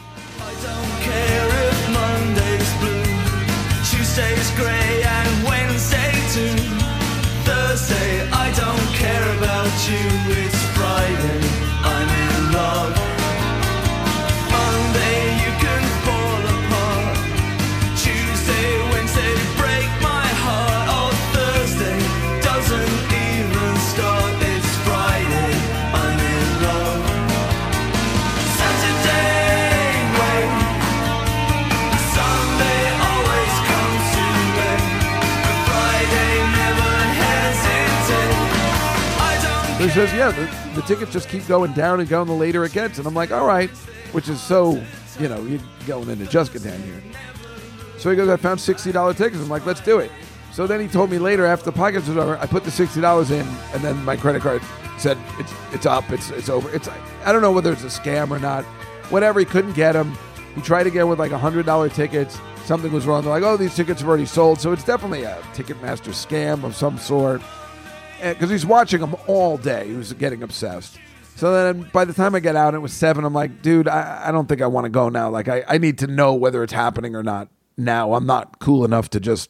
Says, 39.93 40.13
yeah, 40.13 40.31
the, 40.31 40.81
the 40.81 40.87
tickets 40.87 41.11
just 41.11 41.29
keep 41.29 41.45
going 41.47 41.71
down 41.73 41.99
and 41.99 42.09
going 42.09 42.27
the 42.27 42.33
later 42.33 42.65
it 42.65 42.73
gets. 42.73 42.97
And 42.97 43.05
I'm 43.05 43.13
like, 43.13 43.31
all 43.31 43.45
right, 43.45 43.69
which 44.11 44.27
is 44.27 44.41
so, 44.41 44.83
you 45.19 45.29
know, 45.29 45.41
you're 45.43 45.59
going 45.85 46.09
into 46.09 46.25
down 46.25 46.81
here. 46.81 47.03
So 47.99 48.09
he 48.09 48.15
goes, 48.15 48.27
I 48.27 48.37
found 48.37 48.59
$60 48.59 49.15
tickets. 49.15 49.41
I'm 49.41 49.49
like, 49.49 49.65
let's 49.65 49.81
do 49.81 49.99
it. 49.99 50.11
So 50.51 50.67
then 50.67 50.79
he 50.79 50.87
told 50.87 51.11
me 51.11 51.19
later 51.19 51.45
after 51.45 51.69
the 51.69 51.77
podcast 51.77 52.07
was 52.07 52.17
over, 52.17 52.37
I 52.37 52.45
put 52.45 52.63
the 52.63 52.71
$60 52.71 53.31
in 53.31 53.47
and 53.73 53.83
then 53.83 54.03
my 54.03 54.15
credit 54.15 54.41
card 54.41 54.61
said 54.97 55.17
it's 55.39 55.51
it's 55.73 55.85
up, 55.85 56.09
it's 56.11 56.29
it's 56.29 56.49
over. 56.49 56.73
It's 56.75 56.87
I 57.25 57.31
don't 57.31 57.41
know 57.41 57.51
whether 57.51 57.71
it's 57.71 57.83
a 57.83 57.87
scam 57.87 58.31
or 58.31 58.39
not. 58.39 58.63
Whatever, 59.09 59.39
he 59.39 59.45
couldn't 59.45 59.73
get 59.73 59.93
them. 59.93 60.17
He 60.55 60.61
tried 60.61 60.87
again 60.87 61.07
with 61.07 61.19
like 61.19 61.31
$100 61.31 61.93
tickets. 61.93 62.39
Something 62.65 62.91
was 62.91 63.05
wrong. 63.05 63.23
They're 63.23 63.31
like, 63.31 63.43
oh, 63.43 63.57
these 63.57 63.75
tickets 63.75 64.01
have 64.01 64.07
already 64.07 64.25
sold. 64.25 64.59
So 64.61 64.71
it's 64.71 64.83
definitely 64.83 65.23
a 65.23 65.35
Ticketmaster 65.53 66.13
scam 66.13 66.63
of 66.63 66.75
some 66.75 66.97
sort. 66.97 67.41
Eh, 68.21 68.33
because 68.33 68.49
he's 68.49 68.65
watching 68.65 69.01
them 69.01 69.15
all 69.27 69.57
day. 69.57 69.87
He 69.87 69.93
was 69.93 70.13
getting 70.13 70.43
obsessed. 70.43 70.97
So 71.35 71.53
then 71.53 71.89
by 71.91 72.05
the 72.05 72.13
time 72.13 72.35
I 72.35 72.39
get 72.39 72.55
out, 72.55 72.73
it 72.73 72.79
was 72.79 72.93
seven. 72.93 73.25
I'm 73.25 73.33
like, 73.33 73.61
dude, 73.61 73.87
I, 73.87 74.27
I 74.27 74.31
don't 74.31 74.47
think 74.47 74.61
I 74.61 74.67
want 74.67 74.85
to 74.85 74.89
go 74.89 75.09
now. 75.09 75.29
Like, 75.29 75.47
I, 75.47 75.63
I 75.67 75.77
need 75.77 75.97
to 75.99 76.07
know 76.07 76.33
whether 76.33 76.63
it's 76.63 76.73
happening 76.73 77.15
or 77.15 77.23
not 77.23 77.49
now. 77.77 78.13
I'm 78.13 78.25
not 78.25 78.59
cool 78.59 78.85
enough 78.85 79.09
to 79.11 79.19
just 79.19 79.49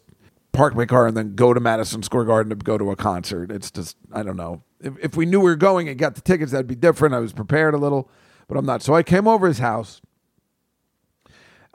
park 0.53 0.75
my 0.75 0.85
car 0.85 1.07
and 1.07 1.17
then 1.17 1.35
go 1.35 1.53
to 1.53 1.59
Madison 1.59 2.01
Square 2.03 2.25
Garden 2.25 2.49
to 2.51 2.55
go 2.55 2.77
to 2.77 2.91
a 2.91 2.95
concert. 2.95 3.51
It's 3.51 3.69
just, 3.69 3.97
I 4.11 4.23
don't 4.23 4.37
know. 4.37 4.63
If, 4.79 4.93
if 4.99 5.17
we 5.17 5.25
knew 5.25 5.39
we 5.39 5.49
were 5.49 5.55
going 5.55 5.89
and 5.89 5.97
got 5.97 6.15
the 6.15 6.21
tickets, 6.21 6.51
that'd 6.51 6.67
be 6.67 6.75
different. 6.75 7.15
I 7.15 7.19
was 7.19 7.33
prepared 7.33 7.73
a 7.73 7.77
little, 7.77 8.09
but 8.47 8.57
I'm 8.57 8.65
not. 8.65 8.81
So 8.81 8.93
I 8.93 9.03
came 9.03 9.27
over 9.27 9.47
his 9.47 9.59
house. 9.59 10.01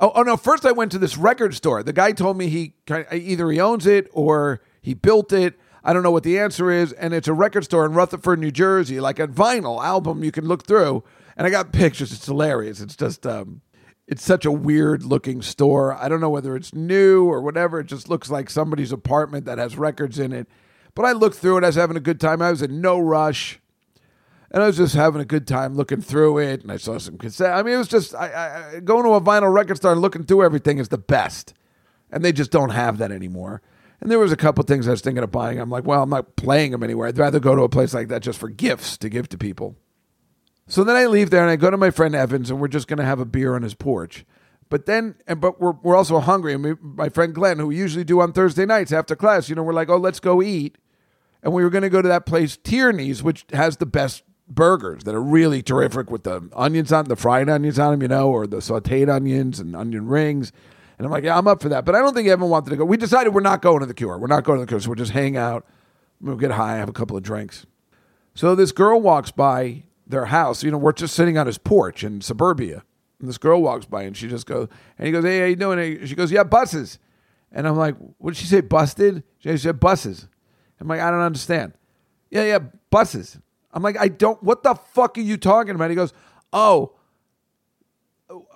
Oh, 0.00 0.12
oh 0.14 0.22
no! 0.22 0.36
First, 0.36 0.64
I 0.64 0.70
went 0.70 0.92
to 0.92 0.98
this 0.98 1.16
record 1.16 1.56
store. 1.56 1.82
The 1.82 1.92
guy 1.92 2.12
told 2.12 2.36
me 2.36 2.48
he 2.48 2.74
either 2.88 3.50
he 3.50 3.60
owns 3.60 3.84
it 3.84 4.08
or 4.12 4.62
he 4.80 4.94
built 4.94 5.32
it. 5.32 5.58
I 5.84 5.92
don't 5.92 6.02
know 6.02 6.10
what 6.10 6.22
the 6.22 6.38
answer 6.38 6.70
is, 6.70 6.92
and 6.92 7.14
it's 7.14 7.28
a 7.28 7.32
record 7.32 7.64
store 7.64 7.86
in 7.86 7.92
Rutherford, 7.92 8.38
New 8.38 8.50
Jersey, 8.50 9.00
like 9.00 9.18
a 9.18 9.28
vinyl 9.28 9.82
album 9.82 10.24
you 10.24 10.32
can 10.32 10.46
look 10.46 10.66
through. 10.66 11.04
And 11.36 11.46
I 11.46 11.50
got 11.50 11.72
pictures. 11.72 12.12
It's 12.12 12.26
hilarious. 12.26 12.80
It's 12.80 12.96
just, 12.96 13.26
um, 13.26 13.60
it's 14.06 14.24
such 14.24 14.44
a 14.44 14.50
weird 14.50 15.04
looking 15.04 15.40
store. 15.40 15.94
I 15.94 16.08
don't 16.08 16.20
know 16.20 16.30
whether 16.30 16.56
it's 16.56 16.74
new 16.74 17.26
or 17.26 17.40
whatever. 17.40 17.80
It 17.80 17.86
just 17.86 18.08
looks 18.08 18.28
like 18.28 18.50
somebody's 18.50 18.90
apartment 18.90 19.44
that 19.44 19.58
has 19.58 19.76
records 19.76 20.18
in 20.18 20.32
it. 20.32 20.48
But 20.94 21.04
I 21.04 21.12
looked 21.12 21.36
through 21.36 21.58
it. 21.58 21.64
I 21.64 21.68
was 21.68 21.76
having 21.76 21.96
a 21.96 22.00
good 22.00 22.20
time. 22.20 22.42
I 22.42 22.50
was 22.50 22.62
in 22.62 22.80
no 22.80 22.98
rush 22.98 23.60
and 24.50 24.62
I 24.62 24.66
was 24.66 24.76
just 24.76 24.94
having 24.94 25.20
a 25.20 25.26
good 25.26 25.46
time 25.46 25.74
looking 25.74 26.00
through 26.00 26.38
it, 26.38 26.62
and 26.62 26.72
I 26.72 26.78
saw 26.78 26.98
some 26.98 27.18
cassette. 27.18 27.52
I 27.52 27.62
mean, 27.62 27.74
it 27.74 27.78
was 27.78 27.88
just 27.88 28.14
I, 28.14 28.72
I, 28.76 28.80
going 28.80 29.04
to 29.04 29.10
a 29.10 29.20
vinyl 29.20 29.52
record 29.52 29.76
store 29.76 29.92
and 29.92 30.00
looking 30.00 30.24
through 30.24 30.44
everything 30.44 30.78
is 30.78 30.88
the 30.88 30.98
best, 30.98 31.54
and 32.10 32.24
they 32.24 32.32
just 32.32 32.50
don't 32.50 32.70
have 32.70 32.98
that 32.98 33.12
anymore. 33.12 33.60
And 34.00 34.10
there 34.10 34.18
was 34.18 34.32
a 34.32 34.36
couple 34.36 34.62
things 34.64 34.86
I 34.86 34.92
was 34.92 35.00
thinking 35.00 35.24
of 35.24 35.32
buying. 35.32 35.58
I'm 35.58 35.70
like, 35.70 35.84
well, 35.84 36.02
I'm 36.02 36.10
not 36.10 36.36
playing 36.36 36.70
them 36.70 36.82
anywhere. 36.82 37.08
I'd 37.08 37.18
rather 37.18 37.40
go 37.40 37.56
to 37.56 37.62
a 37.62 37.68
place 37.68 37.94
like 37.94 38.08
that 38.08 38.22
just 38.22 38.38
for 38.38 38.48
gifts 38.48 38.96
to 38.98 39.08
give 39.08 39.28
to 39.30 39.38
people. 39.38 39.76
So 40.68 40.84
then 40.84 40.96
I 40.96 41.06
leave 41.06 41.30
there 41.30 41.42
and 41.42 41.50
I 41.50 41.56
go 41.56 41.70
to 41.70 41.76
my 41.76 41.90
friend 41.90 42.14
Evans, 42.14 42.50
and 42.50 42.60
we're 42.60 42.68
just 42.68 42.86
going 42.86 42.98
to 42.98 43.04
have 43.04 43.20
a 43.20 43.24
beer 43.24 43.54
on 43.54 43.62
his 43.62 43.74
porch. 43.74 44.24
But 44.68 44.86
then, 44.86 45.16
and 45.26 45.40
but 45.40 45.60
we're 45.60 45.72
we're 45.82 45.96
also 45.96 46.20
hungry. 46.20 46.52
And 46.52 46.62
we, 46.62 46.74
my 46.80 47.08
friend 47.08 47.34
Glenn, 47.34 47.58
who 47.58 47.68
we 47.68 47.76
usually 47.76 48.04
do 48.04 48.20
on 48.20 48.32
Thursday 48.32 48.66
nights 48.66 48.92
after 48.92 49.16
class, 49.16 49.48
you 49.48 49.54
know, 49.54 49.62
we're 49.62 49.72
like, 49.72 49.88
oh, 49.88 49.96
let's 49.96 50.20
go 50.20 50.42
eat. 50.42 50.76
And 51.42 51.52
we 51.52 51.64
were 51.64 51.70
going 51.70 51.82
to 51.82 51.88
go 51.88 52.02
to 52.02 52.08
that 52.08 52.26
place 52.26 52.56
Tierney's, 52.56 53.22
which 53.22 53.46
has 53.52 53.78
the 53.78 53.86
best 53.86 54.24
burgers 54.46 55.04
that 55.04 55.14
are 55.14 55.22
really 55.22 55.62
terrific 55.62 56.10
with 56.10 56.24
the 56.24 56.48
onions 56.54 56.92
on 56.92 57.06
the 57.06 57.16
fried 57.16 57.48
onions 57.48 57.78
on 57.78 57.92
them, 57.92 58.02
you 58.02 58.08
know, 58.08 58.30
or 58.30 58.46
the 58.46 58.58
sautéed 58.58 59.08
onions 59.08 59.60
and 59.60 59.74
onion 59.74 60.06
rings. 60.06 60.52
And 60.98 61.06
I'm 61.06 61.12
like, 61.12 61.24
yeah, 61.24 61.38
I'm 61.38 61.46
up 61.46 61.62
for 61.62 61.68
that. 61.68 61.84
But 61.84 61.94
I 61.94 62.00
don't 62.00 62.12
think 62.12 62.28
Evan 62.28 62.48
wanted 62.48 62.70
to 62.70 62.76
go. 62.76 62.84
We 62.84 62.96
decided 62.96 63.32
we're 63.32 63.40
not 63.40 63.62
going 63.62 63.80
to 63.80 63.86
the 63.86 63.94
cure. 63.94 64.18
We're 64.18 64.26
not 64.26 64.42
going 64.44 64.58
to 64.58 64.64
the 64.64 64.68
cure. 64.68 64.80
So 64.80 64.88
we'll 64.88 64.96
just 64.96 65.12
hang 65.12 65.36
out. 65.36 65.64
We'll 66.20 66.36
get 66.36 66.50
high, 66.50 66.76
have 66.76 66.88
a 66.88 66.92
couple 66.92 67.16
of 67.16 67.22
drinks. 67.22 67.66
So 68.34 68.54
this 68.56 68.72
girl 68.72 69.00
walks 69.00 69.30
by 69.30 69.84
their 70.06 70.26
house. 70.26 70.64
You 70.64 70.72
know, 70.72 70.78
we're 70.78 70.92
just 70.92 71.14
sitting 71.14 71.38
on 71.38 71.46
his 71.46 71.58
porch 71.58 72.02
in 72.02 72.20
suburbia. 72.20 72.82
And 73.20 73.28
this 73.28 73.38
girl 73.38 73.62
walks 73.62 73.86
by 73.86 74.02
and 74.02 74.16
she 74.16 74.28
just 74.28 74.46
goes, 74.46 74.68
and 74.96 75.06
he 75.06 75.12
goes, 75.12 75.24
hey, 75.24 75.40
how 75.40 75.46
you 75.46 75.56
doing? 75.56 76.06
She 76.06 76.14
goes, 76.16 76.32
yeah, 76.32 76.42
buses. 76.42 76.98
And 77.52 77.66
I'm 77.66 77.76
like, 77.76 77.96
what 78.18 78.34
did 78.34 78.40
she 78.40 78.46
say? 78.46 78.60
Busted? 78.60 79.22
She 79.38 79.56
said 79.56 79.80
buses. 79.80 80.28
I'm 80.80 80.88
like, 80.88 81.00
I 81.00 81.10
don't 81.10 81.20
understand. 81.20 81.74
Yeah, 82.30 82.44
yeah, 82.44 82.58
buses. 82.90 83.38
I'm 83.72 83.82
like, 83.82 83.98
I 83.98 84.08
don't, 84.08 84.42
what 84.42 84.62
the 84.62 84.74
fuck 84.74 85.18
are 85.18 85.22
you 85.22 85.36
talking 85.36 85.74
about? 85.74 85.90
He 85.90 85.96
goes, 85.96 86.12
Oh, 86.52 86.92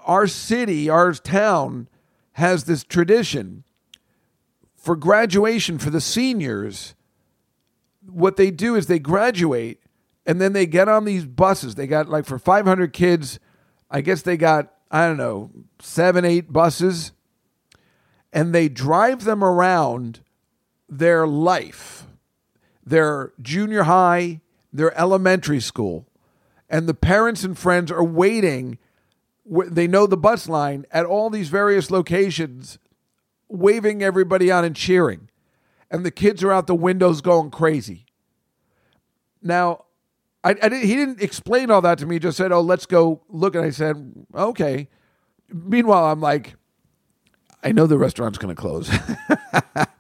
our 0.05 0.27
city, 0.27 0.89
our 0.89 1.12
town 1.12 1.89
has 2.34 2.64
this 2.64 2.84
tradition 2.84 3.64
for 4.76 4.96
graduation 4.96 5.78
for 5.78 5.90
the 5.90 6.00
seniors. 6.00 6.94
What 8.06 8.36
they 8.36 8.50
do 8.50 8.74
is 8.74 8.86
they 8.86 8.98
graduate 8.98 9.80
and 10.26 10.40
then 10.40 10.52
they 10.52 10.66
get 10.66 10.88
on 10.88 11.04
these 11.04 11.24
buses. 11.24 11.74
They 11.74 11.86
got 11.86 12.09
like 12.09 12.24
for 12.24 12.38
500 12.38 12.92
kids, 12.92 13.38
I 13.90 14.00
guess 14.00 14.22
they 14.22 14.36
got, 14.36 14.72
I 14.90 15.06
don't 15.06 15.16
know, 15.16 15.50
seven, 15.80 16.24
eight 16.24 16.52
buses, 16.52 17.12
and 18.32 18.54
they 18.54 18.68
drive 18.68 19.24
them 19.24 19.44
around 19.44 20.20
their 20.88 21.26
life, 21.26 22.06
their 22.84 23.32
junior 23.40 23.84
high, 23.84 24.40
their 24.72 24.96
elementary 24.98 25.60
school, 25.60 26.06
and 26.68 26.88
the 26.88 26.94
parents 26.94 27.44
and 27.44 27.59
friends 27.59 27.90
are 27.92 28.04
waiting. 28.04 28.78
They 29.44 29.86
know 29.86 30.06
the 30.06 30.16
bus 30.16 30.48
line 30.48 30.86
at 30.90 31.05
all 31.05 31.31
these 31.31 31.48
various 31.48 31.90
locations, 31.90 32.78
waving 33.48 34.02
everybody 34.02 34.51
on 34.51 34.64
and 34.64 34.77
cheering. 34.77 35.28
And 35.90 36.06
the 36.06 36.10
kids 36.10 36.43
are 36.43 36.52
out 36.52 36.66
the 36.66 36.74
windows 36.74 37.20
going 37.20 37.51
crazy. 37.51 38.06
Now, 39.43 39.85
I, 40.44 40.51
I 40.51 40.55
didn't, 40.55 40.85
he 40.85 40.94
didn't 40.94 41.20
explain 41.20 41.70
all 41.70 41.82
that 41.82 41.98
to 41.98 42.06
me. 42.06 42.14
He 42.16 42.19
just 42.20 42.36
said, 42.36 42.52
"Oh, 42.52 42.60
let's 42.60 42.86
go 42.86 43.23
look." 43.28 43.55
And 43.55 43.64
I 43.64 43.70
said, 43.70 44.27
"Okay." 44.35 44.89
Meanwhile, 45.52 46.06
I'm 46.06 46.20
like, 46.20 46.55
I 47.62 47.73
know 47.73 47.86
the 47.86 47.98
restaurant's 47.98 48.39
going 48.39 48.55
to 48.55 48.60
close. 48.60 48.89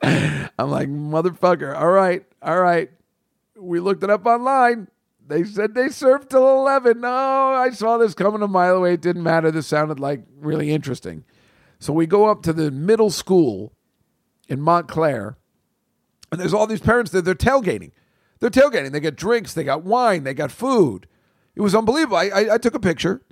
I'm 0.02 0.70
like, 0.70 0.88
motherfucker. 0.88 1.76
All 1.78 1.90
right, 1.90 2.24
all 2.40 2.58
right 2.58 2.90
we 3.62 3.80
looked 3.80 4.02
it 4.02 4.10
up 4.10 4.26
online. 4.26 4.88
They 5.32 5.44
said 5.44 5.74
they 5.74 5.88
served 5.88 6.28
till 6.28 6.46
11. 6.46 7.00
No, 7.00 7.08
I 7.08 7.70
saw 7.70 7.96
this 7.96 8.12
coming 8.12 8.42
a 8.42 8.48
mile 8.48 8.76
away. 8.76 8.94
It 8.94 9.00
didn't 9.00 9.22
matter. 9.22 9.50
This 9.50 9.66
sounded 9.66 9.98
like 9.98 10.24
really 10.38 10.70
interesting. 10.70 11.24
So 11.78 11.94
we 11.94 12.06
go 12.06 12.26
up 12.26 12.42
to 12.42 12.52
the 12.52 12.70
middle 12.70 13.08
school 13.08 13.72
in 14.46 14.60
Montclair, 14.60 15.38
and 16.30 16.38
there's 16.38 16.52
all 16.52 16.66
these 16.66 16.82
parents 16.82 17.12
there. 17.12 17.22
They're 17.22 17.34
tailgating. 17.34 17.92
They're 18.40 18.50
tailgating. 18.50 18.92
They 18.92 19.00
get 19.00 19.16
drinks, 19.16 19.54
they 19.54 19.64
got 19.64 19.84
wine, 19.84 20.24
they 20.24 20.34
got 20.34 20.52
food. 20.52 21.08
It 21.54 21.62
was 21.62 21.74
unbelievable. 21.74 22.18
I, 22.18 22.26
I, 22.26 22.54
I 22.54 22.58
took 22.58 22.74
a 22.74 22.80
picture. 22.80 23.22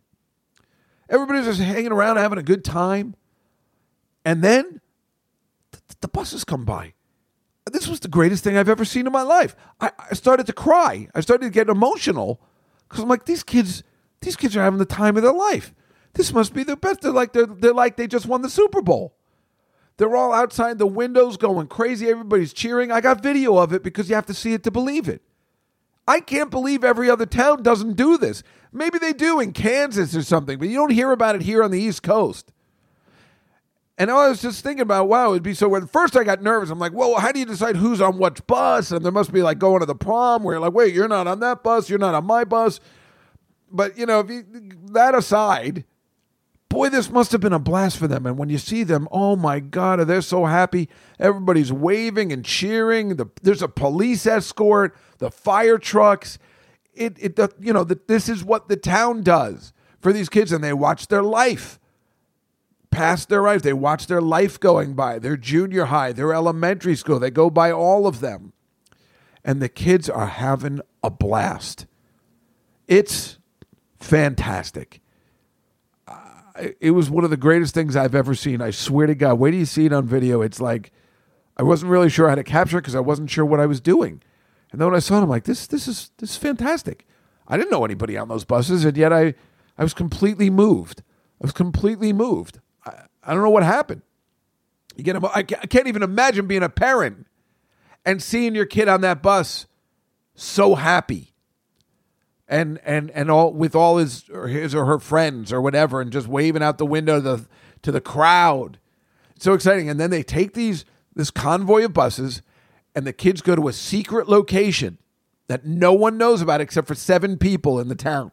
Everybody's 1.11 1.45
just 1.45 1.61
hanging 1.61 1.93
around, 1.93 2.17
having 2.17 2.39
a 2.39 2.43
good 2.43 2.65
time. 2.65 3.15
And 4.25 4.43
then 4.43 4.81
the, 5.73 5.81
the 6.01 6.09
buses 6.09 6.45
come 6.45 6.65
by 6.65 6.95
this 7.73 7.89
was 7.89 8.01
the 8.01 8.09
greatest 8.09 8.45
thing 8.45 8.57
I've 8.57 8.69
ever 8.69 8.85
seen 8.85 9.07
in 9.07 9.13
my 9.13 9.23
life. 9.23 9.57
I, 9.81 9.93
I 10.11 10.15
started 10.15 10.47
to 10.47 10.53
cry. 10.53 11.09
I 11.15 11.21
started 11.21 11.45
to 11.47 11.51
get 11.51 11.69
emotional 11.69 12.41
because 12.89 13.03
I'm 13.03 13.09
like, 13.09 13.25
these 13.25 13.43
kids, 13.43 13.83
these 14.21 14.37
kids 14.37 14.57
are 14.57 14.63
having 14.63 14.79
the 14.79 14.85
time 14.85 15.17
of 15.17 15.23
their 15.23 15.33
life. 15.33 15.75
This 16.15 16.33
must 16.33 16.55
be 16.55 16.65
the 16.65 16.77
best. 16.77 17.03
They're 17.03 17.13
like 17.13 17.33
they're, 17.33 17.47
they're 17.47 17.75
like 17.75 17.97
they 17.97 18.07
just 18.07 18.27
won 18.27 18.43
the 18.43 18.51
Super 18.51 18.83
Bowl. 18.83 19.15
They're 19.97 20.17
all 20.17 20.33
outside 20.33 20.79
the 20.79 20.87
windows 20.87 21.37
going 21.37 21.67
crazy. 21.67 22.09
Everybody's 22.09 22.53
cheering. 22.53 22.91
I 22.91 23.01
got 23.01 23.23
video 23.23 23.59
of 23.59 23.73
it 23.73 23.83
because 23.83 24.09
you 24.09 24.15
have 24.15 24.27
to 24.27 24.35
see 24.35 24.55
it 24.55 24.65
to 24.65 24.71
believe 24.71 25.09
it. 25.09 25.23
I 26.09 26.21
can't 26.21 26.51
believe 26.51 26.83
every 26.83 27.11
other 27.11 27.27
town 27.27 27.63
doesn't 27.63 27.97
do 27.97 28.17
this. 28.17 28.43
Maybe 28.73 28.99
they 28.99 29.13
do 29.13 29.41
in 29.41 29.53
Kansas 29.53 30.17
or 30.17 30.23
something, 30.23 30.59
but 30.59 30.69
you 30.69 30.77
don't 30.77 30.91
hear 30.91 31.13
about 31.13 31.37
it 31.37 31.43
here 31.43 31.63
on 31.63 31.71
the 31.71 31.81
East 31.81 32.03
Coast. 32.03 32.51
And 34.01 34.11
I 34.11 34.31
was 34.31 34.41
just 34.41 34.65
thinking 34.65 34.81
about, 34.81 35.09
wow, 35.09 35.33
it'd 35.33 35.43
be 35.43 35.53
so 35.53 35.69
weird. 35.69 35.91
First, 35.91 36.17
I 36.17 36.25
got 36.25 36.43
nervous. 36.43 36.71
I'm 36.71 36.79
like, 36.79 36.95
well, 36.95 37.17
how 37.17 37.33
do 37.33 37.39
you 37.39 37.45
decide 37.45 37.77
who's 37.77 38.01
on 38.01 38.17
which 38.17 38.47
bus? 38.47 38.93
And 38.93 39.05
there 39.05 39.13
must 39.13 39.31
be 39.31 39.43
like 39.43 39.59
going 39.59 39.81
to 39.81 39.87
the 39.87 39.95
prom 39.95 40.43
where 40.43 40.55
you're 40.55 40.61
like, 40.63 40.73
wait, 40.73 40.95
you're 40.95 41.07
not 41.07 41.27
on 41.27 41.41
that 41.41 41.63
bus, 41.63 41.91
you're 41.91 41.99
not 41.99 42.15
on 42.15 42.25
my 42.25 42.45
bus. 42.45 42.81
But, 43.71 43.99
you 43.99 44.07
know, 44.07 44.21
if 44.21 44.31
you, 44.31 44.47
that 44.93 45.15
aside, 45.15 45.85
boy, 46.71 46.89
this 46.89 47.11
must 47.11 47.31
have 47.33 47.43
been 47.43 47.53
a 47.53 47.59
blast 47.59 47.99
for 47.99 48.09
them. 48.09 48.25
And 48.25 48.39
when 48.39 48.49
you 48.49 48.57
see 48.57 48.85
them, 48.85 49.07
oh 49.13 49.37
my 49.37 49.61
God, 49.61 49.99
they're 49.99 50.23
so 50.23 50.47
happy. 50.47 50.89
Everybody's 51.19 51.71
waving 51.71 52.33
and 52.33 52.43
cheering. 52.43 53.17
The, 53.17 53.27
there's 53.43 53.61
a 53.61 53.69
police 53.69 54.25
escort, 54.25 54.97
the 55.19 55.31
fire 55.31 55.77
trucks. 55.77 56.39
It, 56.95 57.19
it, 57.21 57.37
the, 57.37 57.51
you 57.61 57.75
know, 57.75 57.85
the, 57.85 58.01
this 58.07 58.31
is 58.31 58.43
what 58.43 58.69
the 58.69 58.77
town 58.79 59.23
does 59.23 59.75
for 60.01 60.11
these 60.11 60.31
kids, 60.31 60.53
and 60.53 60.65
they 60.65 60.73
watch 60.73 61.09
their 61.09 61.23
life 61.23 61.79
past 62.91 63.29
their 63.29 63.43
life. 63.43 63.63
They 63.63 63.73
watch 63.73 64.07
their 64.07 64.21
life 64.21 64.59
going 64.59 64.95
by, 64.95 65.19
their 65.19 65.37
junior 65.37 65.87
high, 65.87 66.13
their 66.13 66.33
elementary 66.33 66.97
school. 66.97 67.19
They 67.19 67.31
go 67.31 67.51
by 67.51 67.71
all 67.71 68.07
of 68.07 68.21
them. 68.21 68.53
And 69.45 69.63
the 69.63 69.69
kids 69.69 70.11
are 70.11 70.27
having 70.27 70.81
a 71.03 71.11
blast. 71.11 71.87
It's 72.87 73.39
fantastic. 73.99 75.01
It 76.79 76.91
was 76.91 77.09
one 77.09 77.25
of 77.25 77.31
the 77.31 77.37
greatest 77.37 77.73
things 77.73 77.97
I've 77.97 78.15
ever 78.15 78.35
seen. 78.35 78.61
I 78.61 78.71
swear 78.71 79.07
to 79.07 79.15
God. 79.15 79.39
Wait 79.39 79.53
till 79.53 79.61
you 79.61 79.67
see 79.67 79.87
it 79.87 79.93
on 79.93 80.07
video. 80.07 80.43
It's 80.43 80.61
like 80.61 80.93
I 81.57 81.63
wasn't 81.63 81.91
really 81.91 82.11
sure 82.11 82.29
how 82.29 82.35
to 82.35 82.45
capture 82.45 82.79
it 82.79 82.83
because 82.83 82.95
I 82.95 83.01
wasn't 83.01 83.31
sure 83.31 83.45
what 83.45 83.61
I 83.61 83.67
was 83.67 83.81
doing. 83.81 84.23
And 84.73 84.81
then 84.81 84.89
when 84.89 84.97
I 84.97 85.01
saw 85.01 85.19
it, 85.19 85.23
I'm 85.23 85.29
like, 85.29 85.45
this 85.45 85.67
this 85.67 85.89
is 85.89 86.11
this 86.19 86.31
is 86.31 86.37
fantastic. 86.37 87.07
I 87.49 87.57
didn't 87.57 87.71
know 87.71 87.85
anybody 87.85 88.17
on 88.17 88.29
those 88.29 88.45
buses, 88.45 88.85
and 88.85 88.97
yet 88.97 89.13
I 89.13 89.35
I 89.79 89.83
was 89.83 89.95
completely 89.95 90.51
moved. 90.51 91.03
I 91.41 91.47
was 91.47 91.53
completely 91.53 92.13
moved. 92.13 92.61
I, 93.31 93.35
don't 93.35 93.43
know 93.43 93.51
what 93.51 93.63
happened. 93.63 94.03
You 94.97 95.05
get 95.05 95.23
I 95.25 95.43
can't 95.43 95.87
even 95.87 96.03
imagine 96.03 96.47
being 96.47 96.63
a 96.63 96.69
parent 96.69 97.27
and 98.05 98.23
seeing 98.23 98.55
your 98.55 98.67
kid 98.67 98.89
on 98.89 99.01
that 99.03 99.23
bus 99.23 99.67
so 100.35 100.75
happy 100.75 101.35
and 102.49 102.81
and 102.85 103.11
and 103.13 103.31
all 103.31 103.53
with 103.53 103.75
all 103.75 103.99
his 103.99 104.29
or 104.31 104.49
his 104.49 104.75
or 104.75 104.85
her 104.87 104.99
friends 104.99 105.53
or 105.53 105.61
whatever 105.61 106.01
and 106.01 106.11
just 106.11 106.27
waving 106.27 106.63
out 106.63 106.79
the 106.79 106.87
window 106.87 107.17
to 107.17 107.21
the 107.21 107.49
to 107.83 107.93
the 107.93 108.01
crowd. 108.01 108.79
So 109.39 109.55
exciting. 109.55 109.89
And 109.89 109.99
then 109.99 110.11
they 110.11 110.23
take 110.23 110.55
these 110.55 110.85
this 111.15 111.31
convoy 111.31 111.85
of 111.85 111.93
buses 111.93 112.43
and 112.95 113.07
the 113.07 113.13
kids 113.13 113.41
go 113.41 113.55
to 113.55 113.69
a 113.69 113.73
secret 113.73 114.29
location 114.29 114.99
that 115.47 115.65
no 115.65 115.93
one 115.93 116.19
knows 116.19 116.43
about 116.43 116.61
except 116.61 116.89
for 116.89 116.95
seven 116.95 117.39
people 117.39 117.81
in 117.81 117.89
the 117.89 117.95
town. 117.95 118.33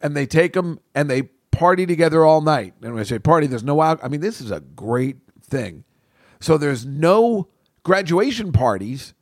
And 0.00 0.16
they 0.16 0.26
take 0.26 0.54
them 0.54 0.80
and 0.94 1.10
they 1.10 1.30
party 1.60 1.86
together 1.86 2.24
all 2.24 2.40
night 2.40 2.74
and 2.82 2.92
when 2.92 3.00
i 3.00 3.04
say 3.04 3.18
party 3.18 3.46
there's 3.46 3.62
no 3.62 3.82
alcohol 3.82 4.06
i 4.06 4.10
mean 4.10 4.20
this 4.20 4.40
is 4.40 4.50
a 4.50 4.60
great 4.60 5.16
thing 5.42 5.84
so 6.40 6.56
there's 6.56 6.86
no 6.86 7.48
graduation 7.82 8.50
parties 8.50 9.14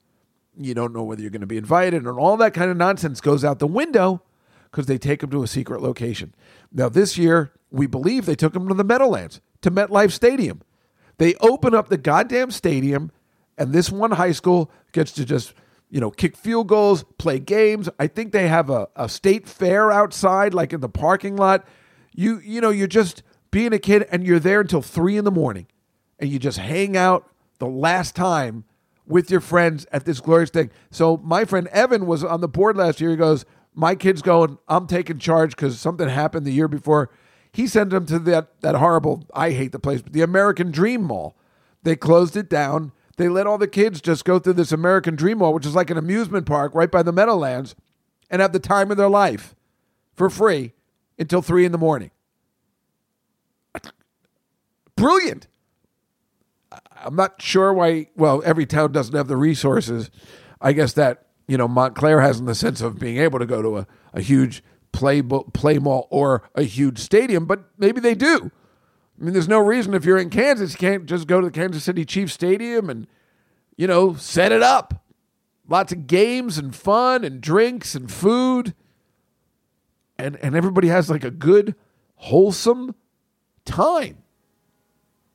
you 0.57 0.75
don't 0.75 0.93
know 0.95 1.03
whether 1.03 1.21
you're 1.21 1.31
going 1.31 1.41
to 1.41 1.47
be 1.47 1.57
invited 1.57 2.07
and 2.07 2.19
all 2.19 2.37
that 2.37 2.55
kind 2.55 2.71
of 2.71 2.77
nonsense 2.77 3.21
goes 3.21 3.45
out 3.45 3.59
the 3.59 3.67
window 3.67 4.23
because 4.71 4.87
they 4.87 4.99
take 4.99 5.21
them 5.21 5.31
to 5.31 5.43
a 5.43 5.47
secret 5.47 5.83
location. 5.83 6.35
Now, 6.73 6.89
this 6.89 7.17
year, 7.17 7.53
we 7.71 7.87
believe 7.87 8.27
they 8.27 8.35
took 8.35 8.53
them 8.53 8.69
to 8.69 8.75
the 8.75 8.85
Meadowlands, 8.85 9.41
to 9.63 9.71
MetLife 9.71 10.13
Stadium. 10.13 10.63
They 11.19 11.35
open 11.37 11.75
up 11.75 11.89
the 11.89 11.99
goddamn 11.99 12.51
stadium, 12.51 13.11
and 13.57 13.73
this 13.73 13.91
one 13.91 14.13
high 14.13 14.33
school 14.33 14.71
gets 14.93 15.13
to 15.13 15.25
just, 15.25 15.55
you 15.91 16.01
know, 16.01 16.11
kick 16.11 16.37
field 16.37 16.69
goals, 16.69 17.05
play 17.19 17.39
games. 17.39 17.89
I 17.99 18.07
think 18.07 18.33
they 18.33 18.49
have 18.49 18.71
a, 18.71 18.89
a 18.95 19.09
state 19.09 19.49
fair 19.49 19.91
outside, 19.91 20.55
like 20.55 20.73
in 20.73 20.81
the 20.81 20.89
parking 20.89 21.37
lot. 21.37 21.67
You, 22.19 22.41
you 22.41 22.61
know, 22.61 22.71
you're 22.71 22.89
just 22.89 23.23
being 23.53 23.73
a 23.73 23.79
kid 23.79 24.05
and 24.11 24.27
you're 24.27 24.41
there 24.41 24.61
until 24.61 24.83
three 24.83 25.17
in 25.17 25.25
the 25.25 25.31
morning 25.31 25.69
and 26.19 26.29
you 26.29 26.41
just 26.41 26.59
hang 26.59 26.97
out 26.97 27.31
the 27.61 27.69
last 27.69 28.17
time 28.17 28.65
with 29.07 29.31
your 29.31 29.41
friends 29.41 29.87
at 29.93 30.05
this 30.05 30.19
glorious 30.19 30.51
thing. 30.51 30.73
So 30.91 31.19
my 31.19 31.45
friend 31.45 31.69
Evan 31.69 32.07
was 32.07 32.25
on 32.25 32.41
the 32.41 32.49
board 32.49 32.77
last 32.77 33.01
year. 33.01 33.11
He 33.11 33.17
goes, 33.17 33.45
"My 33.73 33.95
kid's 33.95 34.21
going. 34.21 34.59
I'm 34.67 34.89
taking 34.89 35.21
charge 35.21 35.55
because 35.55 35.79
something 35.79 36.09
happened 36.09 36.45
the 36.45 36.51
year 36.53 36.67
before." 36.67 37.09
He 37.53 37.69
sent 37.69 37.91
them 37.91 38.05
to 38.07 38.19
that 38.19 38.61
that 38.63 38.75
horrible. 38.75 39.25
I 39.33 39.53
hate 39.53 39.71
the 39.71 39.79
place, 39.79 40.03
but 40.03 40.13
the 40.13 40.23
American 40.23 40.73
Dream 40.73 41.05
Mall. 41.05 41.37
They 41.85 41.95
closed 41.95 42.37
it 42.37 42.51
down. 42.51 42.91
They 43.17 43.29
let 43.29 43.47
all 43.47 43.59
the 43.59 43.69
kids 43.69 44.01
just 44.01 44.25
go 44.25 44.41
through 44.41 44.55
this 44.55 44.73
American 44.73 45.15
Dream 45.15 45.39
Mall, 45.39 45.55
which 45.55 45.67
is 45.67 45.77
like 45.77 45.89
an 45.89 45.97
amusement 45.97 46.47
park 46.47 46.75
right 46.75 46.91
by 46.91 47.05
the 47.05 47.13
Meadowlands, 47.13 47.77
and 48.29 48.43
have 48.43 48.53
the 48.53 48.59
time 48.59 48.91
of 48.91 48.97
their 48.97 49.09
life 49.09 49.55
for 50.17 50.29
free 50.29 50.75
until 51.19 51.43
three 51.43 51.65
in 51.65 51.73
the 51.73 51.79
morning. 51.79 52.11
Brilliant. 54.97 55.47
I'm 56.97 57.17
not 57.17 57.41
sure 57.41 57.73
why. 57.73 58.09
Well, 58.17 58.43
every 58.45 58.67
town 58.67 58.93
doesn't 58.93 59.15
have 59.15 59.29
the 59.29 59.37
resources. 59.37 60.11
I 60.61 60.73
guess 60.73 60.93
that 60.95 61.27
you 61.47 61.57
know 61.57 61.69
Montclair 61.69 62.21
has 62.21 62.41
in 62.41 62.47
the 62.47 62.55
sense 62.55 62.81
of 62.81 62.99
being 62.99 63.19
able 63.19 63.39
to 63.39 63.47
go 63.47 63.63
to 63.63 63.79
a, 63.79 63.87
a 64.13 64.21
huge 64.21 64.63
play 64.93 65.23
play 65.23 65.79
mall 65.79 66.09
or 66.11 66.49
a 66.55 66.63
huge 66.63 66.99
stadium, 66.99 67.47
but 67.47 67.65
maybe 67.79 68.01
they 68.01 68.15
do. 68.15 68.51
I 69.21 69.25
mean, 69.25 69.33
there's 69.33 69.49
no 69.49 69.61
reason 69.61 69.95
if 69.95 70.05
you're 70.05 70.19
in 70.19 70.31
Kansas, 70.31 70.73
you 70.73 70.79
can't 70.79 71.07
just 71.07 71.27
go 71.27 71.41
to 71.41 71.47
the 71.47 71.53
Kansas 71.53 71.85
City 71.85 72.05
Chiefs 72.05 72.33
Stadium 72.33 72.91
and 72.91 73.07
you 73.77 73.87
know 73.87 74.15
set 74.15 74.53
it 74.53 74.63
up. 74.63 75.05
Lots 75.69 75.93
of 75.93 76.07
games 76.07 76.57
and 76.57 76.75
fun 76.75 77.25
and 77.25 77.41
drinks 77.41 77.95
and 77.95 78.11
food, 78.11 78.75
and 80.19 80.37
and 80.37 80.57
everybody 80.57 80.89
has 80.89 81.09
like 81.09 81.25
a 81.25 81.31
good, 81.31 81.75
wholesome 82.17 82.95
time 83.65 84.19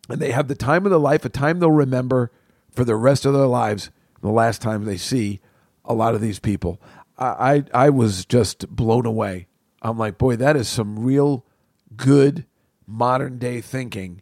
and 0.10 0.22
they 0.22 0.32
have 0.32 0.48
the 0.48 0.56
time 0.56 0.86
of 0.86 0.92
their 0.92 1.00
life, 1.00 1.26
a 1.26 1.30
time 1.30 1.60
they'll 1.60 1.72
remember 1.72 2.32
for 2.72 2.84
the 2.84 2.96
rest 2.96 3.26
of 3.26 3.34
their 3.34 3.48
lives. 3.48 3.90
The 4.22 4.30
last 4.30 4.62
time 4.62 4.86
they 4.86 4.98
see 4.98 5.42
a 5.86 5.94
lot 5.94 6.16
of 6.16 6.22
these 6.22 6.40
people, 6.40 6.82
I 7.18 7.64
I, 7.74 7.86
I 7.86 7.90
was 7.90 8.26
just 8.26 8.70
blown 8.70 9.06
away. 9.06 9.48
I'm 9.82 9.98
like, 9.98 10.18
boy, 10.18 10.36
that 10.38 10.56
is 10.56 10.68
some 10.68 11.00
real 11.00 11.46
good 11.96 12.46
modern 12.88 13.38
day 13.38 13.62
thinking. 13.62 14.22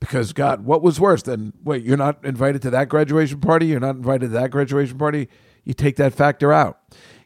Because 0.00 0.32
God, 0.32 0.66
what 0.66 0.82
was 0.82 1.00
worse 1.00 1.22
than 1.22 1.54
wait? 1.62 1.82
You're 1.84 1.96
not 1.96 2.24
invited 2.24 2.60
to 2.62 2.70
that 2.70 2.88
graduation 2.88 3.40
party. 3.40 3.66
You're 3.66 3.80
not 3.80 3.96
invited 3.96 4.26
to 4.26 4.32
that 4.34 4.50
graduation 4.50 4.98
party. 4.98 5.28
You 5.64 5.72
take 5.72 5.96
that 5.96 6.12
factor 6.12 6.52
out. 6.52 6.80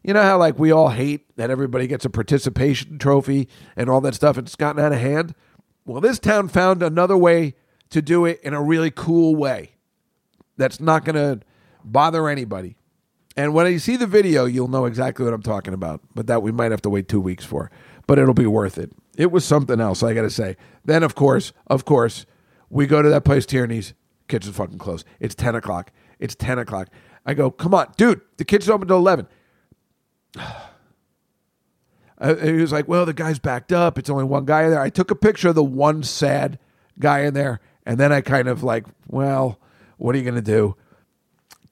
You 0.08 0.14
know 0.14 0.22
how 0.22 0.38
like 0.38 0.58
we 0.58 0.72
all 0.72 0.88
hate 0.88 1.36
that 1.36 1.50
everybody 1.50 1.86
gets 1.86 2.06
a 2.06 2.08
participation 2.08 2.96
trophy 2.96 3.46
and 3.76 3.90
all 3.90 4.00
that 4.00 4.14
stuff. 4.14 4.38
It's 4.38 4.56
gotten 4.56 4.82
out 4.82 4.90
of 4.90 4.98
hand. 4.98 5.34
Well, 5.84 6.00
this 6.00 6.18
town 6.18 6.48
found 6.48 6.82
another 6.82 7.14
way 7.14 7.56
to 7.90 8.00
do 8.00 8.24
it 8.24 8.40
in 8.42 8.54
a 8.54 8.62
really 8.62 8.90
cool 8.90 9.36
way 9.36 9.72
that's 10.56 10.80
not 10.80 11.04
going 11.04 11.16
to 11.16 11.44
bother 11.84 12.26
anybody. 12.26 12.78
And 13.36 13.52
when 13.52 13.70
you 13.70 13.78
see 13.78 13.96
the 13.96 14.06
video, 14.06 14.46
you'll 14.46 14.68
know 14.68 14.86
exactly 14.86 15.26
what 15.26 15.34
I'm 15.34 15.42
talking 15.42 15.74
about, 15.74 16.00
but 16.14 16.26
that 16.26 16.40
we 16.40 16.52
might 16.52 16.70
have 16.70 16.80
to 16.82 16.90
wait 16.90 17.06
two 17.06 17.20
weeks 17.20 17.44
for. 17.44 17.70
But 18.06 18.18
it'll 18.18 18.32
be 18.32 18.46
worth 18.46 18.78
it. 18.78 18.90
It 19.18 19.30
was 19.30 19.44
something 19.44 19.78
else, 19.78 20.02
I 20.02 20.14
got 20.14 20.22
to 20.22 20.30
say. 20.30 20.56
Then, 20.86 21.02
of 21.02 21.14
course, 21.14 21.52
of 21.66 21.84
course, 21.84 22.24
we 22.70 22.86
go 22.86 23.02
to 23.02 23.10
that 23.10 23.26
place, 23.26 23.44
Tierney's. 23.44 23.92
Kitchen's 24.26 24.56
fucking 24.56 24.78
closed. 24.78 25.06
It's 25.20 25.34
10 25.34 25.54
o'clock. 25.54 25.92
It's 26.18 26.34
10 26.34 26.58
o'clock. 26.58 26.88
I 27.26 27.34
go, 27.34 27.50
come 27.50 27.74
on, 27.74 27.92
dude, 27.98 28.22
the 28.38 28.46
kitchen's 28.46 28.70
open 28.70 28.88
till 28.88 28.96
11. 28.96 29.28
Uh, 32.20 32.34
he 32.34 32.54
was 32.54 32.72
like, 32.72 32.88
well, 32.88 33.06
the 33.06 33.12
guy's 33.12 33.38
backed 33.38 33.72
up. 33.72 33.96
It's 33.96 34.10
only 34.10 34.24
one 34.24 34.44
guy 34.44 34.64
in 34.64 34.70
there. 34.70 34.80
I 34.80 34.90
took 34.90 35.12
a 35.12 35.14
picture 35.14 35.50
of 35.50 35.54
the 35.54 35.62
one 35.62 36.02
sad 36.02 36.58
guy 36.98 37.20
in 37.20 37.34
there. 37.34 37.60
And 37.86 37.96
then 37.96 38.12
I 38.12 38.22
kind 38.22 38.48
of 38.48 38.64
like, 38.64 38.86
well, 39.06 39.60
what 39.98 40.16
are 40.16 40.18
you 40.18 40.24
going 40.24 40.34
to 40.34 40.42
do? 40.42 40.74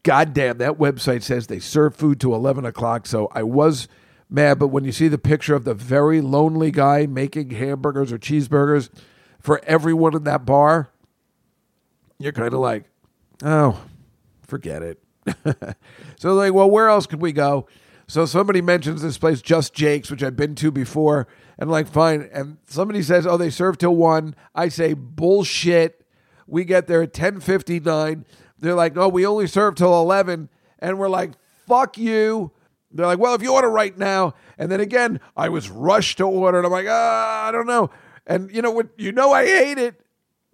God 0.04 0.32
damn, 0.32 0.58
that 0.58 0.78
website 0.78 1.24
says 1.24 1.48
they 1.48 1.58
serve 1.58 1.96
food 1.96 2.20
to 2.20 2.32
11 2.32 2.64
o'clock. 2.64 3.08
So 3.08 3.28
I 3.32 3.42
was 3.42 3.88
mad. 4.30 4.58
But 4.58 4.68
when 4.68 4.84
you 4.84 4.92
see 4.92 5.08
the 5.08 5.18
picture 5.18 5.54
of 5.54 5.64
the 5.64 5.74
very 5.74 6.20
lonely 6.20 6.70
guy 6.70 7.06
making 7.06 7.50
hamburgers 7.50 8.12
or 8.12 8.18
cheeseburgers 8.18 8.88
for 9.40 9.60
everyone 9.64 10.14
in 10.14 10.24
that 10.24 10.44
bar, 10.44 10.90
you're 12.18 12.32
kind 12.32 12.54
of 12.54 12.60
like, 12.60 12.84
oh, 13.44 13.80
forget 14.46 14.82
it. 14.82 15.02
so, 16.18 16.34
like, 16.34 16.54
well, 16.54 16.70
where 16.70 16.88
else 16.88 17.06
could 17.06 17.20
we 17.20 17.32
go? 17.32 17.66
So 18.08 18.24
somebody 18.24 18.60
mentions 18.60 19.02
this 19.02 19.18
place, 19.18 19.42
Just 19.42 19.74
Jake's, 19.74 20.10
which 20.10 20.22
I've 20.22 20.36
been 20.36 20.54
to 20.56 20.70
before, 20.70 21.26
and 21.58 21.70
like, 21.70 21.88
fine. 21.88 22.28
And 22.32 22.58
somebody 22.66 23.02
says, 23.02 23.26
oh, 23.26 23.36
they 23.36 23.50
serve 23.50 23.78
till 23.78 23.96
one. 23.96 24.36
I 24.54 24.68
say, 24.68 24.94
bullshit. 24.94 26.06
We 26.46 26.64
get 26.64 26.86
there 26.86 27.02
at 27.02 27.12
ten 27.12 27.40
fifty 27.40 27.80
nine. 27.80 28.24
They're 28.58 28.74
like, 28.74 28.94
no, 28.94 29.08
we 29.08 29.26
only 29.26 29.48
serve 29.48 29.74
till 29.74 30.00
eleven, 30.00 30.48
and 30.78 30.98
we're 30.98 31.08
like, 31.08 31.32
fuck 31.66 31.98
you. 31.98 32.52
They're 32.92 33.06
like, 33.06 33.18
well, 33.18 33.34
if 33.34 33.42
you 33.42 33.52
order 33.52 33.68
right 33.68 33.96
now, 33.98 34.34
and 34.56 34.70
then 34.70 34.80
again, 34.80 35.20
I 35.36 35.48
was 35.48 35.68
rushed 35.68 36.18
to 36.18 36.24
order, 36.24 36.58
and 36.58 36.66
I'm 36.66 36.72
like, 36.72 36.86
ah, 36.88 37.48
I 37.48 37.50
don't 37.50 37.66
know. 37.66 37.90
And 38.26 38.50
you 38.54 38.62
know 38.62 38.70
what? 38.70 38.88
You 38.96 39.10
know, 39.12 39.32
I 39.32 39.44
hate 39.44 39.78
it. 39.78 40.00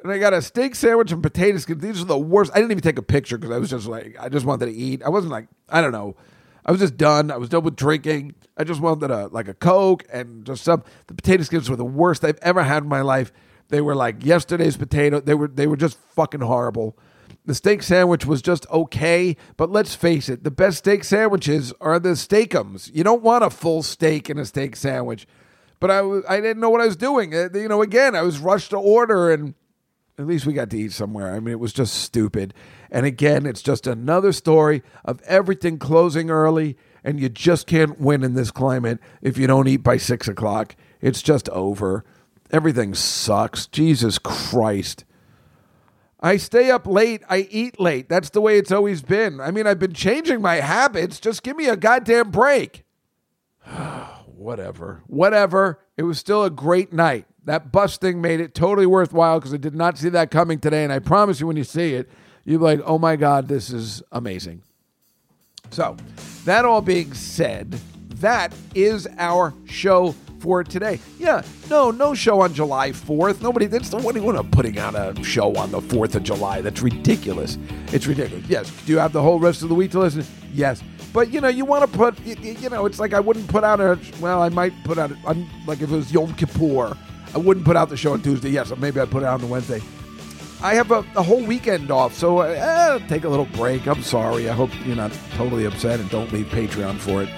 And 0.03 0.11
I 0.11 0.19
got 0.19 0.33
a 0.33 0.43
steak 0.43 0.75
sandwich 0.75 1.13
and 1.13 1.23
potatoes. 1.23 1.67
These 1.67 2.03
are 2.03 2.07
the 2.07 2.19
worst. 2.19 2.51
I 2.53 2.57
didn't 2.57 2.73
even 2.73 2.83
take 2.83 2.99
a 2.99 3.03
picture 3.03 3.39
because 3.39 3.55
I 3.55 3.59
was 3.59 3.71
just 3.71 3.87
like, 3.87 4.17
I 4.19 4.29
just 4.29 4.45
wanted 4.45 4.67
to 4.67 4.73
eat. 4.73 5.03
I 5.05 5.11
wasn't 5.11 5.31
like, 5.31 5.47
I 5.69 5.81
don't 5.81 5.93
know. 5.93 6.17
I 6.65 6.71
was 6.71 6.81
just 6.81 6.97
done. 6.97 7.31
I 7.31 7.37
was 7.37 7.49
done 7.49 7.65
with 7.65 7.77
drinking. 7.77 8.35
I 8.57 8.65
just 8.65 8.81
wanted 8.81 9.11
a 9.11 9.27
like 9.29 9.49
a 9.49 9.55
Coke 9.55 10.05
and 10.13 10.45
just 10.45 10.65
some. 10.65 10.85
The 11.09 11.15
potato 11.15 11.43
skins 11.43 11.69
were 11.69 11.77
the 11.77 11.85
worst 11.85 12.25
I've 12.25 12.39
ever 12.43 12.63
had 12.63 12.85
in 12.85 12.89
my 12.89 13.01
life. 13.01 13.33
They 13.69 13.81
were 13.81 13.95
like 13.95 14.25
yesterday's 14.25 14.77
potato. 14.77 15.21
They 15.21 15.35
were 15.35 15.49
they 15.49 15.67
were 15.67 15.77
just 15.77 15.99
fucking 16.15 16.43
horrible. 16.43 16.97
The 17.45 17.55
steak 17.55 17.83
sandwich 17.83 18.25
was 18.25 18.41
just 18.41 18.69
okay, 18.71 19.37
but 19.57 19.71
let's 19.71 19.97
face 19.97 20.29
it, 20.29 20.45
the 20.45 20.51
best 20.53 20.79
steak 20.79 21.03
sandwiches 21.03 21.73
are 21.81 21.99
the 21.99 22.11
steakums. 22.11 22.95
You 22.95 23.03
don't 23.03 23.23
want 23.23 23.43
a 23.43 23.51
full 23.51 23.83
steak 23.83 24.31
in 24.31 24.39
a 24.39 24.45
steak 24.45 24.77
sandwich. 24.77 25.27
But 25.81 25.91
I 25.91 26.01
I 26.29 26.41
didn't 26.41 26.61
know 26.61 26.71
what 26.71 26.81
I 26.81 26.87
was 26.87 26.97
doing. 26.97 27.35
Uh, 27.35 27.49
You 27.53 27.67
know, 27.67 27.83
again, 27.83 28.15
I 28.15 28.23
was 28.23 28.39
rushed 28.39 28.71
to 28.71 28.77
order 28.77 29.33
and 29.33 29.55
at 30.19 30.27
least 30.27 30.47
we 30.47 30.53
got 30.53 30.71
to 30.71 30.79
eat 30.79 30.93
somewhere. 30.93 31.35
I 31.35 31.41
mean, 31.41 31.53
it 31.53 31.59
was 31.59 31.73
just 31.73 31.95
stupid. 31.95 32.55
And 32.93 33.07
again, 33.07 33.47
it's 33.47 33.63
just 33.63 33.87
another 33.87 34.33
story 34.33 34.83
of 35.03 35.23
everything 35.23 35.79
closing 35.79 36.31
early, 36.31 36.77
and 37.03 37.19
you 37.19 37.31
just 37.31 37.67
can't 37.67 37.99
win 37.99 38.23
in 38.23 38.35
this 38.35 38.51
climate 38.51 39.01
if 39.23 39.39
you 39.39 39.47
don't 39.47 39.67
eat 39.67 39.79
by 39.79 39.97
six 39.97 40.29
o'clock. 40.29 40.77
It's 41.01 41.23
just 41.23 41.49
over. 41.49 42.05
Everything 42.51 42.93
sucks. 42.93 43.67
Jesus 43.67 44.19
Christ. 44.19 45.07
I 46.21 46.37
stay 46.37 46.71
up 46.71 46.87
late. 46.87 47.23
I 47.31 47.49
eat 47.51 47.81
late. 47.81 48.11
That's 48.11 48.29
the 48.29 48.43
way 48.43 48.59
it's 48.59 48.71
always 48.71 49.01
been. 49.01 49.41
I 49.41 49.51
mean, 49.51 49.67
I've 49.67 49.81
been 49.81 49.95
changing 49.95 50.43
my 50.43 50.57
habits. 50.57 51.19
Just 51.19 51.43
give 51.43 51.57
me 51.57 51.69
a 51.69 51.77
goddamn 51.77 52.31
break. 52.31 52.85
Whatever. 54.27 55.03
Whatever. 55.07 55.81
It 55.97 56.03
was 56.03 56.19
still 56.19 56.45
a 56.45 56.51
great 56.51 56.93
night. 56.93 57.25
That 57.45 57.73
bus 57.73 57.97
thing 57.97 58.21
made 58.21 58.39
it 58.39 58.55
totally 58.55 58.87
worthwhile 58.87 59.41
because 59.41 59.55
I 59.55 59.57
did 59.57 59.75
not 59.75 59.97
see 59.97 60.11
that 60.11 60.31
coming 60.31 60.61
today. 60.61 60.85
And 60.85 60.93
I 60.93 60.99
promise 60.99 61.41
you, 61.41 61.47
when 61.47 61.57
you 61.57 61.65
see 61.65 61.95
it, 61.95 62.11
you're 62.45 62.61
like, 62.61 62.81
oh 62.85 62.99
my 62.99 63.17
God, 63.17 63.49
this 63.49 63.71
is 63.71 64.03
amazing. 64.13 64.63
So, 65.71 65.97
that 66.45 66.65
all 66.65 66.83
being 66.83 67.15
said, 67.15 67.71
that 68.17 68.53
is 68.75 69.09
our 69.19 69.55
show 69.67 70.15
for 70.41 70.65
today. 70.65 70.99
Yeah, 71.19 71.43
no, 71.71 71.91
no 71.93 72.15
show 72.15 72.41
on 72.41 72.53
July 72.53 72.91
4th. 72.91 73.41
Nobody, 73.41 73.67
that's 73.67 73.93
what 73.93 74.15
do 74.15 74.21
you 74.21 74.27
want 74.27 74.39
to 74.39 74.45
putting 74.45 74.79
out 74.79 74.95
a 74.95 75.23
show 75.23 75.55
on 75.55 75.71
the 75.71 75.81
4th 75.81 76.17
of 76.17 76.25
July? 76.25 76.61
That's 76.61 76.83
ridiculous. 76.83 77.59
It's 77.93 78.07
ridiculous. 78.07 78.45
Yes. 78.49 78.71
Do 78.85 78.93
you 78.93 78.99
have 78.99 79.13
the 79.13 79.23
whole 79.23 79.39
rest 79.39 79.63
of 79.63 79.69
the 79.69 79.75
week 79.75 79.93
to 79.93 80.01
listen? 80.01 80.27
Yes. 80.53 80.83
But 81.13 81.31
you 81.31 81.41
know, 81.41 81.49
you 81.49 81.65
want 81.65 81.91
to 81.91 81.97
put, 81.97 82.19
you 82.27 82.69
know, 82.71 82.87
it's 82.87 82.99
like 82.99 83.15
I 83.15 83.21
wouldn't 83.21 83.47
put 83.49 83.65
out 83.65 83.81
a, 83.81 83.99
well, 84.21 84.43
I 84.43 84.49
might 84.49 84.73
put 84.85 84.99
out, 84.99 85.13
a, 85.13 85.47
like 85.67 85.81
if 85.81 85.93
it 85.93 85.97
was 85.97 86.13
Yom 86.13 86.35
Kippur, 86.35 86.97
I 87.35 87.39
wouldn't 87.39 87.65
put 87.65 87.77
out 87.77 87.89
the 87.89 87.97
show 87.97 88.13
on 88.13 88.21
Tuesday. 88.23 88.51
Yes, 88.51 88.77
maybe 88.77 88.99
I'd 88.99 89.11
put 89.11 89.23
it 89.23 89.27
out 89.27 89.35
on 89.35 89.41
the 89.41 89.47
Wednesday. 89.47 89.81
I 90.63 90.75
have 90.75 90.93
a, 90.93 90.99
a 91.17 91.23
whole 91.23 91.43
weekend 91.45 91.91
off, 91.91 92.15
so 92.15 92.39
uh, 92.39 93.01
take 93.09 93.25
a 93.25 93.29
little 93.29 93.47
break. 93.47 93.89
I'm 93.89 94.03
sorry. 94.03 94.49
I 94.49 94.53
hope 94.53 94.71
you're 94.87 94.95
not 94.95 95.11
totally 95.35 95.65
upset 95.65 95.99
and 95.99 96.09
don't 96.09 96.33
leave 96.33 96.47
Patreon 96.47 96.99
for 96.99 97.21
it. 97.21 97.29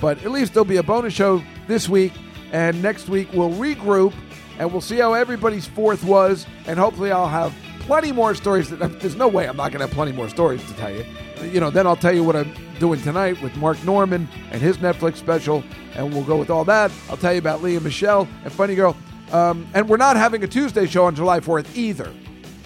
But 0.00 0.24
at 0.24 0.32
least 0.32 0.54
there'll 0.54 0.64
be 0.64 0.78
a 0.78 0.82
bonus 0.82 1.14
show 1.14 1.40
this 1.68 1.88
week, 1.88 2.12
and 2.50 2.82
next 2.82 3.08
week 3.08 3.28
we'll 3.32 3.52
regroup 3.52 4.12
and 4.58 4.72
we'll 4.72 4.80
see 4.80 4.98
how 4.98 5.14
everybody's 5.14 5.66
fourth 5.66 6.02
was, 6.02 6.46
and 6.66 6.76
hopefully 6.76 7.12
I'll 7.12 7.28
have 7.28 7.54
plenty 7.80 8.10
more 8.10 8.34
stories. 8.34 8.70
That, 8.70 9.00
there's 9.00 9.16
no 9.16 9.28
way 9.28 9.46
I'm 9.48 9.56
not 9.56 9.70
going 9.70 9.80
to 9.80 9.86
have 9.86 9.94
plenty 9.94 10.12
more 10.12 10.28
stories 10.28 10.64
to 10.66 10.74
tell 10.74 10.92
you. 10.92 11.04
You 11.44 11.60
know, 11.60 11.70
then 11.70 11.86
I'll 11.86 11.96
tell 11.96 12.14
you 12.14 12.24
what 12.24 12.34
I'm 12.34 12.52
doing 12.80 13.00
tonight 13.02 13.40
with 13.40 13.54
Mark 13.56 13.82
Normand 13.84 14.26
and 14.50 14.60
his 14.60 14.78
Netflix 14.78 15.16
special, 15.16 15.62
and 15.94 16.12
we'll 16.12 16.24
go 16.24 16.36
with 16.36 16.50
all 16.50 16.64
that. 16.64 16.90
I'll 17.08 17.16
tell 17.16 17.32
you 17.32 17.38
about 17.38 17.62
Lea 17.62 17.78
Michele 17.78 18.26
and 18.42 18.52
Funny 18.52 18.74
Girl. 18.74 18.96
Um, 19.32 19.66
and 19.74 19.88
we're 19.88 19.96
not 19.96 20.16
having 20.16 20.42
a 20.42 20.48
Tuesday 20.48 20.86
show 20.86 21.04
on 21.04 21.14
July 21.14 21.40
4th 21.40 21.76
either. 21.76 22.12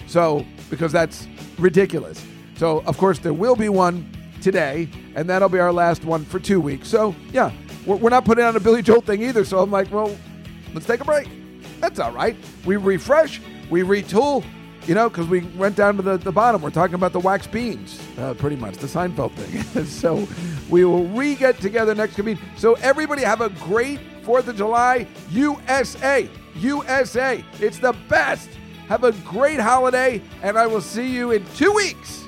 So, 0.09 0.43
because 0.71 0.91
that's 0.91 1.27
ridiculous. 1.59 2.25
So, 2.57 2.79
of 2.87 2.97
course, 2.97 3.19
there 3.19 3.33
will 3.33 3.55
be 3.55 3.69
one 3.69 4.11
today, 4.41 4.89
and 5.13 5.29
that'll 5.29 5.49
be 5.49 5.59
our 5.59 5.71
last 5.71 6.03
one 6.03 6.25
for 6.25 6.39
two 6.39 6.59
weeks. 6.59 6.87
So, 6.87 7.15
yeah, 7.31 7.51
we're, 7.85 7.97
we're 7.97 8.09
not 8.09 8.25
putting 8.25 8.43
on 8.43 8.55
a 8.55 8.59
Billy 8.59 8.81
Joel 8.81 9.01
thing 9.01 9.21
either. 9.21 9.45
So, 9.45 9.59
I'm 9.59 9.69
like, 9.69 9.91
well, 9.91 10.17
let's 10.73 10.87
take 10.87 11.01
a 11.01 11.05
break. 11.05 11.29
That's 11.79 11.99
all 11.99 12.11
right. 12.11 12.35
We 12.65 12.75
refresh, 12.75 13.39
we 13.69 13.83
retool, 13.83 14.43
you 14.87 14.95
know, 14.95 15.09
because 15.09 15.27
we 15.27 15.41
went 15.55 15.75
down 15.75 15.95
to 15.97 16.01
the, 16.01 16.17
the 16.17 16.31
bottom. 16.31 16.63
We're 16.63 16.71
talking 16.71 16.95
about 16.95 17.13
the 17.13 17.19
wax 17.19 17.45
beans, 17.45 18.01
uh, 18.17 18.33
pretty 18.33 18.55
much, 18.55 18.77
the 18.77 18.87
Seinfeld 18.87 19.33
thing. 19.33 19.85
so, 19.85 20.27
we 20.71 20.85
will 20.85 21.05
re 21.09 21.35
get 21.35 21.61
together 21.61 21.93
next 21.93 22.15
convene. 22.15 22.39
So, 22.57 22.73
everybody 22.81 23.21
have 23.21 23.41
a 23.41 23.49
great 23.49 23.99
4th 24.23 24.47
of 24.47 24.57
July, 24.57 25.05
USA. 25.29 26.27
USA. 26.55 27.43
It's 27.59 27.77
the 27.77 27.93
best. 28.09 28.49
Have 28.89 29.03
a 29.03 29.11
great 29.11 29.59
holiday, 29.59 30.19
and 30.41 30.57
I 30.57 30.65
will 30.65 30.81
see 30.81 31.07
you 31.07 31.29
in 31.29 31.45
two 31.53 31.71
weeks 31.71 32.25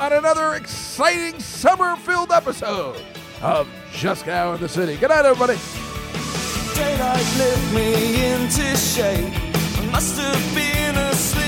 on 0.00 0.10
another 0.10 0.54
exciting 0.54 1.38
summer 1.38 1.96
filled 1.96 2.32
episode 2.32 2.96
of 3.42 3.68
Juskow 3.92 4.54
in 4.54 4.62
the 4.62 4.70
City. 4.70 4.96
Good 4.96 5.10
night, 5.10 5.26
everybody. 5.26 5.58
Daylight 6.74 7.74
me 7.74 8.32
into 8.32 8.74
shape. 8.74 9.34
I 9.78 9.88
must 9.92 10.18
have 10.18 10.54
been 10.54 10.96
asleep 10.96 11.45